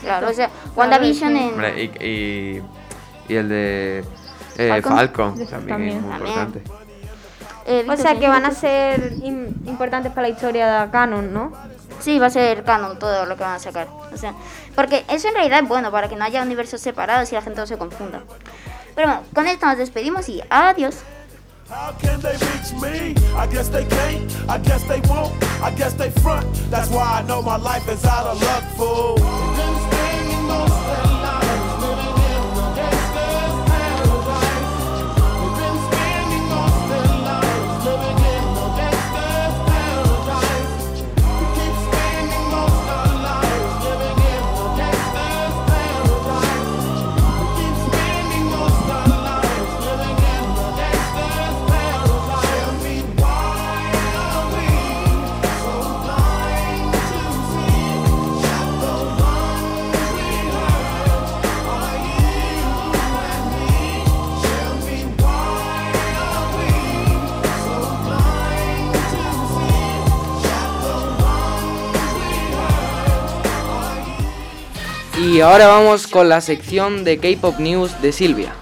Claro, 0.00 0.30
o 0.30 0.32
sea, 0.32 0.48
WandaVision 0.74 1.32
sí. 1.34 1.38
en... 1.38 1.48
Hombre, 1.50 1.84
y, 2.00 2.04
y, 2.06 2.62
y 3.28 3.36
el 3.36 3.48
de 3.50 4.04
Eh, 4.56 4.68
Falcon. 4.70 4.96
Falcon, 4.96 5.46
también, 5.46 5.68
También. 5.68 5.96
es 5.98 6.02
muy 6.02 6.10
También. 6.10 6.38
importante. 6.38 6.62
Eh, 7.66 7.84
O 7.86 7.96
sea 7.98 8.12
que 8.12 8.18
¿tienes 8.20 8.30
van 8.30 8.46
a 8.46 8.50
ser 8.52 9.12
im- 9.16 9.52
importantes 9.66 10.10
para 10.10 10.22
la 10.28 10.32
historia 10.32 10.80
de 10.86 10.90
Canon, 10.90 11.34
¿no? 11.34 11.52
Sí, 12.00 12.18
va 12.18 12.28
a 12.28 12.30
ser 12.30 12.64
canon 12.64 12.98
todo 12.98 13.26
lo 13.26 13.36
que 13.36 13.42
van 13.42 13.56
a 13.56 13.58
sacar. 13.58 13.88
O 14.10 14.16
sea, 14.16 14.32
porque 14.74 15.04
eso 15.10 15.28
en 15.28 15.34
realidad 15.34 15.60
es 15.62 15.68
bueno 15.68 15.90
para 15.92 16.08
que 16.08 16.16
no 16.16 16.24
haya 16.24 16.40
universos 16.42 16.80
separados 16.80 17.30
y 17.30 17.34
la 17.34 17.42
gente 17.42 17.60
no 17.60 17.66
se 17.66 17.76
confunda. 17.76 18.22
Pero 18.94 19.08
bueno, 19.08 19.22
con 19.34 19.46
esto 19.46 19.66
nos 19.66 19.76
despedimos 19.76 20.30
y 20.30 20.42
adiós. 20.48 20.96
How 21.68 21.90
can 21.98 22.20
they 22.20 22.32
reach 22.32 22.72
me? 22.80 23.14
I 23.34 23.46
guess 23.46 23.68
they 23.68 23.84
can't, 23.84 24.48
I 24.48 24.58
guess 24.58 24.84
they 24.84 25.00
won't, 25.08 25.34
I 25.60 25.74
guess 25.74 25.94
they 25.94 26.10
front. 26.10 26.46
That's 26.70 26.88
why 26.90 27.20
I 27.20 27.26
know 27.26 27.42
my 27.42 27.56
life 27.56 27.88
is 27.88 28.04
out 28.04 28.26
of 28.26 28.40
luck, 28.40 28.64
fool. 28.76 29.75
Y 75.26 75.40
ahora 75.40 75.66
vamos 75.66 76.06
con 76.06 76.28
la 76.28 76.40
sección 76.40 77.02
de 77.02 77.18
K-Pop 77.18 77.58
News 77.58 78.00
de 78.00 78.12
Silvia. 78.12 78.54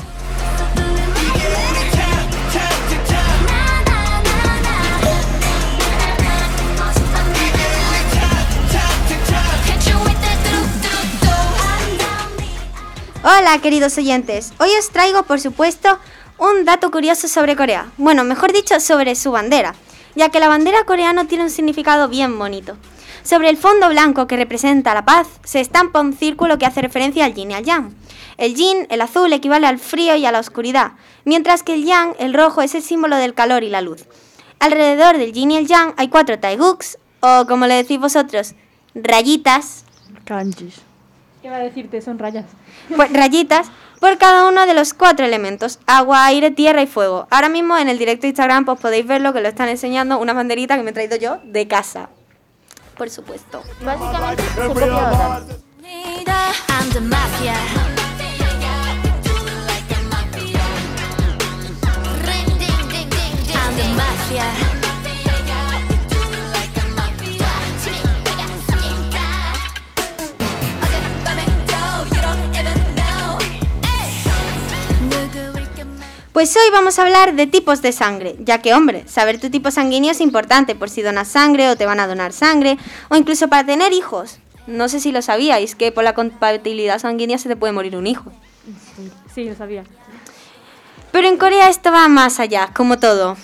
Hola, 13.22 13.58
queridos 13.60 13.98
oyentes. 13.98 14.54
Hoy 14.58 14.70
os 14.78 14.88
traigo, 14.88 15.24
por 15.24 15.40
supuesto, 15.40 15.98
un 16.38 16.64
dato 16.64 16.90
curioso 16.90 17.28
sobre 17.28 17.56
Corea. 17.56 17.92
Bueno, 17.98 18.24
mejor 18.24 18.54
dicho, 18.54 18.80
sobre 18.80 19.16
su 19.16 19.32
bandera, 19.32 19.74
ya 20.14 20.30
que 20.30 20.40
la 20.40 20.48
bandera 20.48 20.84
coreana 20.84 21.26
tiene 21.26 21.44
un 21.44 21.50
significado 21.50 22.08
bien 22.08 22.38
bonito. 22.38 22.78
Sobre 23.24 23.48
el 23.48 23.56
fondo 23.56 23.88
blanco 23.88 24.26
que 24.26 24.36
representa 24.36 24.92
la 24.92 25.06
paz, 25.06 25.26
se 25.44 25.58
estampa 25.58 26.00
un 26.00 26.12
círculo 26.12 26.58
que 26.58 26.66
hace 26.66 26.82
referencia 26.82 27.24
al 27.24 27.32
yin 27.32 27.52
y 27.52 27.54
al 27.54 27.64
yang. 27.64 27.94
El 28.36 28.54
yin, 28.54 28.86
el 28.90 29.00
azul, 29.00 29.32
equivale 29.32 29.66
al 29.66 29.78
frío 29.78 30.14
y 30.14 30.26
a 30.26 30.30
la 30.30 30.40
oscuridad, 30.40 30.92
mientras 31.24 31.62
que 31.62 31.72
el 31.72 31.86
yang, 31.86 32.14
el 32.18 32.34
rojo, 32.34 32.60
es 32.60 32.74
el 32.74 32.82
símbolo 32.82 33.16
del 33.16 33.32
calor 33.32 33.64
y 33.64 33.70
la 33.70 33.80
luz. 33.80 34.04
Alrededor 34.60 35.16
del 35.16 35.32
yin 35.32 35.52
y 35.52 35.56
el 35.56 35.66
yang 35.66 35.94
hay 35.96 36.08
cuatro 36.08 36.38
taeguks, 36.38 36.98
o 37.20 37.46
como 37.48 37.66
le 37.66 37.76
decís 37.76 37.98
vosotros, 37.98 38.54
rayitas, 38.94 39.86
Kanjis. 40.26 40.82
¿Qué 41.40 41.48
va 41.48 41.56
a 41.56 41.60
decirte? 41.60 42.02
Son 42.02 42.18
rayas. 42.18 42.44
pues, 42.94 43.10
rayitas 43.10 43.70
por 44.00 44.18
cada 44.18 44.46
uno 44.46 44.66
de 44.66 44.74
los 44.74 44.92
cuatro 44.92 45.24
elementos, 45.24 45.78
agua, 45.86 46.26
aire, 46.26 46.50
tierra 46.50 46.82
y 46.82 46.86
fuego. 46.86 47.26
Ahora 47.30 47.48
mismo 47.48 47.78
en 47.78 47.88
el 47.88 47.96
directo 47.96 48.22
de 48.22 48.28
Instagram 48.28 48.66
pues 48.66 48.78
podéis 48.80 49.06
verlo 49.06 49.32
que 49.32 49.40
lo 49.40 49.48
están 49.48 49.70
enseñando, 49.70 50.18
una 50.18 50.34
banderita 50.34 50.76
que 50.76 50.82
me 50.82 50.90
he 50.90 50.92
traído 50.92 51.16
yo 51.16 51.38
de 51.44 51.66
casa. 51.66 52.10
Por 52.96 53.10
supuesto. 53.10 53.62
Básicamente. 53.82 54.42
I'm 56.68 56.90
the 56.92 57.00
mafia. 57.00 57.54
Pues 76.34 76.56
hoy 76.56 76.68
vamos 76.72 76.98
a 76.98 77.02
hablar 77.02 77.36
de 77.36 77.46
tipos 77.46 77.80
de 77.80 77.92
sangre, 77.92 78.34
ya 78.40 78.60
que 78.60 78.74
hombre, 78.74 79.04
saber 79.06 79.38
tu 79.38 79.50
tipo 79.50 79.70
sanguíneo 79.70 80.10
es 80.10 80.20
importante 80.20 80.74
por 80.74 80.90
si 80.90 81.00
donas 81.00 81.28
sangre 81.28 81.70
o 81.70 81.76
te 81.76 81.86
van 81.86 82.00
a 82.00 82.08
donar 82.08 82.32
sangre, 82.32 82.76
o 83.08 83.14
incluso 83.14 83.46
para 83.46 83.64
tener 83.64 83.92
hijos. 83.92 84.40
No 84.66 84.88
sé 84.88 84.98
si 84.98 85.12
lo 85.12 85.22
sabíais, 85.22 85.76
que 85.76 85.92
por 85.92 86.02
la 86.02 86.12
compatibilidad 86.12 86.98
sanguínea 86.98 87.38
se 87.38 87.48
te 87.48 87.54
puede 87.54 87.72
morir 87.72 87.96
un 87.96 88.08
hijo. 88.08 88.32
Sí, 89.32 89.44
lo 89.44 89.54
sabía. 89.54 89.84
Pero 91.12 91.28
en 91.28 91.36
Corea 91.36 91.68
esto 91.68 91.92
va 91.92 92.08
más 92.08 92.40
allá, 92.40 92.70
como 92.74 92.98
todo. 92.98 93.36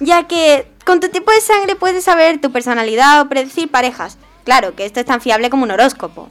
Ya 0.00 0.26
que 0.26 0.66
con 0.84 0.98
tu 0.98 1.08
tipo 1.10 1.30
de 1.30 1.40
sangre 1.40 1.76
puedes 1.76 2.02
saber 2.02 2.40
tu 2.40 2.50
personalidad 2.50 3.20
o 3.20 3.28
predecir 3.28 3.70
parejas. 3.70 4.18
Claro 4.44 4.74
que 4.74 4.86
esto 4.86 4.98
es 4.98 5.06
tan 5.06 5.20
fiable 5.20 5.50
como 5.50 5.62
un 5.62 5.70
horóscopo. 5.70 6.30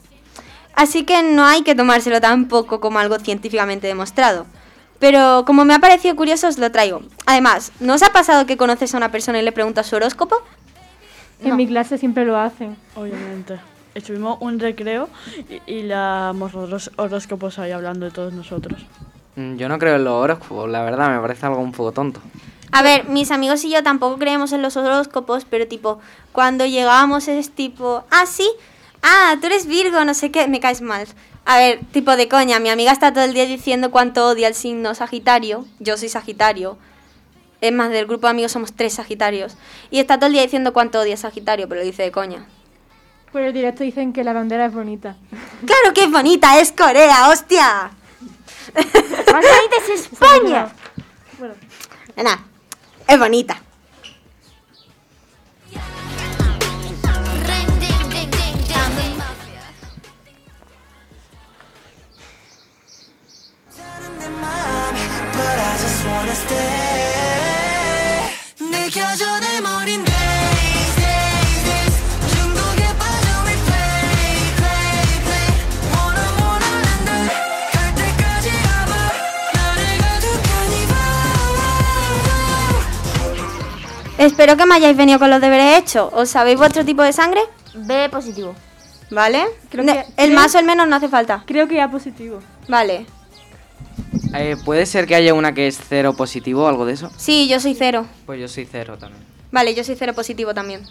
Así 0.73 1.05
que 1.05 1.23
no 1.23 1.45
hay 1.45 1.61
que 1.61 1.75
tomárselo 1.75 2.19
tampoco 2.19 2.81
como 2.81 2.99
algo 2.99 3.19
científicamente 3.19 3.87
demostrado. 3.87 4.47
Pero 4.99 5.43
como 5.45 5.65
me 5.65 5.73
ha 5.73 5.79
parecido 5.79 6.15
curioso 6.15 6.47
os 6.47 6.57
lo 6.57 6.71
traigo. 6.71 7.01
Además, 7.25 7.71
¿no 7.79 7.93
os 7.93 8.03
ha 8.03 8.11
pasado 8.13 8.45
que 8.45 8.57
conoces 8.57 8.93
a 8.93 8.97
una 8.97 9.11
persona 9.11 9.39
y 9.39 9.43
le 9.43 9.51
preguntas 9.51 9.87
su 9.87 9.95
horóscopo? 9.95 10.37
En 11.41 11.55
mi 11.55 11.67
clase 11.67 11.97
siempre 11.97 12.25
lo 12.25 12.37
hacen. 12.37 12.77
Obviamente. 12.95 13.59
Estuvimos 13.93 14.37
un 14.41 14.59
recreo 14.59 15.09
y, 15.67 15.71
y 15.71 15.83
los 15.83 16.91
horóscopos 16.97 17.59
ahí 17.59 17.71
hablando 17.71 18.05
de 18.05 18.11
todos 18.11 18.33
nosotros. 18.33 18.85
Mm, 19.35 19.55
Yo 19.55 19.69
no 19.69 19.77
creo 19.79 19.95
en 19.95 20.03
los 20.03 20.13
horóscopos, 20.13 20.69
la 20.69 20.81
verdad, 20.83 21.13
me 21.13 21.19
parece 21.21 21.45
algo 21.45 21.59
un 21.59 21.71
poco 21.71 21.91
tonto. 21.91 22.19
A 22.71 22.81
ver, 22.81 23.05
mis 23.05 23.31
amigos 23.31 23.63
y 23.63 23.69
yo 23.69 23.83
tampoco 23.83 24.17
creemos 24.17 24.51
en 24.51 24.61
los 24.61 24.75
horóscopos, 24.75 25.45
pero 25.45 25.65
tipo, 25.67 25.99
cuando 26.33 26.65
llegábamos 26.65 27.27
es 27.29 27.51
tipo, 27.51 28.03
ah, 28.11 28.25
sí, 28.25 28.49
ah, 29.01 29.35
tú 29.39 29.47
eres 29.47 29.65
Virgo, 29.65 30.03
no 30.03 30.13
sé 30.13 30.29
qué, 30.31 30.47
me 30.49 30.59
caes 30.59 30.81
mal. 30.81 31.07
A 31.45 31.59
ver, 31.59 31.79
tipo 31.91 32.15
de 32.15 32.27
coña, 32.27 32.59
mi 32.59 32.69
amiga 32.69 32.91
está 32.91 33.13
todo 33.13 33.23
el 33.23 33.33
día 33.33 33.45
diciendo 33.45 33.91
cuánto 33.91 34.25
odia 34.27 34.47
el 34.47 34.55
signo 34.55 34.95
Sagitario, 34.95 35.65
yo 35.79 35.95
soy 35.95 36.09
Sagitario. 36.09 36.77
Es 37.61 37.71
más, 37.71 37.91
del 37.91 38.07
grupo 38.07 38.27
de 38.27 38.31
amigos 38.31 38.51
somos 38.51 38.73
tres 38.73 38.93
Sagitarios. 38.93 39.55
Y 39.91 39.99
está 39.99 40.17
todo 40.17 40.27
el 40.27 40.33
día 40.33 40.41
diciendo 40.41 40.73
cuánto 40.73 40.99
odia 40.99 41.15
Sagitario, 41.17 41.69
pero 41.69 41.81
lo 41.81 41.85
dice 41.85 42.01
de 42.03 42.11
coña. 42.11 42.47
Por 43.31 43.41
el 43.41 43.53
directo 43.53 43.83
dicen 43.83 44.11
que 44.11 44.23
la 44.23 44.33
bandera 44.33 44.65
es 44.65 44.73
bonita. 44.73 45.17
¡Claro 45.65 45.93
que 45.93 46.05
es 46.05 46.11
bonita! 46.11 46.59
¡Es 46.59 46.71
Corea, 46.71 47.29
hostia! 47.29 47.91
Más 48.73 48.85
bonita 49.25 49.75
es 49.83 49.89
España. 50.11 50.69
Bueno, 51.37 51.53
Nada, 52.15 52.39
es 53.07 53.19
bonita. 53.19 53.61
Espero 84.17 84.55
que 84.55 84.65
me 84.65 84.75
hayáis 84.75 84.95
venido 84.95 85.19
con 85.19 85.29
los 85.29 85.41
deberes 85.41 85.77
hechos. 85.77 86.09
¿Os 86.13 86.29
sabéis 86.29 86.57
vuestro 86.57 86.85
tipo 86.85 87.01
de 87.03 87.11
sangre? 87.13 87.41
B 87.73 88.09
positivo. 88.09 88.55
¿Vale? 89.11 89.45
Creo 89.69 89.83
Ne- 89.83 89.93
que- 89.93 89.99
el 90.23 90.29
creo- 90.29 90.39
más 90.39 90.55
o 90.55 90.59
el 90.59 90.65
menos 90.65 90.87
no 90.87 90.95
hace 90.95 91.09
falta. 91.09 91.43
creo 91.45 91.67
que 91.67 91.75
ya 91.75 91.89
positivo. 91.91 92.39
Vale. 92.67 93.05
Eh, 94.33 94.57
¿Puede 94.65 94.85
ser 94.85 95.07
que 95.07 95.15
haya 95.15 95.33
una 95.33 95.53
que 95.53 95.67
es 95.67 95.79
cero 95.87 96.15
positivo 96.15 96.63
o 96.63 96.67
algo 96.67 96.85
de 96.85 96.93
eso? 96.93 97.11
Sí, 97.17 97.47
yo 97.47 97.59
soy 97.59 97.75
cero. 97.75 98.05
Pues 98.25 98.39
yo 98.39 98.47
soy 98.47 98.67
cero 98.69 98.97
también. 98.99 99.23
Vale, 99.51 99.73
yo 99.73 99.83
soy 99.83 99.95
cero 99.95 100.13
positivo 100.13 100.53
también. 100.53 100.85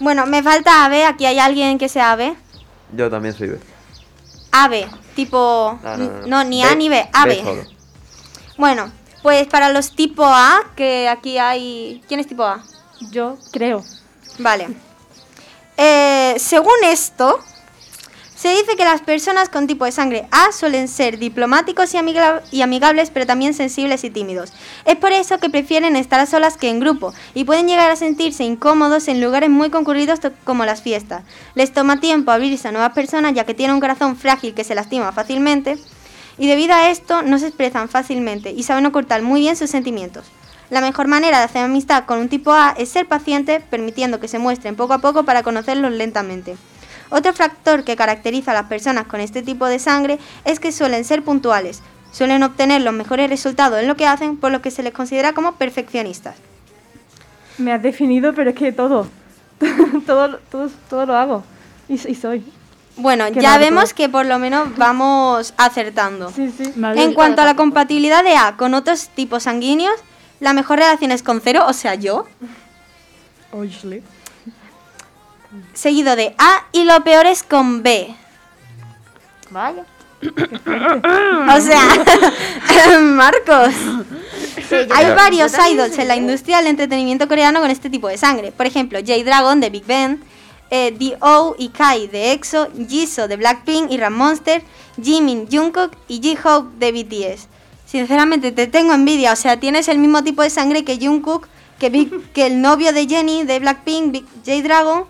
Bueno, 0.00 0.26
me 0.26 0.42
falta 0.42 0.84
AB. 0.86 1.04
Aquí 1.06 1.26
hay 1.26 1.38
alguien 1.38 1.76
que 1.78 1.88
sea 1.88 2.12
AB. 2.12 2.34
Yo 2.96 3.10
también 3.10 3.34
soy 3.34 3.48
B. 3.48 3.58
AB, 4.52 4.86
tipo... 5.14 5.78
No, 5.82 5.96
no, 5.96 6.04
no, 6.04 6.20
no. 6.20 6.26
no, 6.26 6.44
ni 6.44 6.62
B- 6.62 6.68
A 6.68 6.74
ni 6.74 6.88
B, 6.88 6.96
B 6.96 7.08
AB. 7.12 7.44
solo. 7.44 7.62
Bueno, 8.56 8.90
pues 9.22 9.46
para 9.46 9.70
los 9.70 9.94
tipo 9.94 10.24
A, 10.24 10.62
que 10.74 11.08
aquí 11.08 11.36
hay... 11.36 12.02
¿Quién 12.08 12.20
es 12.20 12.26
tipo 12.26 12.44
A? 12.44 12.64
Yo 13.10 13.36
creo. 13.52 13.84
Vale. 14.38 14.68
Eh, 15.76 16.34
según 16.38 16.72
esto, 16.84 17.38
Se 18.38 18.50
dice 18.50 18.76
que 18.76 18.84
las 18.84 19.00
personas 19.00 19.48
con 19.48 19.66
tipo 19.66 19.84
de 19.84 19.90
sangre 19.90 20.28
A 20.30 20.52
suelen 20.52 20.86
ser 20.86 21.18
diplomáticos 21.18 21.92
y, 21.92 21.96
amiga- 21.96 22.40
y 22.52 22.62
amigables, 22.62 23.10
pero 23.10 23.26
también 23.26 23.52
sensibles 23.52 24.04
y 24.04 24.10
tímidos. 24.10 24.52
Es 24.84 24.94
por 24.94 25.10
eso 25.10 25.38
que 25.38 25.50
prefieren 25.50 25.96
estar 25.96 26.20
a 26.20 26.26
solas 26.26 26.56
que 26.56 26.68
en 26.70 26.78
grupo 26.78 27.12
y 27.34 27.42
pueden 27.42 27.66
llegar 27.66 27.90
a 27.90 27.96
sentirse 27.96 28.44
incómodos 28.44 29.08
en 29.08 29.20
lugares 29.20 29.50
muy 29.50 29.70
concurridos 29.70 30.20
como 30.44 30.64
las 30.64 30.82
fiestas. 30.82 31.24
Les 31.56 31.72
toma 31.72 31.98
tiempo 31.98 32.30
abrirse 32.30 32.68
a 32.68 32.70
nuevas 32.70 32.92
personas 32.92 33.34
ya 33.34 33.42
que 33.42 33.54
tienen 33.54 33.74
un 33.74 33.80
corazón 33.80 34.16
frágil 34.16 34.54
que 34.54 34.62
se 34.62 34.76
lastima 34.76 35.10
fácilmente 35.10 35.76
y 36.38 36.46
debido 36.46 36.74
a 36.74 36.90
esto 36.90 37.22
no 37.22 37.40
se 37.40 37.48
expresan 37.48 37.88
fácilmente 37.88 38.52
y 38.52 38.62
saben 38.62 38.86
ocultar 38.86 39.20
muy 39.20 39.40
bien 39.40 39.56
sus 39.56 39.68
sentimientos. 39.70 40.26
La 40.70 40.80
mejor 40.80 41.08
manera 41.08 41.38
de 41.38 41.44
hacer 41.46 41.64
amistad 41.64 42.04
con 42.04 42.20
un 42.20 42.28
tipo 42.28 42.52
A 42.52 42.72
es 42.78 42.88
ser 42.88 43.08
paciente, 43.08 43.58
permitiendo 43.58 44.20
que 44.20 44.28
se 44.28 44.38
muestren 44.38 44.76
poco 44.76 44.92
a 44.92 44.98
poco 44.98 45.24
para 45.24 45.42
conocerlos 45.42 45.90
lentamente. 45.90 46.56
Otro 47.10 47.32
factor 47.32 47.84
que 47.84 47.96
caracteriza 47.96 48.50
a 48.50 48.54
las 48.54 48.66
personas 48.66 49.06
con 49.06 49.20
este 49.20 49.42
tipo 49.42 49.66
de 49.66 49.78
sangre 49.78 50.18
es 50.44 50.60
que 50.60 50.72
suelen 50.72 51.04
ser 51.04 51.22
puntuales, 51.22 51.82
suelen 52.12 52.42
obtener 52.42 52.82
los 52.82 52.94
mejores 52.94 53.30
resultados 53.30 53.80
en 53.80 53.88
lo 53.88 53.96
que 53.96 54.06
hacen, 54.06 54.36
por 54.36 54.52
lo 54.52 54.62
que 54.62 54.70
se 54.70 54.82
les 54.82 54.92
considera 54.92 55.32
como 55.32 55.52
perfeccionistas. 55.52 56.36
Me 57.56 57.72
has 57.72 57.82
definido, 57.82 58.34
pero 58.34 58.50
es 58.50 58.56
que 58.56 58.72
todo. 58.72 59.08
todo, 60.06 60.38
todo, 60.50 60.70
todo 60.88 61.06
lo 61.06 61.16
hago. 61.16 61.44
Y, 61.88 61.94
y 61.94 62.14
soy. 62.14 62.44
Bueno, 62.96 63.26
Qué 63.32 63.40
ya 63.40 63.58
vemos 63.58 63.94
que 63.94 64.08
por 64.08 64.26
lo 64.26 64.38
menos 64.38 64.76
vamos 64.76 65.54
acertando. 65.56 66.30
Sí, 66.32 66.52
sí. 66.56 66.72
En 66.96 67.14
cuanto 67.14 67.42
a 67.42 67.44
la 67.44 67.54
compatibilidad 67.54 68.24
de 68.24 68.36
A 68.36 68.56
con 68.56 68.74
otros 68.74 69.08
tipos 69.08 69.44
sanguíneos, 69.44 69.94
la 70.40 70.52
mejor 70.52 70.78
relación 70.78 71.12
es 71.12 71.22
con 71.22 71.40
cero, 71.40 71.64
o 71.66 71.72
sea, 71.72 71.94
yo, 71.94 72.26
Obviously. 73.52 74.02
Seguido 75.74 76.16
de 76.16 76.34
A, 76.38 76.64
y 76.72 76.84
lo 76.84 77.02
peor 77.04 77.26
es 77.26 77.42
con 77.42 77.82
B. 77.82 78.14
Vaya. 79.50 79.84
O 81.56 81.60
sea, 81.60 83.00
Marcos. 83.00 83.74
Hay 84.94 85.06
varios 85.14 85.52
idols 85.70 85.96
en 85.98 86.08
la 86.08 86.16
industria 86.16 86.58
del 86.58 86.66
entretenimiento 86.66 87.28
coreano 87.28 87.60
con 87.60 87.70
este 87.70 87.88
tipo 87.88 88.08
de 88.08 88.18
sangre. 88.18 88.52
Por 88.52 88.66
ejemplo, 88.66 88.98
J-Dragon 88.98 89.60
de 89.60 89.70
Big 89.70 89.86
Bang, 89.86 90.18
eh, 90.70 90.94
D.O. 90.98 91.54
y 91.58 91.68
Kai 91.70 92.08
de 92.08 92.32
EXO, 92.32 92.68
Jisoo 92.88 93.28
de 93.28 93.36
Blackpink 93.36 93.90
y 93.90 93.96
Ram 93.96 94.14
Monster, 94.14 94.62
Jimin, 95.02 95.48
Jungkook 95.50 95.92
y 96.08 96.20
J-Hope 96.22 96.70
de 96.78 96.92
BTS. 96.92 97.46
Sinceramente, 97.86 98.52
te 98.52 98.66
tengo 98.66 98.92
envidia. 98.92 99.32
O 99.32 99.36
sea, 99.36 99.58
tienes 99.58 99.88
el 99.88 99.98
mismo 99.98 100.22
tipo 100.22 100.42
de 100.42 100.50
sangre 100.50 100.84
que 100.84 100.98
Jungkook, 100.98 101.46
que, 101.78 101.90
Big- 101.90 102.32
que 102.32 102.46
el 102.46 102.60
novio 102.60 102.92
de 102.92 103.06
Jennie 103.06 103.44
de 103.44 103.60
Blackpink, 103.60 104.16
J-Dragon, 104.44 105.04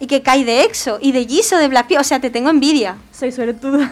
y 0.00 0.06
que 0.06 0.22
Kai 0.22 0.44
de 0.44 0.62
EXO, 0.64 0.98
y 1.00 1.12
de 1.12 1.26
Jisoo 1.26 1.58
de 1.58 1.68
Blackpink. 1.68 2.00
O 2.00 2.04
sea, 2.04 2.20
te 2.20 2.30
tengo 2.30 2.50
envidia. 2.50 2.96
Soy 3.12 3.32
suertuda. 3.32 3.90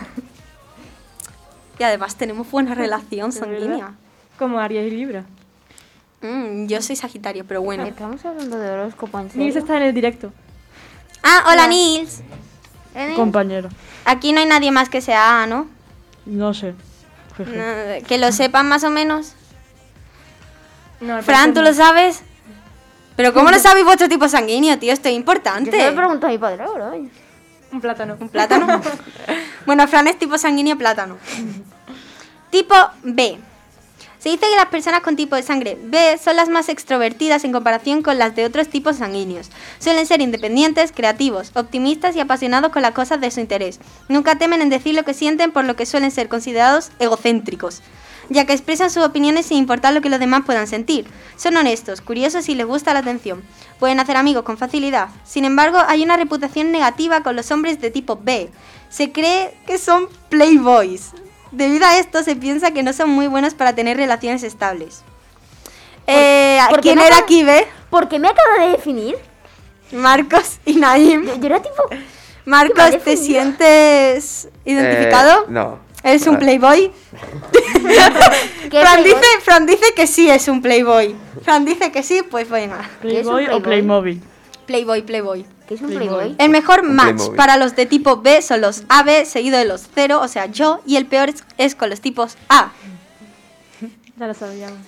Y 1.79 1.83
además 1.83 2.17
tenemos 2.17 2.51
buena 2.51 2.75
relación 2.75 3.33
sanguínea. 3.33 3.95
Como 4.39 4.59
Aries 4.59 4.93
y 4.93 4.97
Libra. 4.97 5.25
Mm, 6.23 6.67
yo 6.67 6.81
soy 6.83 6.97
Sagitario, 6.97 7.45
pero 7.47 7.63
bueno. 7.63 7.85
Estamos 7.85 8.25
hablando 8.25 8.59
de 8.59 8.71
horóscopo 8.71 9.19
en 9.21 9.31
Nils 9.35 9.57
está 9.57 9.77
en 9.77 9.83
el 9.85 9.95
directo. 9.95 10.33
Ah, 11.23 11.43
hola 11.47 11.65
Hola. 11.65 11.67
Nils. 11.69 12.23
Compañero. 13.15 13.69
Aquí 14.05 14.33
no 14.33 14.41
hay 14.41 14.47
nadie 14.47 14.71
más 14.71 14.89
que 14.89 15.01
sea 15.01 15.43
A, 15.43 15.47
¿no? 15.47 15.69
No 16.25 16.55
sé. 16.55 16.75
No, 17.39 18.07
Que 18.07 18.17
lo 18.17 18.33
sepan 18.33 18.69
más 18.69 18.85
o 18.85 18.91
menos. 18.91 19.35
No, 21.01 21.23
Fran, 21.23 21.53
¿tú 21.53 21.61
lo 21.61 21.75
sabes? 21.75 22.23
Pero 23.17 23.33
¿cómo 23.35 23.51
no 23.51 23.59
sabéis 23.59 23.85
vuestro 23.85 24.09
tipo 24.09 24.29
sanguíneo, 24.29 24.79
tío? 24.79 24.93
Esto 24.93 25.09
es 25.09 25.15
Yo 25.15 25.19
importante. 25.19 25.71
se 25.71 25.91
lo 25.91 25.97
pregunto 25.97 26.27
a 26.27 26.31
mi 26.31 26.39
padre 26.39 26.63
ahora. 26.65 26.93
Un 27.73 27.81
plátano. 27.81 28.17
¿Un 28.21 28.29
plátano? 28.29 28.81
bueno, 29.67 29.87
Fran 29.89 30.07
es 30.07 30.19
tipo 30.19 30.39
sanguíneo 30.39 30.77
plátano. 30.79 31.17
tipo 32.51 32.75
B. 33.03 33.39
Se 34.19 34.31
dice 34.31 34.47
que 34.51 34.57
las 34.57 34.67
personas 34.67 35.03
con 35.03 35.15
tipo 35.15 35.37
de 35.37 35.43
sangre 35.43 35.79
B 35.81 36.19
son 36.23 36.35
las 36.37 36.49
más 36.49 36.69
extrovertidas 36.69 37.45
en 37.45 37.53
comparación 37.53 38.03
con 38.03 38.19
las 38.19 38.35
de 38.35 38.45
otros 38.45 38.69
tipos 38.69 38.97
sanguíneos. 38.97 39.51
Suelen 39.79 40.05
ser 40.07 40.21
independientes, 40.21 40.91
creativos, 40.91 41.53
optimistas 41.55 42.17
y 42.17 42.21
apasionados 42.21 42.73
con 42.73 42.83
las 42.83 42.91
cosas 42.93 43.21
de 43.21 43.31
su 43.31 43.39
interés. 43.41 43.79
Nunca 44.09 44.37
temen 44.37 44.63
en 44.63 44.71
decir 44.71 44.95
lo 44.97 45.05
que 45.05 45.15
sienten 45.15 45.53
por 45.53 45.65
lo 45.65 45.77
que 45.77 45.87
suelen 45.87 46.11
ser 46.11 46.29
considerados 46.29 46.91
egocéntricos, 46.99 47.83
ya 48.29 48.45
que 48.45 48.53
expresan 48.53 48.91
sus 48.91 49.05
opiniones 49.05 49.47
sin 49.47 49.59
importar 49.59 49.93
lo 49.93 50.01
que 50.01 50.11
los 50.11 50.21
demás 50.21 50.43
puedan 50.45 50.67
sentir. 50.67 51.07
Son 51.37 51.57
honestos, 51.57 52.01
curiosos 52.01 52.49
y 52.49 52.55
les 52.55 52.67
gusta 52.67 52.93
la 52.93 53.01
atención. 53.01 53.43
Pueden 53.79 54.01
hacer 54.01 54.17
amigos 54.17 54.45
con 54.45 54.59
facilidad. 54.59 55.09
Sin 55.25 55.45
embargo, 55.45 55.79
hay 55.87 56.03
una 56.03 56.17
reputación 56.17 56.73
negativa 56.73 57.23
con 57.23 57.37
los 57.37 57.51
hombres 57.51 57.81
de 57.81 57.91
tipo 57.91 58.19
B. 58.23 58.51
Se 58.89 59.13
cree 59.13 59.55
que 59.67 59.79
son 59.79 60.09
playboys. 60.29 61.13
Debido 61.53 61.87
a 61.87 61.99
esto, 61.99 62.23
se 62.23 62.37
piensa 62.37 62.73
que 62.73 62.83
no 62.83 62.93
son 62.93 63.11
muy 63.11 63.29
buenos 63.29 63.55
para 63.55 63.75
tener 63.75 63.97
relaciones 63.97 64.43
estables. 64.43 65.03
Eh, 66.07 66.59
¿Quién 66.83 66.99
era 66.99 67.19
aquí, 67.19 67.45
B? 67.45 67.67
¿Por 67.91 68.09
qué 68.09 68.19
me 68.19 68.29
acabo 68.29 68.65
de 68.65 68.71
definir? 68.73 69.17
Marcos 69.93 70.59
y 70.65 70.75
Naim. 70.75 71.25
Yo, 71.25 71.37
yo 71.37 71.47
era 71.47 71.63
tipo. 71.63 71.83
Marcos, 72.45 73.03
¿te 73.03 73.17
sientes 73.17 74.49
identificado? 74.65 75.43
Eh, 75.43 75.47
no. 75.49 75.86
¿Eres 76.07 76.27
un 76.29 76.39
playboy? 76.39 76.93
¿Qué 78.71 78.81
Fran 78.81 79.03
playboy? 79.03 79.05
dice, 79.05 79.41
Fran 79.43 79.67
dice 79.67 79.87
que 79.97 80.07
sí 80.07 80.31
es 80.31 80.47
un 80.47 80.63
playboy. 80.63 81.17
Fran 81.43 81.65
dice 81.65 81.91
que 81.91 82.05
sí, 82.05 82.23
pues 82.31 82.49
venga. 82.49 82.89
¿Qué 83.03 83.21
es 83.21 83.27
un 83.27 83.35
Playboy 83.35 83.45
o 83.47 83.49
Playboy? 83.61 83.63
Playmobil. 83.63 84.23
Playboy, 84.67 85.03
playboy. 85.03 85.47
¿Qué 85.67 85.75
es 85.75 85.81
un 85.81 85.89
Playboy. 85.89 86.09
playboy? 86.09 86.37
El 86.39 86.51
mejor 86.51 86.85
match 86.85 87.17
Playmobil. 87.17 87.37
para 87.37 87.57
los 87.57 87.75
de 87.75 87.87
tipo 87.87 88.19
B 88.19 88.41
son 88.41 88.61
los 88.61 88.85
AB 88.89 89.25
seguido 89.27 89.59
de 89.59 89.65
los 89.65 89.89
0, 89.97 90.21
o 90.23 90.29
sea, 90.29 90.47
yo, 90.47 90.81
y 90.87 90.95
el 90.95 91.07
peor 91.07 91.29
es, 91.29 91.43
es 91.59 91.75
con 91.75 91.91
los 91.91 92.01
tipos 92.01 92.37
A. 92.49 92.71
Ya 94.17 94.27
lo 94.29 94.35
sabíamos. 94.35 94.79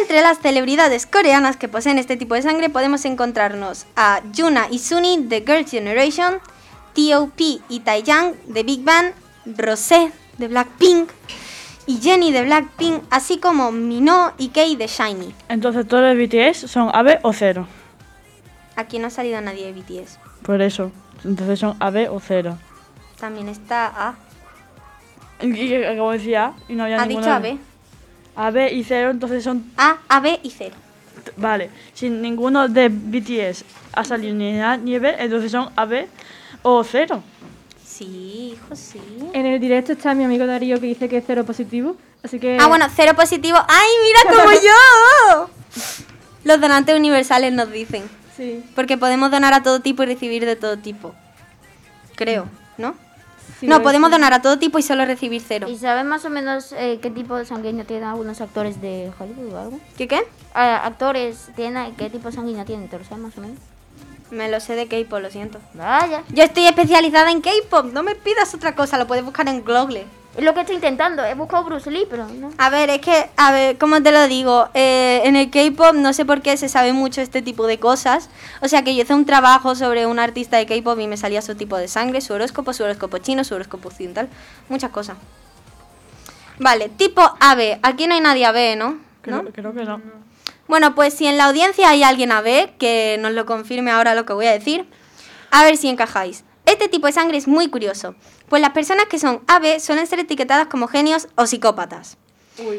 Entre 0.00 0.22
las 0.22 0.38
celebridades 0.38 1.04
coreanas 1.06 1.58
que 1.58 1.68
poseen 1.68 1.98
este 1.98 2.16
tipo 2.16 2.34
de 2.34 2.40
sangre 2.40 2.70
podemos 2.70 3.04
encontrarnos 3.04 3.84
a 3.94 4.22
Yuna 4.32 4.68
y 4.70 4.78
Suni 4.78 5.18
de 5.22 5.44
Girls' 5.46 5.70
Generation, 5.70 6.38
T.O.P. 6.94 7.60
y 7.68 7.80
Taeyang 7.80 8.34
de 8.46 8.62
Big 8.62 8.82
Bang, 8.82 9.12
Rosé 9.44 10.12
de 10.42 10.48
Blackpink 10.48 11.08
y 11.86 11.98
Jennie 11.98 12.32
de 12.32 12.42
Blackpink, 12.42 13.04
así 13.10 13.38
como 13.38 13.70
Minho 13.70 14.32
y 14.38 14.48
Kei 14.48 14.74
de 14.74 14.88
Shiny. 14.88 15.32
Entonces 15.48 15.86
todos 15.86 16.02
los 16.02 16.16
BTS 16.16 16.70
son 16.70 16.90
AB 16.92 17.20
o 17.22 17.32
cero. 17.32 17.66
Aquí 18.74 18.98
no 18.98 19.06
ha 19.06 19.10
salido 19.10 19.40
nadie 19.40 19.72
de 19.72 19.80
BTS. 19.80 20.18
Por 20.42 20.60
eso. 20.60 20.90
Entonces 21.24 21.60
son 21.60 21.76
AB 21.78 22.10
o 22.10 22.18
cero. 22.18 22.58
También 23.20 23.48
está 23.48 23.86
A. 23.86 24.14
Y 25.44 25.74
acabo 25.84 26.10
de 26.10 26.18
decir 26.18 26.36
A 26.36 26.54
y 26.68 26.74
no 26.74 26.84
había 26.84 27.00
Ha 27.00 27.06
ninguno 27.06 27.40
dicho 27.40 27.48
AB. 27.48 27.58
AB 28.34 28.72
y 28.72 28.82
cero, 28.82 29.10
entonces 29.10 29.44
son. 29.44 29.70
A, 29.76 29.98
AB 30.08 30.40
y 30.42 30.50
0. 30.50 30.74
Vale. 31.36 31.70
Si 31.94 32.10
ninguno 32.10 32.68
de 32.68 32.88
BTS 32.88 33.64
ha 33.92 34.02
salido 34.04 34.34
ni 34.34 34.60
A 34.60 34.76
ni 34.76 34.98
B, 34.98 35.14
entonces 35.18 35.52
son 35.52 35.70
AB 35.76 36.06
o 36.62 36.82
cero. 36.82 37.22
Sí, 37.92 38.54
hijo, 38.54 38.74
sí. 38.74 39.00
En 39.34 39.44
el 39.44 39.60
directo 39.60 39.92
está 39.92 40.14
mi 40.14 40.24
amigo 40.24 40.46
Darío 40.46 40.80
que 40.80 40.86
dice 40.86 41.10
que 41.10 41.18
es 41.18 41.24
cero 41.26 41.44
positivo. 41.44 41.96
Así 42.22 42.38
que. 42.38 42.56
Ah, 42.58 42.66
bueno, 42.66 42.86
cero 42.94 43.12
positivo. 43.14 43.58
¡Ay, 43.68 43.88
mira 44.02 44.42
como 44.42 44.52
yo! 44.62 45.50
Los 46.44 46.60
donantes 46.60 46.96
universales 46.96 47.52
nos 47.52 47.70
dicen. 47.70 48.04
Sí. 48.34 48.64
Porque 48.74 48.96
podemos 48.96 49.30
donar 49.30 49.52
a 49.52 49.62
todo 49.62 49.80
tipo 49.80 50.02
y 50.04 50.06
recibir 50.06 50.46
de 50.46 50.56
todo 50.56 50.78
tipo. 50.78 51.14
Creo, 52.16 52.48
¿no? 52.78 52.94
sí, 53.60 53.66
no, 53.66 53.82
podemos 53.82 54.08
sí. 54.08 54.12
donar 54.12 54.32
a 54.32 54.40
todo 54.40 54.58
tipo 54.58 54.78
y 54.78 54.82
solo 54.82 55.04
recibir 55.04 55.42
cero. 55.46 55.66
¿Y 55.68 55.76
sabes 55.76 56.04
más 56.06 56.24
o 56.24 56.30
menos 56.30 56.72
eh, 56.72 56.98
qué 57.02 57.10
tipo 57.10 57.36
de 57.36 57.44
sanguíneo 57.44 57.84
tienen 57.84 58.04
algunos 58.08 58.40
actores 58.40 58.80
de 58.80 59.10
Hollywood 59.18 59.52
o 59.52 59.58
algo? 59.58 59.80
¿Qué 59.98 60.08
qué? 60.08 60.22
Ah, 60.54 60.86
actores, 60.86 61.50
¿tienen, 61.56 61.94
¿qué 61.96 62.08
tipo 62.08 62.28
de 62.28 62.34
sanguíneo 62.34 62.64
tienen? 62.64 62.88
¿Te 62.88 62.98
lo 62.98 63.04
sabes 63.04 63.22
más 63.22 63.36
o 63.36 63.40
menos? 63.42 63.58
Me 64.32 64.48
lo 64.48 64.60
sé 64.60 64.74
de 64.76 64.88
K-pop, 64.88 65.20
lo 65.20 65.30
siento. 65.30 65.60
Vaya. 65.74 66.22
Yo 66.30 66.42
estoy 66.42 66.64
especializada 66.64 67.30
en 67.30 67.42
K-pop, 67.42 67.92
no 67.92 68.02
me 68.02 68.14
pidas 68.14 68.54
otra 68.54 68.74
cosa, 68.74 68.96
lo 68.96 69.06
puedes 69.06 69.22
buscar 69.22 69.46
en 69.46 69.62
Google. 69.62 70.06
Es 70.34 70.42
lo 70.42 70.54
que 70.54 70.60
estoy 70.60 70.76
intentando. 70.76 71.22
He 71.22 71.34
buscado 71.34 71.64
Bruce 71.64 71.90
Lee, 71.90 72.06
pero 72.08 72.26
no. 72.26 72.50
A 72.56 72.70
ver, 72.70 72.88
es 72.88 73.00
que, 73.02 73.28
a 73.36 73.52
ver, 73.52 73.76
¿cómo 73.76 74.02
te 74.02 74.10
lo 74.10 74.26
digo? 74.28 74.70
Eh, 74.72 75.20
en 75.24 75.36
el 75.36 75.50
K-pop 75.50 75.94
no 75.96 76.14
sé 76.14 76.24
por 76.24 76.40
qué 76.40 76.56
se 76.56 76.70
sabe 76.70 76.94
mucho 76.94 77.20
este 77.20 77.42
tipo 77.42 77.66
de 77.66 77.78
cosas. 77.78 78.30
O 78.62 78.68
sea 78.68 78.82
que 78.82 78.96
yo 78.96 79.02
hice 79.02 79.12
un 79.12 79.26
trabajo 79.26 79.74
sobre 79.74 80.06
un 80.06 80.18
artista 80.18 80.56
de 80.56 80.64
K-pop 80.64 80.98
y 80.98 81.06
me 81.08 81.18
salía 81.18 81.42
su 81.42 81.54
tipo 81.54 81.76
de 81.76 81.86
sangre, 81.86 82.22
su 82.22 82.32
horóscopo, 82.32 82.72
su 82.72 82.84
horóscopo 82.84 83.18
chino, 83.18 83.44
su 83.44 83.54
horóscopo 83.54 83.88
occidental, 83.88 84.30
muchas 84.70 84.90
cosas. 84.90 85.18
Vale, 86.58 86.88
tipo 86.88 87.20
AB. 87.20 87.80
Aquí 87.82 88.06
no 88.06 88.14
hay 88.14 88.22
nadie 88.22 88.46
AB, 88.46 88.78
¿no? 88.78 88.98
Creo, 89.20 89.42
¿No? 89.42 89.50
creo 89.52 89.74
que 89.74 89.84
no. 89.84 90.21
Bueno, 90.72 90.94
pues 90.94 91.12
si 91.12 91.26
en 91.26 91.36
la 91.36 91.44
audiencia 91.44 91.90
hay 91.90 92.02
alguien 92.02 92.32
AB, 92.32 92.78
que 92.78 93.18
nos 93.20 93.32
lo 93.32 93.44
confirme 93.44 93.90
ahora 93.90 94.14
lo 94.14 94.24
que 94.24 94.32
voy 94.32 94.46
a 94.46 94.52
decir, 94.52 94.86
a 95.50 95.64
ver 95.64 95.76
si 95.76 95.86
encajáis. 95.86 96.44
Este 96.64 96.88
tipo 96.88 97.06
de 97.06 97.12
sangre 97.12 97.36
es 97.36 97.46
muy 97.46 97.68
curioso, 97.68 98.14
pues 98.48 98.62
las 98.62 98.70
personas 98.70 99.04
que 99.04 99.18
son 99.18 99.42
AB 99.48 99.80
suelen 99.80 100.06
ser 100.06 100.20
etiquetadas 100.20 100.68
como 100.68 100.88
genios 100.88 101.28
o 101.34 101.46
psicópatas. 101.46 102.16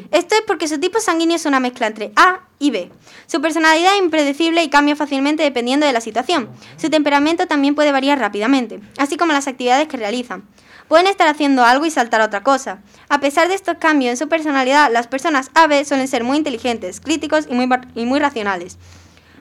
Esto 0.10 0.34
es 0.34 0.42
porque 0.48 0.68
su 0.68 0.80
tipo 0.80 1.00
sanguíneo 1.00 1.36
es 1.36 1.46
una 1.46 1.60
mezcla 1.60 1.86
entre 1.86 2.12
A 2.16 2.48
y 2.58 2.72
B. 2.72 2.90
Su 3.28 3.42
personalidad 3.42 3.94
es 3.94 4.02
impredecible 4.02 4.64
y 4.64 4.72
cambia 4.72 4.96
fácilmente 4.96 5.44
dependiendo 5.44 5.86
de 5.86 5.94
la 5.94 6.02
situación. 6.02 6.50
Su 6.78 6.90
temperamento 6.90 7.46
también 7.46 7.76
puede 7.76 7.92
variar 7.92 8.18
rápidamente, 8.18 8.80
así 8.98 9.18
como 9.18 9.34
las 9.34 9.48
actividades 9.48 9.88
que 9.88 9.98
realizan. 9.98 10.48
Pueden 10.94 11.08
estar 11.08 11.28
haciendo 11.28 11.64
algo 11.64 11.88
y 11.88 11.90
saltar 11.90 12.22
a 12.22 12.26
otra 12.26 12.44
cosa. 12.44 12.78
A 13.10 13.20
pesar 13.20 13.48
de 13.48 13.56
estos 13.56 13.78
cambios 13.80 14.12
en 14.12 14.18
su 14.18 14.30
personalidad, 14.30 14.92
las 14.92 15.08
personas 15.08 15.50
AB 15.56 15.86
suelen 15.86 16.08
ser 16.08 16.24
muy 16.24 16.38
inteligentes, 16.38 17.02
críticos 17.02 17.48
y 17.50 17.56
muy, 17.56 17.68
y 17.96 18.06
muy 18.06 18.20
racionales. 18.20 18.78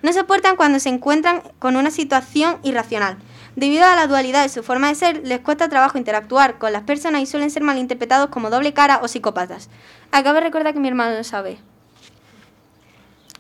No 0.01 0.15
soportan 0.15 0.57
cuando 0.57 0.81
se 0.81 0.89
encuentran 0.89 1.43
con 1.59 1.77
una 1.77 1.91
situación 1.91 2.57
irracional. 2.63 3.19
Debido 3.55 3.85
a 3.85 3.97
la 3.97 4.07
dualidad 4.07 4.45
de 4.45 4.49
su 4.49 4.63
forma 4.63 4.89
de 4.89 4.95
ser, 4.95 5.27
les 5.27 5.41
cuesta 5.41 5.69
trabajo 5.69 5.99
interactuar 5.99 6.57
con 6.57 6.73
las 6.73 6.85
personas 6.85 7.21
y 7.21 7.27
suelen 7.27 7.51
ser 7.51 7.63
malinterpretados 7.63 8.31
como 8.31 8.49
doble 8.49 8.73
cara 8.73 9.01
o 9.03 9.09
psicópatas. 9.09 9.69
Acabo 10.11 10.37
de 10.37 10.45
recordar 10.45 10.73
que 10.73 10.81
mi 10.81 10.89
hermano 10.89 11.17
es 11.17 11.35
AB. 11.35 11.59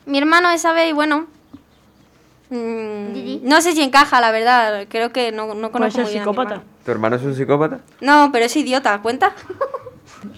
Mi 0.04 0.18
hermano 0.18 0.50
es 0.50 0.66
AB 0.66 0.86
y 0.86 0.92
bueno... 0.92 1.28
mm, 2.52 3.38
no 3.48 3.60
sé 3.60 3.72
si 3.72 3.82
encaja, 3.82 4.20
la 4.20 4.30
verdad. 4.30 4.86
Creo 4.88 5.12
que 5.12 5.32
no, 5.32 5.46
no 5.48 5.70
Puede 5.70 5.72
conozco 5.72 5.92
ser 5.96 6.04
muy 6.04 6.12
bien 6.12 6.22
a 6.22 6.26
mi 6.26 6.30
psicópata. 6.32 6.54
hermano. 6.54 6.70
¿Tu 6.84 6.90
hermano 6.90 7.16
es 7.16 7.22
un 7.22 7.34
psicópata? 7.34 7.80
No, 8.00 8.30
pero 8.32 8.44
es 8.46 8.56
idiota, 8.56 9.00
¿cuenta? 9.02 9.34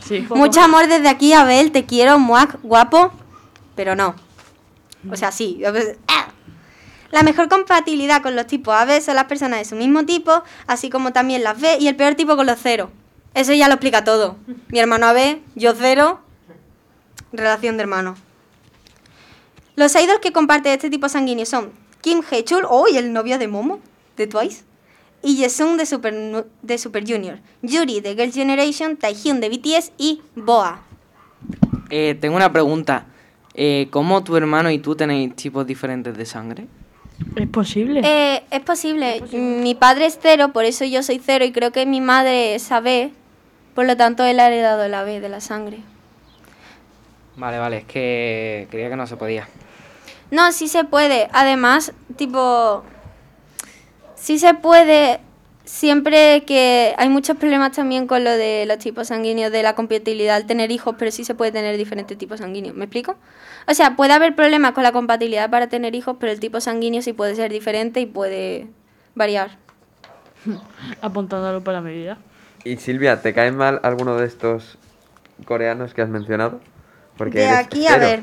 Sí. 0.00 0.26
Mucho 0.30 0.62
amor 0.62 0.86
desde 0.86 1.10
aquí, 1.10 1.34
Abel, 1.34 1.70
te 1.70 1.84
quiero, 1.84 2.18
muac, 2.18 2.58
guapo, 2.62 3.12
pero 3.74 3.94
no. 3.94 4.14
O 5.10 5.16
sea, 5.16 5.30
sí. 5.30 5.62
¡ah! 6.08 6.28
La 7.10 7.22
mejor 7.22 7.50
compatibilidad 7.50 8.22
con 8.22 8.34
los 8.34 8.46
tipos 8.46 8.74
AB 8.74 9.02
son 9.02 9.14
las 9.16 9.26
personas 9.26 9.58
de 9.58 9.66
su 9.66 9.76
mismo 9.76 10.06
tipo, 10.06 10.42
así 10.66 10.88
como 10.88 11.12
también 11.12 11.44
las 11.44 11.60
B, 11.60 11.76
y 11.80 11.88
el 11.88 11.96
peor 11.96 12.14
tipo 12.14 12.34
con 12.34 12.46
los 12.46 12.58
cero. 12.62 12.90
Eso 13.34 13.52
ya 13.52 13.68
lo 13.68 13.74
explica 13.74 14.04
todo. 14.04 14.36
Mi 14.68 14.78
hermano 14.78 15.06
AB, 15.08 15.40
yo 15.54 15.74
cero, 15.74 16.20
relación 17.32 17.76
de 17.76 17.82
hermano. 17.82 18.16
Los 19.76 19.94
idols 19.96 20.20
que 20.20 20.32
comparten 20.32 20.72
este 20.72 20.88
tipo 20.88 21.10
sanguíneo 21.10 21.44
son 21.44 21.72
Kim 22.04 22.20
Hee-chul, 22.20 22.66
oh, 22.68 22.86
y 22.86 22.98
el 22.98 23.14
novio 23.14 23.38
de 23.38 23.48
Momo, 23.48 23.80
de 24.18 24.26
Twice, 24.26 24.62
y 25.22 25.36
Yesung 25.36 25.78
de 25.78 25.86
Super, 25.86 26.12
Nu- 26.12 26.44
de 26.60 26.76
Super 26.76 27.02
Junior, 27.10 27.38
Yuri 27.62 28.02
de 28.02 28.14
Girls' 28.14 28.34
Generation, 28.34 28.98
Taehyun 28.98 29.40
de 29.40 29.48
BTS 29.48 29.90
y 29.96 30.20
Boa. 30.36 30.82
Eh, 31.88 32.14
tengo 32.20 32.36
una 32.36 32.52
pregunta. 32.52 33.06
Eh, 33.54 33.88
¿Cómo 33.90 34.22
tu 34.22 34.36
hermano 34.36 34.70
y 34.70 34.78
tú 34.80 34.94
tenéis 34.94 35.34
tipos 35.34 35.66
diferentes 35.66 36.14
de 36.14 36.26
sangre? 36.26 36.66
¿Es 37.36 37.48
posible? 37.48 38.02
Eh, 38.04 38.42
es 38.50 38.60
posible. 38.60 39.22
Mi 39.32 39.74
padre 39.74 40.04
es 40.04 40.18
cero, 40.20 40.50
por 40.52 40.66
eso 40.66 40.84
yo 40.84 41.02
soy 41.02 41.22
cero, 41.24 41.46
y 41.46 41.52
creo 41.52 41.70
que 41.72 41.86
mi 41.86 42.02
madre 42.02 42.54
es 42.54 42.70
AB, 42.70 43.12
por 43.74 43.86
lo 43.86 43.96
tanto 43.96 44.24
él 44.24 44.40
ha 44.40 44.48
heredado 44.48 44.84
el 44.84 44.92
AB 44.92 45.20
de 45.22 45.28
la 45.30 45.40
sangre. 45.40 45.78
Vale, 47.36 47.58
vale, 47.58 47.78
es 47.78 47.84
que 47.84 48.68
creía 48.70 48.90
que 48.90 48.96
no 48.96 49.06
se 49.06 49.16
podía. 49.16 49.48
No, 50.30 50.52
sí 50.52 50.68
se 50.68 50.84
puede. 50.84 51.28
Además, 51.32 51.92
tipo, 52.16 52.82
sí 54.14 54.38
se 54.38 54.54
puede 54.54 55.20
siempre 55.64 56.44
que 56.44 56.94
hay 56.98 57.08
muchos 57.08 57.36
problemas 57.36 57.72
también 57.72 58.06
con 58.06 58.22
lo 58.22 58.30
de 58.30 58.64
los 58.66 58.78
tipos 58.78 59.08
sanguíneos, 59.08 59.50
de 59.50 59.62
la 59.62 59.74
compatibilidad 59.74 60.36
al 60.36 60.46
tener 60.46 60.70
hijos, 60.70 60.94
pero 60.98 61.10
sí 61.10 61.24
se 61.24 61.34
puede 61.34 61.52
tener 61.52 61.76
diferentes 61.76 62.16
tipos 62.18 62.40
sanguíneos. 62.40 62.76
¿Me 62.76 62.84
explico? 62.84 63.16
O 63.66 63.74
sea, 63.74 63.96
puede 63.96 64.12
haber 64.12 64.34
problemas 64.34 64.72
con 64.72 64.82
la 64.82 64.92
compatibilidad 64.92 65.50
para 65.50 65.68
tener 65.68 65.94
hijos, 65.94 66.16
pero 66.20 66.32
el 66.32 66.40
tipo 66.40 66.60
sanguíneo 66.60 67.02
sí 67.02 67.12
puede 67.12 67.34
ser 67.34 67.50
diferente 67.50 68.00
y 68.00 68.06
puede 68.06 68.68
variar. 69.14 69.58
Apuntándolo 71.00 71.62
para 71.64 71.80
mi 71.80 71.94
vida. 71.94 72.18
Y 72.64 72.76
Silvia, 72.76 73.20
¿te 73.22 73.34
caen 73.34 73.56
mal 73.56 73.80
alguno 73.82 74.16
de 74.16 74.26
estos 74.26 74.78
coreanos 75.44 75.94
que 75.94 76.02
has 76.02 76.08
mencionado? 76.08 76.60
Porque 77.16 77.38
de 77.38 77.44
eres 77.44 77.58
aquí, 77.58 77.86
a 77.86 77.98
ver. 77.98 78.22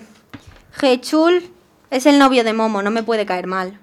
Hechul 0.82 1.52
es 1.92 2.06
el 2.08 2.18
novio 2.18 2.44
de 2.44 2.54
Momo, 2.54 2.82
no 2.82 2.90
me 2.90 3.04
puede 3.04 3.26
caer 3.26 3.46
mal. 3.46 3.78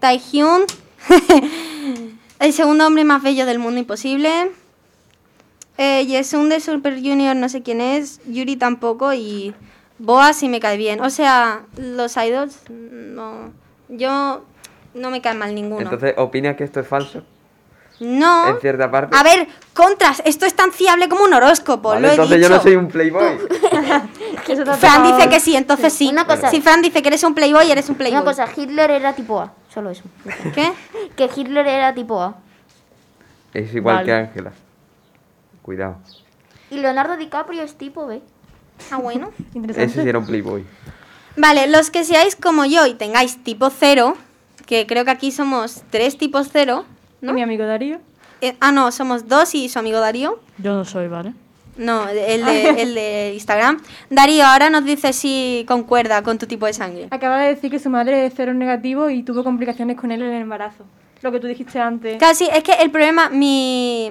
Taehyun, 0.00 0.64
el 2.40 2.52
segundo 2.52 2.86
hombre 2.86 3.04
más 3.04 3.22
bello 3.22 3.46
del 3.46 3.58
mundo 3.58 3.78
imposible. 3.78 4.50
Eh, 5.78 6.04
Yesun 6.06 6.48
de 6.48 6.60
Super 6.60 6.96
Junior, 6.96 7.34
no 7.34 7.48
sé 7.48 7.62
quién 7.62 7.80
es. 7.80 8.20
Yuri 8.26 8.56
tampoco. 8.56 9.14
Y 9.14 9.54
Boa 9.98 10.32
sí 10.32 10.48
me 10.48 10.60
cae 10.60 10.76
bien. 10.76 11.00
O 11.00 11.08
sea, 11.08 11.62
los 11.76 12.16
idols, 12.16 12.58
no. 12.68 13.52
Yo 13.88 14.44
no 14.94 15.10
me 15.10 15.20
cae 15.22 15.34
mal 15.34 15.54
ninguno. 15.54 15.82
Entonces, 15.82 16.14
¿opinas 16.18 16.56
que 16.56 16.64
esto 16.64 16.80
es 16.80 16.86
falso? 16.86 17.24
No. 18.02 18.48
En 18.48 18.60
cierta 18.60 18.90
parte. 18.90 19.16
A 19.16 19.22
ver, 19.22 19.46
contras, 19.72 20.22
esto 20.24 20.44
es 20.46 20.54
tan 20.54 20.72
fiable 20.72 21.08
como 21.08 21.24
un 21.24 21.32
horóscopo, 21.32 21.90
Vale, 21.90 22.00
lo 22.00 22.08
he 22.08 22.10
entonces 22.10 22.36
dicho. 22.36 22.48
yo 22.48 22.54
no 22.56 22.62
soy 22.62 22.76
un 22.76 22.88
playboy. 22.88 23.38
Fran 24.78 25.02
dice 25.04 25.28
que 25.28 25.40
sí, 25.40 25.56
entonces 25.56 25.92
sí. 25.92 26.08
Una 26.08 26.26
cosa. 26.26 26.50
Si 26.50 26.60
Fran 26.60 26.82
dice 26.82 27.00
que 27.02 27.08
eres 27.08 27.22
un 27.22 27.34
playboy, 27.34 27.70
eres 27.70 27.88
un 27.88 27.94
playboy. 27.94 28.20
Una 28.20 28.24
cosa, 28.24 28.46
Hitler 28.54 28.90
era 28.90 29.14
tipo 29.14 29.40
A, 29.40 29.52
solo 29.72 29.90
eso. 29.90 30.02
¿Qué? 30.54 30.72
Que 31.16 31.30
Hitler 31.34 31.66
era 31.66 31.94
tipo 31.94 32.20
A. 32.20 32.36
Es 33.54 33.74
igual 33.74 33.96
Vale. 33.96 34.06
que 34.06 34.12
Ángela. 34.12 34.52
Cuidado. 35.62 35.96
Y 36.70 36.78
Leonardo 36.78 37.16
DiCaprio 37.16 37.62
es 37.62 37.76
tipo 37.76 38.06
B. 38.06 38.20
Ah, 38.90 38.96
bueno. 38.96 39.30
Ese 39.76 40.02
sí 40.02 40.08
era 40.08 40.18
un 40.18 40.26
playboy. 40.26 40.64
Vale, 41.36 41.66
los 41.68 41.90
que 41.90 42.04
seáis 42.04 42.36
como 42.36 42.64
yo 42.64 42.86
y 42.86 42.94
tengáis 42.94 43.42
tipo 43.44 43.70
cero, 43.70 44.16
que 44.66 44.86
creo 44.86 45.04
que 45.04 45.10
aquí 45.10 45.30
somos 45.32 45.82
tres 45.90 46.18
tipos 46.18 46.48
cero, 46.52 46.84
¿no? 47.22 47.32
mi 47.32 47.40
amigo 47.42 47.64
Darío. 47.64 47.98
Eh, 48.42 48.54
ah, 48.60 48.72
no, 48.72 48.92
somos 48.92 49.28
dos 49.28 49.54
y 49.54 49.68
su 49.70 49.78
amigo 49.78 49.98
Darío. 50.00 50.38
Yo 50.58 50.74
no 50.74 50.84
soy, 50.84 51.08
¿vale? 51.08 51.32
No, 51.76 52.06
el 52.08 52.44
de, 52.44 52.68
el 52.82 52.94
de 52.94 53.30
Instagram. 53.34 53.80
Darío, 54.10 54.44
ahora 54.44 54.68
nos 54.68 54.84
dice 54.84 55.12
si 55.14 55.64
concuerda 55.66 56.22
con 56.22 56.36
tu 56.38 56.46
tipo 56.46 56.66
de 56.66 56.74
sangre. 56.74 57.08
Acaba 57.10 57.38
de 57.38 57.54
decir 57.54 57.70
que 57.70 57.78
su 57.78 57.88
madre 57.88 58.26
es 58.26 58.34
cero 58.36 58.52
negativo 58.52 59.08
y 59.08 59.22
tuvo 59.22 59.42
complicaciones 59.42 59.96
con 59.96 60.10
él 60.12 60.20
en 60.22 60.32
el 60.34 60.42
embarazo. 60.42 60.84
Lo 61.22 61.32
que 61.32 61.40
tú 61.40 61.46
dijiste 61.46 61.78
antes. 61.80 62.18
Casi, 62.18 62.44
es 62.52 62.62
que 62.64 62.72
el 62.72 62.90
problema, 62.90 63.30
mi, 63.30 64.10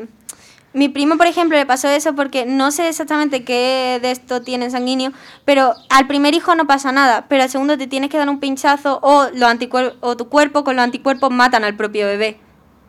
mi 0.74 0.88
primo, 0.88 1.18
por 1.18 1.28
ejemplo, 1.28 1.58
le 1.58 1.66
pasó 1.66 1.90
eso 1.90 2.16
porque 2.16 2.46
no 2.46 2.72
sé 2.72 2.88
exactamente 2.88 3.44
qué 3.44 4.00
de 4.02 4.12
esto 4.12 4.42
tiene 4.42 4.66
en 4.66 4.72
sanguíneo, 4.72 5.12
pero 5.44 5.76
al 5.90 6.08
primer 6.08 6.34
hijo 6.34 6.56
no 6.56 6.66
pasa 6.66 6.94
nada, 6.94 7.26
pero 7.28 7.44
al 7.44 7.50
segundo 7.50 7.78
te 7.78 7.86
tienes 7.88 8.10
que 8.10 8.18
dar 8.18 8.30
un 8.30 8.40
pinchazo 8.40 9.00
o, 9.04 9.26
los 9.34 9.50
anticuer- 9.50 9.94
o 10.00 10.16
tu 10.16 10.30
cuerpo 10.30 10.64
con 10.64 10.78
los 10.78 10.84
anticuerpos 10.86 11.30
matan 11.32 11.66
al 11.66 11.76
propio 11.76 12.08
bebé. 12.08 12.40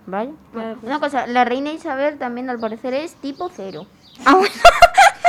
Vale. 0.07 0.33
Una 0.83 1.01
cosa, 1.01 1.27
la 1.27 1.45
reina 1.45 1.73
Isabel 1.73 2.19
también 2.19 2.51
al 2.51 2.59
parecer 2.59 2.95
es 2.95 3.15
tipo 3.15 3.51
cero. 3.55 3.87
Ah, 4.25 4.35
bueno. 4.35 4.55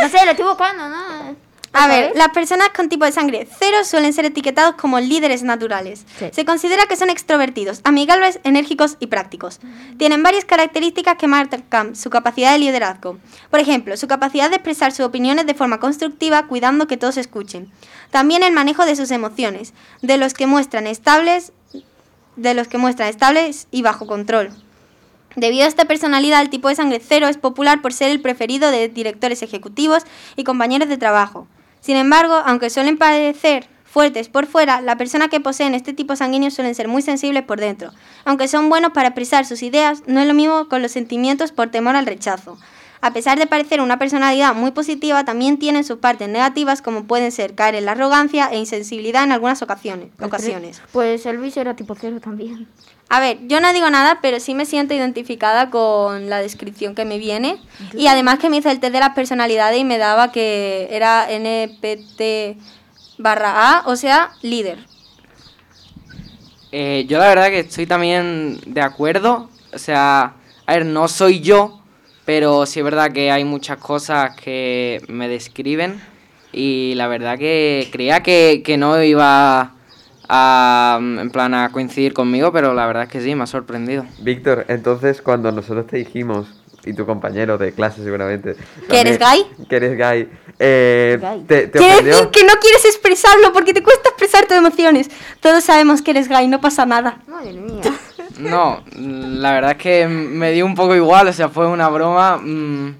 No 0.01 0.09
sé, 0.09 0.25
lo 0.25 0.31
estoy 0.31 0.45
buscando, 0.45 0.89
¿no? 0.89 1.35
A 1.75 1.87
ver, 1.87 2.11
las 2.15 2.29
personas 2.29 2.69
con 2.69 2.87
tipo 2.87 3.03
de 3.03 3.11
sangre 3.11 3.47
cero 3.57 3.77
suelen 3.83 4.13
ser 4.13 4.25
etiquetados 4.25 4.75
como 4.75 4.99
líderes 4.99 5.41
naturales. 5.41 6.05
Se 6.31 6.45
considera 6.45 6.85
que 6.85 6.95
son 6.95 7.09
extrovertidos, 7.09 7.81
amigables, 7.83 8.39
enérgicos 8.43 8.95
y 8.99 9.07
prácticos. 9.07 9.59
Tienen 9.97 10.21
varias 10.21 10.45
características 10.45 11.17
que 11.17 11.27
marcan 11.27 11.95
su 11.95 12.11
capacidad 12.11 12.51
de 12.51 12.59
liderazgo. 12.59 13.17
Por 13.49 13.59
ejemplo, 13.59 13.97
su 13.97 14.07
capacidad 14.07 14.49
de 14.49 14.57
expresar 14.57 14.91
sus 14.91 15.05
opiniones 15.05 15.47
de 15.47 15.55
forma 15.55 15.79
constructiva, 15.79 16.45
cuidando 16.45 16.85
que 16.85 16.97
todos 16.97 17.17
escuchen. 17.17 17.71
También 18.11 18.43
el 18.43 18.53
manejo 18.53 18.85
de 18.85 18.95
sus 18.95 19.09
emociones, 19.09 19.73
de 20.03 20.17
los 20.17 20.35
que 20.35 20.45
muestran 20.45 20.85
estables, 20.85 21.53
de 22.35 22.53
los 22.53 22.67
que 22.67 22.77
muestran 22.77 23.09
estables 23.09 23.67
y 23.71 23.81
bajo 23.81 24.05
control. 24.05 24.51
Debido 25.35 25.65
a 25.65 25.67
esta 25.67 25.85
personalidad, 25.85 26.41
el 26.41 26.49
tipo 26.49 26.69
de 26.69 26.75
sangre 26.75 27.01
cero 27.05 27.27
es 27.27 27.37
popular 27.37 27.81
por 27.81 27.93
ser 27.93 28.11
el 28.11 28.21
preferido 28.21 28.69
de 28.69 28.87
directores 28.87 29.41
ejecutivos 29.41 30.03
y 30.35 30.43
compañeros 30.43 30.89
de 30.89 30.97
trabajo. 30.97 31.47
Sin 31.81 31.97
embargo, 31.97 32.35
aunque 32.45 32.69
suelen 32.69 32.97
parecer 32.97 33.67
fuertes 33.83 34.29
por 34.29 34.47
fuera, 34.47 34.81
las 34.81 34.95
personas 34.95 35.29
que 35.29 35.39
poseen 35.39 35.75
este 35.75 35.93
tipo 35.93 36.15
sanguíneo 36.15 36.49
suelen 36.49 36.75
ser 36.75 36.87
muy 36.87 37.01
sensibles 37.01 37.43
por 37.43 37.59
dentro. 37.59 37.91
Aunque 38.25 38.47
son 38.47 38.69
buenos 38.69 38.91
para 38.91 39.09
expresar 39.09 39.45
sus 39.45 39.63
ideas, 39.63 40.03
no 40.07 40.19
es 40.19 40.27
lo 40.27 40.33
mismo 40.33 40.67
con 40.69 40.81
los 40.81 40.91
sentimientos 40.91 41.51
por 41.51 41.69
temor 41.69 41.95
al 41.95 42.05
rechazo. 42.05 42.57
A 43.01 43.11
pesar 43.11 43.37
de 43.37 43.47
parecer 43.47 43.81
una 43.81 43.99
personalidad 43.99 44.55
muy 44.55 44.71
positiva, 44.71 45.25
también 45.25 45.59
tienen 45.59 45.83
sus 45.83 45.97
partes 45.97 46.29
negativas 46.29 46.81
como 46.81 47.03
pueden 47.03 47.33
ser 47.33 47.53
caer 47.53 47.75
en 47.75 47.85
la 47.85 47.91
arrogancia 47.91 48.47
e 48.47 48.57
insensibilidad 48.57 49.25
en 49.25 49.33
algunas 49.33 49.61
ocasiones. 49.61 50.07
ocasiones. 50.21 50.81
Pues 50.93 51.25
Elvis 51.25 51.57
era 51.57 51.75
tipo 51.75 51.95
cero 51.99 52.19
también. 52.23 52.65
A 53.13 53.19
ver, 53.19 53.37
yo 53.47 53.61
no 53.61 53.71
digo 53.73 53.91
nada, 53.91 54.17
pero 54.23 54.39
sí 54.39 54.55
me 54.55 54.65
siento 54.65 54.95
identificada 54.95 55.69
con 55.69 56.31
la 56.31 56.39
descripción 56.39 56.95
que 56.95 57.05
me 57.05 57.19
viene. 57.19 57.59
Y 57.95 58.07
además 58.07 58.39
que 58.39 58.49
me 58.49 58.57
hice 58.57 58.71
el 58.71 58.79
test 58.79 58.91
de 58.91 58.99
las 58.99 59.13
personalidades 59.13 59.79
y 59.79 59.83
me 59.83 59.99
daba 59.99 60.31
que 60.31 60.87
era 60.89 61.27
NPT 61.29 62.57
barra 63.19 63.81
A, 63.81 63.83
o 63.87 63.95
sea, 63.97 64.31
líder. 64.41 64.79
Eh, 66.71 67.05
yo 67.07 67.19
la 67.19 67.27
verdad 67.27 67.49
que 67.49 67.59
estoy 67.59 67.85
también 67.85 68.59
de 68.65 68.81
acuerdo. 68.81 69.47
O 69.71 69.77
sea, 69.77 70.33
a 70.65 70.73
ver, 70.73 70.83
no 70.83 71.07
soy 71.07 71.39
yo, 71.39 71.81
pero 72.25 72.65
sí 72.65 72.79
es 72.79 72.83
verdad 72.83 73.11
que 73.11 73.29
hay 73.29 73.43
muchas 73.43 73.77
cosas 73.77 74.35
que 74.35 75.03
me 75.07 75.27
describen. 75.27 76.01
Y 76.51 76.95
la 76.95 77.07
verdad 77.07 77.37
que 77.37 77.89
creía 77.91 78.23
que, 78.23 78.63
que 78.65 78.75
no 78.77 78.99
iba 79.03 79.72
a, 80.35 80.97
en 80.99 81.29
plan, 81.29 81.53
a 81.53 81.69
coincidir 81.71 82.13
conmigo, 82.13 82.51
pero 82.51 82.73
la 82.73 82.87
verdad 82.87 83.03
es 83.03 83.09
que 83.09 83.21
sí, 83.21 83.35
me 83.35 83.43
ha 83.43 83.47
sorprendido. 83.47 84.03
Víctor, 84.19 84.65
entonces 84.67 85.21
cuando 85.21 85.51
nosotros 85.51 85.85
te 85.85 85.97
dijimos 85.97 86.47
y 86.85 86.93
tu 86.93 87.05
compañero 87.05 87.57
de 87.59 87.71
clase 87.71 88.03
seguramente. 88.03 88.55
¿Que 88.89 88.99
eres 89.01 89.19
también- 89.19 89.47
Que 89.69 89.75
eres 89.75 89.95
gay. 89.97 90.29
eh, 90.59 91.17
Gay. 91.21 91.43
¿Te, 91.47 91.67
te 91.67 91.77
Quiere 91.79 92.01
decir 92.03 92.27
que 92.29 92.43
no 92.43 92.53
quieres 92.59 92.83
expresarlo 92.85 93.53
porque 93.53 93.73
te 93.73 93.83
cuesta 93.83 94.09
expresar 94.09 94.45
tus 94.47 94.57
emociones. 94.57 95.09
Todos 95.39 95.63
sabemos 95.63 96.01
que 96.01 96.11
eres 96.11 96.27
gay, 96.27 96.47
no 96.47 96.59
pasa 96.59 96.85
nada. 96.85 97.19
Madre 97.27 97.53
mía. 97.53 97.81
No, 98.39 98.83
la 98.97 99.51
verdad 99.53 99.71
es 99.71 99.77
que 99.77 100.07
me 100.07 100.51
dio 100.51 100.65
un 100.65 100.73
poco 100.73 100.95
igual, 100.95 101.27
o 101.27 101.33
sea, 101.33 101.49
fue 101.49 101.67
una 101.67 101.87
broma 101.89 102.37
mm, 102.37 102.95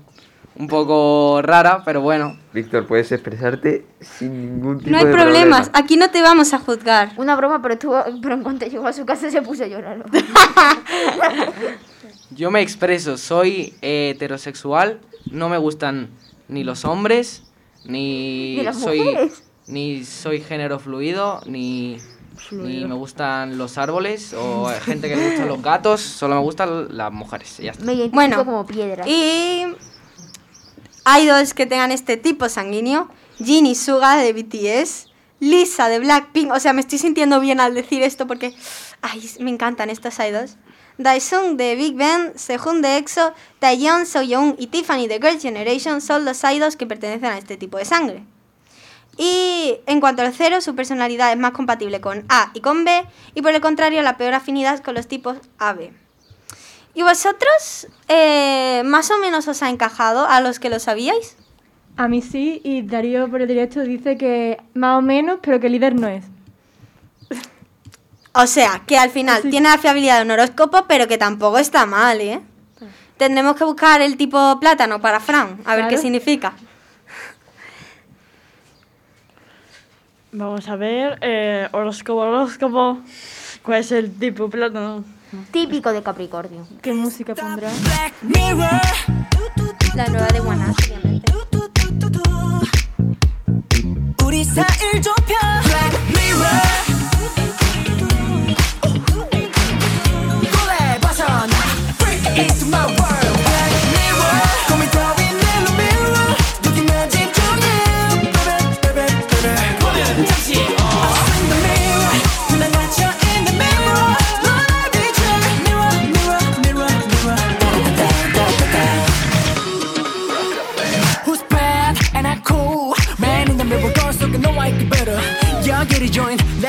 un 0.55 0.67
poco 0.67 1.41
rara, 1.41 1.81
pero 1.83 2.01
bueno. 2.01 2.37
Víctor, 2.53 2.85
puedes 2.85 3.11
expresarte 3.11 3.85
sin 3.99 4.55
ningún 4.55 4.77
tipo 4.79 4.91
No 4.91 4.97
hay 4.97 5.05
de 5.05 5.11
problemas, 5.11 5.69
problema. 5.69 5.79
aquí 5.85 5.97
no 5.97 6.11
te 6.11 6.21
vamos 6.21 6.53
a 6.53 6.59
juzgar. 6.59 7.11
Una 7.17 7.35
broma, 7.35 7.61
pero, 7.61 7.73
estuvo, 7.73 8.01
pero 8.21 8.35
en 8.35 8.43
cuanto 8.43 8.65
llegó 8.67 8.85
a 8.87 8.93
su 8.93 9.05
casa 9.05 9.29
se 9.31 9.41
puso 9.41 9.63
a 9.63 9.67
llorar. 9.67 10.03
Yo 12.31 12.51
me 12.51 12.61
expreso, 12.61 13.17
soy 13.17 13.73
heterosexual, 13.81 14.99
no 15.31 15.49
me 15.49 15.57
gustan 15.57 16.09
ni 16.47 16.63
los 16.63 16.83
hombres, 16.85 17.43
ni, 17.85 18.57
Ni 18.57 18.63
las 18.63 18.79
soy 18.79 18.99
mujeres. 18.99 19.43
ni 19.67 20.03
soy 20.03 20.39
género 20.41 20.79
fluido, 20.79 21.41
ni, 21.45 21.97
ni 22.51 22.85
me 22.85 22.95
gustan 22.95 23.57
los 23.57 23.77
árboles 23.77 24.33
o 24.33 24.67
hay 24.67 24.79
gente 24.81 25.09
que 25.09 25.15
le 25.15 25.29
gustan 25.29 25.47
los 25.47 25.61
gatos, 25.61 26.01
solo 26.01 26.35
me 26.35 26.41
gustan 26.41 26.95
las 26.97 27.11
mujeres. 27.11 27.59
y 27.59 27.63
ya 27.63 27.71
está. 27.71 27.83
Me 27.85 28.07
Bueno, 28.09 28.43
como 28.45 28.65
piedra. 28.65 29.07
Y 29.07 29.65
dos 31.05 31.53
que 31.53 31.65
tengan 31.65 31.91
este 31.91 32.17
tipo 32.17 32.49
sanguíneo. 32.49 33.09
Jin 33.43 33.65
y 33.65 33.75
Suga 33.75 34.15
de 34.17 34.33
BTS. 34.33 35.07
Lisa 35.39 35.89
de 35.89 35.99
Blackpink. 35.99 36.51
O 36.51 36.59
sea, 36.59 36.73
me 36.73 36.81
estoy 36.81 36.99
sintiendo 36.99 37.39
bien 37.39 37.59
al 37.59 37.73
decir 37.73 38.01
esto 38.01 38.27
porque... 38.27 38.53
Ay, 39.01 39.29
me 39.39 39.49
encantan 39.49 39.89
estas 39.89 40.17
idols. 40.19 40.57
Daesung 40.97 41.57
de 41.57 41.75
Big 41.75 41.95
Bang, 41.95 42.35
Sehun 42.35 42.81
de 42.81 42.97
EXO, 42.97 43.33
Taeyeon, 43.59 44.05
Soyeon 44.05 44.55
y 44.59 44.67
Tiffany 44.67 45.07
de 45.07 45.15
Girls' 45.15 45.41
Generation 45.41 46.01
son 46.01 46.23
los 46.23 46.43
idols 46.43 46.75
que 46.75 46.85
pertenecen 46.85 47.31
a 47.31 47.37
este 47.37 47.57
tipo 47.57 47.77
de 47.77 47.85
sangre. 47.85 48.23
Y 49.17 49.75
en 49.85 49.99
cuanto 49.99 50.21
al 50.21 50.33
cero, 50.33 50.61
su 50.61 50.75
personalidad 50.75 51.31
es 51.31 51.37
más 51.37 51.51
compatible 51.51 51.99
con 52.01 52.25
A 52.29 52.51
y 52.53 52.61
con 52.61 52.83
B, 52.83 53.05
y 53.35 53.41
por 53.41 53.53
el 53.53 53.61
contrario, 53.61 54.01
la 54.01 54.17
peor 54.17 54.33
afinidad 54.33 54.83
con 54.83 54.95
los 54.95 55.07
tipos 55.07 55.37
AB. 55.57 55.91
¿Y 56.95 57.01
vosotros 57.01 57.87
eh, 58.07 58.83
más 58.85 59.09
o 59.09 59.17
menos 59.17 59.47
os 59.47 59.63
ha 59.63 59.69
encajado 59.69 60.27
a 60.27 60.41
los 60.41 60.59
que 60.59 60.69
lo 60.69 60.79
sabíais? 60.79 61.35
A 61.97 62.07
mí 62.07 62.21
sí, 62.21 62.61
y 62.63 62.81
Darío 62.81 63.29
por 63.29 63.41
el 63.41 63.47
directo 63.47 63.81
dice 63.81 64.17
que 64.17 64.59
más 64.73 64.97
o 64.97 65.01
menos, 65.01 65.39
pero 65.41 65.59
que 65.59 65.69
líder 65.69 65.95
no 65.95 66.07
es. 66.07 66.25
O 68.35 68.47
sea, 68.47 68.81
que 68.87 68.97
al 68.97 69.11
final 69.11 69.43
tiene 69.43 69.69
la 69.69 69.77
fiabilidad 69.77 70.17
de 70.17 70.25
un 70.25 70.31
horóscopo, 70.31 70.85
pero 70.87 71.07
que 71.07 71.19
tampoco 71.19 71.59
está 71.59 71.85
mal, 71.85 72.19
¿eh? 72.19 72.41
Tendremos 73.17 73.55
que 73.55 73.63
buscar 73.63 74.01
el 74.01 74.17
tipo 74.17 74.59
plátano 74.59 74.99
para 74.99 75.19
Fran, 75.19 75.59
a 75.65 75.75
ver 75.75 75.87
qué 75.87 75.97
significa. 75.99 76.53
Vamos 80.31 80.67
a 80.67 80.75
ver, 80.75 81.19
eh, 81.21 81.69
horóscopo, 81.73 82.21
horóscopo. 82.21 82.97
¿Cuál 83.61 83.79
es 83.81 83.91
el 83.91 84.11
tipo 84.17 84.49
plátano? 84.49 85.03
Típico 85.51 85.91
de 85.91 86.03
Capricornio. 86.03 86.67
¿Qué 86.81 86.93
música 86.93 87.35
pondrá? 87.35 87.69
La 89.95 90.07
nueva 90.07 90.27
de 90.27 90.39
Guanas, 90.39 90.75
obviamente. 90.79 91.33
우리 94.33 94.43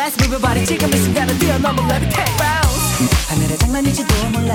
Let's 0.05 0.21
move 0.21 0.33
your 0.33 0.43
body 0.43 0.67
지금 0.67 0.93
이 0.93 0.99
순간을 0.99 1.39
뛰어넘어 1.39 1.81
levitate 1.91 2.37
bounce 2.37 3.09
하늘의 3.27 3.57
장난인지도 3.57 4.15
몰라. 4.33 4.55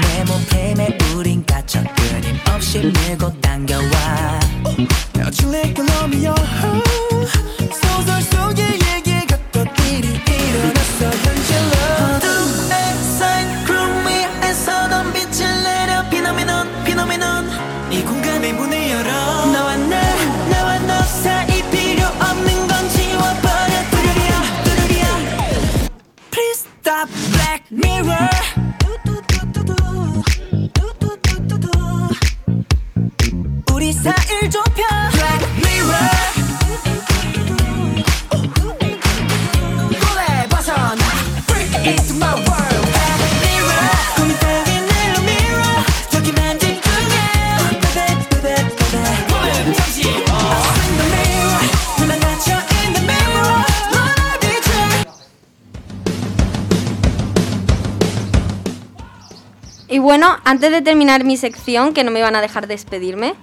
내 0.00 0.24
몸 0.24 0.44
프레임에 0.46 0.98
우린 1.14 1.46
갇혀 1.46 1.84
끊임없이 1.94 2.80
밀고 2.80 3.40
당겨 3.40 3.71
antes 60.44 60.70
de 60.70 60.82
terminar 60.82 61.24
mi 61.24 61.36
sección, 61.36 61.94
que 61.94 62.04
no 62.04 62.10
me 62.10 62.22
van 62.22 62.36
a 62.36 62.40
dejar 62.40 62.66
despedirme, 62.66 63.34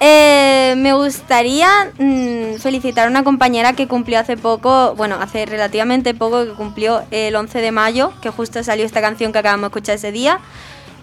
eh, 0.00 0.74
me 0.76 0.92
gustaría 0.92 1.68
mm, 1.98 2.56
felicitar 2.58 3.06
a 3.06 3.10
una 3.10 3.24
compañera 3.24 3.74
que 3.74 3.86
cumplió 3.86 4.18
hace 4.18 4.36
poco, 4.36 4.94
bueno, 4.96 5.16
hace 5.20 5.46
relativamente 5.46 6.14
poco, 6.14 6.44
que 6.44 6.52
cumplió 6.52 7.02
el 7.10 7.34
11 7.36 7.60
de 7.60 7.72
mayo, 7.72 8.12
que 8.20 8.30
justo 8.30 8.62
salió 8.64 8.84
esta 8.84 9.00
canción 9.00 9.32
que 9.32 9.38
acabamos 9.38 9.62
de 9.62 9.66
escuchar 9.68 9.94
ese 9.96 10.12
día. 10.12 10.40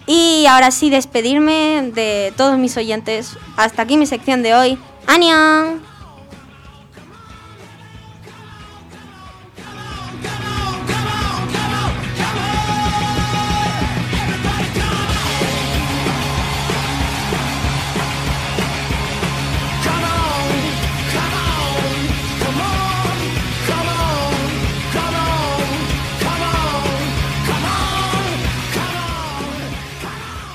Y 0.08 0.46
ahora 0.48 0.72
sí, 0.72 0.90
despedirme 0.90 1.92
de 1.94 2.34
todos 2.36 2.58
mis 2.58 2.76
oyentes. 2.76 3.38
Hasta 3.56 3.84
aquí 3.84 3.98
mi 3.98 4.08
sección 4.08 4.44
de 4.44 4.56
hoy. 4.56 4.80
¡Anian! 5.08 5.91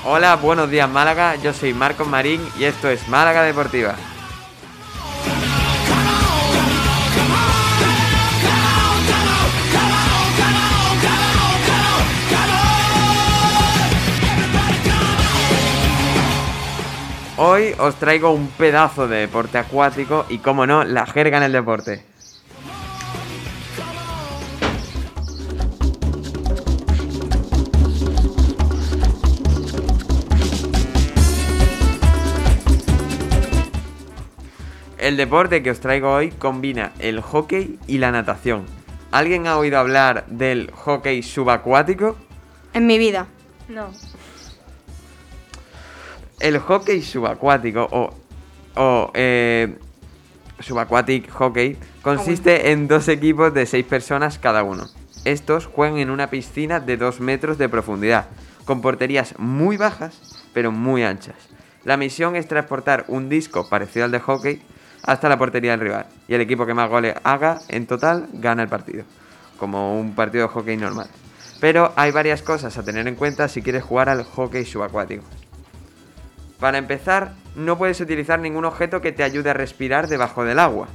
Hola, 0.09 0.37
buenos 0.37 0.69
días 0.69 0.89
Málaga, 0.89 1.35
yo 1.35 1.51
soy 1.51 1.73
Marcos 1.73 2.07
Marín 2.07 2.41
y 2.57 2.63
esto 2.63 2.89
es 2.89 3.09
Málaga 3.09 3.43
Deportiva. 3.43 3.93
Hoy 17.35 17.75
os 17.77 17.95
traigo 17.95 18.31
un 18.31 18.47
pedazo 18.47 19.09
de 19.09 19.17
deporte 19.17 19.57
acuático 19.57 20.25
y, 20.29 20.37
como 20.37 20.65
no, 20.65 20.85
la 20.85 21.05
jerga 21.05 21.35
en 21.35 21.43
el 21.43 21.51
deporte. 21.51 22.05
El 35.07 35.15
deporte 35.15 35.63
que 35.63 35.71
os 35.71 35.79
traigo 35.79 36.11
hoy 36.11 36.31
combina 36.31 36.91
el 36.99 37.21
hockey 37.21 37.79
y 37.87 37.99
la 37.99 38.11
natación. 38.11 38.65
¿Alguien 39.09 39.47
ha 39.47 39.57
oído 39.57 39.79
hablar 39.79 40.25
del 40.27 40.69
hockey 40.71 41.23
subacuático? 41.23 42.17
En 42.73 42.87
mi 42.87 42.97
vida. 42.97 43.27
No. 43.69 43.89
El 46.41 46.59
hockey 46.59 47.01
subacuático 47.01 47.87
o, 47.89 48.13
o 48.75 49.11
eh, 49.13 49.77
subaquatic 50.59 51.31
hockey 51.31 51.77
consiste 52.01 52.71
en 52.71 52.89
dos 52.89 53.07
equipos 53.07 53.53
de 53.53 53.65
seis 53.65 53.85
personas 53.85 54.37
cada 54.37 54.63
uno. 54.63 54.87
Estos 55.23 55.67
juegan 55.67 55.99
en 55.99 56.09
una 56.09 56.29
piscina 56.29 56.81
de 56.81 56.97
2 56.97 57.21
metros 57.21 57.57
de 57.57 57.69
profundidad, 57.69 58.27
con 58.65 58.81
porterías 58.81 59.39
muy 59.39 59.77
bajas, 59.77 60.43
pero 60.53 60.73
muy 60.73 61.03
anchas. 61.03 61.37
La 61.85 61.95
misión 61.95 62.35
es 62.35 62.49
transportar 62.49 63.05
un 63.07 63.29
disco 63.29 63.69
parecido 63.69 64.03
al 64.03 64.11
de 64.11 64.19
hockey 64.19 64.61
hasta 65.03 65.29
la 65.29 65.37
portería 65.37 65.71
del 65.71 65.81
rival, 65.81 66.05
y 66.27 66.33
el 66.33 66.41
equipo 66.41 66.65
que 66.65 66.73
más 66.73 66.89
goles 66.89 67.15
haga 67.23 67.59
en 67.69 67.87
total 67.87 68.27
gana 68.33 68.63
el 68.63 68.69
partido, 68.69 69.03
como 69.57 69.99
un 69.99 70.15
partido 70.15 70.47
de 70.47 70.53
hockey 70.53 70.77
normal. 70.77 71.07
Pero 71.59 71.93
hay 71.95 72.11
varias 72.11 72.41
cosas 72.41 72.77
a 72.77 72.83
tener 72.83 73.07
en 73.07 73.15
cuenta 73.15 73.47
si 73.47 73.61
quieres 73.61 73.83
jugar 73.83 74.09
al 74.09 74.23
hockey 74.23 74.65
subacuático. 74.65 75.23
Para 76.59 76.77
empezar, 76.77 77.33
no 77.55 77.77
puedes 77.77 77.99
utilizar 78.01 78.39
ningún 78.39 78.65
objeto 78.65 79.01
que 79.01 79.11
te 79.11 79.23
ayude 79.23 79.49
a 79.49 79.53
respirar 79.53 80.07
debajo 80.07 80.43
del 80.43 80.59
agua. 80.59 80.87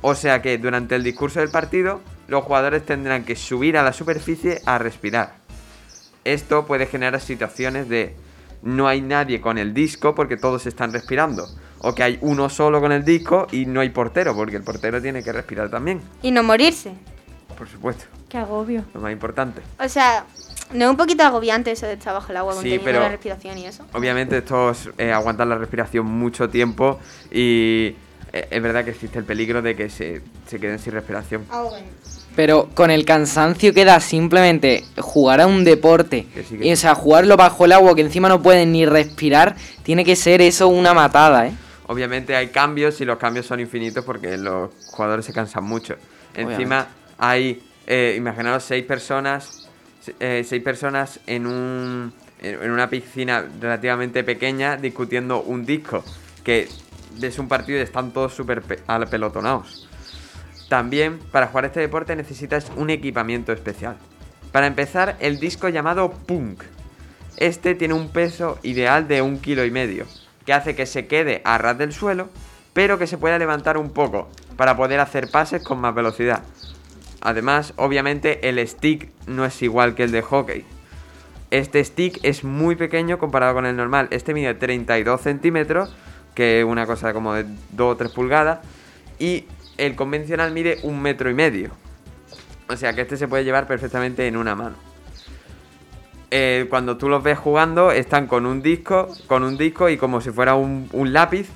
O 0.00 0.14
sea 0.14 0.42
que 0.42 0.58
durante 0.58 0.94
el 0.94 1.02
discurso 1.02 1.40
del 1.40 1.50
partido, 1.50 2.00
los 2.28 2.44
jugadores 2.44 2.84
tendrán 2.84 3.24
que 3.24 3.34
subir 3.34 3.76
a 3.76 3.82
la 3.82 3.92
superficie 3.92 4.60
a 4.64 4.78
respirar. 4.78 5.34
Esto 6.24 6.66
puede 6.66 6.86
generar 6.86 7.20
situaciones 7.20 7.88
de 7.88 8.14
no 8.62 8.86
hay 8.86 9.00
nadie 9.00 9.40
con 9.40 9.58
el 9.58 9.74
disco 9.74 10.14
porque 10.14 10.36
todos 10.36 10.66
están 10.66 10.92
respirando. 10.92 11.46
O 11.80 11.94
que 11.94 12.02
hay 12.02 12.18
uno 12.22 12.48
solo 12.48 12.80
con 12.80 12.90
el 12.92 13.04
disco 13.04 13.46
y 13.52 13.66
no 13.66 13.80
hay 13.80 13.90
portero 13.90 14.34
porque 14.34 14.56
el 14.56 14.62
portero 14.62 15.00
tiene 15.00 15.22
que 15.22 15.32
respirar 15.32 15.70
también. 15.70 16.00
Y 16.22 16.30
no 16.30 16.42
morirse. 16.42 16.92
Por 17.56 17.68
supuesto, 17.68 18.04
Qué 18.28 18.38
agobio. 18.38 18.84
lo 18.94 19.00
más 19.00 19.12
importante. 19.12 19.60
O 19.84 19.88
sea, 19.88 20.24
no 20.72 20.84
es 20.84 20.90
un 20.90 20.96
poquito 20.96 21.24
agobiante 21.24 21.70
eso 21.72 21.86
de 21.86 21.94
estar 21.94 22.14
bajo 22.14 22.30
el 22.30 22.36
agua 22.38 22.52
Sí, 22.52 22.56
conteniendo 22.58 22.84
pero- 22.84 23.00
la 23.00 23.08
respiración 23.08 23.58
y 23.58 23.66
eso. 23.66 23.84
Obviamente 23.94 24.38
esto 24.38 24.70
es 24.70 24.88
eh, 24.98 25.12
aguantar 25.12 25.46
la 25.46 25.56
respiración 25.56 26.06
mucho 26.06 26.48
tiempo 26.48 26.98
y 27.32 27.94
eh, 28.32 28.46
es 28.50 28.62
verdad 28.62 28.84
que 28.84 28.90
existe 28.90 29.18
el 29.18 29.24
peligro 29.24 29.62
de 29.62 29.74
que 29.74 29.88
se, 29.90 30.22
se 30.46 30.60
queden 30.60 30.78
sin 30.78 30.92
respiración. 30.92 31.44
Pero 32.36 32.68
con 32.74 32.90
el 32.92 33.04
cansancio 33.04 33.74
que 33.74 33.84
da 33.84 33.98
simplemente 33.98 34.84
jugar 35.00 35.40
a 35.40 35.46
un 35.48 35.64
deporte, 35.64 36.26
Que 36.32 36.44
sí, 36.44 36.58
que 36.58 36.66
y, 36.68 36.72
o 36.72 36.76
sea, 36.76 36.94
jugarlo 36.94 37.36
bajo 37.36 37.64
el 37.64 37.72
agua 37.72 37.94
que 37.96 38.02
encima 38.02 38.28
no 38.28 38.40
pueden 38.42 38.70
ni 38.70 38.86
respirar, 38.86 39.56
tiene 39.82 40.04
que 40.04 40.14
ser 40.14 40.40
eso 40.42 40.68
una 40.68 40.94
matada, 40.94 41.48
¿eh? 41.48 41.52
Obviamente 41.88 42.36
hay 42.36 42.48
cambios 42.48 43.00
y 43.00 43.04
los 43.04 43.18
cambios 43.18 43.46
son 43.46 43.58
infinitos 43.60 44.04
porque 44.04 44.36
los 44.36 44.70
jugadores 44.86 45.24
se 45.24 45.32
cansan 45.32 45.64
mucho. 45.64 45.96
Encima 46.34 46.86
hay, 47.18 47.62
eh, 47.86 48.14
imaginaos, 48.16 48.62
seis 48.62 48.84
personas, 48.84 49.68
eh, 50.20 50.44
seis 50.46 50.62
personas 50.62 51.18
en, 51.26 51.46
un, 51.46 52.12
en 52.40 52.70
una 52.70 52.88
piscina 52.88 53.44
relativamente 53.60 54.22
pequeña 54.22 54.76
discutiendo 54.76 55.40
un 55.40 55.64
disco, 55.66 56.04
que 56.44 56.68
es 57.20 57.38
un 57.38 57.48
partido 57.48 57.78
y 57.78 57.82
están 57.82 58.12
todos 58.12 58.34
súper 58.34 58.62
pe- 58.62 58.78
apelotonados. 58.86 59.88
También, 60.68 61.18
para 61.32 61.46
jugar 61.46 61.64
este 61.64 61.80
deporte 61.80 62.14
necesitas 62.14 62.70
un 62.76 62.90
equipamiento 62.90 63.52
especial. 63.52 63.96
Para 64.52 64.66
empezar, 64.66 65.16
el 65.20 65.40
disco 65.40 65.68
llamado 65.70 66.10
Punk. 66.12 66.62
Este 67.38 67.74
tiene 67.74 67.94
un 67.94 68.10
peso 68.10 68.58
ideal 68.62 69.08
de 69.08 69.22
un 69.22 69.38
kilo 69.38 69.64
y 69.64 69.70
medio, 69.70 70.06
que 70.48 70.54
hace 70.54 70.74
que 70.74 70.86
se 70.86 71.06
quede 71.06 71.42
a 71.44 71.58
ras 71.58 71.76
del 71.76 71.92
suelo, 71.92 72.30
pero 72.72 72.98
que 72.98 73.06
se 73.06 73.18
pueda 73.18 73.38
levantar 73.38 73.76
un 73.76 73.90
poco, 73.90 74.30
para 74.56 74.78
poder 74.78 74.98
hacer 74.98 75.30
pases 75.30 75.62
con 75.62 75.78
más 75.78 75.94
velocidad. 75.94 76.42
Además, 77.20 77.74
obviamente, 77.76 78.48
el 78.48 78.66
stick 78.66 79.10
no 79.26 79.44
es 79.44 79.60
igual 79.60 79.94
que 79.94 80.04
el 80.04 80.10
de 80.10 80.22
hockey. 80.22 80.64
Este 81.50 81.84
stick 81.84 82.18
es 82.22 82.44
muy 82.44 82.76
pequeño 82.76 83.18
comparado 83.18 83.52
con 83.52 83.66
el 83.66 83.76
normal. 83.76 84.08
Este 84.10 84.32
mide 84.32 84.54
32 84.54 85.20
centímetros, 85.20 85.94
que 86.34 86.60
es 86.60 86.64
una 86.64 86.86
cosa 86.86 87.12
como 87.12 87.34
de 87.34 87.44
2 87.72 87.92
o 87.92 87.96
3 87.98 88.10
pulgadas. 88.12 88.60
Y 89.18 89.44
el 89.76 89.96
convencional 89.96 90.52
mide 90.52 90.78
un 90.82 91.02
metro 91.02 91.28
y 91.28 91.34
medio. 91.34 91.72
O 92.70 92.76
sea 92.78 92.94
que 92.94 93.02
este 93.02 93.18
se 93.18 93.28
puede 93.28 93.44
llevar 93.44 93.66
perfectamente 93.66 94.26
en 94.26 94.38
una 94.38 94.54
mano. 94.54 94.87
Eh, 96.30 96.66
cuando 96.68 96.96
tú 96.98 97.08
los 97.08 97.22
ves 97.22 97.38
jugando, 97.38 97.90
están 97.90 98.26
con 98.26 98.44
un 98.44 98.62
disco, 98.62 99.08
con 99.26 99.44
un 99.44 99.56
disco 99.56 99.88
y 99.88 99.96
como 99.96 100.20
si 100.20 100.30
fuera 100.30 100.54
un, 100.54 100.88
lápiz, 101.12 101.48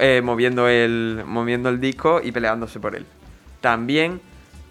eh, 0.00 0.20
moviendo, 0.22 0.68
el, 0.68 1.22
moviendo 1.24 1.68
el 1.68 1.80
disco 1.80 2.20
y 2.22 2.32
peleándose 2.32 2.80
por 2.80 2.96
él. 2.96 3.06
También 3.60 4.20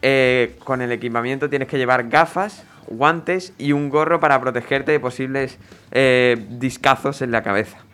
eh, 0.02 0.58
con 0.64 0.82
el 0.82 0.92
equipamiento 0.92 1.50
tienes 1.50 1.68
que 1.68 1.78
llevar 1.78 2.10
gafas, 2.10 2.66
guantes 2.88 3.54
y 3.58 3.72
un 3.72 3.90
gorro 3.90 4.20
para 4.20 4.40
protegerte 4.42 4.92
de 4.92 5.00
posibles 5.00 5.58
discazos 6.50 7.22
en 7.22 7.32
la 7.32 7.42
cabeza. 7.42 7.87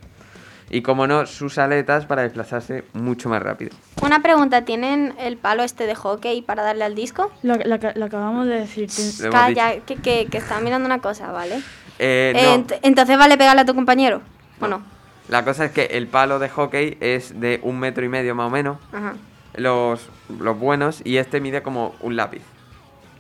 Y 0.74 0.82
como 0.82 1.06
no, 1.06 1.28
sus 1.28 1.60
aletas 1.60 2.08
para 2.08 2.24
desplazarse 2.24 2.84
mucho 2.94 3.30
más 3.30 3.44
rápido. 3.44 3.70
Una 4.02 4.24
pregunta, 4.24 4.66
¿tienen 4.66 5.14
el 5.20 5.38
palo 5.38 5.62
este 5.62 5.86
de 5.86 5.94
hockey 5.94 6.42
para 6.42 6.64
darle 6.64 6.84
al 6.84 6.96
disco? 6.96 7.32
Lo, 7.44 7.56
lo 7.58 7.80
que- 7.80 7.94
lo 7.94 8.06
acabamos 8.06 8.48
de 8.48 8.62
decir. 8.62 8.90
Calla, 9.32 9.82
que, 9.82 9.98
que, 9.98 10.26
que 10.26 10.38
estaba 10.40 10.62
mirando 10.62 10.88
una 10.88 10.98
cosa, 10.98 11.32
¿vale? 11.32 11.58
Eh, 12.00 12.34
Eh, 12.36 12.44
no. 12.58 12.64
ent- 12.66 12.80
entonces 12.82 13.18
vale 13.20 13.38
pegarle 13.38 13.62
a 13.62 13.66
tu 13.66 13.76
compañero, 13.76 14.24
¿o 14.60 14.68
no? 14.68 14.82
La 15.30 15.46
cosa 15.46 15.66
es 15.66 15.72
que 15.72 15.86
el 15.86 16.08
palo 16.08 16.40
de 16.40 16.50
hockey 16.50 16.98
es 17.02 17.40
de 17.40 17.60
un 17.62 17.78
metro 17.80 18.04
y 18.04 18.10
medio 18.10 18.34
más 18.34 18.48
o 18.48 18.50
menos, 18.50 18.78
Ajá. 18.92 19.14
los, 19.56 20.02
los 20.40 20.58
buenos, 20.58 21.02
y 21.06 21.18
este 21.18 21.40
mide 21.40 21.62
como 21.62 21.94
un 22.02 22.16
lápiz. 22.16 22.42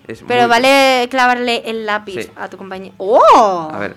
Es 0.07 0.23
Pero 0.27 0.41
muy- 0.41 0.49
vale 0.49 1.07
clavarle 1.11 1.61
el 1.69 1.85
lápiz 1.85 2.23
Sí. 2.23 2.31
a 2.35 2.49
tu 2.49 2.57
compañero. 2.57 2.95
¡Oh! 2.97 3.69
A 3.71 3.77
ver. 3.77 3.95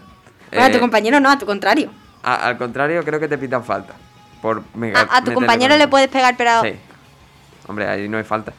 Bueno, 0.51 0.67
a 0.67 0.71
tu 0.71 0.77
eh, 0.77 0.81
compañero 0.81 1.21
no, 1.21 1.31
a 1.31 1.39
tu 1.39 1.47
contrario. 1.47 1.91
A- 2.27 2.47
al 2.49 2.59
contrario, 2.59 3.03
creo 3.05 3.19
que 3.21 3.29
te 3.29 3.39
pitan 3.39 3.65
falta. 3.65 3.95
Por 4.43 4.63
mega- 4.75 5.01
A, 5.11 5.17
a 5.19 5.25
tu 5.25 5.33
compañero 5.33 5.73
con- 5.73 5.79
le 5.79 5.89
puedes 5.89 6.09
pegar, 6.09 6.35
pero... 6.37 6.61
Sí. 6.63 6.75
Hombre, 7.69 7.89
ahí 7.89 8.09
no 8.09 8.19
hay 8.19 8.25
falta. 8.25 8.53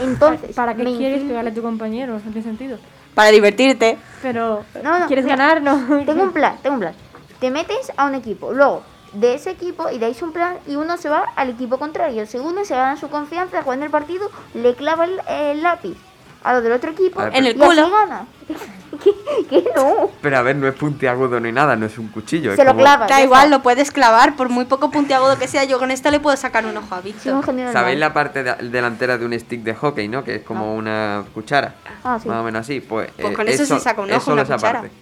Entonces, 0.00 0.54
¿Para 0.56 0.74
qué 0.74 0.84
quieres 0.84 1.22
pegarle 1.22 1.50
a 1.50 1.54
tu 1.54 1.62
compañero? 1.62 2.14
No 2.14 2.20
tiene 2.20 2.42
sentido. 2.42 2.78
Para 3.14 3.30
divertirte. 3.30 3.98
Pero, 4.22 4.64
No, 4.82 4.98
no, 5.00 5.06
¿quieres 5.06 5.24
mira, 5.26 5.36
ganar? 5.36 5.62
No. 5.62 6.04
Tengo 6.04 6.22
un 6.22 6.32
plan, 6.38 6.56
tengo 6.62 6.74
un 6.76 6.80
plan. 6.80 6.94
Te 7.40 7.50
metes 7.50 7.92
a 7.96 8.06
un 8.06 8.14
equipo, 8.14 8.52
luego 8.52 8.82
de 9.12 9.34
ese 9.34 9.50
equipo 9.50 9.90
y 9.90 9.98
dais 9.98 10.22
un 10.22 10.32
plan 10.32 10.56
y 10.66 10.76
uno 10.76 10.96
se 10.96 11.10
va 11.10 11.24
al 11.36 11.50
equipo 11.50 11.76
contrario. 11.78 12.22
El 12.22 12.28
segundo 12.28 12.64
se 12.64 12.74
gana 12.74 12.96
su 12.96 13.10
confianza, 13.10 13.62
juega 13.62 13.74
en 13.78 13.82
el 13.82 13.90
partido, 13.90 14.30
le 14.54 14.74
clava 14.74 15.04
el, 15.04 15.20
el 15.28 15.62
lápiz 15.62 15.96
a 16.44 16.52
lo 16.54 16.62
del 16.62 16.72
otro 16.72 16.90
equipo 16.90 17.20
ver, 17.20 17.28
En 17.36 17.46
el 17.46 17.56
y 17.56 17.60
así 17.60 17.68
culo. 17.68 17.90
gana. 17.90 18.26
¿Qué, 19.02 19.10
qué 19.48 19.64
no? 19.74 20.10
Pero 20.20 20.36
a 20.36 20.42
ver, 20.42 20.54
no 20.56 20.68
es 20.68 20.74
puntiagudo 20.74 21.40
ni 21.40 21.50
nada, 21.50 21.74
no 21.76 21.86
es 21.86 21.96
un 21.98 22.08
cuchillo. 22.08 22.50
es 22.50 22.56
Se 22.56 22.64
lo 22.64 22.70
como- 22.72 22.82
clava. 22.82 23.06
Da 23.06 23.22
igual, 23.22 23.50
lo 23.50 23.62
puedes 23.62 23.90
clavar, 23.90 24.36
por 24.36 24.48
muy 24.50 24.66
poco 24.66 24.90
puntiagudo 24.90 25.38
que 25.38 25.48
sea, 25.48 25.64
yo 25.64 25.78
con 25.78 25.90
esto 25.90 26.10
le 26.10 26.20
puedo 26.20 26.36
sacar 26.36 26.66
un 26.66 26.76
ojo 26.76 26.94
a 26.94 27.00
Víctor. 27.00 27.44
¿Sabéis 27.72 27.98
la 27.98 28.12
parte 28.12 28.42
de- 28.44 28.54
delantera 28.68 29.18
de 29.18 29.24
un 29.26 29.32
stick 29.38 29.62
de 29.62 29.74
hockey, 29.74 30.08
no? 30.08 30.22
Que 30.22 30.36
es 30.36 30.42
como 30.42 30.74
una 30.76 31.24
cuchara. 31.34 31.74
Ah, 32.04 32.18
sí. 32.22 32.28
Más 32.28 32.38
o 32.38 32.42
menos 32.44 32.60
así. 32.60 32.80
Pues, 32.80 33.10
Pues 33.18 33.32
eh, 33.32 33.34
con 33.34 33.48
eso 33.48 33.64
se 33.64 33.80
saca 33.80 34.02
un 34.02 34.08
ojo, 34.10 34.18
es 34.18 34.22
solo 34.22 34.34
una 34.34 34.42
esa 34.42 34.54
cuchara. 34.56 34.80
parte. 34.82 34.94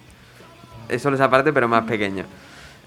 Es 0.89 1.01
solo 1.01 1.15
esa 1.15 1.29
parte, 1.29 1.51
pero 1.53 1.67
más 1.67 1.83
pequeño. 1.83 2.25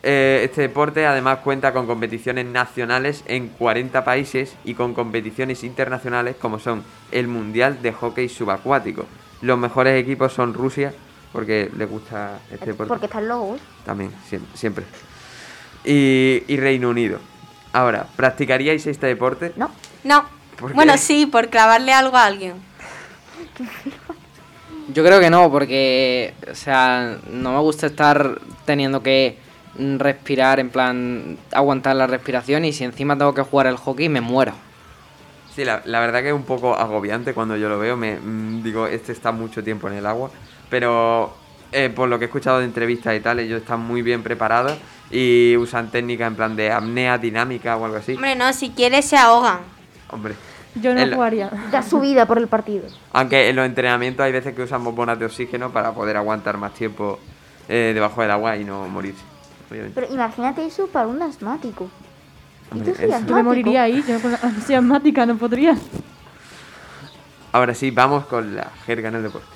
Eh, 0.07 0.43
este 0.45 0.61
deporte 0.61 1.07
además 1.07 1.39
cuenta 1.39 1.73
con 1.73 1.87
competiciones 1.87 2.45
nacionales 2.45 3.25
en 3.27 3.49
40 3.49 4.05
países 4.05 4.55
y 4.65 4.75
con 4.75 4.93
competiciones 4.93 5.65
internacionales 5.65 6.37
como 6.39 6.59
son 6.59 6.85
el 7.11 7.27
Mundial 7.27 7.81
de 7.81 7.93
Hockey 7.93 8.29
Subacuático. 8.29 9.07
Los 9.41 9.59
mejores 9.59 9.99
equipos 10.03 10.33
son 10.35 10.53
Rusia, 10.53 10.93
porque 11.33 11.71
les 11.77 11.89
gusta 11.89 12.39
este 12.51 12.67
deporte. 12.67 12.89
Porque 12.89 13.07
están 13.07 13.27
locos. 13.29 13.61
También, 13.87 14.11
siem- 14.31 14.45
siempre. 14.53 14.85
Y, 15.85 16.43
y 16.49 16.57
Reino 16.59 16.91
Unido. 16.91 17.19
Ahora, 17.73 18.07
¿practicaríais 18.15 18.87
este 18.87 19.07
deporte? 19.07 19.53
No. 19.57 19.71
No. 20.05 20.25
Bueno, 20.75 20.97
sí, 20.99 21.25
por 21.27 21.49
clavarle 21.49 21.93
algo 21.95 22.17
a 22.17 22.27
alguien. 22.27 22.55
Yo 24.93 25.03
creo 25.03 25.19
que 25.19 25.31
no, 25.31 25.51
porque, 25.51 26.35
o 26.51 26.55
sea, 26.55 27.17
no 27.31 27.53
me 27.53 27.59
gusta 27.61 27.87
estar 27.87 28.39
teniendo 28.67 29.03
que 29.03 29.39
respirar, 29.79 30.61
en 30.61 30.71
plan, 30.71 31.37
aguantar 31.53 31.97
la 31.97 32.07
respiración 32.07 32.65
y 32.65 32.73
si 32.73 32.85
encima 32.85 33.17
tengo 33.19 33.35
que 33.35 33.43
jugar 33.43 33.67
el 33.67 33.77
hockey 33.77 34.09
me 34.09 34.21
muero. 34.21 34.53
Sí, 35.55 35.65
la, 35.65 35.83
la 35.85 36.01
verdad 36.01 36.21
que 36.23 36.29
es 36.29 36.35
un 36.35 36.45
poco 36.45 36.75
agobiante 36.75 37.33
cuando 37.35 37.57
yo 37.57 37.69
lo 37.69 37.79
veo. 37.79 37.97
Me 37.97 38.17
mm, 38.17 38.63
digo, 38.63 38.87
este 38.87 39.13
está 39.13 39.31
mucho 39.33 39.63
tiempo 39.63 39.89
en 39.89 39.95
el 39.95 40.07
agua. 40.07 40.31
Pero 40.69 41.33
eh, 41.71 41.91
por 41.95 42.09
lo 42.09 42.19
que 42.19 42.25
he 42.25 42.27
escuchado 42.27 42.59
de 42.59 42.65
entrevistas 42.65 43.15
y 43.17 43.21
tal, 43.21 43.39
ellos 43.39 43.61
están 43.63 43.81
muy 43.81 44.03
bien 44.03 44.23
preparados 44.23 44.77
y 45.11 45.57
usan 45.57 45.91
técnicas 45.91 46.27
en 46.29 46.35
plan 46.35 46.57
de 46.57 46.73
apnea 46.73 47.19
dinámica 47.19 47.77
o 47.77 47.85
algo 47.85 47.97
así. 47.99 48.15
Hombre, 48.15 48.35
no, 48.35 48.53
si 48.53 48.71
quieres 48.71 49.05
se 49.05 49.17
ahogan. 49.17 49.61
Hombre. 50.11 50.35
Yo 50.75 50.93
no 50.93 51.01
El- 51.03 51.15
jugaría. 51.15 51.51
Da 51.71 51.83
su 51.83 52.01
vida 52.01 52.27
por 52.27 52.39
el 52.39 52.49
partido. 52.49 52.87
Aunque 53.13 53.49
en 53.49 53.55
los 53.55 53.65
entrenamientos 53.67 54.25
hay 54.25 54.33
veces 54.33 54.55
que 54.57 54.63
usan 54.63 54.83
bombonas 54.83 55.19
de 55.21 55.27
oxígeno 55.27 55.71
para 55.71 55.93
poder 55.93 56.17
aguantar 56.17 56.59
más 56.59 56.75
tiempo 56.75 57.21
eh, 57.69 57.93
debajo 57.95 58.23
del 58.23 58.33
agua 58.33 58.57
y 58.57 58.65
no 58.65 58.89
morirse. 58.89 59.23
Pero 59.69 60.13
imagínate 60.13 60.65
eso 60.65 60.87
para 60.87 61.07
un 61.07 61.21
asmático. 61.23 61.89
Hombre, 62.71 62.91
¿Y 62.91 62.95
tú 62.95 63.03
es... 63.03 63.27
Yo 63.27 63.35
me 63.35 63.43
moriría 63.43 63.83
ahí, 63.85 64.03
yo 64.07 64.19
soy 64.67 64.75
asmática, 64.75 65.27
no 65.27 65.37
podría. 65.37 65.77
Ahora 67.53 67.75
sí, 67.75 67.91
vamos 67.91 68.27
con 68.27 68.57
la 68.57 68.71
jerga 68.85 69.09
en 69.09 69.15
el 69.17 69.23
deporte. 69.23 69.47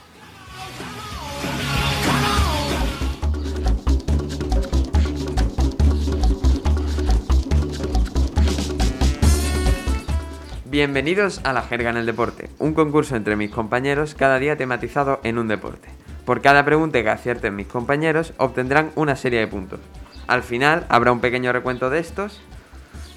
Bienvenidos 10.70 11.40
a 11.44 11.52
La 11.52 11.62
Jerga 11.62 11.90
en 11.90 11.96
el 11.96 12.06
Deporte, 12.06 12.50
un 12.58 12.74
concurso 12.74 13.16
entre 13.16 13.36
mis 13.36 13.50
compañeros 13.50 14.14
cada 14.14 14.38
día 14.38 14.56
tematizado 14.56 15.18
en 15.24 15.38
un 15.38 15.48
deporte. 15.48 15.88
Por 16.28 16.42
cada 16.42 16.62
pregunta 16.62 17.02
que 17.02 17.08
acierten 17.08 17.56
mis 17.56 17.68
compañeros 17.68 18.34
obtendrán 18.36 18.90
una 18.96 19.16
serie 19.16 19.40
de 19.40 19.46
puntos. 19.46 19.80
Al 20.26 20.42
final 20.42 20.84
habrá 20.90 21.10
un 21.10 21.20
pequeño 21.20 21.54
recuento 21.54 21.88
de 21.88 22.00
estos 22.00 22.42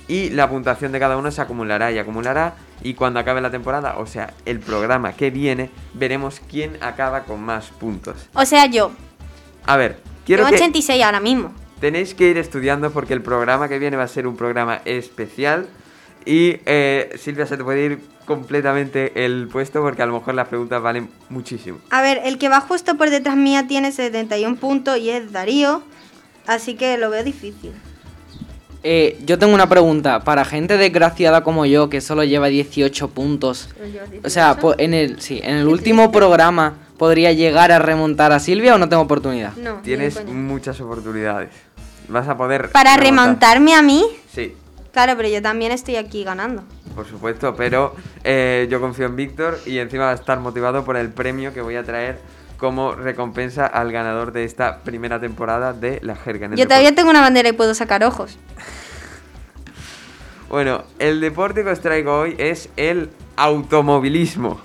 y 0.08 0.30
la 0.30 0.50
puntuación 0.50 0.94
de 0.94 1.00
cada 1.02 1.18
uno 1.18 1.30
se 1.30 1.42
acumulará 1.42 1.92
y 1.92 1.98
acumulará 1.98 2.54
y 2.82 2.94
cuando 2.94 3.20
acabe 3.20 3.42
la 3.42 3.52
temporada, 3.52 3.98
o 3.98 4.06
sea, 4.06 4.34
el 4.46 4.62
programa 4.62 5.12
que 5.12 5.30
viene, 5.30 5.72
veremos 5.94 6.42
quién 6.50 6.78
acaba 6.80 7.26
con 7.26 7.44
más 7.44 7.72
puntos. 7.72 8.30
O 8.34 8.46
sea, 8.46 8.68
yo. 8.68 8.92
A 9.66 9.76
ver, 9.76 10.00
quiero 10.26 10.46
Tengo 10.46 10.56
que 10.56 10.64
86 10.64 11.04
ahora 11.04 11.20
mismo. 11.20 11.52
tenéis 11.82 12.16
que 12.16 12.30
ir 12.30 12.38
estudiando 12.38 12.92
porque 12.92 13.12
el 13.12 13.22
programa 13.22 13.68
que 13.68 13.78
viene 13.78 13.98
va 13.98 14.04
a 14.04 14.08
ser 14.08 14.26
un 14.26 14.38
programa 14.38 14.80
especial 14.86 15.68
y 16.26 16.58
eh, 16.66 17.14
Silvia 17.18 17.46
se 17.46 17.58
te 17.58 17.64
puede 17.64 17.86
ir 17.86 18.00
completamente 18.26 19.26
el 19.26 19.48
puesto 19.52 19.82
porque 19.82 20.02
a 20.02 20.06
lo 20.06 20.14
mejor 20.14 20.36
las 20.36 20.48
preguntas 20.48 20.82
valen 20.82 21.10
muchísimo. 21.30 21.80
A 21.90 22.02
ver, 22.02 22.22
el 22.24 22.38
que 22.38 22.50
va 22.50 22.62
justo 22.62 22.96
por 22.98 23.10
detrás 23.10 23.36
mía 23.36 23.68
tiene 23.68 23.92
71 23.92 24.56
puntos 24.58 24.98
y 24.98 25.10
es 25.10 25.32
Darío. 25.32 25.82
Así 26.48 26.76
que 26.76 26.98
lo 26.98 27.10
veo 27.10 27.24
difícil. 27.24 27.72
Eh, 28.84 29.20
yo 29.26 29.38
tengo 29.38 29.54
una 29.54 29.70
pregunta. 29.70 30.22
Para 30.22 30.44
gente 30.46 30.78
desgraciada 30.78 31.44
como 31.44 31.66
yo, 31.66 31.90
que 31.90 32.02
solo 32.02 32.24
lleva 32.24 32.48
18 32.48 33.10
puntos. 33.10 33.70
O 34.24 34.30
sea, 34.30 34.56
po- 34.58 34.76
en 34.78 34.94
el, 34.94 35.22
sí, 35.22 35.40
en 35.44 35.58
el 35.58 35.68
último 35.68 36.12
programa, 36.12 36.76
¿podría 36.98 37.32
llegar 37.32 37.72
a 37.72 37.78
remontar 37.80 38.32
a 38.32 38.40
Silvia 38.40 38.74
o 38.74 38.78
no 38.80 38.90
tengo 38.90 39.04
oportunidad? 39.04 39.56
No. 39.58 39.82
Tienes 39.84 40.26
muchas 40.26 40.82
oportunidades. 40.82 41.50
Vas 42.08 42.28
a 42.28 42.36
poder... 42.36 42.70
Para 42.72 42.98
remontar. 42.98 43.56
remontarme 43.58 43.76
a 43.76 43.82
mí, 43.84 44.04
Sí, 44.34 44.56
claro, 44.92 45.14
pero 45.18 45.28
yo 45.30 45.42
también 45.42 45.72
estoy 45.72 45.96
aquí 45.96 46.24
ganando. 46.24 46.64
por 46.96 47.08
supuesto, 47.08 47.56
pero 47.56 47.96
eh, 48.24 48.68
yo 48.70 48.80
confío 48.82 49.06
en 49.06 49.16
Víctor 49.16 49.60
y 49.66 49.78
encima 49.80 50.06
va 50.06 50.12
a 50.12 50.16
estar 50.16 50.40
motivado 50.40 50.84
por 50.84 50.98
el 50.98 51.10
premio 51.10 51.54
que 51.54 51.62
voy 51.62 51.76
a 51.76 51.84
traer 51.84 52.20
como 52.58 52.94
recompensa 52.94 53.66
al 53.66 53.92
ganador 53.92 54.32
de 54.34 54.44
esta 54.44 54.80
primera 54.84 55.20
temporada 55.20 55.74
de 55.74 56.00
La 56.04 56.16
Jerga 56.16 56.46
en 56.46 56.54
el 56.54 56.58
Yo 56.58 56.64
Deporte. 56.64 56.68
todavía 56.68 56.96
tengo 56.96 57.10
una 57.10 57.22
bandera 57.22 57.50
y 57.50 57.54
puedo 57.54 57.74
sacar 57.74 58.04
ojos. 58.04 58.38
Bueno, 60.50 60.84
el 61.00 61.22
deporte 61.22 61.64
que 61.64 61.70
os 61.70 61.80
traigo 61.80 62.14
hoy 62.14 62.36
es 62.38 62.68
el 62.76 63.10
automovilismo. 63.38 64.60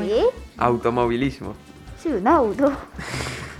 ¿Qué? 0.00 0.24
Automovilismo. 0.58 1.54
Sí, 2.02 2.10
un 2.10 2.28
auto. 2.28 2.70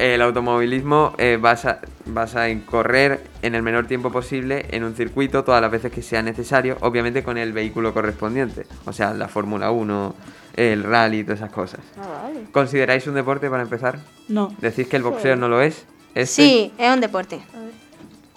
El 0.00 0.22
automovilismo 0.22 1.12
eh, 1.18 1.36
basa, 1.38 1.80
basa 2.06 2.48
en 2.48 2.60
correr 2.60 3.22
en 3.42 3.54
el 3.54 3.62
menor 3.62 3.86
tiempo 3.86 4.10
posible 4.10 4.64
en 4.70 4.82
un 4.82 4.94
circuito 4.94 5.44
todas 5.44 5.60
las 5.60 5.70
veces 5.70 5.92
que 5.92 6.00
sea 6.00 6.22
necesario, 6.22 6.78
obviamente 6.80 7.22
con 7.22 7.36
el 7.36 7.52
vehículo 7.52 7.92
correspondiente, 7.92 8.64
o 8.86 8.94
sea, 8.94 9.12
la 9.12 9.28
Fórmula 9.28 9.70
1, 9.70 10.14
el 10.56 10.84
rally, 10.84 11.22
todas 11.22 11.40
esas 11.40 11.52
cosas. 11.52 11.80
Ah, 11.98 12.22
vale. 12.22 12.44
¿Consideráis 12.50 13.06
un 13.08 13.14
deporte 13.14 13.50
para 13.50 13.62
empezar? 13.62 13.98
No. 14.28 14.56
¿Decís 14.62 14.88
que 14.88 14.96
el 14.96 15.02
boxeo 15.02 15.36
no 15.36 15.48
lo 15.48 15.60
es? 15.60 15.84
¿Este? 16.14 16.42
Sí, 16.42 16.72
es 16.78 16.94
un 16.94 17.02
deporte. 17.02 17.42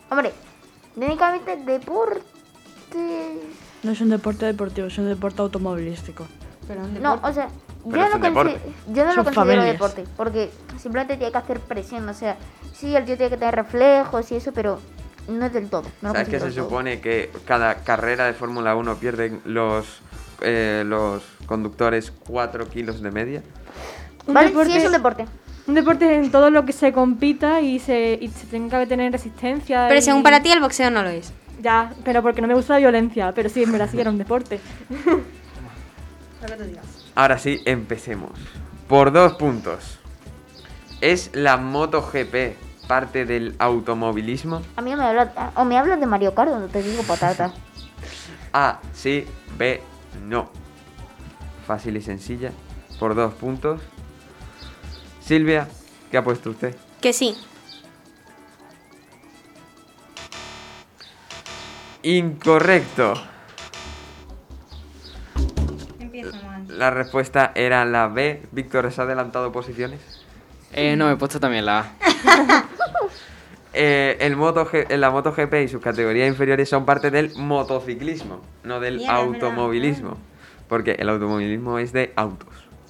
Hombre, 0.09 0.33
técnicamente 0.99 1.55
deporte... 1.55 3.39
No 3.83 3.91
es 3.91 4.01
un 4.01 4.09
deporte 4.09 4.45
deportivo, 4.45 4.87
es 4.87 4.97
un 4.97 5.07
deporte 5.07 5.41
automovilístico. 5.41 6.27
No, 7.01 7.21
o 7.23 7.31
sea, 7.31 7.47
yo 7.85 8.09
no, 8.09 8.15
un 8.15 8.21
deporte. 8.21 8.53
consi- 8.55 8.93
yo 8.93 9.05
no 9.05 9.13
lo 9.13 9.23
considero 9.23 9.45
familias. 9.51 9.71
deporte, 9.73 10.03
porque 10.15 10.51
simplemente 10.79 11.17
tiene 11.17 11.31
que 11.31 11.37
hacer 11.37 11.59
presión, 11.59 12.07
o 12.07 12.13
sea, 12.13 12.37
sí, 12.73 12.95
el 12.95 13.05
tío 13.05 13.17
tiene 13.17 13.29
que 13.31 13.37
tener 13.37 13.55
reflejos 13.55 14.31
y 14.31 14.35
eso, 14.35 14.51
pero 14.53 14.79
no 15.27 15.45
es 15.45 15.53
del 15.53 15.69
todo. 15.69 15.83
No 16.01 16.11
¿Sabes 16.13 16.29
que 16.29 16.39
se 16.39 16.51
supone 16.51 16.99
que 17.01 17.29
cada 17.45 17.75
carrera 17.83 18.25
de 18.25 18.33
Fórmula 18.33 18.75
1 18.75 18.95
pierden 18.95 19.41
los, 19.45 20.01
eh, 20.41 20.83
los 20.85 21.23
conductores 21.45 22.11
4 22.27 22.67
kilos 22.69 23.01
de 23.01 23.11
media? 23.11 23.43
Un 24.27 24.33
Vale, 24.33 24.47
deporte, 24.49 24.71
sí 24.71 24.77
es 24.77 24.85
un 24.85 24.91
deporte. 24.93 25.25
un 25.67 25.73
deporte 25.75 26.05
es 26.19 26.25
en 26.25 26.31
todo 26.31 26.49
lo 26.49 26.65
que 26.65 26.71
se 26.73 26.91
compita 26.93 27.59
y 27.61 27.79
se, 27.79 28.17
y 28.21 28.29
se 28.29 28.47
tenga 28.47 28.79
que 28.79 28.87
tener 28.87 29.11
resistencia. 29.11 29.85
Pero 29.89 29.99
y- 29.99 30.03
según 30.03 30.23
para 30.23 30.41
ti 30.41 30.51
el 30.51 30.59
boxeo 30.61 30.89
no 30.91 31.03
lo 31.03 31.09
es. 31.09 31.33
Ya, 31.61 31.93
pero 32.03 32.21
porque 32.21 32.41
no 32.41 32.47
me 32.47 32.53
gusta 32.55 32.73
la 32.73 32.79
violencia. 32.79 33.31
Pero 33.33 33.47
sí, 33.47 33.63
en 33.63 33.71
verdad 33.71 33.87
sí 33.89 33.95
que 33.95 34.01
era 34.01 34.09
un 34.09 34.17
deporte. 34.17 34.59
Ahora 37.15 37.37
sí, 37.37 37.61
empecemos. 37.65 38.31
Por 38.87 39.11
dos 39.11 39.33
puntos. 39.33 39.99
¿Es 41.01 41.29
la 41.33 41.57
MotoGP 41.57 42.55
parte 42.87 43.25
del 43.25 43.55
automovilismo? 43.59 44.61
A 44.75 44.81
mí 44.81 44.95
me 44.95 45.03
hablas, 45.03 45.29
o 45.55 45.65
me 45.65 45.77
hablas 45.77 45.99
de 45.99 46.05
Mario 46.05 46.33
Kart, 46.33 46.49
donde 46.51 46.67
te 46.69 46.81
digo 46.81 47.03
patata. 47.03 47.53
A, 48.53 48.79
sí, 48.93 49.25
B, 49.57 49.81
no. 50.23 50.49
Fácil 51.65 51.97
y 51.97 52.01
sencilla. 52.01 52.51
Por 52.99 53.15
dos 53.15 53.33
puntos. 53.33 53.81
Silvia, 55.21 55.67
¿qué 56.11 56.17
ha 56.17 56.23
puesto 56.23 56.51
usted? 56.51 56.75
Que 57.01 57.13
sí. 57.13 57.35
Incorrecto. 62.03 63.13
La 66.83 66.89
respuesta 66.89 67.53
era 67.55 67.85
la 67.85 68.09
B. 68.09 68.41
Víctor, 68.51 68.85
¿has 68.87 68.99
adelantado 68.99 69.53
posiciones? 69.53 70.01
Eh, 70.73 70.97
no, 70.97 71.09
he 71.09 71.15
puesto 71.15 71.39
también 71.39 71.65
la 71.65 71.79
A. 71.79 71.91
Eh, 73.75 74.17
el 74.19 74.35
Moto 74.35 74.69
la 74.89 75.09
MotoGP 75.09 75.53
y 75.63 75.67
sus 75.67 75.81
categorías 75.81 76.27
inferiores 76.27 76.69
son 76.69 76.85
parte 76.85 77.09
del 77.09 77.35
motociclismo, 77.37 78.41
no 78.63 78.79
del 78.79 78.99
verdad. 78.99 79.15
automovilismo. 79.15 80.17
Porque 80.67 80.91
el 80.91 81.09
automovilismo 81.09 81.79
es 81.79 81.91
de 81.91 82.13
autos. 82.15 82.49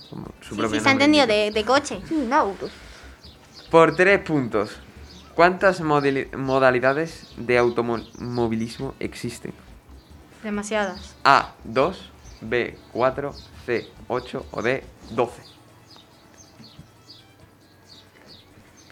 como 0.09 0.25
su 0.41 0.55
Sí, 0.55 0.59
propio 0.59 0.79
sí, 0.79 0.83
se 0.83 0.89
ha 0.89 0.91
entendido, 0.91 1.25
de, 1.25 1.51
de 1.51 1.63
coche. 1.63 2.01
Sí, 2.05 2.15
un 2.15 2.33
auto. 2.33 2.67
Por 3.71 3.95
tres 3.95 4.19
puntos. 4.23 4.75
¿Cuántas 5.35 5.79
modalidades 5.79 7.31
de 7.37 7.57
automovilismo 7.59 8.93
existen? 8.99 9.53
Demasiadas. 10.43 11.15
A, 11.23 11.53
2, 11.63 12.11
B, 12.41 12.77
4, 12.91 13.33
C, 13.65 13.87
8 14.07 14.45
o 14.51 14.61
D, 14.61 14.83
12. 15.11 15.41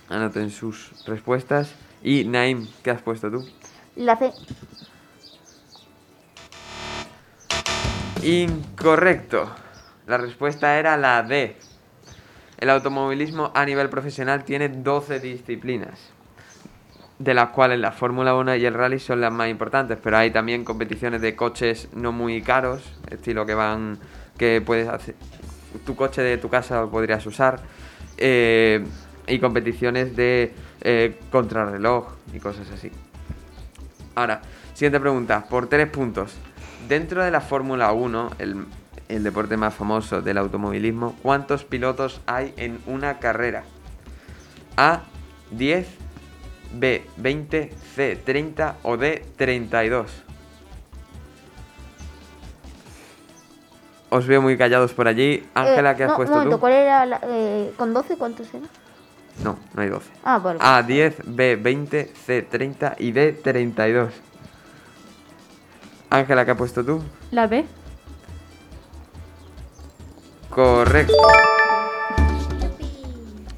Anoten 0.10 0.50
sus 0.50 1.06
respuestas. 1.06 1.74
Y 2.04 2.26
Naim, 2.26 2.68
¿qué 2.84 2.92
has 2.92 3.02
puesto 3.02 3.30
tú? 3.30 3.48
La 3.96 4.18
C. 4.18 4.32
Incorrecto. 8.24 9.50
La 10.08 10.18
respuesta 10.18 10.78
era 10.78 10.98
la 10.98 11.24
D. 11.24 11.56
El 12.58 12.70
automovilismo 12.70 13.52
a 13.56 13.66
nivel 13.66 13.90
profesional 13.90 14.44
tiene 14.44 14.70
12 14.70 15.20
disciplinas, 15.20 16.12
de 17.18 17.34
las 17.34 17.50
cuales 17.50 17.80
la 17.80 17.92
Fórmula 17.92 18.36
1 18.36 18.58
y 18.58 18.66
el 18.66 18.76
rally 18.76 19.00
son 19.00 19.22
las 19.22 19.34
más 19.34 19.50
importantes, 19.50 19.98
pero 20.02 20.18
hay 20.18 20.30
también 20.30 20.64
competiciones 20.64 21.22
de 21.22 21.36
coches 21.36 21.90
no 21.94 22.12
muy 22.12 22.44
caros, 22.44 22.84
estilo 23.10 23.48
que 23.48 23.56
van, 23.56 23.98
que 24.42 24.60
puedes 24.60 24.88
hacer, 24.88 25.14
tu 25.86 25.96
coche 25.96 26.24
de 26.24 26.40
tu 26.40 26.50
casa 26.50 26.82
lo 26.82 26.90
podrías 26.90 27.24
usar, 27.28 27.60
eh, 28.18 28.84
y 29.28 29.38
competiciones 29.38 30.16
de 30.16 30.52
eh, 30.82 31.20
contrarreloj 31.30 32.08
y 32.34 32.40
cosas 32.40 32.68
así. 32.72 32.92
Ahora, 34.16 34.42
siguiente 34.74 35.00
pregunta, 35.00 35.46
por 35.48 35.70
tres 35.70 35.88
puntos. 35.92 36.34
Dentro 36.90 37.24
de 37.24 37.30
la 37.30 37.40
Fórmula 37.40 37.92
1, 37.92 38.32
el, 38.40 38.66
el 39.10 39.24
deporte 39.24 39.58
más 39.58 39.76
famoso 39.76 40.24
del 40.24 40.40
automovilismo, 40.40 41.16
¿cuántos 41.22 41.64
pilotos 41.64 42.20
hay 42.26 42.56
en 42.58 42.80
una 42.88 43.20
carrera? 43.20 43.64
A, 44.76 45.04
10, 45.52 45.88
B, 46.74 47.06
20, 47.18 47.76
C, 47.94 48.16
30 48.16 48.78
o 48.82 48.98
D, 48.98 49.24
32. 49.38 50.24
Os 54.14 54.28
veo 54.28 54.42
muy 54.42 54.58
callados 54.58 54.94
por 54.94 55.08
allí. 55.08 55.48
Ángela, 55.54 55.92
Eh, 55.92 55.96
¿qué 55.96 56.04
has 56.04 56.10
no, 56.10 56.16
puesto 56.18 56.36
momento, 56.36 56.56
tú? 56.58 56.60
¿cuál 56.60 56.74
era 56.74 57.06
la, 57.06 57.22
eh, 57.24 57.72
con 57.78 57.94
12 57.94 58.18
cuántos 58.18 58.54
eran? 58.54 58.68
No, 59.42 59.58
no 59.74 59.82
hay 59.82 59.88
12. 59.88 60.12
Ah, 60.26 60.38
vale. 60.38 60.60
A, 60.62 60.84
10, 60.84 61.16
B, 61.28 61.56
20, 61.56 62.12
C, 62.26 62.42
30 62.42 62.96
y 63.00 63.14
D, 63.14 63.32
32. 63.32 64.14
Ángela, 66.10 66.44
¿qué 66.44 66.52
has 66.52 66.58
puesto 66.58 66.84
tú? 66.84 67.02
La 67.32 67.48
B. 67.48 67.66
Correcto. 70.50 71.14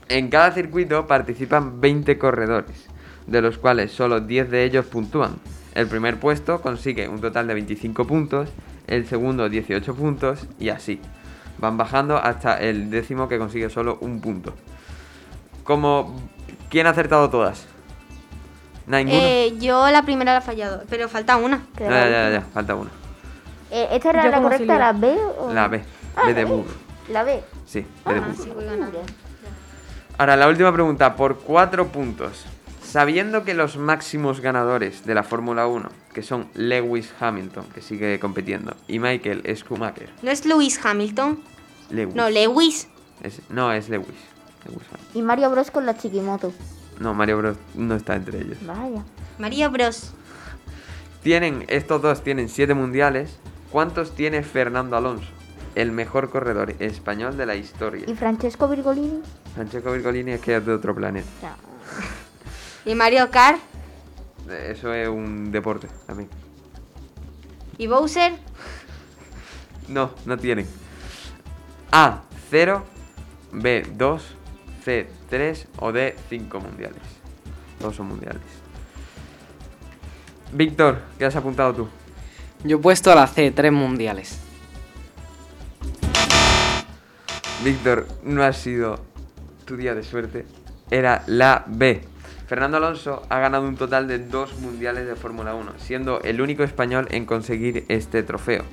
En 0.07 0.29
cada 0.29 0.51
circuito 0.51 1.07
participan 1.07 1.81
20 1.81 2.19
corredores, 2.19 2.87
de 3.25 3.41
los 3.41 3.57
cuales 3.57 3.91
solo 3.91 4.19
10 4.19 4.51
de 4.51 4.65
ellos 4.65 4.85
puntúan. 4.85 5.37
El 5.73 5.87
primer 5.87 6.19
puesto 6.19 6.61
consigue 6.61 7.07
un 7.07 7.19
total 7.19 7.47
de 7.47 7.55
25 7.55 8.05
puntos, 8.05 8.49
el 8.87 9.05
segundo 9.07 9.49
18 9.49 9.95
puntos 9.95 10.47
y 10.59 10.69
así. 10.69 10.99
Van 11.57 11.77
bajando 11.77 12.17
hasta 12.17 12.57
el 12.59 12.89
décimo 12.89 13.27
que 13.27 13.37
consigue 13.37 13.69
solo 13.69 13.97
un 14.01 14.21
punto. 14.21 14.53
Como... 15.63 16.15
¿Quién 16.69 16.87
ha 16.87 16.89
acertado 16.89 17.29
todas? 17.29 17.67
¿Ninguno? 18.87 19.15
Eh, 19.21 19.55
yo 19.59 19.89
la 19.91 20.01
primera 20.03 20.33
la 20.33 20.39
he 20.39 20.41
fallado, 20.41 20.83
pero 20.89 21.07
falta 21.07 21.37
una. 21.37 21.61
ya, 21.79 21.87
ya, 21.89 22.09
ya, 22.09 22.29
ya, 22.31 22.41
falta 22.41 22.75
una. 22.75 22.89
Eh, 23.71 23.87
¿Esta 23.91 24.09
era 24.09 24.23
Yo 24.25 24.31
la 24.31 24.41
correcta, 24.41 24.77
la 24.79 24.93
B 24.93 25.15
o...? 25.39 25.53
La 25.53 25.67
B. 25.67 25.83
Ah, 26.15 26.23
B 26.25 26.33
de 26.33 26.43
la 26.43 26.49
B. 26.49 26.55
burro. 26.55 26.71
La 27.09 27.23
B. 27.23 27.43
Sí, 27.65 27.81
B 27.81 27.87
Ah, 28.05 28.13
de 28.13 28.35
sí. 28.35 28.51
Ahora, 30.17 30.35
la 30.35 30.47
última 30.47 30.71
pregunta, 30.73 31.15
por 31.15 31.39
cuatro 31.39 31.87
puntos. 31.87 32.45
Sabiendo 32.83 33.43
que 33.43 33.53
los 33.55 33.77
máximos 33.77 34.41
ganadores 34.41 35.05
de 35.05 35.15
la 35.15 35.23
Fórmula 35.23 35.65
1, 35.65 35.89
que 36.13 36.21
son 36.23 36.47
Lewis 36.53 37.11
Hamilton, 37.19 37.65
que 37.73 37.81
sigue 37.81 38.19
compitiendo, 38.19 38.75
y 38.87 38.99
Michael 38.99 39.43
Schumacher. 39.55 40.09
¿No 40.21 40.31
es 40.31 40.45
Lewis 40.45 40.79
Hamilton? 40.83 41.39
Lewis. 41.89 42.15
No, 42.15 42.29
Lewis. 42.29 42.87
Es- 43.21 43.41
no, 43.49 43.71
es 43.71 43.89
Lewis. 43.89 44.07
Lewis 44.65 44.83
Hamilton. 44.91 45.07
Y 45.15 45.21
Mario 45.21 45.49
Bros 45.49 45.71
con 45.71 45.85
la 45.85 45.97
chiquimoto. 45.97 46.53
No, 46.99 47.13
Mario 47.13 47.37
Bros 47.39 47.57
no 47.75 47.95
está 47.95 48.15
entre 48.15 48.39
ellos. 48.41 48.57
Vaya. 48.65 49.03
María 49.39 49.67
Bros. 49.69 50.11
Tienen, 51.23 51.65
estos 51.69 52.01
dos 52.01 52.23
tienen 52.23 52.49
siete 52.49 52.73
mundiales. 52.73 53.37
¿Cuántos 53.71 54.13
tiene 54.15 54.43
Fernando 54.43 54.95
Alonso? 54.97 55.27
El 55.73 55.91
mejor 55.91 56.29
corredor 56.29 56.75
español 56.79 57.35
de 57.37 57.45
la 57.47 57.55
historia. 57.55 58.05
¿Y 58.07 58.13
Francesco 58.13 58.67
Virgolini? 58.67 59.21
Francesco 59.55 59.91
Virgolini 59.91 60.31
es 60.33 60.41
que 60.41 60.57
es 60.57 60.65
de 60.65 60.73
otro 60.73 60.93
planeta. 60.93 61.27
¿Y 62.85 62.93
Mario 62.93 63.31
Kart? 63.31 63.59
Eso 64.49 64.93
es 64.93 65.07
un 65.07 65.51
deporte 65.51 65.87
también. 66.05 66.29
¿Y 67.77 67.87
Bowser? 67.87 68.33
No, 69.89 70.11
no 70.25 70.37
tienen. 70.37 70.65
A, 71.91 72.21
0, 72.49 72.85
B, 73.51 73.85
2, 73.95 74.35
C, 74.85 75.07
3 75.29 75.67
o 75.77 75.91
D, 75.91 76.15
5 76.29 76.59
mundiales. 76.61 77.01
Todos 77.79 77.97
son 77.97 78.07
mundiales. 78.07 78.41
Víctor, 80.53 81.01
¿qué 81.17 81.25
has 81.25 81.35
apuntado 81.35 81.73
tú? 81.73 81.89
Yo 82.63 82.77
he 82.77 82.79
puesto 82.79 83.11
a 83.11 83.15
la 83.15 83.27
C, 83.27 83.51
tres 83.51 83.71
mundiales. 83.71 84.39
Víctor, 87.63 88.07
no 88.23 88.43
ha 88.43 88.53
sido 88.53 88.99
tu 89.65 89.75
día 89.75 89.95
de 89.95 90.03
suerte. 90.03 90.45
Era 90.91 91.23
la 91.27 91.65
B. 91.67 92.03
Fernando 92.47 92.77
Alonso 92.77 93.23
ha 93.29 93.39
ganado 93.39 93.67
un 93.67 93.77
total 93.77 94.07
de 94.07 94.19
dos 94.19 94.57
mundiales 94.59 95.07
de 95.07 95.15
Fórmula 95.15 95.55
1, 95.55 95.73
siendo 95.77 96.21
el 96.21 96.41
único 96.41 96.63
español 96.63 97.07
en 97.11 97.25
conseguir 97.25 97.85
este 97.87 98.23
trofeo. 98.23 98.63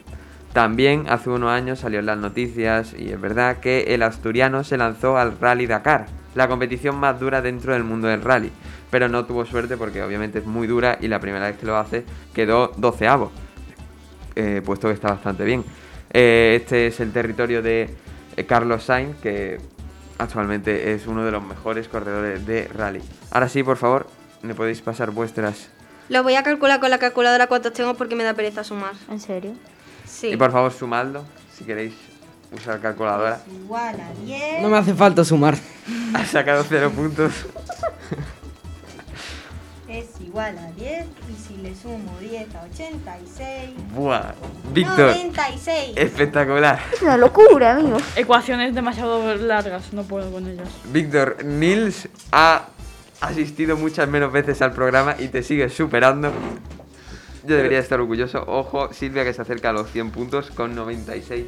También 0.52 1.06
hace 1.09 1.30
unos 1.30 1.51
años 1.51 1.78
salió 1.78 2.01
en 2.01 2.06
las 2.06 2.18
noticias 2.18 2.94
y 2.98 3.10
es 3.10 3.20
verdad 3.20 3.59
que 3.59 3.94
el 3.94 4.02
asturiano 4.02 4.64
se 4.64 4.76
lanzó 4.76 5.16
al 5.16 5.38
Rally 5.38 5.66
Dakar, 5.66 6.06
la 6.34 6.48
competición 6.48 6.97
más 6.97 7.20
dura 7.20 7.40
dentro 7.40 7.72
del 7.72 7.84
mundo 7.84 8.09
del 8.09 8.22
rally, 8.22 8.51
pero 8.90 9.09
no 9.09 9.24
tuvo 9.24 9.44
suerte 9.44 9.76
porque 9.76 10.02
obviamente 10.02 10.40
es 10.40 10.47
muy 10.47 10.66
dura 10.66 10.98
y 11.01 11.09
la 11.09 11.20
primera 11.20 11.47
vez 11.47 11.56
que 11.56 11.66
lo 11.66 11.76
hace 11.76 12.05
quedó 12.34 12.72
doceavo, 12.76 13.30
eh, 14.34 14.62
puesto 14.64 14.88
que 14.88 14.94
está 14.94 15.10
bastante 15.10 15.44
bien. 15.44 15.64
Eh, 16.12 16.59
este 16.60 16.88
es 16.88 17.01
el 17.01 17.12
territorio 17.12 17.62
de 17.62 17.88
eh, 18.36 18.44
Carlos 18.44 18.84
Sainz, 18.84 19.16
que 19.20 19.59
actualmente 20.20 20.92
es 20.92 21.06
uno 21.06 21.24
de 21.24 21.30
los 21.30 21.42
mejores 21.42 21.88
corredores 21.88 22.47
de 22.47 22.68
rally. 22.68 23.01
Ahora 23.30 23.48
sí, 23.48 23.62
por 23.62 23.76
favor, 23.76 24.06
me 24.42 24.55
podéis 24.55 24.80
pasar 24.82 25.10
vuestras... 25.10 25.68
Lo 26.09 26.22
voy 26.22 26.34
a 26.34 26.42
calcular 26.42 26.80
con 26.80 26.90
la 26.90 26.98
calculadora 26.98 27.47
cuántos 27.47 27.72
tengo 27.72 27.94
porque 27.94 28.16
me 28.16 28.24
da 28.24 28.34
pereza 28.34 28.64
sumar. 28.64 28.92
¿En 29.09 29.20
serio? 29.20 29.52
Sí. 30.05 30.28
Y 30.28 30.36
por 30.36 30.51
favor, 30.51 30.72
sumadlo, 30.72 31.24
si 31.56 31.64
queréis 31.64 31.94
usar 32.52 32.80
calculadora. 32.80 33.40
Igual 33.51 34.01
a 34.01 34.24
10. 34.24 34.62
No 34.62 34.68
me 34.68 34.78
hace 34.78 34.94
falta 34.94 35.24
sumar. 35.24 35.56
Ha 36.14 36.24
sacado 36.24 36.64
cero 36.68 36.90
puntos. 36.94 37.32
Es 39.90 40.20
igual 40.20 40.56
a 40.56 40.70
10. 40.70 41.04
Y 41.04 41.42
si 41.42 41.56
le 41.56 41.74
sumo 41.74 42.16
10 42.20 42.54
a 42.54 42.62
86. 42.62 43.70
Buah. 43.92 44.34
Víctor, 44.72 45.10
96. 45.10 45.96
espectacular. 45.96 46.80
Es 46.92 47.02
una 47.02 47.16
locura, 47.16 47.72
amigo. 47.72 47.96
Ecuaciones 48.14 48.72
demasiado 48.72 49.34
largas, 49.34 49.92
no 49.92 50.04
puedo 50.04 50.30
con 50.30 50.46
ellas. 50.46 50.68
Víctor, 50.92 51.44
Nils 51.44 52.08
ha 52.30 52.66
asistido 53.20 53.76
muchas 53.76 54.08
menos 54.08 54.30
veces 54.30 54.62
al 54.62 54.72
programa 54.72 55.16
y 55.18 55.26
te 55.26 55.42
sigue 55.42 55.68
superando. 55.68 56.32
Yo 57.44 57.56
debería 57.56 57.80
estar 57.80 57.98
orgulloso. 57.98 58.44
Ojo, 58.46 58.92
Silvia 58.92 59.24
que 59.24 59.34
se 59.34 59.42
acerca 59.42 59.70
a 59.70 59.72
los 59.72 59.90
100 59.90 60.12
puntos 60.12 60.52
con 60.52 60.76
96. 60.76 61.46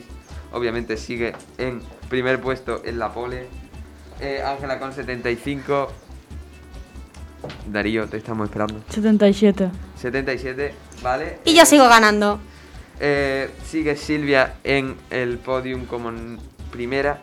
Obviamente 0.53 0.97
sigue 0.97 1.35
en 1.59 1.81
primer 2.09 2.41
puesto 2.41 2.83
en 2.85 2.99
la 2.99 3.13
pole. 3.13 3.47
Eh, 4.21 4.43
Ángela 4.45 4.81
con 4.81 4.93
75. 4.93 5.93
Darío, 7.67 8.07
te 8.09 8.17
estamos 8.17 8.49
esperando. 8.49 8.83
77. 8.89 9.71
77, 9.97 10.75
¿vale? 11.03 11.39
Y 11.45 11.55
yo 11.55 11.65
sigo 11.67 11.89
ganando. 11.89 12.41
Eh, 13.01 13.51
sigue 13.67 13.97
Silvia 13.97 14.55
en 14.65 14.97
el 15.11 15.39
podium 15.39 15.87
como 15.87 16.11
en 16.11 16.39
primera. 16.71 17.21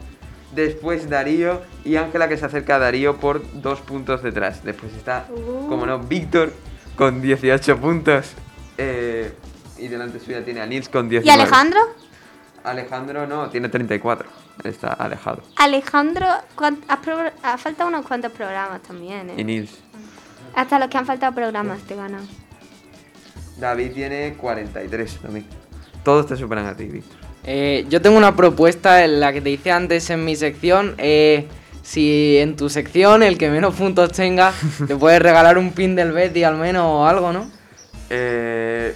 Después 0.53 1.09
Darío 1.09 1.61
y 1.85 1.95
Ángela 1.95 2.27
que 2.27 2.37
se 2.37 2.45
acerca 2.45 2.75
a 2.75 2.79
Darío 2.79 3.17
por 3.17 3.41
dos 3.61 3.81
puntos 3.81 4.23
detrás. 4.23 4.63
Después 4.63 4.93
está, 4.93 5.25
como 5.67 5.85
no, 5.85 5.99
Víctor 5.99 6.51
con 6.95 7.21
18 7.21 7.77
puntos. 7.77 8.31
Eh, 8.77 9.31
y 9.77 9.87
delante 9.87 10.19
suya 10.19 10.43
tiene 10.43 10.61
a 10.61 10.65
Nils 10.65 10.89
con 10.89 11.07
19. 11.07 11.25
¿Y 11.25 11.41
Alejandro? 11.41 11.79
Alejandro 12.63 13.27
no, 13.27 13.49
tiene 13.49 13.69
34. 13.69 14.27
Está 14.63 14.91
alejado. 14.93 15.41
Alejandro, 15.55 16.25
¿cuán- 16.55 16.83
ha, 16.89 17.57
faltado 17.57 17.87
unos 17.89 18.05
cuantos 18.05 18.31
programas 18.33 18.81
también, 18.81 19.29
Y 19.37 19.41
¿eh? 19.41 19.43
Nils. 19.45 19.71
Hasta 20.55 20.79
los 20.79 20.89
que 20.89 20.97
han 20.97 21.05
faltado 21.05 21.33
programas 21.33 21.81
te 21.81 21.95
ganan. 21.95 22.27
David 23.57 23.91
tiene 23.93 24.33
43 24.35 25.17
también. 25.21 25.45
Todos 26.03 26.27
te 26.27 26.35
superan 26.35 26.65
a 26.65 26.75
ti, 26.75 26.85
Víctor. 26.85 27.17
Eh, 27.43 27.85
yo 27.89 28.01
tengo 28.01 28.17
una 28.17 28.35
propuesta 28.35 29.03
en 29.03 29.19
la 29.19 29.33
que 29.33 29.41
te 29.41 29.49
hice 29.49 29.71
antes 29.71 30.09
en 30.09 30.23
mi 30.25 30.35
sección. 30.35 30.95
eh, 30.97 31.47
si 31.81 32.37
en 32.37 32.55
tu 32.55 32.69
sección 32.69 33.23
el 33.23 33.37
que 33.39 33.49
menos 33.49 33.73
puntos 33.73 34.11
tenga, 34.11 34.53
te 34.87 34.95
puedes 34.95 35.19
regalar 35.19 35.57
un 35.57 35.71
pin 35.71 35.95
del 35.95 36.11
Betty 36.11 36.43
al 36.43 36.55
menos 36.57 36.83
o 36.85 37.05
algo, 37.05 37.33
¿no? 37.33 37.49
Eh, 38.11 38.95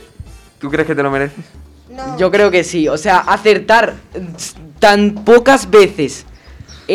¿Tú 0.59 0.69
crees 0.69 0.85
que 0.85 0.93
te 0.93 1.01
lo 1.01 1.09
mereces? 1.09 1.43
Yo 2.17 2.29
creo 2.29 2.51
que 2.51 2.63
sí. 2.63 2.87
O 2.87 2.97
sea, 2.97 3.19
acertar 3.19 3.95
tan 4.79 5.15
pocas 5.25 5.69
veces 5.69 6.25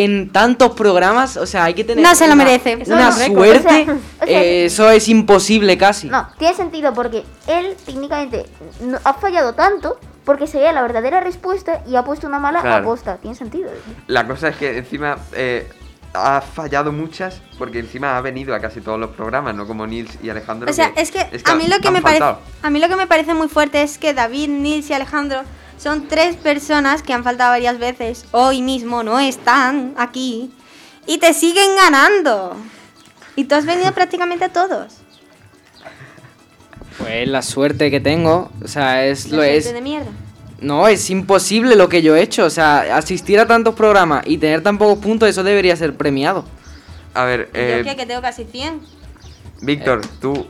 en 0.05 0.31
tantos 0.31 0.73
programas, 0.73 1.37
o 1.37 1.47
sea, 1.47 1.65
hay 1.65 1.75
que 1.75 1.85
tener 1.85 2.05
No 2.05 2.15
se 2.15 2.27
lo 2.27 2.35
una- 2.35 2.45
merece. 2.45 2.77
una 2.87 3.11
no. 3.11 3.13
suerte. 3.13 3.59
O 3.59 3.85
sea, 3.85 3.95
o 4.23 4.27
sea, 4.27 4.43
eh, 4.43 4.65
eso 4.67 4.91
es 4.91 5.09
imposible 5.09 5.77
casi. 5.79 6.09
No, 6.09 6.29
tiene 6.39 6.55
sentido 6.55 6.93
porque 6.95 7.25
él 7.47 7.75
técnicamente 7.85 8.47
no- 8.81 8.99
ha 9.05 9.15
fallado 9.15 9.55
tanto 9.55 9.99
porque 10.25 10.47
sería 10.47 10.73
la 10.73 10.83
verdadera 10.83 11.21
respuesta 11.21 11.83
y 11.87 11.97
ha 11.97 12.05
puesto 12.05 12.27
una 12.27 12.39
mala 12.39 12.61
Claro. 12.61 12.83
aposta. 12.85 13.17
Tiene 13.17 13.35
sentido. 13.37 13.71
La 14.07 14.27
cosa 14.27 14.49
es 14.49 14.57
que 14.57 14.77
encima 14.79 15.17
eh, 15.33 15.67
ha 16.15 16.41
fallado 16.41 16.93
muchas 16.93 17.41
porque 17.59 17.79
encima 17.81 18.17
ha 18.17 18.21
venido 18.21 18.55
a 18.55 18.61
casi 18.61 18.81
todos 18.81 18.99
los 19.01 19.11
programas, 19.11 19.55
no 19.55 19.67
como 19.67 19.87
Nils 19.87 20.19
y 20.23 20.31
Alejandro. 20.31 20.71
O 20.71 20.73
sea, 20.75 20.93
es 20.97 21.11
que 21.11 21.21
a 21.45 21.55
mí 21.55 21.67
lo 21.67 21.79
que 21.81 21.91
me 21.91 22.03
parece 22.03 22.25
a 22.63 22.71
mí 22.71 22.79
lo 22.79 22.89
que 22.89 22.97
me 22.97 23.07
parece 23.07 23.35
muy 23.35 23.49
fuerte 23.49 23.83
es 23.83 23.99
que 23.99 24.15
David, 24.15 24.49
Nils 24.49 24.89
y 24.91 24.95
Alejandro 24.95 25.43
son 25.79 26.09
tres 26.09 26.37
personas 26.37 27.03
que 27.03 27.13
han 27.13 27.25
faltado 27.25 27.51
varias 27.51 27.79
veces. 27.79 28.27
Hoy 28.33 28.63
mismo 28.63 29.03
no 29.03 29.19
están 29.19 29.95
aquí 29.97 30.51
y 31.07 31.19
te 31.19 31.33
siguen 31.33 31.77
ganando. 31.77 32.57
Y 33.37 33.45
tú 33.45 33.55
has 33.55 33.65
venido 33.65 33.93
prácticamente 33.95 34.45
a 34.45 34.53
todos. 34.53 34.99
Pues 36.99 37.29
la 37.29 37.43
suerte 37.43 37.91
que 37.91 38.01
tengo, 38.01 38.51
o 38.63 38.69
sea, 38.69 39.07
es 39.07 39.31
La 39.31 39.37
lo 39.37 39.43
es. 39.45 39.73
de 39.73 39.81
mierda. 39.81 40.11
No, 40.61 40.89
es 40.89 41.09
imposible 41.11 41.77
lo 41.77 41.89
que 41.89 42.03
yo 42.03 42.17
he 42.17 42.23
hecho. 42.23 42.45
O 42.45 42.51
sea, 42.51 42.97
asistir 42.97 43.39
a 43.39 43.47
tantos 43.47 43.75
programas 43.77 44.27
y 44.27 44.39
tener 44.39 44.63
tan 44.63 44.77
pocos 44.77 44.99
puntos, 44.99 45.29
eso 45.29 45.45
debería 45.45 45.77
ser 45.77 45.97
premiado. 45.97 46.45
A 47.15 47.25
ver, 47.25 47.51
¿Yo 47.55 47.61
eh, 47.61 47.83
qué? 47.85 47.95
Que 47.97 48.07
tengo 48.07 48.21
casi 48.21 48.45
100. 48.45 48.81
Víctor, 49.63 50.01
tú 50.21 50.47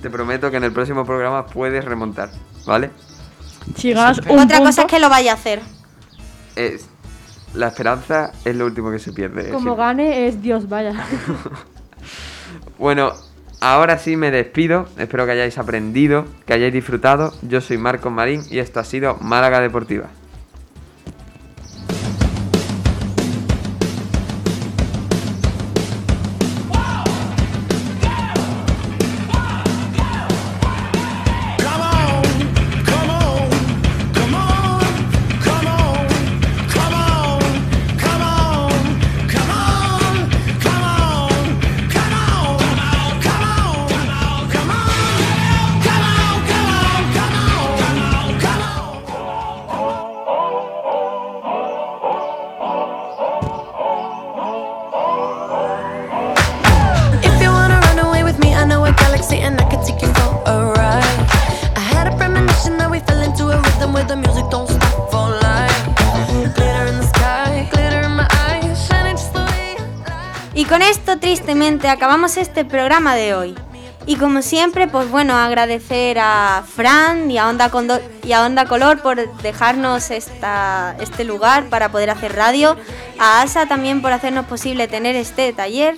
te 0.00 0.08
prometo 0.08 0.50
que 0.50 0.56
en 0.56 0.64
el 0.64 0.72
próximo 0.72 1.04
programa 1.04 1.46
puedes 1.46 1.84
remontar, 1.84 2.30
¿vale? 2.66 2.90
Un 3.84 3.96
Otra 3.96 4.14
punto, 4.58 4.58
cosa 4.64 4.82
es 4.82 4.86
que 4.88 4.98
lo 4.98 5.08
vaya 5.08 5.32
a 5.32 5.34
hacer. 5.34 5.60
Es- 6.56 6.86
la 7.54 7.68
esperanza 7.68 8.32
es 8.44 8.54
lo 8.54 8.64
último 8.66 8.90
que 8.92 8.98
se 9.00 9.12
pierde. 9.12 9.50
Como 9.50 9.72
sí. 9.72 9.76
gane 9.78 10.26
es 10.28 10.40
Dios, 10.42 10.68
vaya. 10.68 10.92
Bueno, 12.78 13.12
ahora 13.60 13.98
sí 13.98 14.16
me 14.16 14.30
despido. 14.30 14.88
Espero 14.96 15.26
que 15.26 15.32
hayáis 15.32 15.58
aprendido, 15.58 16.24
que 16.46 16.54
hayáis 16.54 16.72
disfrutado. 16.72 17.34
Yo 17.42 17.60
soy 17.60 17.76
Marcos 17.78 18.10
Marín 18.10 18.42
y 18.50 18.58
esto 18.58 18.80
ha 18.80 18.84
sido 18.84 19.16
Málaga 19.20 19.60
Deportiva. 19.60 20.08
Acabamos 71.90 72.36
este 72.36 72.64
programa 72.64 73.14
de 73.14 73.34
hoy. 73.34 73.54
Y 74.06 74.16
como 74.16 74.40
siempre, 74.42 74.88
pues 74.88 75.10
bueno, 75.10 75.36
agradecer 75.36 76.18
a 76.18 76.64
Fran 76.66 77.30
y 77.30 77.36
a 77.38 77.48
Onda, 77.48 77.70
Condo- 77.70 78.00
y 78.24 78.32
a 78.32 78.44
Onda 78.44 78.64
Color 78.64 79.02
por 79.02 79.30
dejarnos 79.42 80.10
esta, 80.10 80.96
este 81.00 81.24
lugar 81.24 81.68
para 81.68 81.90
poder 81.92 82.08
hacer 82.10 82.34
radio. 82.34 82.76
A 83.18 83.42
Asa 83.42 83.66
también 83.66 84.00
por 84.00 84.12
hacernos 84.12 84.46
posible 84.46 84.88
tener 84.88 85.16
este 85.16 85.52
taller. 85.52 85.96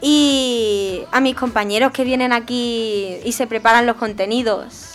Y 0.00 1.02
a 1.12 1.20
mis 1.20 1.34
compañeros 1.34 1.90
que 1.92 2.04
vienen 2.04 2.32
aquí 2.32 3.16
y 3.24 3.32
se 3.32 3.46
preparan 3.46 3.86
los 3.86 3.96
contenidos. 3.96 4.90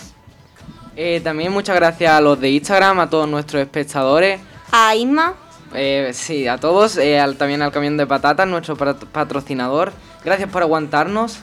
Eh, 0.95 1.19
también 1.23 1.51
muchas 1.51 1.75
gracias 1.75 2.11
a 2.13 2.21
los 2.21 2.39
de 2.39 2.49
Instagram, 2.51 2.99
a 2.99 3.09
todos 3.09 3.27
nuestros 3.27 3.61
espectadores. 3.61 4.39
A 4.71 4.95
Isma, 4.95 5.33
Eh, 5.73 6.11
sí, 6.13 6.47
a 6.47 6.57
todos, 6.57 6.97
eh, 6.97 7.19
al- 7.19 7.35
también 7.37 7.61
al 7.61 7.71
Camión 7.71 7.95
de 7.95 8.07
Patatas, 8.07 8.47
nuestro 8.47 8.75
pat- 8.75 9.03
patrocinador. 9.05 9.93
Gracias 10.23 10.49
por 10.49 10.61
aguantarnos 10.61 11.39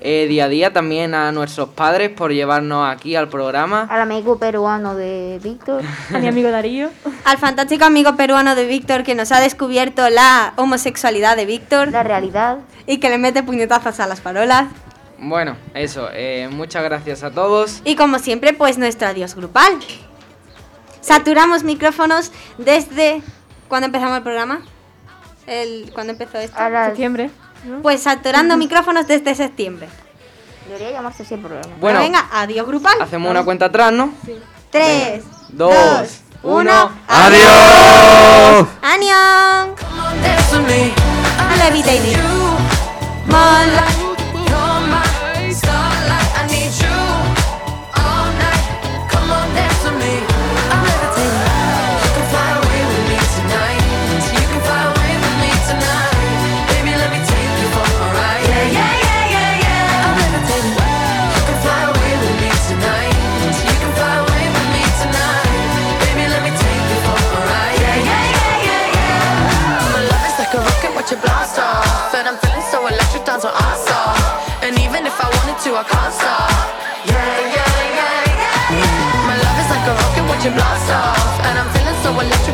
eh, 0.00 0.26
día 0.28 0.44
a 0.44 0.48
día. 0.48 0.72
También 0.72 1.14
a 1.14 1.32
nuestros 1.32 1.70
padres 1.70 2.10
por 2.10 2.32
llevarnos 2.32 2.88
aquí 2.88 3.16
al 3.16 3.28
programa. 3.28 3.86
Al 3.90 4.00
amigo 4.00 4.38
peruano 4.38 4.94
de 4.94 5.40
Víctor. 5.42 5.82
A 6.14 6.18
mi 6.18 6.28
amigo 6.28 6.50
Darío. 6.50 6.90
al 7.24 7.38
fantástico 7.38 7.84
amigo 7.84 8.16
peruano 8.16 8.54
de 8.54 8.66
Víctor 8.66 9.02
que 9.02 9.14
nos 9.14 9.32
ha 9.32 9.40
descubierto 9.40 10.08
la 10.10 10.52
homosexualidad 10.56 11.36
de 11.36 11.46
Víctor. 11.46 11.88
La 11.88 12.02
realidad. 12.02 12.58
Y 12.86 12.98
que 12.98 13.08
le 13.10 13.18
mete 13.18 13.42
puñetazos 13.42 13.98
a 14.00 14.06
las 14.06 14.20
parolas. 14.20 14.66
Bueno, 15.18 15.56
eso, 15.74 16.08
eh, 16.12 16.48
muchas 16.52 16.82
gracias 16.84 17.22
a 17.22 17.30
todos. 17.30 17.80
Y 17.84 17.96
como 17.96 18.18
siempre, 18.18 18.52
pues 18.52 18.78
nuestro 18.78 19.08
adiós 19.08 19.34
grupal. 19.34 19.72
Saturamos 21.00 21.64
micrófonos 21.64 22.30
desde... 22.58 23.22
¿Cuándo 23.68 23.86
empezamos 23.86 24.18
el 24.18 24.22
programa? 24.22 24.60
El, 25.46 25.90
¿Cuándo 25.94 26.12
empezó 26.12 26.38
esto? 26.38 26.58
A 26.58 26.68
las- 26.68 26.94
Pues 27.82 28.02
saturando 28.02 28.56
micrófonos 28.56 29.06
desde 29.06 29.34
septiembre. 29.34 29.88
Debería 30.66 30.90
llamarse 30.92 31.22
así 31.24 31.34
el 31.34 31.40
programa. 31.40 31.74
Bueno, 31.80 32.00
venga, 32.00 32.28
adiós 32.32 32.66
grupal. 32.66 33.00
hacemos 33.00 33.30
una 33.30 33.44
cuenta 33.44 33.66
atrás, 33.66 33.92
¿no? 33.92 34.12
Tres, 34.70 35.22
Dos, 35.50 35.74
dos, 35.74 36.08
uno. 36.42 36.60
uno. 36.60 36.90
¡Adiós! 37.06 38.66
¡Anion! 38.82 39.74
Dance 40.22 40.56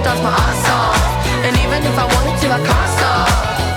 dance 0.03 0.23
my 0.23 0.31
ass 0.31 0.69
off. 0.69 1.01
And 1.45 1.57
even 1.65 1.81
if 1.85 1.97
I 1.99 2.07
wanted 2.15 2.37
to, 2.43 2.47
I 2.51 2.61
can't 2.69 2.91
stop. 2.97 3.29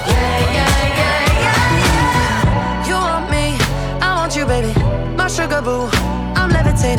Yeah, 0.08 0.40
yeah, 0.58 1.00
yeah, 1.02 1.44
yeah. 1.46 2.88
You 2.88 2.96
want 2.96 3.30
me, 3.30 3.46
I 4.02 4.16
want 4.16 4.36
you, 4.36 4.46
baby. 4.46 4.74
My 5.16 5.28
sugar 5.28 5.62
boo. 5.62 6.13